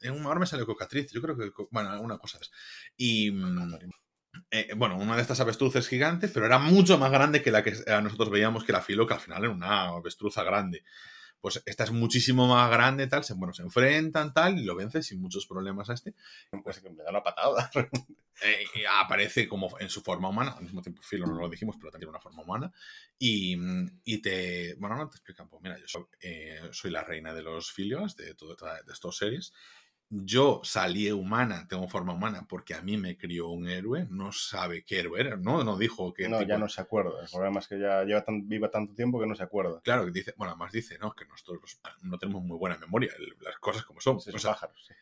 en 0.01 0.21
ahora 0.25 0.39
me 0.41 0.45
sale 0.45 0.65
cocatriz, 0.65 1.09
yo 1.13 1.21
creo 1.21 1.37
que, 1.37 1.53
co- 1.53 1.69
bueno, 1.71 1.91
alguna 1.91 2.17
cosa 2.17 2.39
es. 2.41 2.51
Y, 2.97 3.31
mm, 3.31 3.79
eh, 4.51 4.69
bueno, 4.75 4.97
una 4.97 5.15
de 5.15 5.21
estas 5.21 5.39
avestruces 5.39 5.87
gigantes, 5.87 6.31
pero 6.31 6.45
era 6.45 6.59
mucho 6.59 6.97
más 6.97 7.11
grande 7.11 7.41
que 7.41 7.51
la 7.51 7.63
que 7.63 7.73
nosotros 8.01 8.29
veíamos 8.29 8.63
que 8.63 8.71
la 8.71 8.81
filo, 8.81 9.07
que 9.07 9.13
al 9.13 9.19
final 9.19 9.43
era 9.43 9.53
una 9.53 9.87
avestruza 9.89 10.43
grande. 10.43 10.83
Pues 11.41 11.61
esta 11.65 11.83
es 11.83 11.91
muchísimo 11.91 12.47
más 12.47 12.71
grande, 12.71 13.05
tal, 13.07 13.23
se, 13.23 13.35
bueno, 13.35 13.53
se 13.53 13.61
enfrentan, 13.61 14.33
tal, 14.33 14.57
y 14.57 14.63
lo 14.63 14.75
vence 14.75 15.03
sin 15.03 15.21
muchos 15.21 15.45
problemas 15.45 15.89
a 15.89 15.93
este. 15.93 16.15
Pues 16.63 16.79
que 16.79 16.89
me 16.89 17.03
da 17.03 17.11
una 17.11 17.23
patada. 17.23 17.69
Eh, 18.43 18.65
aparece 18.99 19.47
como 19.47 19.79
en 19.79 19.89
su 19.89 20.01
forma 20.01 20.27
humana, 20.27 20.51
al 20.57 20.63
mismo 20.63 20.81
tiempo 20.81 21.01
Filo 21.01 21.25
no 21.25 21.39
lo 21.39 21.47
dijimos, 21.47 21.77
pero 21.77 21.89
también 21.89 22.09
tiene 22.09 22.17
una 22.17 22.19
forma 22.19 22.43
humana. 22.43 22.73
Y, 23.17 23.57
y 24.03 24.21
te, 24.21 24.75
bueno, 24.75 24.97
no 24.97 25.07
te 25.09 25.15
explican, 25.15 25.47
pues 25.47 25.61
mira, 25.63 25.77
yo 25.79 25.87
soy, 25.87 26.03
eh, 26.19 26.59
soy 26.71 26.91
la 26.91 27.05
reina 27.05 27.33
de 27.33 27.41
los 27.41 27.71
filios 27.71 28.17
de, 28.17 28.35
todo, 28.35 28.57
de 28.57 28.91
estas 28.91 29.15
series. 29.15 29.53
Yo 30.09 30.61
salí 30.63 31.09
humana, 31.11 31.67
tengo 31.67 31.87
forma 31.87 32.13
humana, 32.13 32.45
porque 32.47 32.73
a 32.75 32.81
mí 32.81 32.95
me 32.95 33.17
crió 33.17 33.49
un 33.49 33.67
héroe, 33.67 34.05
no 34.11 34.31
sabe 34.31 34.83
qué 34.83 34.99
héroe 34.99 35.19
era, 35.19 35.35
¿no? 35.35 35.63
No 35.63 35.77
dijo 35.77 36.13
que... 36.13 36.29
No, 36.29 36.37
tipo- 36.37 36.49
ya 36.49 36.57
no 36.59 36.69
se 36.69 36.79
acuerda. 36.79 37.23
El 37.23 37.29
problema 37.29 37.59
es 37.59 37.67
que 37.67 37.79
ya 37.79 38.03
lleva 38.03 38.23
tan, 38.23 38.47
viva 38.47 38.69
tanto 38.69 38.93
tiempo 38.93 39.19
que 39.19 39.25
no 39.25 39.35
se 39.35 39.43
acuerda. 39.43 39.81
Claro, 39.83 40.05
que 40.05 40.11
dice, 40.11 40.33
bueno, 40.37 40.51
además 40.51 40.71
dice, 40.71 40.99
¿no? 40.99 41.13
Que 41.13 41.25
nosotros 41.25 41.79
no 42.03 42.17
tenemos 42.19 42.43
muy 42.43 42.57
buena 42.57 42.77
memoria, 42.77 43.11
las 43.41 43.57
cosas 43.57 43.83
como 43.83 43.99
son. 43.99 44.19
Sí, 44.21 44.29
O 44.29 44.33
son 44.33 44.39
sea, 44.41 44.51
pájaros. 44.51 44.85
sí. 44.87 44.93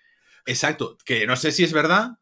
exacto, 0.45 0.97
que 1.03 1.27
no 1.27 1.35
sé 1.35 1.51
si 1.51 1.63
es 1.65 1.73
verdad 1.73 2.17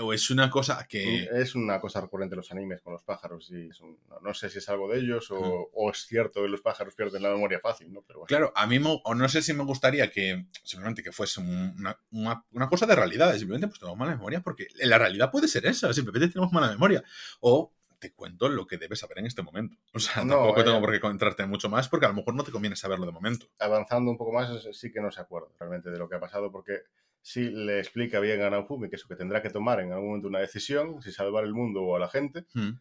o 0.00 0.12
es 0.12 0.30
una 0.30 0.50
cosa 0.50 0.86
que... 0.88 1.24
Es 1.32 1.54
una 1.54 1.80
cosa 1.80 2.00
recurrente 2.00 2.34
en 2.34 2.38
los 2.38 2.50
animes 2.50 2.80
con 2.80 2.92
los 2.92 3.02
pájaros. 3.04 3.48
Y 3.50 3.70
un- 3.82 3.98
no, 4.22 4.34
sé 4.34 4.50
si 4.50 4.58
es 4.58 4.68
algo 4.68 4.88
de 4.88 4.98
ellos 4.98 5.30
o, 5.30 5.70
o 5.72 5.90
es 5.90 5.98
cierto 6.06 6.42
que 6.42 6.48
los 6.48 6.60
pájaros 6.60 6.94
pierden 6.94 7.22
la 7.22 7.30
memoria 7.30 7.60
fácil, 7.60 7.92
¿no? 7.92 8.02
Pero 8.02 8.20
bueno. 8.20 8.26
Claro, 8.28 8.52
a 8.56 8.66
mí 8.66 8.78
mo- 8.78 9.00
o 9.04 9.14
no 9.14 9.28
sé 9.28 9.42
si 9.42 9.52
me 9.52 9.64
gustaría 9.64 10.10
que 10.10 10.46
simplemente 10.62 11.02
que 11.02 11.12
fuese 11.12 11.40
un- 11.40 11.74
una, 11.78 11.98
una- 12.10 12.44
una 12.52 12.68
cosa 12.68 12.86
de 12.86 12.96
realidad, 12.96 13.32
simplemente 13.34 13.68
pues 13.68 13.78
tenemos 13.78 13.98
mala 13.98 14.12
memoria, 14.16 14.40
porque 14.40 14.66
la 14.80 14.98
realidad 14.98 15.30
puede 15.30 15.48
ser 15.48 15.66
esa, 15.66 15.92
simplemente 15.92 16.28
tenemos 16.28 16.52
mala 16.52 16.70
memoria. 16.70 17.02
O 17.40 17.72
te 17.98 18.12
cuento 18.12 18.48
lo 18.50 18.66
que 18.66 18.76
debes 18.76 18.98
saber 18.98 19.18
en 19.20 19.26
este 19.26 19.42
momento. 19.42 19.76
O 19.94 19.98
sea, 19.98 20.24
No, 20.24 20.34
tampoco 20.36 20.60
eh. 20.60 20.64
tengo 20.64 20.80
por 20.80 21.00
qué 21.00 21.06
entrarte 21.06 21.46
mucho 21.46 21.68
más, 21.70 21.88
porque 21.88 22.04
a 22.06 22.10
lo 22.10 22.14
mejor 22.16 22.34
no 22.34 22.44
te 22.44 22.52
conviene 22.52 22.76
saberlo 22.76 23.06
de 23.06 23.12
momento. 23.12 23.46
avanzando 23.60 24.10
un 24.10 24.18
poco 24.18 24.32
más, 24.32 24.50
sí 24.72 24.92
que 24.92 25.00
no 25.00 25.10
se 25.10 25.20
acuerda 25.20 25.48
realmente 25.58 25.90
de 25.90 25.98
lo 25.98 26.08
que 26.08 26.16
ha 26.16 26.20
pasado, 26.20 26.50
porque 26.52 26.80
sí 27.26 27.48
le 27.50 27.78
explica 27.80 28.20
bien 28.20 28.42
a 28.42 28.50
Naofumi 28.50 28.90
que 28.90 28.96
eso 28.96 29.08
que 29.08 29.16
tendrá 29.16 29.40
que 29.40 29.48
tomar 29.48 29.80
en 29.80 29.92
algún 29.92 30.08
momento 30.08 30.28
una 30.28 30.40
decisión, 30.40 31.00
si 31.00 31.10
salvar 31.10 31.44
el 31.44 31.54
mundo 31.54 31.82
o 31.82 31.96
a 31.96 31.98
la 31.98 32.08
gente, 32.08 32.44
Hmm. 32.52 32.72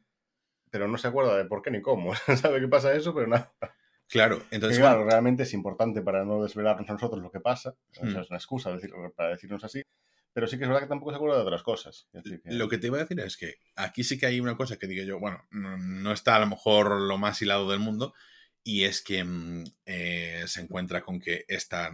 pero 0.70 0.88
no 0.90 0.98
se 0.98 1.08
acuerda 1.08 1.38
de 1.38 1.46
por 1.46 1.62
qué 1.62 1.72
ni 1.72 1.82
cómo. 1.82 2.12
Sabe 2.52 2.60
que 2.60 2.68
pasa 2.68 2.94
eso, 2.94 3.14
pero 3.16 3.28
nada. 3.28 3.54
Claro, 4.10 4.40
Que 4.50 4.56
entonces, 4.56 4.80
claro, 4.80 4.98
bueno, 4.98 5.12
realmente 5.12 5.44
es 5.44 5.54
importante 5.54 6.02
para 6.02 6.26
no 6.26 6.44
desvelarnos 6.44 6.90
a 6.90 6.94
nosotros 6.94 7.22
lo 7.24 7.32
que 7.32 7.40
pasa. 7.40 7.70
O 7.92 7.94
sea, 7.96 8.04
Hmm. 8.06 8.18
es 8.20 8.30
una 8.30 8.38
excusa 8.38 8.72
decir- 8.76 8.92
para 9.16 9.30
decirnos 9.30 9.64
así. 9.64 9.82
Pero 10.34 10.48
sí 10.48 10.58
que 10.58 10.64
es 10.64 10.68
verdad 10.70 10.82
que 10.82 10.90
tampoco 10.90 11.12
se 11.12 11.16
acuerda 11.18 11.38
de 11.38 11.44
otras 11.44 11.64
cosas. 11.64 12.10
Que- 12.12 12.42
lo 12.46 12.68
que 12.68 12.80
te 12.80 12.88
iba 12.88 12.98
a 12.98 13.02
decir 13.02 13.20
es 13.22 13.38
que 13.38 13.56
aquí 13.76 14.04
sí 14.04 14.18
que 14.20 14.26
hay 14.26 14.40
una 14.40 14.58
cosa 14.58 14.78
que 14.78 14.88
digo 14.88 15.04
yo, 15.06 15.20
bueno, 15.20 15.46
no, 15.52 15.78
no 15.78 16.12
está 16.12 16.36
a 16.36 16.40
lo 16.40 16.48
mejor 16.48 17.00
lo 17.00 17.18
más 17.20 17.40
hilado 17.42 17.70
del 17.70 17.80
mundo, 17.80 18.14
y 18.64 18.84
es 18.86 19.02
que 19.04 19.24
mm, 19.24 19.64
eh, 19.86 20.44
se 20.48 20.62
encuentra 20.62 21.02
con 21.02 21.20
que 21.20 21.46
esta 21.48 21.92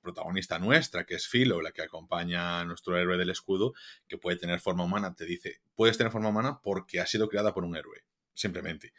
protagonista 0.00 0.58
nuestra, 0.58 1.04
que 1.04 1.14
es 1.14 1.26
Philo, 1.26 1.60
la 1.60 1.72
que 1.72 1.82
acompaña 1.82 2.60
a 2.60 2.64
nuestro 2.64 2.96
héroe 2.98 3.16
del 3.16 3.30
escudo, 3.30 3.72
que 4.06 4.18
puede 4.18 4.36
tener 4.36 4.60
forma 4.60 4.84
humana, 4.84 5.14
te 5.14 5.24
dice, 5.24 5.60
puedes 5.74 5.96
tener 5.98 6.12
forma 6.12 6.28
humana 6.28 6.60
porque 6.62 7.00
ha 7.00 7.06
sido 7.06 7.28
creada 7.28 7.54
por 7.54 7.64
un 7.64 7.76
héroe, 7.76 8.04
simplemente. 8.34 8.92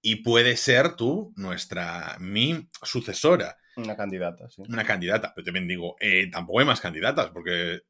Y 0.00 0.16
puede 0.16 0.56
ser 0.56 0.96
tú, 0.96 1.32
nuestra, 1.36 2.16
mi 2.20 2.68
sucesora, 2.82 3.56
Una 3.76 3.96
candidata, 3.96 4.50
sí. 4.50 4.62
una 4.68 4.84
candidata. 4.84 5.32
Pero 5.34 5.46
también 5.46 5.66
digo, 5.66 5.96
eh, 5.98 6.28
tampoco 6.30 6.60
hay 6.60 6.66
más 6.66 6.80
candidatas, 6.80 7.30
porque 7.30 7.80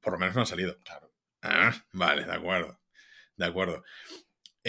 por 0.00 0.14
lo 0.14 0.18
menos 0.18 0.34
no 0.34 0.40
han 0.40 0.46
salido. 0.46 0.78
Claro. 0.82 1.12
Ah, 1.42 1.72
vale, 1.92 2.24
de 2.24 2.32
acuerdo. 2.32 2.80
De 3.36 3.46
acuerdo. 3.46 3.84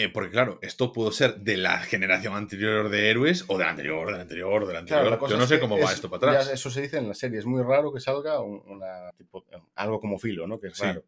Eh, 0.00 0.08
porque 0.08 0.30
claro, 0.30 0.58
esto 0.62 0.92
pudo 0.92 1.10
ser 1.10 1.36
de 1.40 1.56
la 1.56 1.78
generación 1.80 2.34
anterior 2.36 2.88
de 2.88 3.10
héroes 3.10 3.44
o 3.48 3.58
de 3.58 3.64
la 3.64 3.70
anterior, 3.70 4.06
de 4.06 4.12
la 4.12 4.20
anterior, 4.22 4.66
de 4.66 4.72
la 4.72 4.78
anterior. 4.78 5.06
Claro, 5.08 5.20
la 5.22 5.28
Yo 5.28 5.36
no 5.36 5.46
sé 5.46 5.58
cómo 5.58 5.76
va 5.78 5.86
es- 5.86 5.94
esto 5.94 6.08
para 6.08 6.30
atrás. 6.32 6.50
eso 6.52 6.70
se 6.70 6.82
dice 6.82 6.98
en 6.98 7.08
la 7.08 7.14
serie. 7.14 7.38
Es 7.40 7.46
muy 7.46 7.62
raro 7.62 7.92
que 7.92 7.98
salga 8.00 8.40
un- 8.40 8.62
una, 8.66 9.10
tipo, 9.18 9.44
algo 9.74 9.98
como 10.00 10.18
filo, 10.18 10.46
¿no? 10.46 10.60
Que 10.60 10.68
es 10.68 10.76
Sí. 10.76 10.84
raro. 10.84 11.04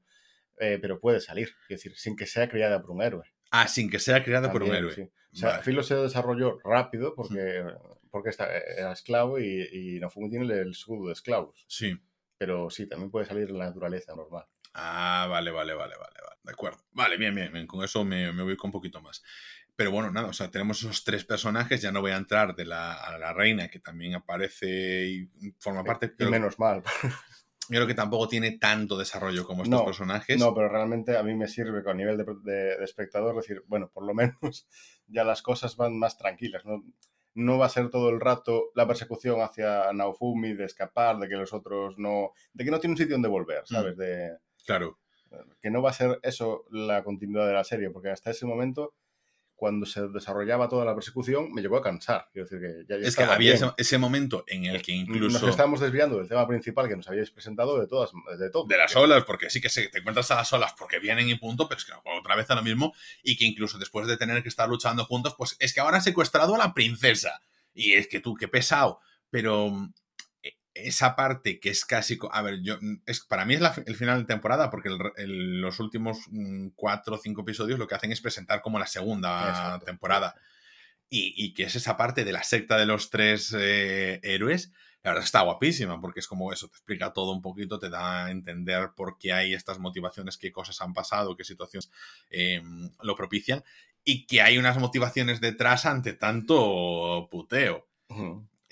Eh, 0.58 0.78
pero 0.82 0.98
puede 0.98 1.20
salir. 1.20 1.48
Es 1.68 1.82
decir, 1.82 1.96
sin 1.96 2.16
que 2.16 2.26
sea 2.26 2.48
criada 2.48 2.80
por 2.82 2.90
un 2.90 3.02
héroe. 3.02 3.24
Ah, 3.52 3.68
sin 3.68 3.88
que 3.90 3.98
sea 4.00 4.22
creada 4.24 4.50
por 4.52 4.62
un 4.62 4.68
También, 4.70 4.84
héroe. 4.90 4.94
sí. 4.96 5.02
O 5.32 5.36
sea, 5.36 5.50
Vale. 5.50 5.62
Filo 5.62 5.82
se 5.84 5.94
desarrolló 5.94 6.58
rápido 6.64 7.14
porque, 7.14 7.64
porque 8.10 8.30
está, 8.30 8.48
era 8.58 8.92
esclavo 8.92 9.38
y, 9.38 9.68
y 9.72 10.00
Nofumi 10.00 10.28
tiene 10.28 10.52
el 10.52 10.70
escudo 10.72 11.06
de 11.06 11.12
esclavos. 11.12 11.64
Sí. 11.68 11.96
Pero 12.38 12.68
sí, 12.70 12.86
también 12.88 13.10
puede 13.12 13.26
salir 13.26 13.48
en 13.48 13.58
la 13.58 13.66
naturaleza 13.66 14.14
normal. 14.16 14.46
Ah, 14.74 15.26
vale, 15.28 15.50
vale, 15.50 15.74
vale, 15.74 15.94
vale, 15.96 16.14
vale. 16.22 16.36
De 16.42 16.52
acuerdo. 16.52 16.78
Vale, 16.92 17.16
bien, 17.16 17.34
bien, 17.34 17.52
bien. 17.52 17.66
Con 17.66 17.84
eso 17.84 18.04
me, 18.04 18.32
me 18.32 18.42
ubico 18.42 18.66
un 18.66 18.72
poquito 18.72 19.00
más. 19.00 19.22
Pero 19.76 19.92
bueno, 19.92 20.10
nada, 20.10 20.28
o 20.28 20.32
sea, 20.32 20.50
tenemos 20.50 20.82
esos 20.82 21.04
tres 21.04 21.24
personajes, 21.24 21.80
ya 21.80 21.90
no 21.90 22.02
voy 22.02 22.10
a 22.10 22.18
entrar 22.18 22.54
de 22.54 22.66
la, 22.66 22.92
a 22.92 23.16
la 23.16 23.32
reina, 23.32 23.68
que 23.68 23.78
también 23.80 24.14
aparece 24.14 25.08
y 25.08 25.30
forma 25.58 25.82
parte. 25.82 26.12
Y 26.18 26.24
menos 26.26 26.58
mal. 26.58 26.82
Yo 27.70 27.76
creo 27.76 27.86
que 27.86 27.94
tampoco 27.94 28.28
tiene 28.28 28.58
tanto 28.58 28.98
desarrollo 28.98 29.46
como 29.46 29.62
estos 29.62 29.82
personajes. 29.82 30.38
No, 30.38 30.52
pero 30.54 30.68
realmente 30.68 31.16
a 31.16 31.22
mí 31.22 31.34
me 31.34 31.46
sirve 31.46 31.84
con 31.84 31.96
nivel 31.96 32.18
de, 32.44 32.74
espectador 32.84 33.36
decir, 33.36 33.62
bueno, 33.68 33.88
por 33.90 34.04
lo 34.04 34.12
menos 34.12 34.68
ya 35.06 35.24
las 35.24 35.40
cosas 35.40 35.76
van 35.76 35.96
más 35.98 36.18
tranquilas. 36.18 36.64
¿no? 36.66 36.84
no 37.34 37.58
va 37.58 37.66
a 37.66 37.70
ser 37.70 37.88
todo 37.88 38.10
el 38.10 38.20
rato 38.20 38.70
la 38.74 38.86
persecución 38.86 39.40
hacia 39.40 39.92
Naofumi, 39.92 40.52
de 40.52 40.64
escapar, 40.64 41.18
de 41.18 41.28
que 41.28 41.36
los 41.36 41.52
otros 41.52 41.94
no. 41.96 42.32
de 42.52 42.64
que 42.64 42.70
no 42.70 42.80
tiene 42.80 42.92
un 42.94 42.98
sitio 42.98 43.14
donde 43.14 43.28
volver, 43.28 43.62
mm. 43.62 43.66
¿sabes? 43.66 43.96
De, 43.96 44.36
claro. 44.78 44.98
Que 45.62 45.70
no 45.70 45.80
va 45.80 45.90
a 45.90 45.94
ser 45.94 46.18
eso 46.22 46.64
la 46.70 47.04
continuidad 47.04 47.46
de 47.46 47.52
la 47.52 47.64
serie, 47.64 47.90
porque 47.90 48.10
hasta 48.10 48.30
ese 48.30 48.46
momento 48.46 48.94
cuando 49.60 49.84
se 49.84 50.08
desarrollaba 50.08 50.70
toda 50.70 50.86
la 50.86 50.94
persecución, 50.94 51.52
me 51.52 51.60
llegó 51.60 51.76
a 51.76 51.82
cansar. 51.82 52.28
Quiero 52.32 52.48
decir 52.48 52.60
que 52.66 52.86
ya, 52.88 52.96
es 52.96 53.14
que 53.14 53.24
había 53.24 53.54
ese, 53.76 53.98
momento 53.98 54.42
en 54.46 54.64
el 54.64 54.80
que 54.80 54.92
incluso... 54.92 55.38
Nos 55.38 55.50
estamos 55.50 55.80
desviando 55.80 56.16
del 56.16 56.26
tema 56.26 56.48
principal 56.48 56.88
que 56.88 56.96
nos 56.96 57.06
habíais 57.08 57.30
presentado 57.30 57.78
de 57.78 57.86
todas, 57.86 58.10
de 58.38 58.48
todo. 58.48 58.64
De 58.64 58.78
las 58.78 58.96
olas, 58.96 59.22
porque 59.24 59.50
sí 59.50 59.60
que 59.60 59.68
se, 59.68 59.88
te 59.88 59.98
encuentras 59.98 60.30
a 60.30 60.36
las 60.36 60.50
olas 60.54 60.72
porque 60.78 60.98
vienen 60.98 61.28
y 61.28 61.34
punto, 61.34 61.68
pero 61.68 61.78
es 61.78 61.84
que 61.84 61.92
otra 61.92 62.36
vez 62.36 62.50
a 62.50 62.54
lo 62.54 62.62
mismo 62.62 62.94
y 63.22 63.36
que 63.36 63.44
incluso 63.44 63.76
después 63.76 64.06
de 64.06 64.16
tener 64.16 64.42
que 64.42 64.48
estar 64.48 64.66
luchando 64.66 65.04
juntos, 65.04 65.34
pues 65.36 65.58
es 65.60 65.74
que 65.74 65.80
ahora 65.80 65.98
han 65.98 66.02
secuestrado 66.02 66.54
a 66.54 66.58
la 66.58 66.72
princesa. 66.72 67.42
Y 67.74 67.92
es 67.92 68.08
que 68.08 68.20
tú, 68.20 68.34
qué 68.36 68.48
pesado. 68.48 69.00
Pero 69.28 69.90
esa 70.74 71.16
parte 71.16 71.60
que 71.60 71.70
es 71.70 71.84
casi. 71.84 72.18
A 72.30 72.42
ver, 72.42 72.60
yo. 72.62 72.78
Es, 73.06 73.20
para 73.20 73.44
mí 73.44 73.54
es 73.54 73.62
el 73.86 73.96
final 73.96 74.20
de 74.20 74.26
temporada, 74.26 74.70
porque 74.70 74.90
los 75.16 75.80
últimos 75.80 76.18
mm, 76.30 76.68
cuatro 76.74 77.16
o 77.16 77.18
cinco 77.18 77.42
episodios 77.42 77.78
lo 77.78 77.86
que 77.86 77.94
hacen 77.94 78.12
es 78.12 78.20
presentar 78.20 78.62
como 78.62 78.78
la 78.78 78.86
segunda 78.86 79.78
temporada. 79.84 80.34
Y, 81.12 81.54
que 81.54 81.64
es 81.64 81.74
esa 81.74 81.96
parte 81.96 82.24
de 82.24 82.30
la 82.30 82.44
secta 82.44 82.78
de 82.78 82.86
los 82.86 83.10
tres 83.10 83.52
eh, 83.58 84.20
héroes. 84.22 84.72
La 85.02 85.10
verdad 85.10 85.24
está 85.24 85.40
guapísima, 85.40 86.00
porque 86.00 86.20
es 86.20 86.28
como 86.28 86.52
eso, 86.52 86.68
te 86.68 86.76
explica 86.76 87.12
todo 87.12 87.32
un 87.32 87.42
poquito, 87.42 87.78
te 87.78 87.88
da 87.88 88.26
a 88.26 88.30
entender 88.30 88.90
por 88.94 89.18
qué 89.18 89.32
hay 89.32 89.54
estas 89.54 89.78
motivaciones, 89.78 90.36
qué 90.36 90.52
cosas 90.52 90.80
han 90.82 90.92
pasado, 90.92 91.36
qué 91.36 91.42
situaciones 91.42 91.90
em, 92.28 92.90
lo 93.02 93.16
propician, 93.16 93.64
y 94.04 94.26
que 94.26 94.42
hay 94.42 94.58
unas 94.58 94.78
motivaciones 94.78 95.40
detrás 95.40 95.86
ante 95.86 96.12
tanto 96.12 97.28
puteo. 97.30 97.88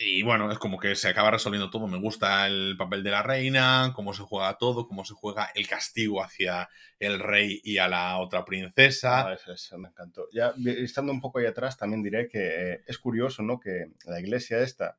Y 0.01 0.23
bueno, 0.23 0.51
es 0.53 0.61
como 0.61 0.79
que 0.79 0.95
se 0.95 1.09
acaba 1.09 1.33
resolviendo 1.33 1.71
todo. 1.71 1.89
Me 1.89 1.99
gusta 1.99 2.47
el 2.47 2.77
papel 2.79 3.03
de 3.03 3.11
la 3.11 3.25
reina, 3.25 3.93
cómo 3.97 4.15
se 4.15 4.23
juega 4.23 4.57
todo, 4.57 4.87
cómo 4.87 5.05
se 5.05 5.13
juega 5.15 5.51
el 5.57 5.67
castigo 5.67 6.23
hacia 6.23 6.69
el 7.01 7.19
rey 7.19 7.61
y 7.65 7.79
a 7.79 7.89
la 7.89 8.19
otra 8.19 8.45
princesa. 8.45 9.29
Ah, 9.29 9.35
eso, 9.35 9.77
me 9.77 9.89
encantó. 9.89 10.29
Ya 10.33 10.55
estando 10.65 11.11
un 11.11 11.21
poco 11.21 11.41
ahí 11.41 11.47
atrás, 11.47 11.77
también 11.77 12.05
diré 12.05 12.29
que 12.29 12.75
eh, 12.75 12.85
es 12.87 12.97
curioso, 12.99 13.43
¿no? 13.43 13.59
Que 13.59 13.91
la 14.05 14.21
iglesia 14.21 14.61
esta 14.61 14.99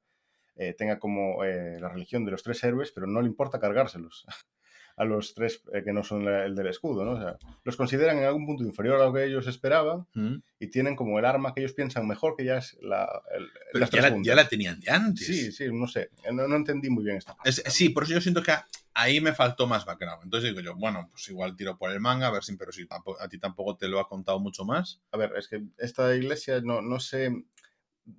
eh, 0.58 0.74
tenga 0.74 1.00
como 1.00 1.46
eh, 1.46 1.80
la 1.80 1.88
religión 1.88 2.26
de 2.26 2.32
los 2.32 2.44
tres 2.44 2.62
héroes, 2.66 2.92
pero 2.92 3.08
no 3.08 3.22
le 3.22 3.30
importa 3.30 3.62
cargárselos. 3.62 4.26
a 5.00 5.06
los 5.06 5.34
tres 5.34 5.64
eh, 5.74 5.82
que 5.82 5.94
no 5.94 6.04
son 6.04 6.28
el 6.28 6.54
del 6.56 6.68
escudo, 6.68 7.06
¿no? 7.06 7.12
O 7.14 7.18
sea, 7.18 7.38
los 7.64 7.78
consideran 7.78 8.18
en 8.18 8.26
algún 8.26 8.46
punto 8.46 8.66
inferior 8.66 9.00
a 9.00 9.06
lo 9.06 9.14
que 9.14 9.24
ellos 9.24 9.48
esperaban 9.48 10.06
mm. 10.14 10.36
y 10.60 10.68
tienen 10.68 10.98
como 10.98 11.18
el 11.18 11.24
arma 11.24 11.54
que 11.54 11.62
ellos 11.62 11.72
piensan 11.72 12.06
mejor 12.06 12.36
que 12.36 12.44
ya 12.44 12.58
es 12.58 12.78
la... 12.82 13.08
Pero 13.72 13.88
ya 14.22 14.36
la, 14.36 14.48
tenían 14.50 14.78
de 14.82 14.92
antes. 14.92 15.26
Sí, 15.26 15.54
sí, 15.54 15.68
no 15.72 15.88
sé, 15.88 16.10
no, 16.34 16.54
entendí 16.54 16.90
muy 16.90 17.06
bien 17.06 17.16
esta 17.16 17.34
parte. 17.34 17.52
sí, 17.52 17.90
por 17.90 18.04
eso 18.04 18.14
yo 18.14 18.22
siento 18.22 18.44
que 18.44 18.52
ahí 18.94 19.22
me 19.22 19.34
faltó 19.34 19.68
más 19.68 19.86
background. 19.86 20.24
Entonces 20.26 20.50
digo 20.50 20.60
yo, 20.60 20.76
bueno, 20.76 21.08
pues 21.10 21.30
igual 21.30 21.56
tiro 21.56 21.78
por 21.78 21.92
el 21.92 22.02
manga, 22.02 22.28
a 22.28 22.32
ver 22.32 22.44
si, 22.44 22.58
pero 22.58 22.74
si 22.74 22.86
a 23.20 23.28
ti 23.30 23.40
tampoco 23.40 23.78
te 23.78 23.88
lo 23.88 24.02
ha 24.02 24.10
contado 24.10 24.40
mucho 24.42 24.66
más. 24.66 25.02
A 25.14 25.18
ver, 25.18 25.32
es 25.38 25.48
que 25.48 25.64
esta 25.78 26.14
iglesia 26.14 26.60
no, 26.62 26.82
no 26.82 27.00
sé 27.00 27.32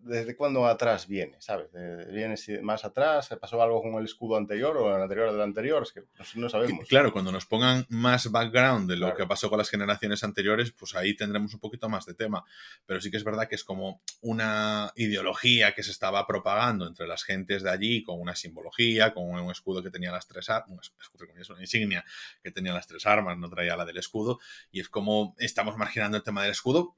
desde 0.03 0.37
cuándo 0.37 0.67
atrás 0.67 1.07
viene, 1.07 1.37
¿sabes? 1.41 1.69
¿Viene 2.11 2.37
más 2.63 2.85
atrás? 2.85 3.29
¿Pasó 3.41 3.61
algo 3.63 3.83
con 3.83 3.95
el 3.95 4.05
escudo 4.05 4.37
anterior 4.37 4.77
o 4.77 4.95
el 4.95 5.03
anterior 5.03 5.33
del 5.33 5.41
anterior? 5.41 5.83
Es 5.83 5.93
que 5.93 6.03
no, 6.37 6.49
sabemos. 6.49 6.89
Claro, 6.89 7.13
cuando 7.13 7.33
nos 7.33 7.47
pongan 7.47 7.87
más 7.89 8.31
background 8.31 8.89
de 8.89 8.97
lo 8.97 9.15
que 9.15 9.27
pasó 9.27 9.49
con 9.49 9.59
las 9.59 9.69
generaciones 9.69 10.23
anteriores, 10.23 10.73
pues 10.73 10.95
ahí 10.95 11.17
tendremos 11.17 11.55
un 11.55 11.61
poquito 11.61 11.89
más 11.89 12.07
de 12.07 12.15
tema. 12.15 12.45
Pero 12.87 13.01
sí 13.01 13.11
que 13.11 13.17
es 13.17 13.25
verdad 13.25 13.49
que 13.49 13.55
es 13.55 13.65
como 13.65 14.03
una 14.21 14.93
ideología 14.97 15.75
que 15.75 15.83
se 15.83 15.91
estaba 15.91 16.27
propagando 16.27 16.87
entre 16.87 17.07
las 17.07 17.25
gentes 17.25 17.63
de 17.63 17.71
allí, 17.71 18.03
con 18.03 18.21
una 18.21 18.37
simbología, 18.37 19.13
con 19.13 19.25
un 19.25 19.51
escudo 19.51 19.83
que 19.83 19.91
tenía 19.91 20.13
las 20.13 20.27
tres 20.27 20.49
armas, 20.51 20.93
una 21.51 21.61
insignia 21.61 22.05
que 22.43 22.51
tenía 22.51 22.73
las 22.73 22.87
tres 22.87 23.07
armas, 23.07 23.39
no 23.39 23.49
traía 23.49 23.77
la 23.77 23.85
del 23.85 23.99
escudo, 23.99 24.39
y 24.71 24.81
es 24.81 24.89
como 24.89 25.35
estamos 25.39 25.77
marginando 25.77 26.17
el 26.17 26.23
tema 26.23 26.43
del 26.43 26.53
escudo, 26.53 26.95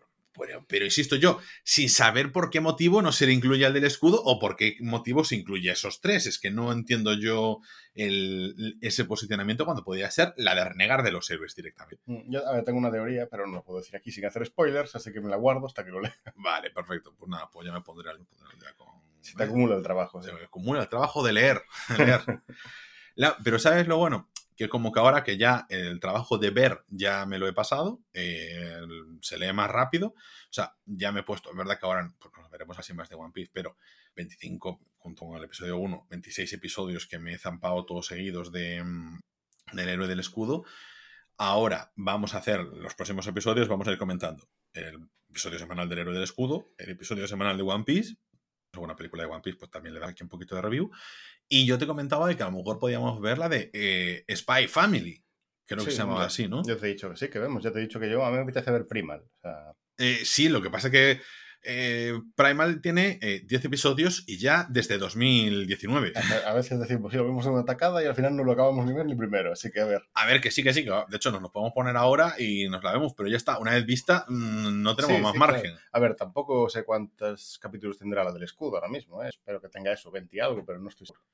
pero, 0.66 0.84
insisto 0.84 1.16
yo, 1.16 1.38
sin 1.62 1.90
saber 1.90 2.32
por 2.32 2.50
qué 2.50 2.60
motivo 2.60 3.02
no 3.02 3.12
se 3.12 3.26
le 3.26 3.32
incluye 3.32 3.66
al 3.66 3.74
del 3.74 3.84
escudo 3.84 4.22
o 4.24 4.38
por 4.38 4.56
qué 4.56 4.76
motivo 4.80 5.24
se 5.24 5.36
incluye 5.36 5.70
a 5.70 5.74
esos 5.74 6.00
tres. 6.00 6.26
Es 6.26 6.38
que 6.38 6.50
no 6.50 6.72
entiendo 6.72 7.12
yo 7.14 7.60
ese 7.94 9.04
posicionamiento 9.04 9.64
cuando 9.64 9.84
podría 9.84 10.10
ser 10.10 10.32
la 10.36 10.54
de 10.54 10.64
renegar 10.64 11.02
de 11.02 11.12
los 11.12 11.30
héroes 11.30 11.54
directamente. 11.54 12.02
Mm, 12.06 12.30
yo 12.30 12.46
a 12.46 12.52
ver, 12.54 12.64
tengo 12.64 12.78
una 12.78 12.90
teoría, 12.90 13.26
pero 13.30 13.46
no 13.46 13.56
lo 13.56 13.64
puedo 13.64 13.80
decir 13.80 13.96
aquí 13.96 14.10
sin 14.10 14.24
hacer 14.24 14.46
spoilers, 14.46 14.94
así 14.96 15.12
que 15.12 15.20
me 15.20 15.28
la 15.28 15.36
guardo 15.36 15.66
hasta 15.66 15.84
que 15.84 15.90
lo 15.90 16.00
lea. 16.00 16.14
Vale, 16.36 16.70
perfecto. 16.70 17.14
Pues 17.18 17.28
nada, 17.28 17.48
pues 17.52 17.66
ya 17.66 17.72
me 17.72 17.82
pondré 17.82 18.10
al, 18.10 18.18
día 18.18 18.74
con... 18.76 18.88
Se 19.20 19.36
te 19.36 19.44
acumula 19.44 19.76
el 19.76 19.82
trabajo. 19.82 20.22
Se 20.22 20.32
me 20.32 20.42
acumula 20.42 20.82
el 20.82 20.88
trabajo 20.88 21.22
de 21.22 21.32
leer. 21.32 21.62
pero 23.44 23.58
¿sabes 23.58 23.86
lo 23.86 23.98
bueno? 23.98 24.31
Que 24.62 24.68
como 24.68 24.92
que 24.92 25.00
ahora 25.00 25.24
que 25.24 25.36
ya 25.36 25.66
el 25.68 25.98
trabajo 25.98 26.38
de 26.38 26.50
ver 26.50 26.84
ya 26.88 27.26
me 27.26 27.38
lo 27.38 27.48
he 27.48 27.52
pasado, 27.52 28.00
eh, 28.12 28.80
se 29.20 29.36
lee 29.36 29.52
más 29.52 29.68
rápido, 29.68 30.08
o 30.08 30.52
sea, 30.52 30.76
ya 30.86 31.10
me 31.10 31.20
he 31.20 31.22
puesto, 31.24 31.50
es 31.50 31.56
verdad 31.56 31.80
que 31.80 31.86
ahora 31.86 32.08
pues, 32.20 32.32
nos 32.38 32.48
veremos 32.48 32.78
así 32.78 32.94
más 32.94 33.08
de 33.08 33.16
One 33.16 33.32
Piece, 33.32 33.50
pero 33.52 33.76
25 34.14 34.80
junto 34.98 35.26
con 35.26 35.36
el 35.36 35.44
episodio 35.44 35.78
1, 35.78 36.06
26 36.08 36.52
episodios 36.52 37.06
que 37.08 37.18
me 37.18 37.32
he 37.32 37.38
zampado 37.38 37.84
todos 37.84 38.06
seguidos 38.06 38.52
de, 38.52 38.84
mm, 38.84 39.18
del 39.72 39.88
héroe 39.88 40.06
del 40.06 40.20
escudo. 40.20 40.64
Ahora 41.38 41.90
vamos 41.96 42.34
a 42.34 42.38
hacer 42.38 42.60
los 42.60 42.94
próximos 42.94 43.26
episodios, 43.26 43.66
vamos 43.66 43.88
a 43.88 43.90
ir 43.90 43.98
comentando 43.98 44.48
el 44.74 45.08
episodio 45.28 45.58
semanal 45.58 45.88
del 45.88 45.98
héroe 45.98 46.14
del 46.14 46.22
escudo, 46.22 46.68
el 46.78 46.90
episodio 46.90 47.26
semanal 47.26 47.56
de 47.56 47.64
One 47.64 47.82
Piece, 47.82 48.16
una 48.80 48.94
película 48.94 49.24
de 49.24 49.28
One 49.28 49.42
Piece, 49.42 49.58
pues 49.58 49.70
también 49.70 49.94
le 49.94 50.00
da 50.00 50.08
aquí 50.08 50.22
un 50.22 50.28
poquito 50.28 50.54
de 50.54 50.62
review. 50.62 50.90
Y 51.54 51.66
yo 51.66 51.76
te 51.76 51.86
comentaba 51.86 52.26
de 52.28 52.34
que 52.34 52.42
a 52.42 52.46
lo 52.46 52.56
mejor 52.56 52.78
podíamos 52.78 53.20
ver 53.20 53.36
la 53.36 53.46
de 53.46 53.70
eh, 53.74 54.24
Spy 54.34 54.68
Family. 54.68 55.22
Creo 55.66 55.84
que 55.84 55.90
se 55.90 55.98
llamaba 55.98 56.24
así, 56.24 56.48
¿no? 56.48 56.62
Yo 56.66 56.78
te 56.78 56.86
he 56.86 56.88
dicho 56.94 57.10
que 57.10 57.16
sí, 57.18 57.28
que 57.28 57.38
vemos. 57.38 57.62
Ya 57.62 57.70
te 57.70 57.78
he 57.78 57.82
dicho 57.82 58.00
que 58.00 58.08
yo 58.08 58.24
a 58.24 58.30
mí 58.30 58.36
me 58.36 58.42
apetece 58.44 58.70
ver 58.70 58.86
Primal. 58.86 59.22
Eh, 59.98 60.20
sí, 60.24 60.48
lo 60.48 60.62
que 60.62 60.70
pasa 60.70 60.88
es 60.88 60.92
que 60.92 61.20
eh, 61.64 62.20
Primal 62.34 62.80
tiene 62.80 63.18
10 63.44 63.64
episodios 63.64 64.24
y 64.26 64.38
ya 64.38 64.66
desde 64.68 64.98
2019. 64.98 66.12
A, 66.46 66.52
veces 66.54 66.78
decimos, 66.78 67.12
sí, 67.12 67.18
lo 67.18 67.26
vimos 67.26 67.46
en 67.46 67.52
una 67.52 67.64
tacada 67.64 68.02
y 68.02 68.06
al 68.06 68.14
final 68.14 68.36
no 68.36 68.44
lo 68.44 68.52
acabamos 68.52 68.86
ni 68.86 68.92
ver 68.92 69.06
ni 69.06 69.14
primero, 69.14 69.52
así 69.52 69.70
que 69.70 69.80
a 69.80 69.84
ver. 69.84 70.02
A 70.14 70.26
ver, 70.26 70.40
que 70.40 70.50
sí, 70.50 70.62
que 70.62 70.72
sí, 70.72 70.84
que 70.84 70.90
de 70.90 71.16
hecho 71.16 71.30
nos 71.30 71.42
lo 71.42 71.50
podemos 71.52 71.72
poner 71.72 71.96
ahora 71.96 72.34
y 72.38 72.68
nos 72.68 72.82
la 72.82 72.92
vemos, 72.92 73.14
pero 73.14 73.28
ya 73.28 73.36
está, 73.36 73.58
una 73.58 73.72
vez 73.72 73.86
vista, 73.86 74.24
mm, 74.28 74.82
no 74.82 74.96
tenemos 74.96 75.20
más 75.20 75.34
margen. 75.34 75.74
A 75.92 75.98
ver, 75.98 76.14
tampoco 76.14 76.68
sé 76.68 76.84
cuántos 76.84 77.58
capítulos 77.58 77.98
tendrá 77.98 78.24
la 78.24 78.32
del 78.32 78.42
escudo 78.42 78.76
ahora 78.76 78.88
mismo, 78.88 79.22
¿eh? 79.22 79.28
espero 79.28 79.60
que 79.60 79.68
tenga 79.68 79.92
eso, 79.92 80.10
20 80.10 80.36
y 80.36 80.40
algo, 80.40 80.64
pero 80.64 80.78
no 80.78 80.88
estoy 80.88 81.06
seguro. 81.06 81.24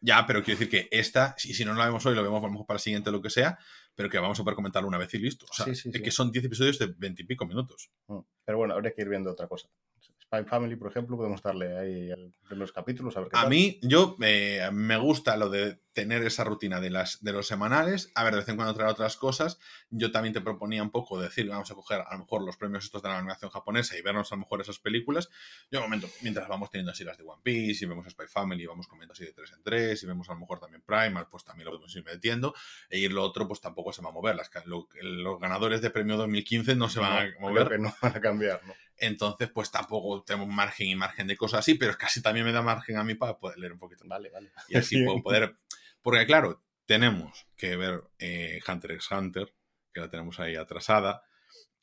Ya, 0.00 0.26
pero 0.26 0.42
quiero 0.42 0.58
decir 0.58 0.70
que 0.70 0.88
esta, 0.90 1.34
si, 1.38 1.54
si 1.54 1.64
no 1.64 1.72
la 1.72 1.86
vemos 1.86 2.04
hoy, 2.04 2.14
lo 2.14 2.22
vemos 2.22 2.42
a 2.42 2.46
lo 2.46 2.52
mejor 2.52 2.66
para 2.66 2.76
el 2.76 2.82
siguiente 2.82 3.10
lo 3.10 3.22
que 3.22 3.30
sea, 3.30 3.58
pero 3.94 4.10
que 4.10 4.18
vamos 4.18 4.38
a 4.38 4.42
poder 4.42 4.56
comentarlo 4.56 4.88
una 4.88 4.98
vez 4.98 5.12
y 5.14 5.18
listo. 5.18 5.46
O 5.50 5.54
sea, 5.54 5.66
es 5.72 5.82
que 5.82 6.10
son 6.10 6.32
10 6.32 6.46
episodios 6.46 6.78
de 6.78 6.86
20 6.86 7.22
y 7.22 7.26
pico 7.26 7.46
minutos. 7.46 7.90
Mm, 8.08 8.18
pero 8.44 8.58
bueno, 8.58 8.74
habría 8.74 8.92
que 8.92 9.02
ir 9.02 9.08
viendo 9.08 9.30
otra 9.30 9.46
cosa. 9.46 9.68
Spy 10.34 10.48
Family, 10.48 10.76
por 10.76 10.90
ejemplo, 10.90 11.16
podemos 11.16 11.42
darle 11.42 11.78
ahí 11.78 12.10
los 12.50 12.72
capítulos 12.72 13.16
a 13.16 13.20
ver 13.20 13.28
qué 13.30 13.38
A 13.38 13.48
mí, 13.48 13.78
yo 13.82 14.16
eh, 14.22 14.68
me 14.72 14.96
gusta 14.96 15.36
lo 15.36 15.48
de 15.48 15.78
tener 15.94 16.22
esa 16.24 16.42
rutina 16.44 16.80
de, 16.80 16.90
las, 16.90 17.22
de 17.22 17.32
los 17.32 17.46
semanales, 17.46 18.10
a 18.14 18.24
ver, 18.24 18.34
de 18.34 18.40
vez 18.40 18.48
en 18.48 18.56
cuando 18.56 18.74
traer 18.74 18.90
otras 18.90 19.16
cosas. 19.16 19.58
Yo 19.90 20.10
también 20.10 20.34
te 20.34 20.40
proponía 20.40 20.82
un 20.82 20.90
poco 20.90 21.20
decir, 21.20 21.48
vamos 21.48 21.70
a 21.70 21.74
coger 21.74 22.00
a 22.00 22.12
lo 22.12 22.18
mejor 22.18 22.42
los 22.42 22.56
premios 22.56 22.84
estos 22.84 23.00
de 23.00 23.08
la 23.08 23.18
animación 23.18 23.50
japonesa 23.50 23.96
y 23.96 24.02
vernos 24.02 24.30
a 24.32 24.34
lo 24.34 24.40
mejor 24.40 24.60
esas 24.60 24.80
películas. 24.80 25.30
Yo, 25.70 25.80
momento, 25.80 26.08
mientras 26.22 26.48
vamos 26.48 26.70
teniendo 26.70 26.90
así 26.90 27.04
las 27.04 27.16
de 27.16 27.24
One 27.24 27.40
Piece 27.42 27.84
y 27.84 27.88
vemos 27.88 28.06
Spy 28.10 28.26
Family, 28.26 28.66
vamos 28.66 28.88
comentando 28.88 29.12
así 29.12 29.24
de 29.24 29.32
tres 29.32 29.52
en 29.52 29.62
tres 29.62 30.02
y 30.02 30.06
vemos 30.06 30.28
a 30.28 30.34
lo 30.34 30.40
mejor 30.40 30.58
también 30.58 30.82
Primal, 30.82 31.28
pues 31.30 31.44
también 31.44 31.66
lo 31.66 31.70
podemos 31.70 31.94
ir 31.94 32.04
metiendo. 32.04 32.54
E 32.90 32.98
ir 32.98 33.12
lo 33.12 33.22
otro, 33.22 33.46
pues 33.46 33.60
tampoco 33.60 33.92
se 33.92 34.02
va 34.02 34.08
a 34.08 34.12
mover. 34.12 34.34
Las, 34.34 34.50
los 34.66 35.40
ganadores 35.40 35.80
de 35.80 35.90
premio 35.90 36.16
2015 36.16 36.74
no 36.74 36.88
se 36.88 36.98
van 36.98 37.28
a 37.28 37.40
mover. 37.40 37.68
Que 37.68 37.78
no 37.78 37.94
van 38.02 38.16
a 38.16 38.20
cambiar, 38.20 38.60
¿no? 38.66 38.74
Entonces, 38.96 39.50
pues 39.52 39.70
tampoco 39.70 40.22
tenemos 40.22 40.48
margen 40.48 40.88
y 40.88 40.94
margen 40.94 41.26
de 41.26 41.36
cosas 41.36 41.60
así, 41.60 41.74
pero 41.74 41.96
casi 41.96 42.22
también 42.22 42.46
me 42.46 42.52
da 42.52 42.62
margen 42.62 42.96
a 42.96 43.04
mí 43.04 43.14
para 43.14 43.38
poder 43.38 43.58
leer 43.58 43.72
un 43.72 43.78
poquito. 43.78 44.04
Vale, 44.06 44.30
vale. 44.30 44.52
Y 44.68 44.76
así 44.76 45.02
puedo 45.04 45.22
poder. 45.22 45.56
Porque, 46.02 46.26
claro, 46.26 46.62
tenemos 46.86 47.46
que 47.56 47.76
ver 47.76 48.02
eh, 48.18 48.60
Hunter 48.66 48.92
x 48.92 49.10
Hunter, 49.10 49.54
que 49.92 50.00
la 50.00 50.08
tenemos 50.08 50.38
ahí 50.40 50.56
atrasada. 50.56 51.22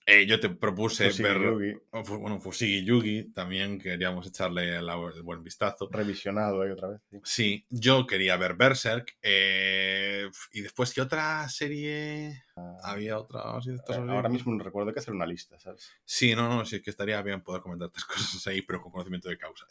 Eh, 0.05 0.25
yo 0.25 0.39
te 0.39 0.49
propuse 0.49 1.05
Fushigi 1.05 1.23
ver. 1.23 1.41
Yugi, 1.41 1.73
Bueno, 2.19 2.39
Fushigi 2.41 2.83
Yugi, 2.83 3.31
también 3.31 3.79
queríamos 3.79 4.25
echarle 4.27 4.81
la- 4.81 4.95
el 5.15 5.21
buen 5.21 5.43
vistazo. 5.43 5.89
revisionado 5.91 6.61
ahí 6.63 6.71
otra 6.71 6.89
vez. 6.89 7.01
sí. 7.11 7.19
Sí, 7.23 7.65
yo 7.69 8.07
quería 8.07 8.35
ver 8.37 8.55
Berserk. 8.55 9.15
eh, 9.21 10.27
y 10.51 10.61
después, 10.61 10.93
¿qué 10.93 11.01
otra 11.01 11.47
serie? 11.49 12.43
Había 12.83 13.17
otra. 13.19 13.41
Eh, 13.65 13.77
Ahora 14.09 14.27
mismo 14.29 14.53
no 14.53 14.63
recuerdo 14.63 14.91
que 14.93 14.99
hacer 14.99 15.13
una 15.13 15.25
lista, 15.25 15.59
¿sabes? 15.59 15.91
Sí, 16.03 16.35
no, 16.35 16.49
no, 16.49 16.65
sí, 16.65 16.77
es 16.77 16.81
que 16.81 16.89
estaría 16.89 17.21
bien 17.21 17.41
poder 17.41 17.61
comentar 17.61 17.87
estas 17.87 18.05
cosas 18.39 18.47
ahí, 18.47 18.61
pero 18.63 18.81
con 18.81 18.91
conocimiento 18.91 19.29
de 19.29 19.37
causa. 19.37 19.65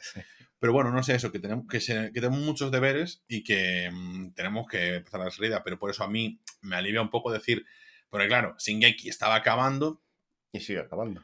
Pero 0.60 0.72
bueno, 0.72 0.90
no 0.92 1.02
sé 1.02 1.14
eso, 1.16 1.32
que 1.32 1.38
tenemos, 1.40 1.66
que, 1.68 1.80
se- 1.80 2.12
que 2.12 2.20
tenemos 2.20 2.38
muchos 2.40 2.70
deberes 2.70 3.22
y 3.28 3.42
que 3.42 3.90
mm, 3.92 4.32
tenemos 4.34 4.66
que 4.68 4.96
empezar 4.96 5.20
la 5.20 5.30
salida, 5.30 5.62
pero 5.64 5.78
por 5.78 5.90
eso 5.90 6.04
a 6.04 6.08
mí 6.08 6.40
me 6.62 6.76
alivia 6.76 7.02
un 7.02 7.10
poco 7.10 7.32
decir, 7.32 7.64
porque 8.08 8.28
claro, 8.28 8.54
Shingeki 8.58 9.08
estaba 9.08 9.34
acabando, 9.36 10.02
Y 10.52 10.60
sigue 10.60 10.80
acabando. 10.80 11.22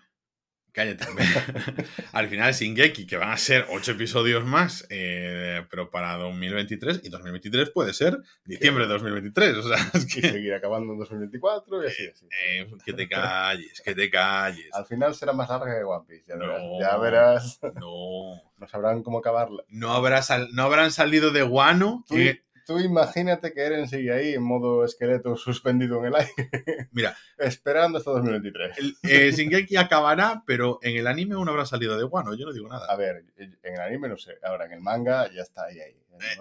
cállate. 0.72 1.04
Al 2.12 2.28
final 2.28 2.52
Shingeki, 2.52 3.06
que 3.06 3.16
van 3.16 3.30
a 3.30 3.36
ser 3.38 3.66
ocho 3.70 3.92
episodios 3.92 4.44
más, 4.44 4.86
eh, 4.90 5.64
pero 5.70 5.90
para 5.90 6.16
2023, 6.18 7.00
y 7.02 7.08
2023 7.08 7.70
puede 7.70 7.94
ser 7.94 8.18
diciembre 8.44 8.84
de 8.86 8.92
2023, 8.92 9.56
o 9.56 9.62
sea, 9.68 9.78
es 9.94 10.04
Y 10.16 10.20
que, 10.20 10.28
seguir 10.28 10.52
acabando 10.54 10.92
en 10.92 10.98
2024 10.98 11.82
y 11.82 11.86
así, 11.86 12.06
así. 12.08 12.26
eh, 12.46 12.70
que 12.84 12.92
te 12.92 13.08
calles, 13.08 13.80
que 13.82 13.94
te 13.94 14.10
calles. 14.10 14.68
Al 14.74 14.84
final 14.86 15.14
será 15.14 15.32
más 15.32 15.48
larga 15.48 15.76
que 15.78 15.82
One 15.84 16.04
Piece, 16.06 16.24
ya 16.28 16.36
verás. 16.36 16.60
No. 16.62 16.78
Ya 16.80 16.96
verás, 16.98 17.60
No. 17.80 18.42
no 18.58 18.68
sabrán 18.68 19.02
cómo 19.02 19.18
acabarla. 19.20 19.64
no, 19.68 19.92
habrá 19.92 20.20
sal- 20.22 20.48
no 20.52 20.62
habrán 20.62 20.92
salido 20.92 21.30
de 21.32 21.42
Guano. 21.42 22.04
Que- 22.08 22.44
tú 22.66 22.78
imagínate 22.80 23.52
que 23.52 23.60
Eren 23.60 23.88
sigue 23.88 24.12
ahí 24.12 24.34
en 24.34 24.42
modo 24.42 24.84
esqueleto 24.84 25.36
suspendido 25.36 25.98
en 26.00 26.06
el 26.06 26.14
aire, 26.16 26.32
mira, 26.92 27.16
esperando 27.38 27.98
hasta 27.98 28.10
2023. 28.10 28.78
el, 28.78 28.96
eh, 29.04 29.30
Shingeki 29.30 29.76
acabará, 29.76 30.42
pero 30.46 30.80
en 30.82 30.96
el 30.96 31.06
anime 31.06 31.36
aún 31.36 31.44
no 31.46 31.52
habrá 31.52 31.64
salido 31.64 31.96
de 31.96 32.04
Guano. 32.04 32.34
Yo 32.34 32.44
no 32.44 32.52
digo 32.52 32.68
nada. 32.68 32.86
A 32.92 32.96
ver, 32.96 33.24
en 33.36 33.56
el 33.62 33.80
anime 33.80 34.08
no 34.08 34.16
sé, 34.16 34.34
ahora 34.42 34.66
en 34.66 34.72
el 34.72 34.80
manga 34.80 35.30
ya 35.32 35.42
está 35.42 35.64
ahí. 35.64 35.80
ahí 35.80 35.92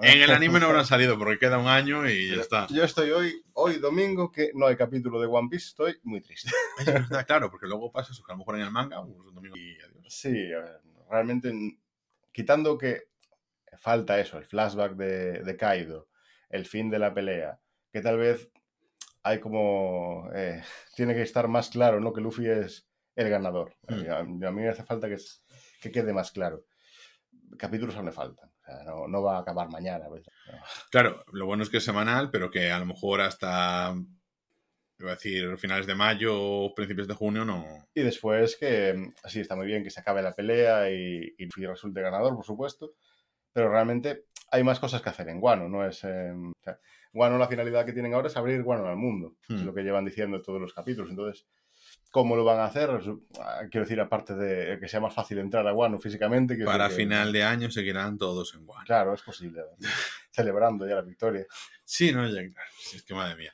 Eh, 0.02 0.14
En 0.14 0.22
el 0.24 0.32
anime 0.32 0.60
no 0.60 0.68
habrán 0.68 0.86
salido 0.86 1.18
porque 1.18 1.38
queda 1.38 1.60
un 1.60 1.68
año 1.68 2.10
y 2.10 2.36
ya 2.36 2.42
está. 2.42 2.68
Yo 2.68 2.84
estoy 2.84 3.12
hoy, 3.12 3.44
hoy 3.54 3.78
domingo, 3.78 4.32
que 4.32 4.52
no 4.56 4.66
hay 4.68 4.76
capítulo 4.76 5.22
de 5.22 5.28
One 5.28 5.50
Piece, 5.50 5.68
estoy 5.68 5.98
muy 6.04 6.22
triste. 6.22 6.50
Es 6.80 6.86
verdad, 6.88 7.26
claro, 7.26 7.52
porque 7.52 7.68
luego 7.68 7.92
pasa 7.92 8.12
eso, 8.12 8.24
que 8.24 8.32
a 8.32 8.36
lo 8.36 8.40
mejor 8.40 8.56
en 8.56 8.62
el 8.62 8.72
manga, 8.72 9.04
pues, 9.04 9.16
un 9.16 9.36
domingo 9.36 9.56
y 9.56 9.78
adiós. 9.80 10.06
Sí, 10.08 10.52
a 10.54 10.60
ver, 10.60 10.82
realmente, 11.10 11.54
quitando 12.32 12.78
que 12.78 13.04
falta 13.78 14.20
eso, 14.20 14.38
el 14.38 14.46
flashback 14.46 14.94
de, 14.94 15.44
de 15.44 15.58
Kaido, 15.58 16.08
el 16.50 16.66
fin 16.66 16.90
de 16.90 17.00
la 17.00 17.14
pelea, 17.14 17.60
que 17.92 18.02
tal 18.02 18.18
vez 18.18 18.50
hay 19.24 19.40
como... 19.40 20.30
eh, 20.36 20.62
tiene 20.96 21.14
que 21.16 21.22
estar 21.24 21.48
más 21.48 21.70
claro, 21.70 22.00
¿no? 22.00 22.14
Que 22.14 22.22
Luffy 22.22 22.48
es 22.48 22.88
el 23.16 23.30
ganador. 23.30 23.76
Mm. 23.88 23.94
Eh, 24.06 24.10
A, 24.10 24.18
a 24.20 24.24
mí 24.24 24.62
me 24.62 24.70
hace 24.70 24.84
falta 24.84 25.08
que, 25.08 25.16
es- 25.16 25.44
que 25.82 25.92
quede 25.92 26.14
más 26.14 26.32
claro. 26.32 26.66
Capítulos 27.58 27.96
aún 27.96 28.06
le 28.06 28.12
faltan. 28.12 28.50
O 28.50 28.64
sea, 28.66 28.84
no, 28.84 29.08
no 29.08 29.22
va 29.24 29.38
a 29.38 29.42
acabar 29.42 29.70
mañana. 29.70 30.06
pues, 30.08 30.24
no. 30.52 30.54
Claro, 30.92 31.24
lo 31.32 31.46
bueno 31.46 31.64
es 31.64 31.70
que 31.70 31.78
es 31.78 31.84
semanal, 31.84 32.30
pero 32.32 32.50
que 32.52 32.70
a 32.72 32.80
lo 32.80 32.86
mejor 32.86 33.22
hasta, 33.22 33.96
iba 35.00 35.12
a 35.12 35.16
decir, 35.16 35.58
finales 35.58 35.88
de 35.88 35.96
mayo 35.96 36.34
o 36.40 36.74
principios 36.76 37.08
de 37.08 37.14
junio 37.14 37.46
no. 37.46 37.66
Y 37.94 38.02
después 38.02 38.58
que 38.58 39.12
sí, 39.26 39.40
está 39.42 39.56
muy 39.56 39.68
bien 39.68 39.84
que 39.84 39.90
se 39.92 40.00
acabe 40.02 40.22
la 40.22 40.34
pelea 40.36 40.90
y, 40.92 41.34
y 41.38 41.46
Luffy 41.46 41.66
resulte 41.66 42.02
ganador, 42.02 42.36
por 42.36 42.46
supuesto, 42.46 42.94
pero 43.54 43.70
realmente 43.70 44.26
hay 44.52 44.64
más 44.64 44.80
cosas 44.80 45.02
que 45.02 45.10
hacer 45.10 45.28
en 45.30 45.40
Guano, 45.40 45.68
no 45.70 45.86
es... 45.86 46.04
eh, 46.04 46.32
o 46.34 46.54
sea, 46.64 46.80
Guano 47.14 47.38
la 47.38 47.48
finalidad 47.48 47.86
que 47.86 47.94
tienen 47.94 48.14
ahora 48.14 48.28
es 48.28 48.38
abrir 48.38 48.62
Guano 48.64 48.88
al 48.88 48.98
mundo, 48.98 49.36
es 49.50 49.62
Hmm. 49.62 49.66
lo 49.66 49.74
que 49.74 49.84
llevan 49.84 50.06
diciendo 50.06 50.42
todos 50.42 50.60
los 50.62 50.74
capítulos, 50.74 51.10
entonces... 51.10 51.46
¿Cómo 52.12 52.38
lo 52.38 52.46
van 52.46 52.60
a 52.60 52.66
hacer? 52.66 52.90
Ah, 53.42 53.64
Quiero 53.70 53.84
decir, 53.86 54.00
aparte 54.00 54.34
de 54.36 54.80
que 54.80 54.88
sea 54.88 55.02
más 55.02 55.14
fácil 55.14 55.38
entrar 55.38 55.68
a 55.68 55.72
Guano 55.72 56.00
físicamente. 56.00 56.58
Para 56.64 56.88
que- 56.88 56.96
final 56.96 57.34
de 57.34 57.44
año 57.44 57.70
seguirán 57.70 58.18
todos 58.18 58.54
en 58.56 58.66
Guano. 58.66 58.86
Claro, 58.86 59.14
es 59.14 59.22
posible. 59.22 59.62
Celebrando 60.32 60.88
ya 60.88 60.96
la 60.96 61.02
victoria. 61.02 61.46
Sí, 61.84 62.12
no, 62.14 62.28
ya, 62.28 62.42
es 62.94 63.04
que 63.04 63.14
madre 63.14 63.36
mía. 63.36 63.52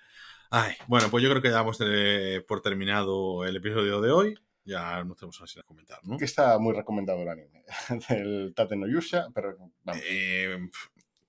Ay, 0.52 0.76
bueno, 0.88 1.08
pues 1.10 1.24
yo 1.24 1.30
creo 1.32 1.42
que 1.42 1.50
damos 1.50 1.78
eh, 1.84 2.44
por 2.48 2.62
terminado 2.62 3.46
el 3.46 3.56
episodio 3.56 4.00
de 4.00 4.12
hoy. 4.12 4.36
Ya 4.64 5.04
no 5.04 5.16
tenemos 5.16 5.40
más 5.42 5.54
que 5.54 5.64
comentar, 5.64 6.00
¿no? 6.04 6.18
Que 6.18 6.26
está 6.26 6.58
muy 6.60 6.74
recomendado 6.74 7.22
el 7.22 7.30
anime. 7.30 7.64
El 8.10 8.54
Tate 8.56 8.76
no 8.76 8.88
Yusha, 8.88 9.28
pero 9.34 9.58
vamos, 9.84 10.04
Eh, 10.08 10.58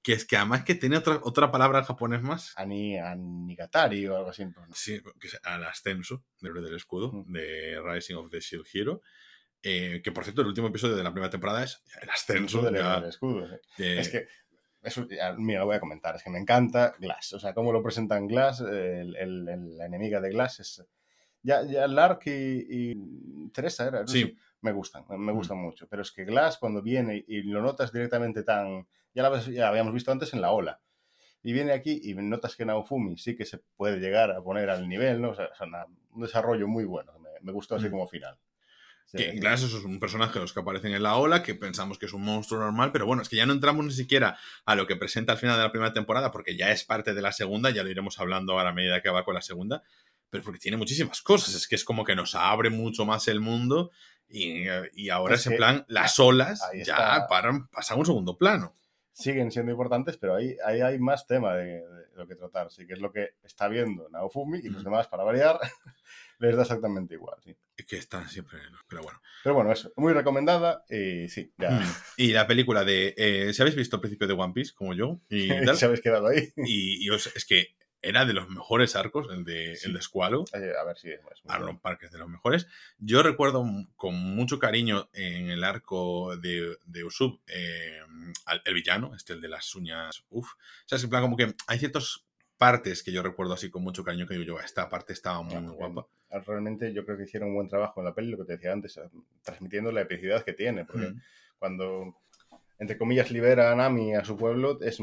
que 0.03 0.12
es 0.14 0.24
que 0.26 0.37
además 0.37 0.64
que 0.64 0.74
tiene 0.74 0.97
otra, 0.99 1.20
otra 1.22 1.51
palabra 1.51 1.78
en 1.78 1.85
japonés 1.85 2.22
más. 2.22 2.53
Ani, 2.57 2.99
Anigatari 2.99 4.07
o 4.09 4.16
algo 4.16 4.30
así. 4.30 4.45
pues, 4.47 4.68
no. 4.68 4.74
Sí, 4.74 5.01
que 5.20 5.28
es 5.28 5.41
al 5.45 5.64
ascenso 5.64 6.24
del 6.41 6.55
del 6.62 6.74
escudo 6.76 7.12
Mm. 7.12 7.33
de 7.33 7.80
Rising 7.83 8.16
of 8.16 8.30
the 8.30 8.41
Shield 8.41 8.66
Hero. 8.72 9.01
Eh, 9.62 10.01
que 10.03 10.11
por 10.11 10.24
cierto, 10.24 10.43
el 10.43 10.49
último 10.49 10.66
episodio 10.68 10.97
de 10.97 11.05
la 11.05 11.12
primera 11.12 11.30
temporada 11.30 11.62
es 11.62 11.83
el 12.03 12.11
ascenso. 12.11 12.62
del 12.62 12.74
del 12.74 13.05
escudo. 13.05 13.47
de- 13.78 14.01
Es 14.01 14.09
que, 14.09 14.26
eso, 14.83 15.07
ya, 15.09 15.33
mira, 15.39 15.61
lo 15.61 15.66
voy 15.66 15.76
a 15.76 15.80
comentar, 15.80 16.16
es 16.16 16.22
que 16.24 16.30
me 16.30 16.41
encanta 16.41 16.95
Glass. 16.99 17.33
O 17.35 17.39
sea, 17.39 17.55
cómo 17.55 17.72
lo 17.72 17.80
presentan 17.83 18.26
Glass, 18.26 18.61
el, 18.61 19.14
el- 19.16 19.49
el- 19.49 19.78
la 19.78 19.87
enemiga 19.87 20.20
de 20.20 20.30
Glass 20.30 20.59
es... 20.61 20.83
Ya, 21.43 21.62
ya 21.64 21.86
Lark 21.88 22.22
y, 22.26 22.66
y 22.90 23.49
Teresa 23.53 23.88
era, 23.88 24.07
Sí. 24.07 24.22
sé, 24.22 24.36
me 24.61 24.72
gustan, 24.72 25.05
me 25.09 25.32
Mm. 25.32 25.36
gustan 25.36 25.59
mucho. 25.59 25.86
Pero 25.88 26.03
es 26.03 26.12
que 26.12 26.24
Glass 26.24 26.59
cuando 26.59 26.82
viene 26.82 27.24
y 27.26 27.43
lo 27.43 27.61
notas 27.62 27.93
directamente 27.93 28.43
tan... 28.43 28.86
Ya 29.14 29.22
la, 29.22 29.28
ves- 29.30 29.47
ya 29.47 29.62
la 29.62 29.68
habíamos 29.68 29.93
visto 29.93 30.12
antes 30.12 30.32
en 30.34 30.40
la 30.40 30.53
ola. 30.53 30.80
Y 31.43 31.53
viene 31.53 31.72
aquí 31.72 32.01
y 32.05 32.14
notas 32.14 32.55
que 32.55 32.64
Naofumi 32.64 33.18
sí 33.18 33.36
que 33.36 33.45
se 33.45 33.59
puede 33.76 33.99
llegar 33.99 34.30
a 34.30 34.40
poner 34.43 34.70
al 34.70 34.88
nivel, 34.88 35.20
¿no? 35.20 35.30
O 35.30 35.34
sea, 35.34 35.49
una- 35.66 35.86
un 36.12 36.22
desarrollo 36.22 36.68
muy 36.68 36.84
bueno. 36.84 37.12
Me, 37.18 37.28
me 37.43 37.53
gustó 37.53 37.74
así 37.74 37.88
Mm. 37.88 37.90
como 37.90 38.07
final. 38.07 38.38
Sí, 39.07 39.18
Que 39.18 39.32
Glass 39.32 39.64
eso 39.64 39.76
es 39.78 39.84
un 39.84 39.99
personaje 40.01 40.34
de 40.34 40.40
los 40.40 40.53
que 40.55 40.61
aparecen 40.61 40.95
en 40.95 41.03
la 41.03 41.16
ola, 41.16 41.43
que 41.43 41.55
pensamos 41.55 41.99
que 41.99 42.07
es 42.07 42.12
un 42.14 42.22
monstruo 42.22 42.61
normal, 42.61 42.93
pero 42.93 43.05
bueno, 43.05 43.20
es 43.20 43.28
que 43.28 43.36
ya 43.36 43.45
no 43.45 43.53
entramos 43.53 43.84
ni 43.84 43.93
siquiera 43.93 44.38
a 44.64 44.74
lo 44.76 44.86
que 44.86 44.97
presenta 44.97 45.32
al 45.32 45.38
final 45.38 45.57
de 45.57 45.64
la 45.64 45.72
primera 45.72 45.93
temporada, 45.93 46.30
porque 46.30 46.57
ya 46.57 46.70
es 46.70 46.84
parte 46.84 47.12
de 47.12 47.20
la 47.20 47.32
segunda, 47.32 47.68
ya 47.70 47.82
lo 47.82 47.90
iremos 47.90 48.18
hablando 48.20 48.59
a 48.59 48.72
medida 48.72 49.03
que 49.03 49.11
va 49.11 49.24
con 49.24 49.34
la 49.34 49.43
segunda, 49.43 49.82
pero 50.33 50.43
porque 50.45 50.59
tiene 50.59 50.78
muchísimas 50.78 51.20
cosas, 51.20 51.55
es 51.55 51.68
que 51.68 51.74
es 51.74 51.85
como 51.85 52.05
que 52.07 52.16
nos 52.16 52.35
abre 52.35 52.70
mucho 52.70 53.05
más 53.05 53.28
el 53.28 53.39
mundo 53.39 53.91
y, 54.30 54.64
y 54.95 55.11
ahora 55.11 55.35
Es 55.35 55.43
ese 55.43 55.51
que 55.51 55.57
plan, 55.57 55.85
las 55.89 56.18
olas 56.18 56.62
ya 56.87 57.26
paran, 57.28 57.68
pasan 57.68 57.97
a 57.97 58.01
un 58.01 58.07
segundo 58.07 58.39
plano. 58.39 58.74
siguen 59.12 59.53
siendo 59.53 59.72
importantes, 59.72 60.16
pero 60.16 60.35
ahí, 60.35 60.57
ahí 60.64 60.80
hay 60.80 60.99
más 60.99 61.26
tema 61.26 61.55
de, 61.55 61.66
de 61.87 62.07
lo 62.16 62.26
que 62.26 62.35
tratar. 62.35 62.70
Sí, 62.72 62.87
que 62.87 62.95
es 62.95 63.01
lo 63.01 63.12
que 63.12 63.35
está 63.43 63.68
viendo 63.68 64.09
Naofumi 64.09 64.61
y 64.61 64.70
los 64.70 64.80
Mm. 64.80 64.85
demás, 64.87 65.09
para 65.09 65.22
variar, 65.22 65.61
les 66.39 66.57
da 66.57 66.62
exactamente 66.62 67.12
igual. 67.14 67.37
sí. 67.45 67.55
Es 67.76 67.85
que 67.87 67.97
están 67.97 68.28
siempre, 68.28 68.59
pero 68.89 69.03
bueno. 69.03 69.20
Pero 69.43 69.55
bueno, 69.55 69.70
eso, 69.72 69.93
muy 69.97 70.12
recomendada 70.14 70.83
y 70.89 71.28
sí, 71.28 71.53
ya 71.59 71.70
Mm. 71.72 71.83
Y 72.16 72.28
la 72.33 72.47
película 72.47 72.85
de, 72.85 73.14
eh, 73.18 73.53
si 73.53 73.61
habéis 73.61 73.76
visto 73.76 73.97
el 73.97 74.01
principio 74.01 74.26
de 74.28 74.33
One 74.35 74.55
Piece, 74.55 74.72
como 74.74 74.95
yo, 74.95 75.20
y 75.28 75.49
tal, 75.74 75.76
se 75.76 75.85
habéis 75.85 76.01
quedado 76.01 76.28
ahí. 76.28 76.49
y, 76.57 77.05
y 77.05 77.11
os- 77.11 77.35
es 77.37 77.45
que 77.45 77.76
era 78.03 78.24
de 78.24 78.32
los 78.32 78.48
mejores 78.48 78.96
arcos, 78.96 79.28
el 79.30 79.44
de, 79.44 79.76
Sí. 79.76 79.86
el 79.86 79.94
de 79.94 80.03
Squalo. 80.03 80.44
Eh, 80.53 80.72
a 80.78 80.84
ver 80.84 80.98
si 80.98 81.11
es 81.11 81.20
es 81.20 81.42
Arnold. 81.48 81.80
Park 81.80 82.03
es 82.03 82.11
de 82.12 82.18
los 82.18 82.28
mejores. 82.28 82.66
Yo 82.98 83.22
recuerdo 83.22 83.64
con 83.96 84.14
mucho 84.14 84.59
cariño 84.59 85.09
en 85.12 85.50
el 85.50 85.62
arco 85.64 86.36
de, 86.36 86.76
de 86.84 87.05
Usopp, 87.05 87.40
eh, 87.46 87.98
al- 88.46 88.62
el 88.64 88.74
villano, 88.74 89.14
este, 89.14 89.32
el 89.34 89.40
de 89.40 89.48
las 89.48 89.74
uñas. 89.74 90.24
Uf. 90.30 90.53
O 90.53 90.57
sea, 90.86 90.96
es 90.96 91.05
en 91.05 91.11
plan 91.11 91.22
como 91.22 91.36
que 91.36 91.55
hay 91.66 91.78
ciertas 91.78 92.24
partes 92.59 93.03
que 93.03 93.11
yo 93.12 93.22
recuerdo 93.22 93.55
así 93.55 93.70
con 93.70 93.82
mucho 93.82 94.05
cariño 94.05 94.26
que 94.26 94.34
digo 94.34 94.44
yo, 94.59 94.61
esta 94.61 94.88
parte 94.88 95.12
estaba 95.12 95.42
muy, 95.42 95.61
muy 95.61 95.74
guapa. 95.74 96.07
Eh, 96.30 96.40
Realmente 96.46 96.92
yo 96.92 97.05
creo 97.05 97.16
que 97.16 97.24
hicieron 97.24 97.48
un 97.50 97.55
buen 97.57 97.68
trabajo 97.68 98.00
en 98.00 98.07
la 98.07 98.14
peli, 98.14 98.30
lo 98.30 98.38
que 98.38 98.44
te 98.44 98.53
decía 98.53 98.72
antes, 98.72 98.96
eh, 98.96 99.03
transmitiendo 99.42 99.90
la 99.92 100.00
epicidad 100.03 100.44
que 100.44 100.53
tiene, 100.53 100.84
porque 100.84 101.09
Mm. 101.09 101.20
cuando, 101.59 102.16
entre 102.83 102.99
comillas, 102.99 103.30
libera 103.30 103.71
a 103.71 103.76
Nami 103.76 104.13
a 104.13 104.25
su 104.25 104.37
pueblo, 104.37 104.80
es, 104.80 104.99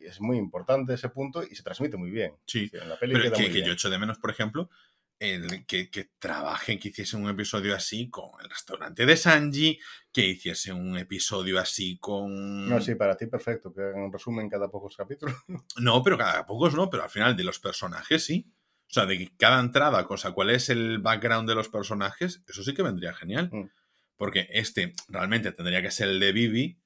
es 0.00 0.20
muy 0.20 0.38
importante 0.38 0.94
ese 0.94 1.08
punto 1.08 1.42
y 1.42 1.56
se 1.56 1.64
transmite 1.64 1.96
muy 1.96 2.10
bien. 2.10 2.32
Sí. 2.46 2.70
En 2.72 2.88
la 2.88 2.96
peli 2.96 3.14
Pero 3.14 3.24
queda 3.24 3.36
que, 3.36 3.42
muy 3.42 3.48
que 3.48 3.54
bien. 3.54 3.66
yo 3.66 3.72
echo 3.72 3.90
de 3.90 3.98
menos, 3.98 4.18
por 4.18 4.30
ejemplo, 4.30 4.70
el 5.18 5.66
que, 5.66 5.90
que 5.90 6.10
trabajen, 6.20 6.78
que 6.78 6.90
hiciesen 6.90 7.24
un 7.24 7.30
episodio 7.30 7.74
así 7.74 8.10
con 8.10 8.30
el 8.40 8.48
restaurante 8.48 9.04
de 9.04 9.16
Sanji, 9.16 9.80
que 10.12 10.24
hiciesen 10.24 10.76
un 10.76 10.96
episodio 10.98 11.58
así 11.58 11.98
con... 11.98 12.68
No, 12.68 12.80
sí, 12.80 12.94
para 12.94 13.16
ti 13.16 13.26
perfecto, 13.26 13.74
que 13.74 13.80
hagan 13.80 14.02
un 14.02 14.12
resumen 14.12 14.48
cada 14.48 14.70
pocos 14.70 14.96
capítulos. 14.96 15.34
No, 15.80 16.04
pero 16.04 16.16
cada 16.16 16.46
pocos 16.46 16.74
no, 16.76 16.88
pero 16.88 17.02
al 17.02 17.10
final 17.10 17.36
de 17.36 17.42
los 17.42 17.58
personajes 17.58 18.24
sí. 18.24 18.52
O 18.88 18.92
sea, 18.92 19.04
de 19.04 19.32
cada 19.36 19.58
entrada, 19.58 20.04
cosa, 20.04 20.30
cuál 20.30 20.50
es 20.50 20.68
el 20.68 21.00
background 21.00 21.48
de 21.48 21.56
los 21.56 21.68
personajes, 21.70 22.44
eso 22.46 22.62
sí 22.62 22.72
que 22.72 22.84
vendría 22.84 23.14
genial. 23.14 23.50
Mm. 23.52 23.68
Porque 24.14 24.46
este 24.52 24.92
realmente 25.08 25.50
tendría 25.50 25.82
que 25.82 25.90
ser 25.90 26.08
el 26.08 26.20
de 26.20 26.30
Vivi, 26.30 26.78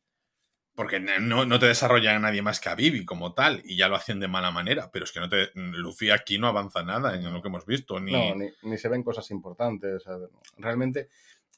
porque 0.74 1.00
no, 1.00 1.44
no 1.44 1.58
te 1.58 1.66
desarrolla 1.66 2.14
a 2.14 2.18
nadie 2.18 2.42
más 2.42 2.60
que 2.60 2.68
a 2.68 2.74
Vivi 2.74 3.04
como 3.04 3.34
tal, 3.34 3.62
y 3.64 3.76
ya 3.76 3.88
lo 3.88 3.96
hacen 3.96 4.20
de 4.20 4.28
mala 4.28 4.50
manera, 4.50 4.90
pero 4.92 5.04
es 5.04 5.12
que 5.12 5.20
no 5.20 5.28
te. 5.28 5.50
Luffy 5.54 6.10
aquí 6.10 6.38
no 6.38 6.46
avanza 6.46 6.82
nada 6.82 7.14
en 7.14 7.32
lo 7.32 7.42
que 7.42 7.48
hemos 7.48 7.66
visto, 7.66 8.00
ni. 8.00 8.12
No, 8.12 8.34
ni, 8.34 8.48
ni 8.62 8.78
se 8.78 8.88
ven 8.88 9.02
cosas 9.02 9.30
importantes. 9.30 9.94
o 9.96 10.00
sea, 10.00 10.14
realmente, 10.56 11.08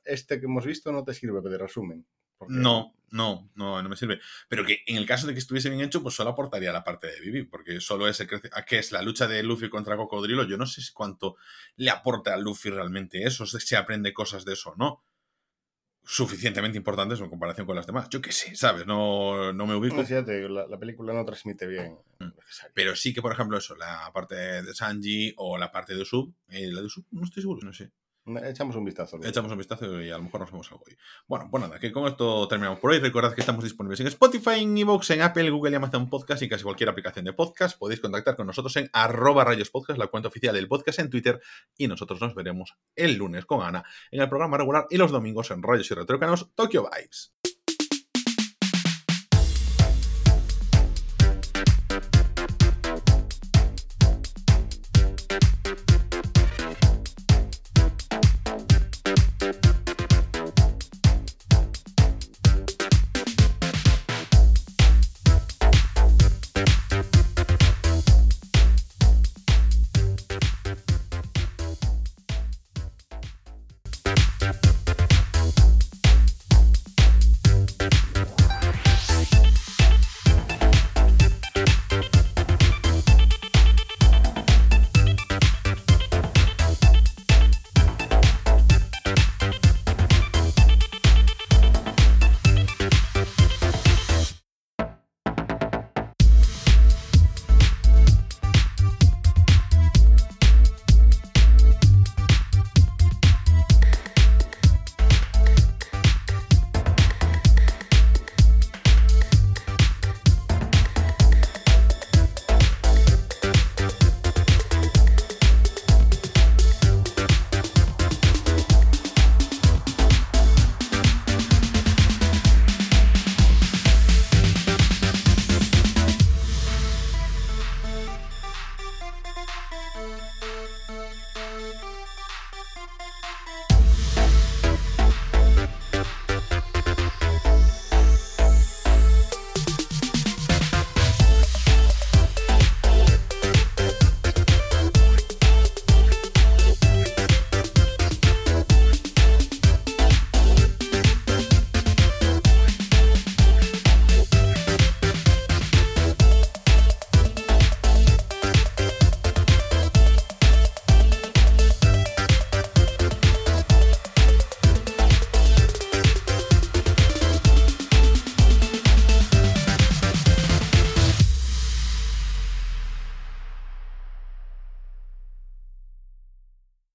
este 0.04 0.40
que 0.40 0.46
hemos 0.46 0.66
visto 0.66 0.92
no 0.92 1.04
te 1.04 1.14
sirve 1.14 1.40
de 1.40 1.58
resumen. 1.58 2.04
porque 2.38 2.54
No, 2.54 2.94
No, 3.10 3.50
no, 3.54 3.82
no 3.82 3.88
me 3.88 3.96
sirve. 3.96 4.20
Pero 4.48 4.64
que 4.64 4.82
en 4.86 4.96
el 4.96 5.06
caso 5.06 5.26
de 5.26 5.34
que 5.34 5.38
estuviese 5.38 5.68
bien 5.68 5.82
hecho, 5.82 6.02
pues 6.02 6.14
solo 6.14 6.30
aportaría 6.30 6.72
la 6.72 6.82
parte 6.82 7.08
de 7.08 7.20
Vivi, 7.20 7.44
porque 7.44 7.80
solo 7.80 8.08
es 8.08 8.18
el 8.20 8.28
que 8.28 8.78
es 8.78 8.92
la 8.92 9.02
lucha 9.02 9.28
de 9.28 9.42
Luffy 9.42 9.68
contra 9.68 9.96
Cocodrilo. 9.96 10.44
Yo 10.44 10.56
no 10.56 10.66
sé 10.66 10.82
cuánto 10.94 11.36
le 11.76 11.90
aporta 11.90 12.34
a 12.34 12.38
Luffy 12.38 12.70
realmente 12.70 13.22
eso, 13.24 13.46
si 13.46 13.74
aprende 13.74 14.12
cosas 14.12 14.44
de 14.44 14.54
eso 14.54 14.70
o 14.70 14.76
no. 14.76 15.04
Suficientemente 16.04 16.76
importantes 16.76 17.20
en 17.20 17.28
comparación 17.28 17.66
con 17.66 17.76
las 17.76 17.86
demás. 17.86 18.08
Yo 18.08 18.20
qué 18.20 18.32
sé, 18.32 18.56
¿sabes? 18.56 18.86
No, 18.86 19.52
no 19.52 19.66
me 19.66 19.74
ubico. 19.74 19.96
No, 19.96 20.04
fíjate, 20.04 20.48
la, 20.48 20.66
la, 20.66 20.78
película 20.78 21.12
no 21.12 21.24
transmite 21.24 21.66
bien. 21.66 21.96
Mm. 22.18 22.32
Pero 22.74 22.96
sí 22.96 23.14
que, 23.14 23.22
por 23.22 23.32
ejemplo, 23.32 23.56
eso, 23.56 23.76
la 23.76 24.10
parte 24.12 24.34
de 24.34 24.74
Sanji 24.74 25.32
o 25.36 25.56
la 25.58 25.70
parte 25.70 25.94
de 25.94 26.02
Usopp, 26.02 26.34
eh, 26.48 26.72
la 26.72 26.80
de 26.80 26.86
Usopp, 26.86 27.06
no 27.12 27.24
estoy 27.24 27.42
seguro, 27.42 27.64
no 27.64 27.72
sé. 27.72 27.92
Echamos 28.24 28.76
un 28.76 28.84
vistazo. 28.84 29.18
Echamos 29.22 29.50
un 29.50 29.58
vistazo 29.58 30.00
y 30.00 30.10
a 30.10 30.16
lo 30.16 30.22
mejor 30.22 30.40
nos 30.40 30.52
vemos 30.52 30.70
algo 30.70 30.84
hoy. 30.86 30.96
Bueno, 31.26 31.48
pues 31.50 31.62
nada, 31.62 31.80
que 31.80 31.90
con 31.90 32.06
esto 32.06 32.46
terminamos 32.46 32.78
por 32.78 32.92
hoy. 32.92 33.00
Recordad 33.00 33.34
que 33.34 33.40
estamos 33.40 33.64
disponibles 33.64 33.98
en 33.98 34.06
Spotify, 34.06 34.60
en 34.60 34.78
Evox, 34.78 35.10
en 35.10 35.22
Apple, 35.22 35.50
Google 35.50 35.72
y 35.72 35.74
Amazon 35.74 36.08
Podcast 36.08 36.40
y 36.42 36.48
casi 36.48 36.62
cualquier 36.62 36.88
aplicación 36.88 37.24
de 37.24 37.32
podcast. 37.32 37.76
Podéis 37.78 38.00
contactar 38.00 38.36
con 38.36 38.46
nosotros 38.46 38.76
en 38.76 38.88
arroba 38.92 39.44
rayos 39.44 39.70
podcast, 39.70 39.98
la 39.98 40.06
cuenta 40.06 40.28
oficial 40.28 40.54
del 40.54 40.68
podcast 40.68 41.00
en 41.00 41.10
Twitter. 41.10 41.40
Y 41.76 41.88
nosotros 41.88 42.20
nos 42.20 42.34
veremos 42.34 42.76
el 42.94 43.16
lunes 43.16 43.44
con 43.44 43.62
Ana 43.62 43.82
en 44.12 44.20
el 44.20 44.28
programa 44.28 44.56
regular 44.56 44.86
y 44.88 44.98
los 44.98 45.10
domingos 45.10 45.50
en 45.50 45.60
Rayos 45.60 45.90
y 45.90 45.94
Retrocanos 45.94 46.50
Tokyo 46.54 46.88
Vibes. 46.88 47.41